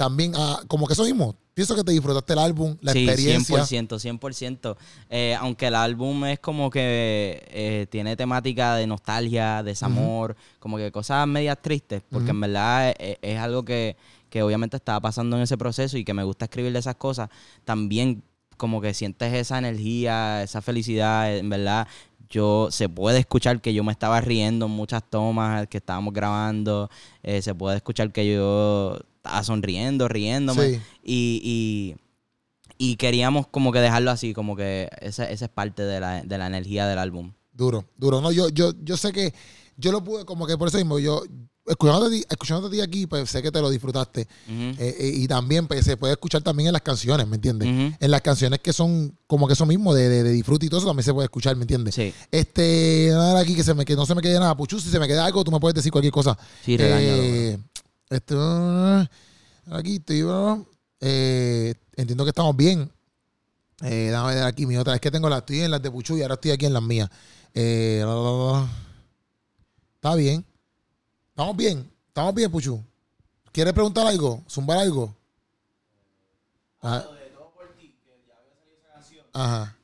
también, 0.00 0.32
ah, 0.34 0.62
como 0.66 0.86
que 0.86 0.94
eso 0.94 1.04
mismo, 1.04 1.36
pienso 1.52 1.76
que 1.76 1.84
te 1.84 1.92
disfrutaste 1.92 2.32
el 2.32 2.38
álbum, 2.38 2.74
la 2.80 2.94
sí, 2.94 3.06
experiencia. 3.06 3.58
100%, 3.58 3.98
100%. 3.98 4.78
Eh, 5.10 5.36
aunque 5.38 5.66
el 5.66 5.74
álbum 5.74 6.24
es 6.24 6.38
como 6.38 6.70
que 6.70 7.46
eh, 7.48 7.86
tiene 7.90 8.16
temática 8.16 8.76
de 8.76 8.86
nostalgia, 8.86 9.62
desamor, 9.62 10.36
como 10.58 10.78
que 10.78 10.90
cosas 10.90 11.26
medias 11.26 11.58
tristes, 11.60 12.02
porque 12.10 12.30
en 12.30 12.40
verdad 12.40 12.94
es, 12.98 13.18
es 13.20 13.38
algo 13.38 13.62
que, 13.62 13.98
que 14.30 14.42
obviamente 14.42 14.78
estaba 14.78 15.02
pasando 15.02 15.36
en 15.36 15.42
ese 15.42 15.58
proceso 15.58 15.98
y 15.98 16.04
que 16.04 16.14
me 16.14 16.24
gusta 16.24 16.46
escribir 16.46 16.72
de 16.72 16.78
esas 16.78 16.96
cosas, 16.96 17.28
también 17.66 18.22
como 18.56 18.80
que 18.80 18.94
sientes 18.94 19.34
esa 19.34 19.58
energía, 19.58 20.42
esa 20.42 20.62
felicidad, 20.62 21.36
en 21.36 21.50
verdad. 21.50 21.86
Yo, 22.30 22.68
se 22.70 22.88
puede 22.88 23.18
escuchar 23.18 23.60
que 23.60 23.74
yo 23.74 23.84
me 23.84 23.92
estaba 23.92 24.18
riendo 24.22 24.64
en 24.64 24.72
muchas 24.72 25.02
tomas 25.02 25.66
que 25.66 25.76
estábamos 25.76 26.14
grabando. 26.14 26.88
eh, 27.22 27.42
se 27.42 27.54
puede 27.54 27.76
escuchar 27.76 28.12
que 28.12 28.32
yo 28.32 28.98
estaba 29.22 29.42
sonriendo, 29.44 30.08
riéndome. 30.08 30.70
Sí. 30.74 30.80
Y, 31.04 31.96
y, 32.78 32.92
y 32.92 32.96
queríamos 32.96 33.46
como 33.46 33.72
que 33.72 33.78
dejarlo 33.80 34.10
así, 34.10 34.32
como 34.32 34.56
que 34.56 34.88
esa, 35.00 35.24
esa 35.30 35.44
es 35.44 35.50
parte 35.50 35.82
de 35.82 36.00
la, 36.00 36.22
de 36.22 36.38
la 36.38 36.46
energía 36.46 36.86
del 36.86 36.98
álbum. 36.98 37.32
Duro, 37.52 37.84
duro. 37.96 38.20
No, 38.22 38.32
yo, 38.32 38.48
yo, 38.48 38.72
yo 38.82 38.96
sé 38.96 39.12
que 39.12 39.34
yo 39.76 39.92
lo 39.92 40.02
pude, 40.02 40.24
como 40.24 40.46
que 40.46 40.56
por 40.56 40.68
eso 40.68 40.78
mismo, 40.78 40.98
yo, 40.98 41.22
escuchándote, 41.66 42.24
escuchándote 42.30 42.76
a 42.76 42.78
ti 42.78 42.80
aquí, 42.80 43.06
pues 43.06 43.28
sé 43.28 43.42
que 43.42 43.50
te 43.52 43.60
lo 43.60 43.68
disfrutaste. 43.68 44.22
Eh, 44.48 44.76
eh, 44.78 45.12
y 45.14 45.28
también 45.28 45.66
pues, 45.66 45.84
se 45.84 45.98
puede 45.98 46.14
escuchar 46.14 46.40
también 46.42 46.68
en 46.68 46.72
las 46.72 46.80
canciones, 46.82 47.26
¿me 47.26 47.36
entiendes? 47.36 47.68
En 48.00 48.10
las 48.10 48.22
canciones 48.22 48.60
que 48.60 48.72
son 48.72 49.14
como 49.26 49.46
que 49.46 49.52
eso 49.52 49.66
mismo, 49.66 49.92
de, 49.92 50.08
de, 50.08 50.22
de 50.22 50.32
disfrute 50.32 50.64
y 50.66 50.68
todo 50.70 50.80
eso, 50.80 50.86
también 50.88 51.04
se 51.04 51.12
puede 51.12 51.26
escuchar, 51.26 51.54
¿me 51.56 51.62
entiendes? 51.64 51.94
Sí, 51.94 52.14
Este, 52.30 53.08
nada 53.12 53.40
aquí 53.40 53.54
que, 53.54 53.62
se 53.62 53.74
me, 53.74 53.84
que 53.84 53.94
no 53.94 54.06
se 54.06 54.14
me 54.14 54.22
quede 54.22 54.38
nada. 54.38 54.56
Puchu, 54.56 54.80
si 54.80 54.88
se 54.88 54.98
me 54.98 55.06
queda 55.06 55.26
algo, 55.26 55.44
tú 55.44 55.50
me 55.50 55.60
puedes 55.60 55.74
decir 55.74 55.92
cualquier 55.92 56.12
cosa. 56.12 56.38
sí, 56.64 56.78
regáñalo. 56.78 57.22
Eh, 57.22 57.58
esto, 58.10 59.08
aquí 59.70 59.96
estoy, 59.96 60.22
bro. 60.22 60.66
Eh, 61.00 61.74
entiendo 61.96 62.24
que 62.24 62.30
estamos 62.30 62.56
bien. 62.56 62.90
Eh, 63.82 64.08
déjame 64.10 64.34
ver 64.34 64.44
aquí 64.44 64.66
mi 64.66 64.76
otra. 64.76 64.94
Es 64.94 65.00
que 65.00 65.10
tengo 65.10 65.28
las, 65.28 65.38
estoy 65.38 65.60
en 65.60 65.70
las 65.70 65.80
de 65.80 65.90
Puchu 65.90 66.16
y 66.16 66.22
ahora 66.22 66.34
estoy 66.34 66.50
aquí 66.50 66.66
en 66.66 66.74
las 66.74 66.82
mías. 66.82 67.08
Eh, 67.54 68.02
la, 68.04 68.14
la, 68.14 68.20
la, 68.20 68.52
la. 68.52 68.68
Está 69.94 70.14
bien. 70.16 70.44
Estamos 71.30 71.56
bien. 71.56 71.90
Estamos 72.08 72.34
bien, 72.34 72.50
Puchu. 72.50 72.82
¿Quieres 73.52 73.72
preguntar 73.72 74.06
algo? 74.06 74.42
¿Zumbar 74.48 74.78
algo? 74.78 75.14
Ajá. 76.80 77.06
Ajá. 79.32 79.76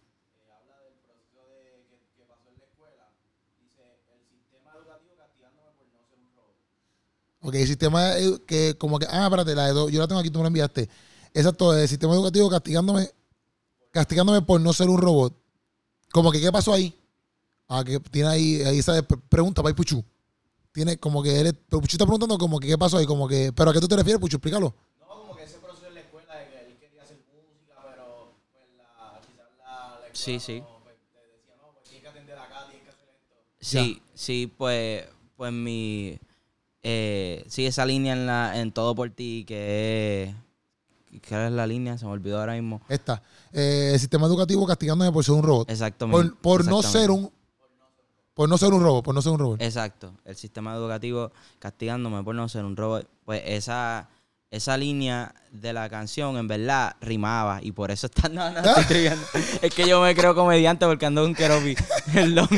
Ok, 7.46 7.54
el 7.54 7.66
sistema 7.68 8.12
que 8.44 8.74
como 8.76 8.98
que... 8.98 9.06
Ah, 9.08 9.24
espérate, 9.26 9.54
la 9.54 9.66
de 9.66 9.72
dos, 9.72 9.92
yo 9.92 10.00
la 10.00 10.08
tengo 10.08 10.20
aquí, 10.20 10.30
tú 10.30 10.40
me 10.40 10.44
la 10.44 10.48
enviaste. 10.48 10.88
Exacto, 11.32 11.72
el 11.76 11.86
sistema 11.88 12.12
educativo 12.14 12.50
castigándome 12.50 13.08
castigándome 13.92 14.42
por 14.42 14.60
no 14.60 14.72
ser 14.72 14.88
un 14.88 15.00
robot. 15.00 15.32
Como 16.12 16.32
que, 16.32 16.40
¿qué 16.40 16.50
pasó 16.50 16.72
ahí? 16.72 16.92
Ah, 17.68 17.84
que 17.84 18.00
tiene 18.00 18.28
ahí, 18.28 18.62
ahí 18.62 18.78
esa 18.80 19.00
pre- 19.02 19.16
pregunta 19.28 19.62
para 19.62 19.74
Puchu. 19.76 20.04
Tiene 20.72 20.98
como 20.98 21.22
que 21.22 21.38
él, 21.40 21.54
pero 21.68 21.80
Puchu 21.80 21.94
está 21.94 22.04
preguntando 22.04 22.36
como 22.36 22.58
que, 22.58 22.66
¿qué 22.66 22.76
pasó 22.76 22.98
ahí? 22.98 23.06
Como 23.06 23.28
que, 23.28 23.52
¿pero 23.52 23.70
a 23.70 23.72
qué 23.72 23.80
tú 23.80 23.86
te 23.86 23.96
refieres, 23.96 24.20
Puchu? 24.20 24.36
Explícalo. 24.38 24.74
No, 25.00 25.06
como 25.06 25.36
que 25.36 25.44
ese 25.44 25.58
proceso 25.58 25.86
en 25.86 25.94
la 25.94 26.00
escuela 26.00 26.34
de 26.34 26.48
que 26.50 26.58
él 26.66 26.76
quería 26.80 27.02
hacer 27.04 27.18
música, 27.32 27.74
pero 27.88 28.34
pues 28.52 28.64
la, 28.76 29.20
quizás 29.24 29.46
la, 29.58 30.00
la 30.00 30.06
escuela 30.08 30.10
Sí, 30.14 30.40
sí. 30.40 30.60
no, 30.60 30.80
pues, 30.82 30.96
te 31.14 31.20
decía, 31.20 31.54
no, 31.62 31.72
pues 31.72 31.84
tienes 31.84 32.02
que 32.02 32.08
atender 32.08 32.38
acá, 32.38 32.66
tienes 32.68 32.84
que 32.84 32.90
hacer 32.90 33.08
esto. 33.08 33.36
Sí, 33.60 34.02
sí, 34.14 34.52
pues, 34.58 35.04
pues 35.36 35.52
mi... 35.52 36.18
Eh, 36.88 37.44
sí, 37.48 37.66
esa 37.66 37.84
línea 37.84 38.12
en, 38.12 38.28
la, 38.28 38.60
en 38.60 38.70
Todo 38.70 38.94
por 38.94 39.10
Ti, 39.10 39.44
que 39.44 40.22
es... 40.22 41.20
¿Qué 41.20 41.46
es 41.46 41.50
la 41.50 41.66
línea? 41.66 41.98
Se 41.98 42.04
me 42.04 42.12
olvidó 42.12 42.38
ahora 42.38 42.52
mismo. 42.52 42.80
Esta. 42.88 43.20
Eh, 43.52 43.90
el 43.94 43.98
sistema 43.98 44.28
educativo 44.28 44.64
castigándome 44.64 45.10
por 45.10 45.24
ser 45.24 45.34
un 45.34 45.42
robot. 45.42 45.68
Exactamente. 45.68 46.28
Por, 46.28 46.36
por 46.36 46.64
no 46.64 46.82
ser 46.82 47.10
un... 47.10 47.28
Por 48.34 48.48
no 48.48 48.56
ser 48.56 48.72
un 48.72 48.82
robot, 48.82 49.04
por 49.04 49.16
no 49.16 49.22
ser 49.22 49.32
un 49.32 49.38
robot. 49.40 49.62
Exacto, 49.62 50.12
el 50.24 50.36
sistema 50.36 50.74
educativo 50.74 51.32
castigándome 51.58 52.22
por 52.22 52.36
no 52.36 52.48
ser 52.48 52.64
un 52.64 52.76
robot. 52.76 53.08
Pues 53.24 53.42
esa, 53.46 54.08
esa 54.52 54.76
línea 54.76 55.34
de 55.50 55.72
la 55.72 55.88
canción 55.88 56.36
en 56.36 56.46
verdad 56.46 56.94
rimaba 57.00 57.58
y 57.62 57.72
por 57.72 57.90
eso 57.90 58.06
está... 58.06 58.28
No, 58.36 58.48
no, 58.50 58.60
estoy 58.60 58.84
triviando. 58.88 59.26
Es 59.60 59.74
que 59.74 59.88
yo 59.88 60.00
me 60.00 60.14
creo 60.14 60.36
comediante 60.36 60.86
porque 60.86 61.06
ando 61.06 61.22
con 61.22 61.34
Keropi. 61.34 61.74
Perdón. 62.12 62.48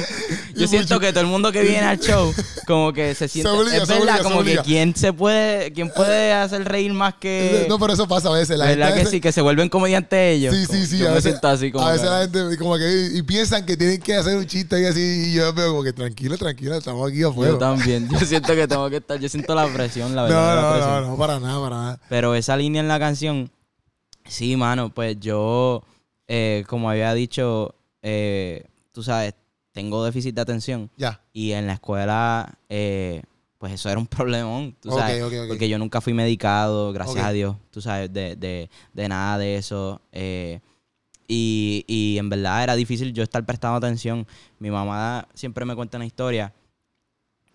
Yo 0.55 0.67
siento 0.67 0.99
que 1.01 1.11
todo 1.13 1.21
el 1.23 1.27
mundo 1.27 1.51
que 1.53 1.63
viene 1.63 1.81
al 1.87 1.99
show 2.01 2.33
como 2.67 2.93
que 2.93 3.15
se 3.15 3.29
siente... 3.29 3.49
obliga, 3.51 3.77
es 3.83 3.87
se 3.89 3.95
verdad, 3.95 4.01
obliga, 4.01 4.17
se 4.19 4.23
como 4.23 4.43
que 4.45 4.57
quién 4.59 4.95
se 4.97 5.13
puede... 5.13 5.73
¿Quién 5.73 5.91
puede 5.91 6.33
hacer 6.33 6.65
reír 6.65 6.93
más 6.93 7.15
que... 7.15 7.67
no, 7.69 7.79
pero 7.79 7.93
eso 7.93 8.07
pasa 8.09 8.29
a 8.29 8.33
veces. 8.33 8.59
La 8.59 8.67
¿Verdad 8.67 8.87
gente 8.89 8.93
que 8.95 8.99
veces- 9.05 9.11
sí? 9.11 9.21
Que 9.21 9.33
se 9.33 9.41
vuelven 9.41 9.69
comediantes 9.69 10.37
ellos. 10.37 10.55
Sí, 10.55 10.67
sí, 10.67 10.87
sí. 10.87 10.99
Yo 10.99 11.07
a 11.07 11.09
me 11.11 11.15
veces, 11.17 11.33
siento 11.33 11.49
así 11.49 11.71
como 11.73 11.87
a 11.87 11.93
veces 11.93 12.09
la 12.09 12.21
gente 12.23 12.57
como 12.59 12.77
que 12.77 13.11
y 13.15 13.23
piensan 13.23 13.65
que 13.67 13.77
tienen 13.77 14.01
que 14.01 14.15
hacer 14.17 14.37
un 14.37 14.47
chiste 14.47 14.81
y 14.81 14.85
así 14.87 15.01
y 15.29 15.33
yo 15.35 15.53
veo 15.53 15.71
como 15.71 15.83
que 15.83 15.93
tranquilo, 15.93 16.37
tranquilo, 16.39 16.75
estamos 16.77 17.11
aquí 17.11 17.23
afuera. 17.23 17.53
Yo 17.53 17.59
también. 17.59 18.09
Yo 18.11 18.19
siento 18.21 18.55
que 18.55 18.67
tengo 18.69 18.89
que 18.91 18.97
estar. 18.97 19.19
Yo 19.19 19.29
siento 19.29 19.55
la 19.55 19.67
presión, 19.69 20.15
la 20.17 20.23
No, 20.23 20.29
verdad. 20.29 20.63
no, 20.63 20.73
presión. 20.75 21.03
no, 21.03 21.11
no, 21.11 21.17
para 21.17 21.41
nada, 21.41 21.61
para 21.61 21.77
nada. 21.77 22.01
Pero 22.09 22.35
esa 22.35 22.57
línea 22.57 22.81
en 22.81 22.89
la 22.89 22.99
canción, 22.99 23.51
sí, 24.27 24.57
mano, 24.57 24.91
pues 24.91 25.17
yo, 25.21 25.83
eh, 26.27 26.65
como 26.69 26.91
había 26.91 27.13
dicho, 27.15 27.75
eh, 28.03 28.65
tú 28.93 29.03
sabes, 29.03 29.35
tengo 29.79 30.05
déficit 30.05 30.35
de 30.35 30.41
atención 30.41 30.91
Ya. 30.97 31.21
y 31.33 31.53
en 31.53 31.67
la 31.69 31.75
escuela, 31.75 32.59
eh, 32.69 33.23
pues 33.59 33.73
eso 33.73 33.89
era 33.89 34.01
un 34.01 34.07
problemón, 34.19 34.75
tú 34.81 34.91
sabes, 34.91 35.23
ok, 35.23 35.33
ok. 35.43 35.49
porque 35.49 35.69
yo 35.69 35.79
nunca 35.79 36.01
fui 36.01 36.15
medicado, 36.15 36.93
gracias 36.93 37.25
a 37.25 37.31
Dios, 37.31 37.55
tú 37.71 37.81
sabes, 37.81 38.13
de, 38.13 38.35
de, 38.35 38.71
de 38.93 39.09
nada 39.09 39.39
de 39.39 39.57
eso. 39.57 40.01
eh, 40.13 40.61
y, 41.31 41.85
y 41.87 42.17
en 42.19 42.29
verdad 42.31 42.63
era 42.65 42.75
difícil 42.75 43.13
yo 43.13 43.23
estar 43.23 43.45
prestando 43.45 43.77
atención. 43.77 44.27
Mi 44.59 44.71
mamá 44.71 45.29
siempre 45.35 45.67
me 45.67 45.77
cuenta 45.77 45.99
una 45.99 46.07
historia 46.07 46.55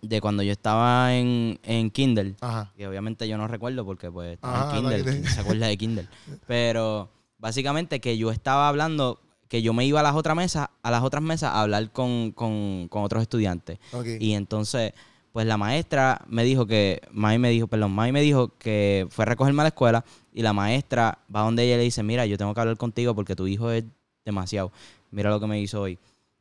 de 0.00 0.20
cuando 0.20 0.44
yo 0.44 0.52
estaba 0.52 1.12
en, 1.16 1.58
en 1.64 1.90
Kindle. 1.90 2.36
Ajá. 2.40 2.72
Que 2.76 2.86
obviamente 2.86 3.26
yo 3.26 3.36
no 3.36 3.48
recuerdo 3.48 3.84
porque 3.84 4.10
pues 4.12 4.34
estaba 4.34 4.68
Ajá, 4.70 4.76
en 4.78 4.82
Kindle. 4.82 4.96
está 4.98 5.10
aquí. 5.10 5.18
¿Quién 5.22 5.34
se 5.34 5.40
acuerda 5.40 5.66
de 5.66 5.76
Kindle? 5.76 6.08
Pero 6.46 7.10
básicamente 7.38 8.00
que 8.00 8.16
yo 8.16 8.30
estaba 8.30 8.68
hablando, 8.68 9.18
que 9.48 9.62
yo 9.62 9.72
me 9.72 9.84
iba 9.86 10.00
a 10.00 10.02
las 10.02 10.14
otras 10.14 10.36
mesas, 10.36 10.68
a 10.82 10.90
las 10.90 11.02
otras 11.02 11.22
mesas 11.22 11.50
a 11.50 11.62
hablar 11.62 11.90
con, 11.92 12.32
con, 12.32 12.88
con 12.88 13.02
otros 13.04 13.22
estudiantes. 13.22 13.78
Y 14.18 14.32
entonces, 14.32 14.92
pues 15.32 15.46
la 15.46 15.56
maestra 15.56 16.22
me 16.28 16.44
dijo 16.44 16.66
que, 16.66 17.02
Mami 17.10 17.38
me 17.38 17.50
dijo, 17.50 17.66
perdón, 17.66 17.92
Mami 17.92 18.12
me 18.12 18.22
dijo 18.22 18.56
que 18.58 19.06
fue 19.10 19.24
a 19.24 19.26
recogerme 19.26 19.62
a 19.62 19.64
la 19.64 19.68
escuela 19.68 20.04
y 20.32 20.42
la 20.42 20.52
maestra 20.52 21.18
va 21.34 21.42
donde 21.42 21.64
ella 21.64 21.74
y 21.74 21.78
le 21.78 21.84
dice, 21.84 22.02
mira, 22.02 22.26
yo 22.26 22.38
tengo 22.38 22.54
que 22.54 22.60
hablar 22.60 22.76
contigo 22.76 23.14
porque 23.14 23.36
tu 23.36 23.46
hijo 23.46 23.70
es 23.70 23.84
demasiado. 24.24 24.72
Mira 25.10 25.30
lo 25.30 25.40
que 25.40 25.46
me 25.46 25.60
hizo 25.60 25.80
hoy. 25.80 25.98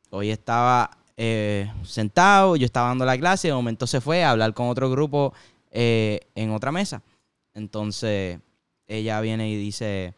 Hoy 0.09 0.29
estaba 0.29 0.97
eh, 1.17 1.71
sentado, 1.83 2.55
yo 2.55 2.65
estaba 2.65 2.89
dando 2.89 3.05
la 3.05 3.17
clase 3.17 3.47
de 3.47 3.53
momento 3.53 3.85
se 3.85 4.01
fue 4.01 4.23
a 4.23 4.31
hablar 4.31 4.53
con 4.53 4.67
otro 4.67 4.89
grupo 4.89 5.33
eh, 5.71 6.21
en 6.35 6.51
otra 6.51 6.71
mesa. 6.71 7.01
Entonces, 7.53 8.39
ella 8.87 9.21
viene 9.21 9.49
y 9.49 9.55
dice, 9.55 10.13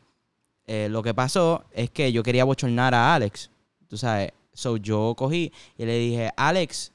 eh, 0.67 0.87
lo 0.89 1.03
que 1.03 1.13
pasó 1.13 1.63
es 1.71 1.89
que 1.89 2.11
yo 2.11 2.23
quería 2.23 2.43
bochornar 2.45 2.93
a 2.93 3.13
Alex. 3.15 3.49
Tú 3.87 3.97
sabes, 3.97 4.31
so 4.53 4.77
yo 4.77 5.13
cogí 5.17 5.51
y 5.77 5.85
le 5.85 5.97
dije, 5.97 6.31
Alex, 6.35 6.91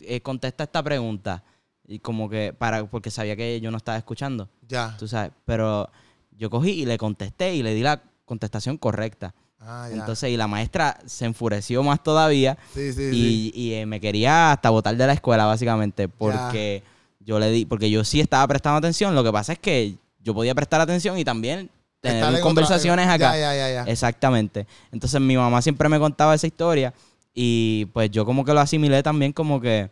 eh, 0.00 0.20
contesta 0.20 0.64
esta 0.64 0.82
pregunta. 0.82 1.42
Y 1.86 1.98
como 2.00 2.28
que, 2.28 2.52
para, 2.52 2.84
porque 2.84 3.10
sabía 3.10 3.34
que 3.34 3.60
yo 3.60 3.70
no 3.70 3.78
estaba 3.78 3.96
escuchando, 3.98 4.48
Ya. 4.68 4.94
tú 4.98 5.08
sabes. 5.08 5.32
Pero 5.46 5.90
yo 6.32 6.50
cogí 6.50 6.70
y 6.70 6.84
le 6.86 6.98
contesté 6.98 7.54
y 7.54 7.62
le 7.62 7.74
di 7.74 7.80
la 7.82 8.02
contestación 8.26 8.76
correcta. 8.76 9.34
Ah, 9.58 9.88
ya. 9.90 9.96
Entonces, 9.96 10.30
y 10.30 10.36
la 10.36 10.46
maestra 10.46 10.98
se 11.06 11.24
enfureció 11.24 11.82
más 11.82 12.02
todavía 12.02 12.56
sí, 12.72 12.92
sí, 12.92 13.10
sí. 13.10 13.52
y, 13.54 13.60
y, 13.60 13.74
eh, 13.74 13.86
me 13.86 14.00
quería 14.00 14.52
hasta 14.52 14.70
botar 14.70 14.96
de 14.96 15.06
la 15.06 15.14
escuela, 15.14 15.46
básicamente, 15.46 16.08
porque 16.08 16.82
yo 17.20 17.40
le 17.40 17.50
di, 17.50 17.64
porque 17.64 17.90
yo 17.90 18.04
sí 18.04 18.20
estaba 18.20 18.46
prestando 18.46 18.76
atención. 18.78 19.14
Lo 19.14 19.24
que 19.24 19.32
pasa 19.32 19.54
es 19.54 19.58
que 19.58 19.96
yo 20.20 20.34
podía 20.34 20.54
prestar 20.54 20.80
atención 20.80 21.18
y 21.18 21.24
también 21.24 21.70
tener 22.00 22.24
otra- 22.24 22.40
conversaciones 22.40 23.06
acá. 23.08 23.36
Ya, 23.36 23.54
ya, 23.54 23.54
ya, 23.56 23.84
ya. 23.84 23.90
Exactamente. 23.90 24.66
Entonces 24.92 25.20
mi 25.20 25.36
mamá 25.36 25.60
siempre 25.62 25.88
me 25.88 25.98
contaba 25.98 26.34
esa 26.34 26.46
historia 26.46 26.94
y 27.34 27.86
pues 27.92 28.10
yo 28.10 28.24
como 28.24 28.44
que 28.44 28.52
lo 28.54 28.60
asimilé 28.60 29.02
también 29.02 29.32
como 29.32 29.60
que, 29.60 29.90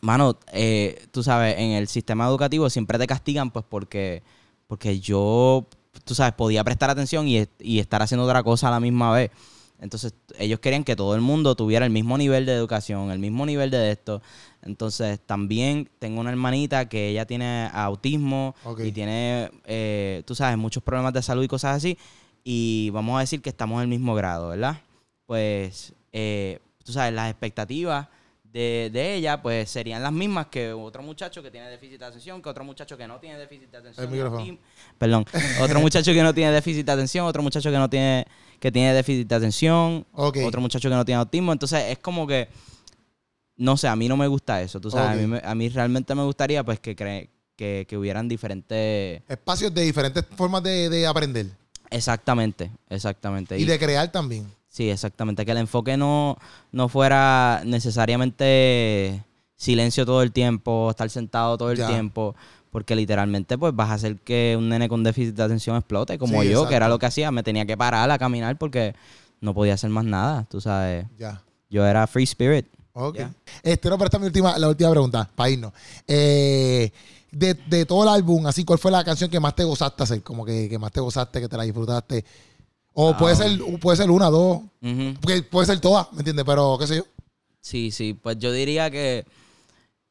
mano, 0.00 0.38
eh, 0.52 1.06
tú 1.10 1.22
sabes, 1.22 1.56
en 1.58 1.70
el 1.72 1.88
sistema 1.88 2.26
educativo 2.26 2.68
siempre 2.70 2.98
te 2.98 3.06
castigan 3.06 3.50
pues 3.50 3.64
porque, 3.68 4.22
porque 4.66 5.00
yo, 5.00 5.66
tú 6.04 6.14
sabes, 6.14 6.34
podía 6.34 6.62
prestar 6.64 6.90
atención 6.90 7.26
y, 7.28 7.46
y 7.60 7.78
estar 7.78 8.02
haciendo 8.02 8.24
otra 8.24 8.42
cosa 8.42 8.68
a 8.68 8.72
la 8.72 8.80
misma 8.80 9.12
vez. 9.12 9.30
Entonces 9.80 10.14
ellos 10.38 10.60
querían 10.60 10.84
que 10.84 10.96
todo 10.96 11.14
el 11.14 11.20
mundo 11.20 11.54
tuviera 11.54 11.84
el 11.84 11.92
mismo 11.92 12.16
nivel 12.16 12.46
de 12.46 12.52
educación, 12.52 13.10
el 13.10 13.18
mismo 13.18 13.44
nivel 13.44 13.70
de 13.70 13.90
esto. 13.90 14.22
Entonces 14.62 15.20
también 15.20 15.88
tengo 15.98 16.20
una 16.20 16.30
hermanita 16.30 16.88
que 16.88 17.08
ella 17.08 17.26
tiene 17.26 17.70
autismo 17.72 18.54
y 18.78 18.92
tiene, 18.92 19.50
eh, 19.64 20.22
tú 20.26 20.34
sabes, 20.34 20.56
muchos 20.56 20.82
problemas 20.82 21.12
de 21.12 21.22
salud 21.22 21.42
y 21.42 21.48
cosas 21.48 21.76
así. 21.76 21.98
Y 22.42 22.90
vamos 22.90 23.16
a 23.16 23.20
decir 23.20 23.42
que 23.42 23.50
estamos 23.50 23.76
en 23.78 23.82
el 23.82 23.88
mismo 23.88 24.14
grado, 24.14 24.48
¿verdad? 24.48 24.80
Pues, 25.26 25.92
eh, 26.12 26.60
tú 26.84 26.92
sabes, 26.92 27.12
las 27.12 27.30
expectativas 27.30 28.08
de, 28.56 28.88
de 28.90 29.14
ella, 29.16 29.42
pues 29.42 29.68
serían 29.68 30.02
las 30.02 30.12
mismas 30.12 30.46
que 30.46 30.72
otro 30.72 31.02
muchacho 31.02 31.42
que 31.42 31.50
tiene 31.50 31.68
déficit 31.68 31.98
de 31.98 32.06
atención, 32.06 32.40
que 32.40 32.48
otro 32.48 32.64
muchacho 32.64 32.96
que 32.96 33.06
no 33.06 33.20
tiene 33.20 33.38
déficit 33.38 33.70
de 33.70 33.76
atención. 33.76 34.06
El 34.06 34.10
y 34.10 34.16
micrófono. 34.16 34.58
Perdón. 34.96 35.26
otro 35.60 35.80
muchacho 35.80 36.10
que 36.14 36.22
no 36.22 36.32
tiene 36.32 36.52
déficit 36.52 36.86
de 36.86 36.92
atención, 36.92 37.26
otro 37.26 37.42
muchacho 37.42 37.70
que 37.70 37.76
no 37.76 37.90
tiene, 37.90 38.26
que 38.58 38.72
tiene 38.72 38.94
déficit 38.94 39.28
de 39.28 39.34
atención, 39.34 40.06
otro 40.12 40.60
muchacho 40.62 40.88
que 40.88 40.94
no 40.94 41.04
tiene 41.04 41.18
autismo. 41.18 41.52
Entonces, 41.52 41.84
es 41.90 41.98
como 41.98 42.26
que, 42.26 42.48
no 43.56 43.76
sé, 43.76 43.88
a 43.88 43.96
mí 43.96 44.08
no 44.08 44.16
me 44.16 44.26
gusta 44.26 44.62
eso, 44.62 44.80
tú 44.80 44.90
sabes. 44.90 45.22
A, 45.22 45.26
mí, 45.26 45.38
a 45.44 45.54
mí 45.54 45.68
realmente 45.68 46.14
me 46.14 46.24
gustaría, 46.24 46.64
pues, 46.64 46.80
que, 46.80 46.96
cre- 46.96 47.28
que, 47.56 47.84
que 47.86 47.96
hubieran 47.98 48.26
diferentes... 48.26 49.20
Espacios 49.28 49.74
de 49.74 49.82
diferentes 49.82 50.24
formas 50.34 50.62
de, 50.62 50.88
de 50.88 51.06
aprender. 51.06 51.46
Exactamente, 51.90 52.70
exactamente. 52.88 53.58
Y 53.58 53.64
de 53.66 53.78
crear 53.78 54.10
también. 54.10 54.46
Sí, 54.76 54.90
exactamente. 54.90 55.46
Que 55.46 55.52
el 55.52 55.56
enfoque 55.58 55.96
no, 55.96 56.36
no 56.70 56.90
fuera 56.90 57.62
necesariamente 57.64 59.24
silencio 59.56 60.04
todo 60.04 60.20
el 60.22 60.32
tiempo, 60.32 60.90
estar 60.90 61.08
sentado 61.08 61.56
todo 61.56 61.70
el 61.70 61.78
Ya. 61.78 61.86
tiempo, 61.86 62.34
porque 62.70 62.94
literalmente 62.94 63.56
pues 63.56 63.74
vas 63.74 63.88
a 63.88 63.94
hacer 63.94 64.16
que 64.20 64.54
un 64.58 64.68
nene 64.68 64.86
con 64.86 65.02
déficit 65.02 65.34
de 65.34 65.42
atención 65.44 65.76
explote, 65.76 66.18
como 66.18 66.42
Sí, 66.42 66.50
yo, 66.50 66.68
que 66.68 66.74
era 66.74 66.88
lo 66.90 66.98
que 66.98 67.06
hacía, 67.06 67.30
me 67.30 67.42
tenía 67.42 67.64
que 67.64 67.74
parar 67.74 68.10
a 68.10 68.18
caminar 68.18 68.58
porque 68.58 68.94
no 69.40 69.54
podía 69.54 69.72
hacer 69.74 69.88
más 69.88 70.04
nada, 70.04 70.44
tú 70.50 70.60
sabes. 70.60 71.06
Ya. 71.16 71.40
Yo 71.70 71.86
era 71.86 72.06
free 72.06 72.24
spirit. 72.24 72.66
Ok. 72.92 73.18
Este, 73.62 73.88
no, 73.88 73.96
pero 73.96 74.06
esta 74.06 74.18
es 74.18 74.20
mi 74.20 74.26
última, 74.26 74.58
la 74.58 74.68
última 74.68 74.90
pregunta, 74.90 75.26
para 75.34 75.48
irnos. 75.48 75.72
Eh, 76.06 76.90
de, 77.30 77.54
de 77.54 77.86
todo 77.86 78.02
el 78.02 78.10
álbum, 78.10 78.46
así, 78.46 78.62
¿cuál 78.64 78.78
fue 78.78 78.90
la 78.90 79.02
canción 79.04 79.30
que 79.30 79.40
más 79.40 79.54
te 79.54 79.64
gozaste 79.64 80.02
hacer? 80.02 80.22
Como 80.22 80.44
que, 80.44 80.68
que 80.68 80.78
más 80.78 80.92
te 80.92 81.00
gozaste, 81.00 81.40
que 81.40 81.48
te 81.48 81.56
la 81.56 81.62
disfrutaste. 81.62 82.24
O 82.98 83.10
Ah. 83.10 83.18
puede 83.18 83.36
ser, 83.36 83.60
puede 83.78 83.96
ser 83.98 84.10
una, 84.10 84.30
dos, 84.30 84.62
porque 85.20 85.42
puede 85.42 85.66
ser 85.66 85.78
todas, 85.80 86.10
¿me 86.12 86.18
entiendes? 86.20 86.46
Pero, 86.46 86.78
qué 86.80 86.86
sé 86.86 86.96
yo. 86.96 87.04
Sí, 87.60 87.90
sí, 87.90 88.14
pues 88.14 88.38
yo 88.38 88.50
diría 88.52 88.90
que 88.90 89.26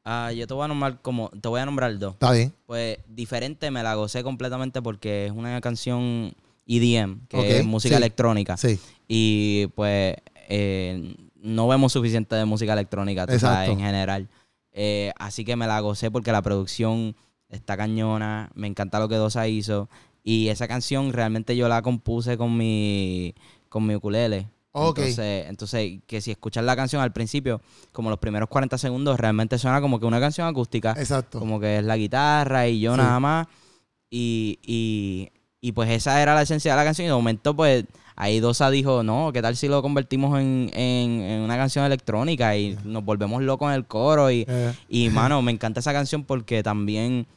ah, 0.03 0.31
yo 0.31 0.45
te 0.45 0.53
voy 0.53 0.65
a 0.65 0.67
nombrar 0.67 1.01
como, 1.01 1.29
te 1.29 1.47
voy 1.49 1.59
a 1.61 1.65
nombrar 1.65 1.97
dos. 1.97 2.13
Está 2.13 2.31
bien. 2.31 2.53
Pues 2.67 2.99
diferente 3.07 3.71
me 3.71 3.81
la 3.81 3.95
gocé 3.95 4.21
completamente 4.23 4.83
porque 4.83 5.25
es 5.25 5.31
una 5.31 5.59
canción 5.61 6.35
EDM, 6.67 7.25
que 7.27 7.59
es 7.59 7.65
música 7.65 7.95
sí. 7.95 7.97
electrónica. 7.97 8.55
Sí. 8.55 8.79
Y 9.07 9.67
pues 9.75 10.15
eh, 10.47 11.15
no 11.41 11.67
vemos 11.67 11.91
suficiente 11.91 12.35
de 12.35 12.45
música 12.45 12.73
electrónica, 12.73 13.25
sabes, 13.39 13.69
en 13.69 13.79
general. 13.79 14.27
Eh, 14.71 15.11
así 15.17 15.43
que 15.43 15.55
me 15.55 15.65
la 15.65 15.79
gocé 15.79 16.11
porque 16.11 16.31
la 16.31 16.43
producción 16.43 17.15
está 17.49 17.77
cañona, 17.77 18.51
me 18.53 18.67
encanta 18.67 18.99
lo 18.99 19.07
que 19.09 19.15
Dosa 19.15 19.47
hizo. 19.47 19.89
Y 20.27 20.49
esa 20.49 20.67
canción 20.67 21.13
realmente 21.13 21.55
yo 21.55 21.69
la 21.69 21.81
compuse 21.83 22.35
con 22.37 22.57
mi, 22.57 23.33
con 23.69 23.85
mi 23.85 23.95
ukulele. 23.95 24.47
Entonces, 24.73 25.45
entonces, 25.47 25.99
que 26.05 26.19
si 26.19 26.31
escuchas 26.31 26.65
la 26.65 26.75
canción 26.75 27.01
al 27.01 27.13
principio, 27.13 27.61
como 27.93 28.09
los 28.09 28.19
primeros 28.19 28.49
40 28.49 28.77
segundos, 28.77 29.17
realmente 29.19 29.57
suena 29.57 29.79
como 29.79 29.99
que 30.01 30.05
una 30.05 30.19
canción 30.19 30.47
acústica 30.47 30.93
Exacto. 30.97 31.39
como 31.39 31.59
que 31.61 31.77
es 31.77 31.83
la 31.85 31.95
guitarra 31.95 32.67
y 32.67 32.81
yo 32.81 32.93
Sí. 32.93 32.97
nada 32.97 33.19
más. 33.21 33.47
Y, 34.09 34.59
y, 34.63 35.29
y 35.61 35.71
pues 35.71 35.89
esa 35.91 36.21
era 36.21 36.35
la 36.35 36.41
esencia 36.41 36.71
de 36.71 36.77
la 36.77 36.83
canción. 36.83 37.05
Y 37.05 37.09
de 37.09 37.13
momento, 37.15 37.55
pues 37.55 37.85
ahí 38.17 38.39
Dosa 38.39 38.69
dijo, 38.69 39.03
no, 39.03 39.31
¿qué 39.31 39.41
tal 39.41 39.55
si 39.55 39.67
lo 39.67 39.81
convertimos 39.81 40.37
en, 40.39 40.69
en- 40.73 41.21
en 41.21 41.41
una 41.41 41.55
canción 41.55 41.85
electrónica 41.85 42.57
y 42.57 42.77
nos 42.83 43.05
volvemos 43.05 43.41
locos 43.43 43.69
en 43.69 43.75
el 43.75 43.85
coro? 43.85 44.29
Y, 44.31 44.43
Eh, 44.47 44.73
y 44.89 45.09
mano, 45.09 45.41
me 45.41 45.51
encanta 45.51 45.79
esa 45.79 45.93
canción 45.93 46.23
porque 46.25 46.63
también 46.63 47.27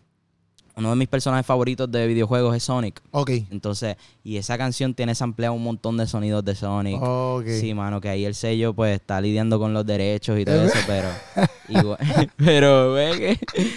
uno 0.78 0.90
de 0.90 0.96
mis 0.96 1.08
personajes 1.08 1.44
favoritos 1.44 1.90
de 1.90 2.06
videojuegos 2.06 2.56
es 2.56 2.62
Sonic. 2.62 3.02
ok. 3.10 3.30
Entonces, 3.50 3.96
y 4.22 4.36
esa 4.36 4.56
canción 4.56 4.94
tiene 4.94 5.14
sampleado 5.14 5.54
un 5.54 5.62
montón 5.64 5.96
de 5.96 6.06
sonidos 6.06 6.44
de 6.44 6.54
Sonic. 6.54 7.02
Ok. 7.02 7.46
Sí, 7.60 7.74
mano, 7.74 8.00
que 8.00 8.08
ahí 8.08 8.24
el 8.24 8.34
sello 8.34 8.72
pues 8.74 8.94
está 8.94 9.20
lidiando 9.20 9.58
con 9.58 9.74
los 9.74 9.84
derechos 9.84 10.38
y 10.38 10.44
todo 10.44 10.62
eso, 10.64 10.78
pero 10.86 11.08
igual, 11.68 11.98
pero 12.36 12.92
ve 12.92 13.38
que 13.56 13.70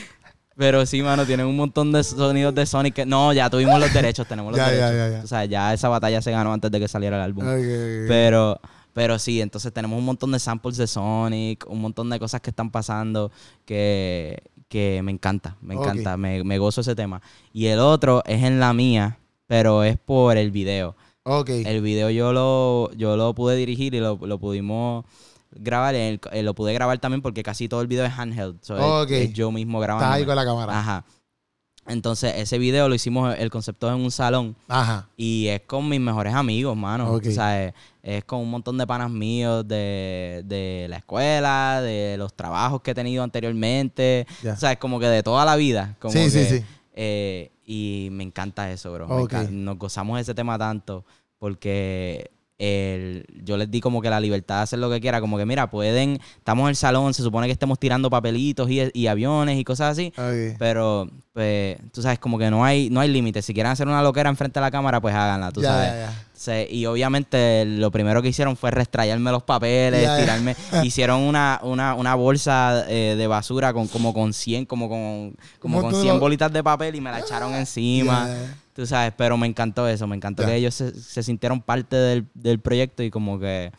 pero 0.56 0.86
sí, 0.86 1.02
mano, 1.02 1.26
tienen 1.26 1.48
un 1.48 1.56
montón 1.56 1.92
de 1.92 2.04
sonidos 2.04 2.54
de 2.54 2.66
Sonic 2.68 2.94
que 2.94 3.06
no, 3.06 3.34
ya 3.34 3.50
tuvimos 3.50 3.80
los 3.80 3.92
derechos, 3.92 4.28
tenemos 4.28 4.52
los 4.52 4.60
Ya, 4.60 4.72
ya, 4.72 4.92
derechos. 4.92 5.12
ya, 5.12 5.18
ya. 5.18 5.24
O 5.24 5.28
sea, 5.28 5.46
ya 5.46 5.74
esa 5.74 5.90
batalla 5.90 6.22
se 6.22 6.30
ganó 6.30 6.54
antes 6.54 6.70
de 6.70 6.80
que 6.80 6.88
saliera 6.88 7.16
el 7.18 7.24
álbum. 7.24 7.44
Ok, 7.46 7.54
ok. 7.54 8.08
Pero 8.08 8.60
pero 8.94 9.18
sí, 9.20 9.40
entonces 9.42 9.72
tenemos 9.72 9.98
un 9.98 10.04
montón 10.06 10.32
de 10.34 10.40
samples 10.40 10.76
de 10.76 10.86
Sonic, 10.86 11.66
un 11.70 11.80
montón 11.82 12.10
de 12.10 12.20
cosas 12.20 12.42
que 12.42 12.50
están 12.50 12.70
pasando 12.70 13.32
que, 13.66 14.44
que 14.72 15.02
me 15.04 15.12
encanta, 15.12 15.58
me 15.62 15.76
encanta, 15.76 16.16
me, 16.18 16.44
me 16.46 16.58
gozo 16.58 16.80
ese 16.80 16.96
tema. 16.96 17.22
Y 17.52 17.66
el 17.68 17.80
otro 17.80 18.24
es 18.26 18.42
en 18.42 18.60
la 18.62 18.74
mía, 18.74 19.18
pero 19.46 19.84
es 19.84 19.98
por 19.98 20.38
el 20.38 20.50
video. 20.50 20.96
Ok. 21.24 21.50
El 21.50 21.82
video 21.82 22.10
yo 22.10 22.32
lo, 22.32 22.90
yo 22.96 23.18
lo 23.18 23.36
pude 23.36 23.58
dirigir 23.58 23.94
y 23.94 24.00
lo, 24.00 24.18
lo 24.22 24.40
pudimos 24.40 25.04
grabar. 25.52 25.94
el- 25.94 26.22
eh, 26.32 26.42
lo 26.42 26.56
pude 26.56 26.74
grabar 26.74 26.98
también 27.00 27.22
porque 27.22 27.44
casi 27.44 27.68
todo 27.68 27.82
el 27.82 27.88
video 27.88 28.06
es 28.06 28.14
handheld. 28.18 28.60
so 28.62 28.78
es- 28.78 28.84
Ok. 28.84 29.12
es 29.12 29.34
yo 29.34 29.52
mismo 29.52 29.82
grabando. 29.82 30.06
Estás 30.06 30.18
ahí 30.20 30.26
con 30.26 30.36
la 30.38 30.46
cámara. 30.46 30.80
Ajá. 30.80 31.06
Entonces, 31.92 32.34
ese 32.38 32.58
video 32.58 32.88
lo 32.90 32.96
hicimos, 32.96 33.36
el 33.38 33.50
concepto 33.50 33.88
es 33.90 33.96
en 33.96 34.02
un 34.02 34.12
salón. 34.12 34.56
Ajá. 34.68 35.08
Y 35.18 35.48
es 35.48 35.62
con 35.62 35.88
mis 35.90 36.00
mejores 36.00 36.34
amigos, 36.34 36.76
mano. 36.76 37.12
Ok. 37.14 37.26
O 37.28 37.32
sea, 37.32 37.66
es, 37.66 37.74
es 38.02 38.24
con 38.24 38.40
un 38.40 38.50
montón 38.50 38.78
de 38.78 38.88
panas 38.88 39.12
míos 39.12 39.68
de, 39.68 40.42
de 40.46 40.88
la 40.90 40.98
escuela, 40.98 41.82
de 41.82 42.16
los 42.18 42.34
trabajos 42.34 42.82
que 42.82 42.92
he 42.92 42.96
tenido 42.96 43.24
anteriormente. 43.24 44.26
Ya. 44.42 44.54
O 44.54 44.58
sea, 44.58 44.72
es 44.72 44.78
como 44.78 45.00
que 45.00 45.08
de 45.08 45.22
toda 45.24 45.46
la 45.46 45.56
vida. 45.56 45.96
Como 46.00 46.12
Sí, 46.14 46.30
sí, 46.30 46.38
que, 46.40 46.46
sí. 46.60 46.66
eh, 46.94 47.52
y 47.66 48.10
me 48.12 48.24
encanta 48.24 48.72
eso, 48.72 48.92
bro. 48.94 49.08
Me 49.08 49.16
Ok. 49.16 49.32
encan- 49.34 49.50
Nos 49.52 49.78
gozamos 49.78 50.20
ese 50.20 50.34
tema 50.34 50.58
tanto 50.58 51.06
porque 51.40 52.32
el- 52.62 53.26
yo 53.44 53.58
les 53.58 53.70
di 53.72 53.82
como 53.82 54.02
que 54.02 54.10
la 54.10 54.20
libertad 54.20 54.58
de 54.58 54.62
hacer 54.64 54.80
lo 54.80 54.90
que 54.90 55.02
quiera, 55.02 55.20
como 55.20 55.38
que 55.38 55.46
mira, 55.46 55.70
pueden, 55.70 56.20
estamos 56.38 56.64
en 56.66 56.70
el 56.70 56.76
salón, 56.76 57.14
se 57.14 57.24
supone 57.24 57.48
que 57.48 57.54
estemos 57.54 57.80
tirando 57.80 58.10
papelitos 58.10 58.70
y, 58.70 58.82
y 58.94 59.08
aviones 59.08 59.58
y 59.60 59.64
cosas 59.64 59.94
así, 59.94 60.14
pero 60.60 61.10
pues 61.34 61.78
tú 61.94 62.02
sabes, 62.02 62.20
como 62.20 62.38
que 62.38 62.50
no 62.52 62.64
hay, 62.64 62.90
no 62.90 63.00
hay 63.00 63.10
límites. 63.10 63.46
Si 63.46 63.54
quieren 63.54 63.72
hacer 63.72 63.88
una 63.88 64.04
loquera 64.04 64.30
enfrente 64.30 64.60
de 64.60 64.66
la 64.66 64.70
cámara, 64.72 65.00
pues 65.02 65.16
háganla, 65.16 65.52
tú 65.52 65.62
sabes. 65.72 65.90
Se- 66.34 66.68
y 66.72 66.86
obviamente 66.88 67.66
lo 67.66 67.90
primero 67.92 68.22
que 68.22 68.28
hicieron 68.30 68.58
fue 68.58 68.70
restrayarme 68.72 69.32
los 69.32 69.44
papeles, 69.44 70.02
tirarme. 70.20 70.56
Hicieron 70.84 71.22
una, 71.22 71.60
una, 71.64 71.94
una 71.96 72.16
bolsa 72.16 72.84
eh, 72.90 73.16
de 73.18 73.28
basura 73.28 73.74
con 73.74 73.88
como 73.88 74.14
con 74.14 74.34
100, 74.34 74.66
como 74.66 74.90
con, 74.90 75.36
como 75.60 75.76
con 75.78 75.84
montón 75.84 75.92
de 75.94 76.02
100 76.02 76.16
ba- 76.16 76.20
bolitas 76.20 76.52
de 76.52 76.64
papel 76.64 76.96
y 76.96 77.02
me 77.02 77.12
la 77.12 77.20
echaron 77.20 77.54
encima. 77.60 78.28
Ya. 78.28 78.56
Tú 78.74 78.86
sabes, 78.86 79.14
pero 79.18 79.38
me 79.38 79.48
encantó 79.48 79.88
eso, 79.88 80.08
me 80.08 80.16
encantó 80.16 80.46
que 80.46 80.56
ellos 80.56 80.74
se, 80.76 80.94
se 81.00 81.24
sintieron 81.24 81.62
parte 81.62 81.96
del, 81.96 82.28
del 82.34 82.60
proyecto 82.60 83.04
y 83.04 83.12
como 83.12 83.38
que, 83.40 83.72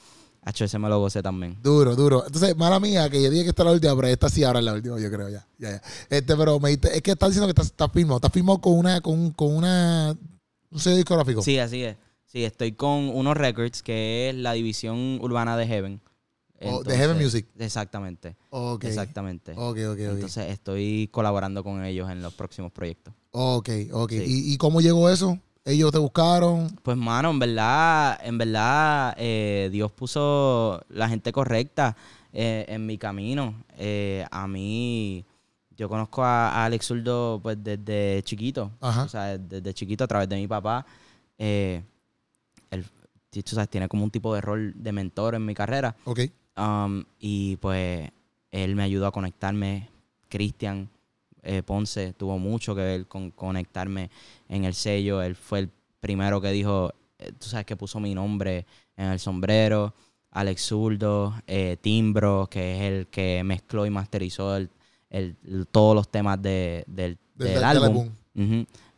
hecho 0.47 0.65
ese 0.65 0.79
me 0.79 0.89
lo 0.89 0.99
gocé 0.99 1.23
también. 1.23 1.57
Duro, 1.63 1.97
duro. 1.97 2.25
Entonces, 2.27 2.57
mala 2.57 2.79
mía, 2.79 3.09
que 3.09 3.23
yo 3.23 3.31
dije 3.31 3.45
que 3.45 3.51
esta 3.51 3.63
es 3.63 3.67
la 3.67 3.73
última, 3.73 3.97
pero 3.97 4.09
esta 4.09 4.29
sí 4.29 4.45
ahora 4.45 4.59
es 4.59 4.65
la 4.67 4.75
última, 4.75 4.99
yo 5.01 5.11
creo, 5.11 5.29
ya. 5.31 5.47
ya, 5.59 5.71
ya. 5.71 5.83
Este, 6.11 6.37
pero 6.37 6.61
me 6.61 6.71
dijiste- 6.71 6.95
es 6.95 7.03
que 7.03 7.13
estás 7.13 7.31
diciendo 7.31 7.47
que 7.47 7.53
estás, 7.53 7.67
estás 7.67 7.91
firmado. 7.93 8.17
Estás 8.17 8.33
firmado 8.33 8.61
con 8.61 8.75
una, 8.75 9.01
con, 9.01 9.31
con 9.31 9.55
una, 9.57 10.15
un 10.71 10.79
sello 10.79 10.97
discográfico. 10.97 11.41
Sí, 11.43 11.59
así 11.59 11.83
es. 11.85 11.97
Sí, 12.27 12.45
estoy 12.45 12.73
con 12.73 13.09
unos 13.11 13.37
records 13.37 13.83
que 13.83 14.31
es 14.31 14.35
la 14.35 14.53
división 14.53 15.19
urbana 15.23 15.57
de 15.57 15.67
Heaven. 15.67 16.01
Oh, 16.65 16.83
de 16.83 16.97
Heaven 16.97 17.19
Music. 17.19 17.47
Exactamente. 17.59 18.37
Ok. 18.51 18.85
Exactamente. 18.85 19.53
Ok, 19.53 19.79
ok, 19.79 19.93
ok. 19.93 19.99
Entonces 19.99 20.51
estoy 20.51 21.09
colaborando 21.13 21.63
con 21.65 21.85
ellos 21.85 22.11
en 22.11 22.23
los 22.23 22.35
próximos 22.35 22.73
proyectos. 22.73 23.15
ok, 23.33 23.69
ok. 23.93 24.11
Sí. 24.13 24.25
¿Y, 24.27 24.53
¿Y 24.55 24.57
cómo 24.59 24.81
llegó 24.81 25.09
eso? 25.11 25.39
¿Ellos 25.65 25.93
te 25.93 25.99
buscaron? 25.99 26.69
Pues 26.83 26.97
mano, 26.97 27.31
en 27.31 27.39
verdad, 27.39 28.19
en 28.25 28.37
verdad, 28.37 29.15
eh, 29.17 29.69
Dios 29.71 29.93
puso 29.93 30.83
la 30.89 31.09
gente 31.09 31.31
correcta 31.33 31.97
eh, 32.33 32.65
en 32.69 32.85
mi 32.85 32.99
camino. 32.99 33.55
Eh, 33.79 34.27
a 34.31 34.49
mí, 34.49 35.25
yo 35.77 35.89
conozco 35.89 36.25
a, 36.25 36.49
a 36.51 36.65
Alex 36.65 36.87
Zurdo 36.87 37.39
pues 37.41 37.59
desde 37.63 38.23
chiquito. 38.25 38.73
Ajá. 38.81 39.05
O 39.05 39.09
sea, 39.09 39.39
desde 39.39 39.73
chiquito 39.73 40.03
a 40.03 40.09
través 40.09 40.29
de 40.29 40.35
mi 40.37 40.49
papá. 40.49 40.85
Eh, 41.39 41.83
él, 42.71 42.85
tú 43.31 43.55
sabes, 43.55 43.69
tiene 43.69 43.89
como 43.89 44.03
un 44.03 44.11
tipo 44.11 44.35
de 44.35 44.41
rol 44.41 44.73
de 44.77 44.91
mentor 44.93 45.37
en 45.37 45.47
mi 45.47 45.55
carrera. 45.55 45.95
Ok. 46.05 46.21
Um, 46.57 47.05
y 47.19 47.57
pues 47.57 48.11
él 48.51 48.75
me 48.77 48.83
ayudó 48.83 49.07
a 49.07 49.13
conectarme. 49.13 49.89
Cristian 50.29 50.89
eh, 51.43 51.63
Ponce 51.63 52.13
tuvo 52.13 52.39
mucho 52.39 52.75
que 52.75 52.83
ver 52.83 53.07
con 53.07 53.31
conectarme 53.31 54.11
en 54.49 54.65
el 54.65 54.75
sello. 54.75 55.23
Él 55.23 55.35
fue 55.35 55.61
el 55.61 55.71
primero 56.01 56.41
que 56.41 56.51
dijo, 56.51 56.93
eh, 57.19 57.33
tú 57.39 57.47
sabes 57.49 57.67
que 57.67 57.77
puso 57.77 58.01
mi 58.01 58.15
nombre 58.15 58.67
en 58.97 59.07
el 59.07 59.19
sombrero. 59.19 59.95
Alex 60.31 60.63
Zurdo, 60.67 61.35
eh, 61.47 61.77
Timbro, 61.81 62.49
que 62.51 62.77
es 62.77 62.81
el 62.93 63.07
que 63.09 63.43
mezcló 63.45 63.85
y 63.85 63.91
masterizó 63.91 64.57
el- 64.57 64.71
el- 65.11 65.37
todos 65.71 65.95
los 65.95 66.09
temas 66.11 66.41
de- 66.41 66.85
del, 66.87 67.19
Del- 67.35 67.49
del 67.49 67.55
del 67.55 67.65
álbum. 67.65 68.11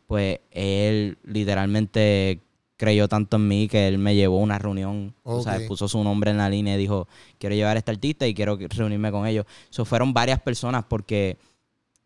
Pues 0.07 0.39
él 0.51 1.17
literalmente 1.23 2.39
creyó 2.77 3.07
tanto 3.07 3.37
en 3.37 3.47
mí 3.47 3.67
que 3.67 3.87
él 3.87 3.97
me 3.97 4.15
llevó 4.15 4.39
a 4.39 4.43
una 4.43 4.59
reunión, 4.59 5.13
sabes, 5.43 5.61
Ok. 5.61 5.67
puso 5.67 5.87
su 5.87 6.03
nombre 6.03 6.31
en 6.31 6.37
la 6.37 6.49
línea 6.49 6.75
y 6.75 6.77
dijo, 6.77 7.07
quiero 7.37 7.55
llevar 7.55 7.77
a 7.77 7.79
este 7.79 7.91
artista 7.91 8.27
y 8.27 8.33
quiero 8.33 8.57
reunirme 8.57 9.11
con 9.11 9.25
ellos. 9.25 9.45
Eso 9.69 9.85
fueron 9.85 10.13
varias 10.13 10.41
personas 10.41 10.83
porque 10.87 11.37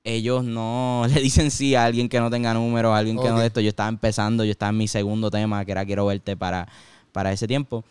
ellos 0.03 0.43
no 0.43 1.03
le 1.13 1.21
dicen 1.21 1.51
sí 1.51 1.75
a 1.75 1.85
alguien 1.85 2.07
que 2.07 2.19
no 2.19 2.29
tenga 2.29 2.53
números, 2.53 2.93
a 2.93 2.97
alguien 2.97 3.17
que 3.19 3.29
no 3.29 3.39
de 3.39 3.47
esto. 3.47 3.61
Yo 3.61 3.69
estaba 3.69 3.89
empezando, 3.89 4.43
yo 4.43 4.51
estaba 4.51 4.69
en 4.69 4.77
mi 4.77 4.87
segundo 4.87 5.31
tema, 5.31 5.65
que 5.65 5.71
era 5.71 5.85
Quiero 5.85 6.05
verte 6.05 6.37
para, 6.37 6.67
para 7.11 7.31
ese 7.31 7.47
tiempo. 7.47 7.83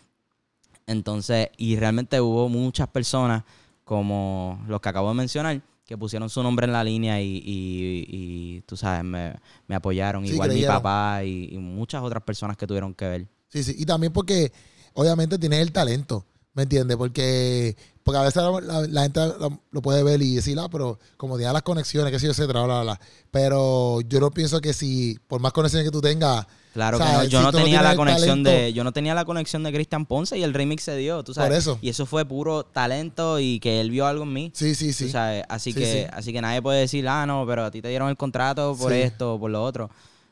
Entonces, 0.87 1.51
y 1.59 1.77
realmente 1.77 2.21
hubo 2.21 2.49
muchas 2.49 2.89
personas, 2.89 3.43
como 3.85 4.63
los 4.67 4.81
que 4.81 4.89
acabo 4.89 5.09
de 5.09 5.15
mencionar, 5.15 5.61
que 5.89 5.97
pusieron 5.97 6.29
su 6.29 6.43
nombre 6.43 6.67
en 6.67 6.73
la 6.75 6.85
línea 6.85 7.19
y, 7.23 7.39
y- 7.39 8.05
y, 8.07 8.61
tú 8.67 8.77
sabes, 8.77 9.03
me, 9.05 9.35
me 9.67 9.75
apoyaron. 9.75 10.23
Sí, 10.27 10.35
Igual 10.35 10.51
mi 10.51 10.63
papá 10.65 11.25
y, 11.25 11.49
y 11.51 11.57
muchas 11.57 12.03
otras 12.03 12.23
personas 12.23 12.59
que 12.59 12.67
tuvieron 12.67 12.93
que 12.95 13.09
ver. 13.09 13.27
Sí, 13.49 13.65
sí. 13.65 13.75
Y 13.79 13.87
también 13.87 14.13
porque, 14.13 14.53
obviamente, 14.93 15.39
tienes 15.39 15.61
el 15.61 15.73
talento. 15.73 16.27
¿Me 16.53 16.65
entiendes? 16.65 16.99
Porque, 16.99 17.75
porque 18.03 18.19
a 18.19 18.23
veces 18.23 18.43
la, 18.43 18.61
la- 18.61 18.87
la 18.87 19.03
gente 19.05 19.21
lo, 19.41 19.63
lo 19.71 19.81
puede 19.81 20.03
ver 20.03 20.21
y 20.21 20.35
decir, 20.35 20.59
ah, 20.61 20.69
pero 20.71 20.99
como 21.17 21.39
tiene 21.39 21.55
las 21.55 21.63
conexiones, 21.63 22.13
que 22.13 22.19
sé 22.19 22.27
yo, 22.27 22.33
etcétera, 22.33 22.65
bla, 22.65 22.83
bla, 22.83 22.83
bla. 22.83 23.01
Pero 23.31 24.03
yo 24.03 24.21
no 24.21 24.31
pienso 24.31 24.61
que 24.61 24.75
si, 24.75 25.19
por 25.27 25.41
más 25.41 25.53
conexiones 25.55 25.87
que 25.89 25.93
tú 25.93 26.03
tengas, 26.03 26.47
Claro 26.75 26.99
O 26.99 27.01
sea, 27.01 27.09
que 27.11 27.13
no, 27.17 27.25
yo 27.25 27.39
si 27.41 27.45
no 27.45 27.53
tenía 27.53 27.83
la 27.83 27.97
conexión 27.97 28.45
talento- 28.45 28.51
de, 28.51 28.73
yo 28.73 28.85
no 28.85 28.93
tenía 28.93 29.15
la 29.15 29.25
conexión 29.25 29.63
de 29.63 29.73
Cristian 29.73 30.07
Ponce 30.07 30.39
y 30.39 30.43
el 30.43 30.53
remix 30.55 30.83
se 30.85 30.97
dio, 30.97 31.25
tú 31.25 31.33
sabes. 31.35 31.49
Por 31.51 31.59
eso. 31.59 31.79
Y 31.81 31.89
eso 31.89 32.07
fue 32.07 32.25
puro 32.25 32.63
talento 32.65 33.41
y 33.41 33.59
que 33.59 33.81
él 33.81 33.91
vio 33.91 34.07
algo 34.07 34.25
en 34.25 34.33
mí. 34.33 34.51
sí, 34.55 34.75
sí, 34.75 34.89
tú 34.89 34.93
sí. 34.93 35.09
sabes. 35.11 35.45
Así 35.49 35.73
Sí, 35.73 35.79
que, 35.81 35.93
sí. 36.05 36.11
así 36.13 36.33
que 36.33 36.41
nadie 36.41 36.61
puede 36.63 36.81
decir, 36.81 37.09
ah, 37.09 37.25
no, 37.27 37.45
pero 37.47 37.65
a 37.65 37.71
ti 37.71 37.81
te 37.83 37.89
dieron 37.89 38.09
el 38.11 38.17
contrato 38.17 38.77
por 38.79 38.93
Sí. 38.93 38.99
esto 39.01 39.35
o 39.35 39.41
por 39.41 39.51
lo 39.51 39.63
otro. 39.65 39.91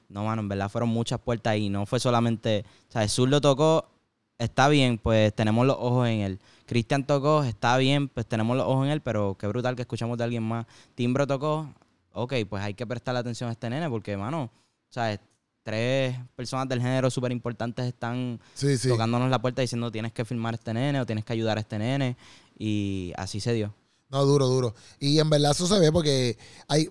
No, 0.08 0.24
mano, 0.24 0.42
en 0.42 0.48
verdad 0.48 0.68
fueron 0.68 0.90
muchas 0.90 1.18
puertas 1.18 1.56
y 1.56 1.68
no 1.68 1.84
fue 1.86 1.98
solamente, 1.98 2.64
¿sabes? 2.90 3.10
Sur 3.10 3.28
lo 3.28 3.40
tocó, 3.40 3.88
está 4.38 4.68
bien, 4.68 4.98
pues 4.98 5.34
tenemos 5.34 5.66
los 5.66 5.76
ojos 5.80 6.06
en 6.08 6.20
él. 6.20 6.38
Cristian 6.66 7.04
tocó, 7.06 7.42
está 7.44 7.76
bien, 7.78 8.08
pues 8.08 8.26
tenemos 8.26 8.56
los 8.56 8.66
ojos 8.66 8.84
en 8.86 8.92
él, 8.92 9.00
pero 9.00 9.36
qué 9.38 9.46
brutal 9.48 9.74
que 9.74 9.82
escuchamos 9.82 10.16
de 10.18 10.24
alguien 10.24 10.42
más. 10.44 10.66
Timbro 10.94 11.26
tocó, 11.26 11.72
ok, 12.12 12.34
pues 12.48 12.62
hay 12.62 12.74
que 12.74 12.86
prestarle 12.86 13.20
atención 13.20 13.48
a 13.48 13.52
este 13.52 13.68
nene 13.70 13.88
porque, 13.90 14.16
mano, 14.16 14.50
¿sabes? 14.90 15.18
Tres 15.66 16.16
personas 16.36 16.68
del 16.68 16.80
género 16.80 17.10
súper 17.10 17.32
importantes 17.32 17.84
están 17.86 18.38
Sí, 18.54 18.78
sí. 18.78 18.88
tocándonos 18.88 19.28
la 19.28 19.40
puerta 19.42 19.62
diciendo 19.62 19.90
tienes 19.90 20.12
que 20.12 20.24
filmar 20.24 20.54
a 20.54 20.58
este 20.58 20.72
nene 20.72 21.00
o 21.00 21.06
tienes 21.06 21.24
que 21.24 21.32
ayudar 21.32 21.56
a 21.58 21.60
este 21.60 21.76
nene. 21.76 22.16
Y 22.56 23.12
así 23.16 23.40
se 23.40 23.52
dio. 23.52 23.74
No, 24.08 24.24
duro, 24.24 24.46
duro. 24.46 24.76
Y 25.00 25.18
en 25.18 25.28
verdad 25.28 25.50
eso 25.50 25.66
se 25.66 25.80
ve 25.80 25.90
porque 25.90 26.38
hay. 26.68 26.88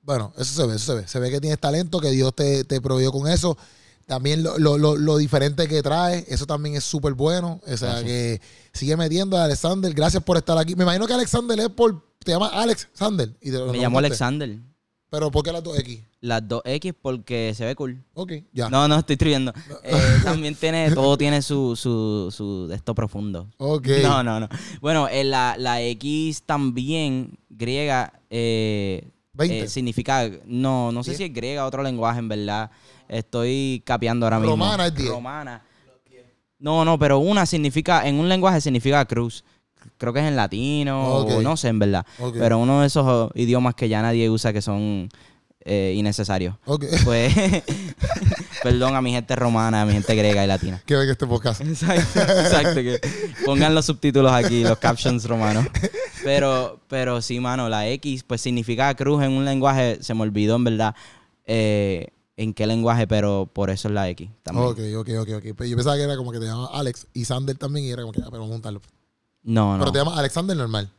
Bueno, 0.00 0.32
eso 0.38 0.54
se 0.54 0.66
ve, 0.66 0.76
eso 0.76 0.86
se 0.94 1.00
ve. 1.02 1.06
Se 1.06 1.20
ve 1.20 1.30
que 1.30 1.38
tienes 1.38 1.58
talento, 1.58 2.00
que 2.00 2.10
Dios 2.10 2.34
te, 2.34 2.64
te 2.64 2.80
proveyó 2.80 3.12
con 3.12 3.28
eso. 3.30 3.58
También 4.06 4.42
lo, 4.42 4.56
lo, 4.58 4.78
lo, 4.78 4.96
lo 4.96 5.18
diferente 5.18 5.68
que 5.68 5.82
trae, 5.82 6.24
eso 6.28 6.46
también 6.46 6.76
es 6.76 6.84
súper 6.84 7.12
bueno. 7.12 7.60
O 7.70 7.76
sea, 7.76 7.90
Gracias. 8.00 8.04
que 8.04 8.40
sigue 8.72 8.96
metiendo 8.96 9.36
a 9.36 9.44
Alexander. 9.44 9.92
Gracias 9.92 10.22
por 10.24 10.38
estar 10.38 10.56
aquí. 10.56 10.74
Me 10.76 10.84
imagino 10.84 11.06
que 11.06 11.12
Alexander 11.12 11.60
es 11.60 11.68
por. 11.68 12.02
Te 12.24 12.32
llama 12.32 12.48
Alex 12.48 12.88
Sander. 12.94 13.28
Y 13.42 13.50
te 13.50 13.58
Me 13.58 13.68
preguntaste. 13.68 13.96
Alexander. 13.98 14.58
Pero 15.10 15.30
¿por 15.30 15.42
qué 15.42 15.52
las 15.52 15.62
dos 15.62 15.78
X? 15.78 16.00
Las 16.20 16.46
dos 16.46 16.60
X 16.64 16.92
porque 17.00 17.54
se 17.54 17.64
ve 17.64 17.74
cool. 17.74 18.02
Ok, 18.14 18.32
ya. 18.52 18.68
No, 18.68 18.86
no, 18.88 18.98
estoy 18.98 19.14
escribiendo. 19.14 19.52
Eh, 19.82 19.94
también 20.24 20.54
tiene, 20.54 20.90
todo 20.90 21.16
tiene 21.16 21.40
su, 21.40 21.76
su, 21.76 22.30
su 22.30 22.70
esto 22.72 22.94
profundo. 22.94 23.48
Ok. 23.56 23.88
No, 24.02 24.22
no, 24.22 24.38
no. 24.40 24.48
Bueno, 24.80 25.08
eh, 25.08 25.24
la, 25.24 25.56
la 25.58 25.80
X 25.80 26.42
también 26.42 27.38
griega 27.48 28.12
eh, 28.28 29.08
20. 29.32 29.60
eh, 29.60 29.68
significa, 29.68 30.30
no, 30.44 30.92
no 30.92 31.02
sé 31.02 31.14
si 31.14 31.24
es 31.24 31.32
griega 31.32 31.64
otro 31.64 31.82
lenguaje, 31.82 32.18
en 32.18 32.28
verdad. 32.28 32.70
Estoy 33.08 33.82
capeando 33.86 34.26
ahora 34.26 34.38
mismo. 34.38 34.52
Romana 34.52 34.86
es 34.88 34.94
10. 34.94 35.08
Romana. 35.08 35.62
No, 36.58 36.84
no, 36.84 36.98
pero 36.98 37.20
una 37.20 37.46
significa, 37.46 38.06
en 38.06 38.16
un 38.16 38.28
lenguaje 38.28 38.60
significa 38.60 39.04
cruz. 39.04 39.44
Creo 39.96 40.12
que 40.12 40.20
es 40.20 40.26
en 40.26 40.36
latino, 40.36 41.18
Ok. 41.18 41.30
o 41.32 41.42
no 41.42 41.56
sé, 41.56 41.68
en 41.68 41.78
verdad. 41.78 42.06
Pero 42.34 42.58
uno 42.58 42.80
de 42.80 42.86
esos 42.86 43.04
oh, 43.06 43.30
idiomas 43.34 43.74
que 43.74 43.88
ya 43.88 44.02
nadie 44.02 44.30
usa 44.30 44.52
que 44.52 44.62
son 44.62 45.08
eh, 45.64 45.94
innecesarios. 45.96 46.56
Ok. 46.66 46.84
Pues, 47.04 47.34
perdón 48.62 48.96
a 48.96 49.02
mi 49.02 49.12
gente 49.12 49.34
romana, 49.36 49.82
a 49.82 49.86
mi 49.86 49.92
gente 49.92 50.14
griega 50.14 50.44
y 50.44 50.46
latina. 50.46 50.82
que 50.84 50.96
venga 50.96 51.12
este 51.12 51.26
podcast. 51.26 51.60
Exacto, 51.60 52.20
exacto. 52.20 52.74
Que 52.74 53.00
pongan 53.44 53.74
los 53.74 53.86
subtítulos 53.86 54.32
aquí, 54.32 54.62
los 54.62 54.78
captions 54.78 55.24
romanos. 55.26 55.66
Pero, 56.24 56.80
pero 56.88 57.22
sí, 57.22 57.40
mano, 57.40 57.68
la 57.68 57.88
X 57.88 58.24
pues 58.24 58.40
significa 58.40 58.94
cruz 58.94 59.22
en 59.22 59.32
un 59.32 59.44
lenguaje, 59.44 59.98
se 60.02 60.14
me 60.14 60.22
olvidó 60.22 60.56
en 60.56 60.64
verdad 60.64 60.94
eh, 61.46 62.08
en 62.36 62.54
qué 62.54 62.66
lenguaje, 62.66 63.06
pero 63.06 63.50
por 63.52 63.70
eso 63.70 63.88
es 63.88 63.94
la 63.94 64.08
X 64.10 64.28
también. 64.42 64.66
Ok, 64.68 64.78
ok, 64.96 65.08
ok, 65.20 65.28
ok. 65.36 65.56
Pero 65.56 65.64
yo 65.64 65.76
pensaba 65.76 65.96
que 65.96 66.02
era 66.02 66.16
como 66.16 66.32
que 66.32 66.38
te 66.38 66.46
llamaba 66.46 66.70
Alex 66.72 67.06
y 67.14 67.24
Sander 67.24 67.56
también 67.56 67.86
y 67.86 67.90
era 67.90 68.02
como 68.02 68.12
que, 68.12 68.20
ah, 68.20 68.28
pero 68.30 68.40
vamos 68.40 68.50
a 68.50 68.54
juntarlo. 68.54 68.80
No, 69.48 69.72
no. 69.72 69.78
Pero 69.78 69.92
te 69.92 69.98
llama 69.98 70.18
Alexander 70.18 70.54
normal. 70.54 70.90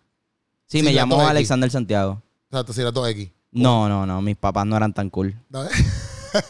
Sí, 0.65 0.79
sí, 0.79 0.83
me 0.83 0.91
llamo. 0.91 1.21
Alexander 1.21 1.69
Santiago. 1.69 2.23
O 2.49 2.55
sea, 2.55 2.63
tú 2.63 2.73
sí, 2.73 2.81
dos 2.81 3.07
X. 3.09 3.29
No, 3.51 3.87
no, 3.87 4.07
no, 4.07 4.23
mis 4.23 4.37
papás 4.37 4.65
no 4.65 4.75
eran 4.75 4.91
tan 4.91 5.11
cool. 5.11 5.35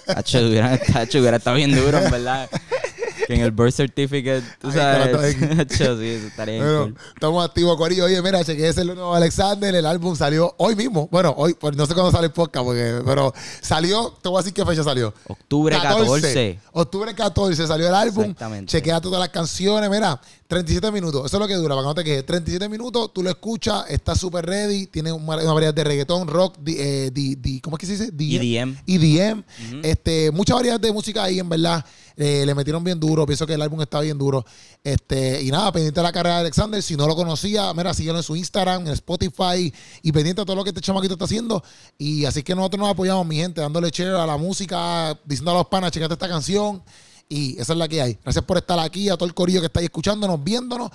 Hacho, 0.08 0.40
hubiera, 0.40 0.80
hacho, 0.96 1.20
hubiera 1.20 1.38
estado 1.38 1.58
bien 1.58 1.76
duro, 1.76 1.98
en 1.98 2.10
verdad. 2.10 2.50
Que 3.28 3.36
en 3.36 3.42
el 3.42 3.52
birth 3.52 3.74
certificate, 3.74 4.44
tú 4.60 4.72
sabes. 4.72 5.36
sí, 5.70 5.84
eso 5.84 6.28
estaría 6.28 6.62
Bueno, 6.64 6.84
cool. 6.84 6.96
estamos 7.14 7.46
activos, 7.46 7.78
Corillo. 7.78 8.06
Oye, 8.06 8.22
mira, 8.22 8.44
chequeé 8.44 8.70
ese 8.70 8.86
nuevo 8.86 9.14
Alexander. 9.14 9.74
El 9.76 9.86
álbum 9.86 10.16
salió 10.16 10.54
hoy 10.58 10.76
mismo. 10.76 11.08
Bueno, 11.12 11.34
hoy, 11.38 11.54
pues 11.54 11.76
no 11.76 11.86
sé 11.86 11.94
cuándo 11.94 12.12
sale 12.12 12.28
el 12.28 12.34
podcast, 12.34 12.66
porque, 12.66 13.02
pero 13.06 13.34
salió, 13.62 14.18
te 14.22 14.30
voy 14.30 14.38
a 14.38 14.42
decir 14.42 14.54
qué 14.54 14.66
fecha 14.66 14.84
salió. 14.84 15.14
Octubre 15.28 15.76
14. 15.82 16.60
Octubre 16.74 17.14
14 17.14 17.68
salió 17.68 17.88
el 17.88 17.96
álbum. 17.96 18.24
Exactamente. 18.24 18.72
Chequea 18.72 19.02
todas 19.02 19.20
las 19.20 19.30
canciones. 19.30 19.90
Mira, 19.90 20.20
37 20.48 20.92
minutos. 20.92 21.26
Eso 21.26 21.38
es 21.38 21.42
lo 21.42 21.48
que 21.48 21.54
dura, 21.56 21.76
para 21.76 21.84
que 21.84 21.88
no 21.90 21.96
te 21.96 22.04
quejes. 22.04 22.26
37 22.26 22.70
minutos, 22.70 23.12
tú 23.14 23.22
lo 23.22 23.30
escuchas, 23.30 23.86
está 23.90 24.16
súper 24.16 24.46
ready. 24.46 24.88
Tiene 24.88 25.12
una, 25.12 25.38
una 25.38 25.54
variedad 25.54 25.74
de 25.74 25.84
reggaetón, 25.84 26.28
rock, 26.28 26.58
di- 26.60 26.76
eh, 26.80 27.12
di- 27.14 27.36
di- 27.36 27.60
¿cómo 27.62 27.78
es 27.78 27.82
que 27.82 27.86
se 27.86 27.92
dice? 28.08 28.12
EDM. 28.18 28.76
EDM. 28.88 29.44
Este, 29.84 30.32
mucha 30.32 30.56
variedad 30.56 30.80
de 30.80 30.92
música 30.92 31.24
ahí, 31.24 31.40
en 31.40 31.50
verdad. 31.50 31.86
Eh, 32.22 32.46
le 32.46 32.54
metieron 32.54 32.84
bien 32.84 33.00
duro. 33.00 33.26
Pienso 33.26 33.48
que 33.48 33.54
el 33.54 33.62
álbum 33.62 33.82
está 33.82 34.02
bien 34.02 34.18
duro. 34.18 34.46
Este, 34.84 35.42
y 35.42 35.52
nada, 35.52 35.72
pendiente 35.72 36.02
de 36.02 36.04
la 36.04 36.12
carrera 36.12 36.36
de 36.36 36.42
Alexander. 36.42 36.84
Si 36.84 36.98
no 36.98 37.08
lo 37.08 37.16
conocía, 37.16 37.74
mira, 37.74 37.94
síguelo 37.94 38.18
en 38.18 38.24
su 38.24 38.36
Instagram, 38.36 38.88
en 38.88 38.94
Spotify 38.94 39.74
y 40.02 40.12
pendiente 40.12 40.42
de 40.42 40.46
todo 40.46 40.58
lo 40.58 40.66
que 40.66 40.72
este 40.72 40.82
chamaquito 40.82 41.14
está 41.14 41.24
haciendo. 41.24 41.64
Y 41.98 42.26
así 42.26 42.44
que 42.44 42.54
nosotros 42.54 42.82
nos 42.82 42.90
apoyamos, 42.90 43.26
mi 43.26 43.38
gente, 43.38 43.62
dándole 43.62 43.90
share 43.90 44.16
a 44.16 44.26
la 44.26 44.36
música, 44.36 45.18
diciendo 45.24 45.52
a 45.52 45.54
los 45.54 45.68
panas, 45.68 45.92
checate 45.92 46.14
esta 46.14 46.28
canción. 46.28 46.84
Y 47.30 47.58
esa 47.58 47.72
es 47.72 47.80
la 47.80 47.88
que 47.88 48.02
hay. 48.02 48.20
Gracias 48.22 48.44
por 48.44 48.58
estar 48.58 48.78
aquí, 48.80 49.08
a 49.08 49.16
todo 49.16 49.26
el 49.26 49.34
corillo 49.34 49.62
que 49.62 49.68
está 49.68 49.80
escuchándonos, 49.80 50.44
viéndonos. 50.44 50.92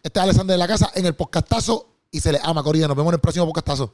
Este 0.00 0.20
es 0.20 0.22
Alexander 0.22 0.54
de 0.54 0.58
la 0.58 0.68
Casa 0.68 0.92
en 0.94 1.06
el 1.06 1.16
podcastazo 1.16 1.88
y 2.12 2.20
se 2.20 2.30
le 2.30 2.38
ama, 2.40 2.62
corillo. 2.62 2.86
Nos 2.86 2.96
vemos 2.96 3.10
en 3.10 3.14
el 3.14 3.20
próximo 3.20 3.46
podcastazo. 3.46 3.92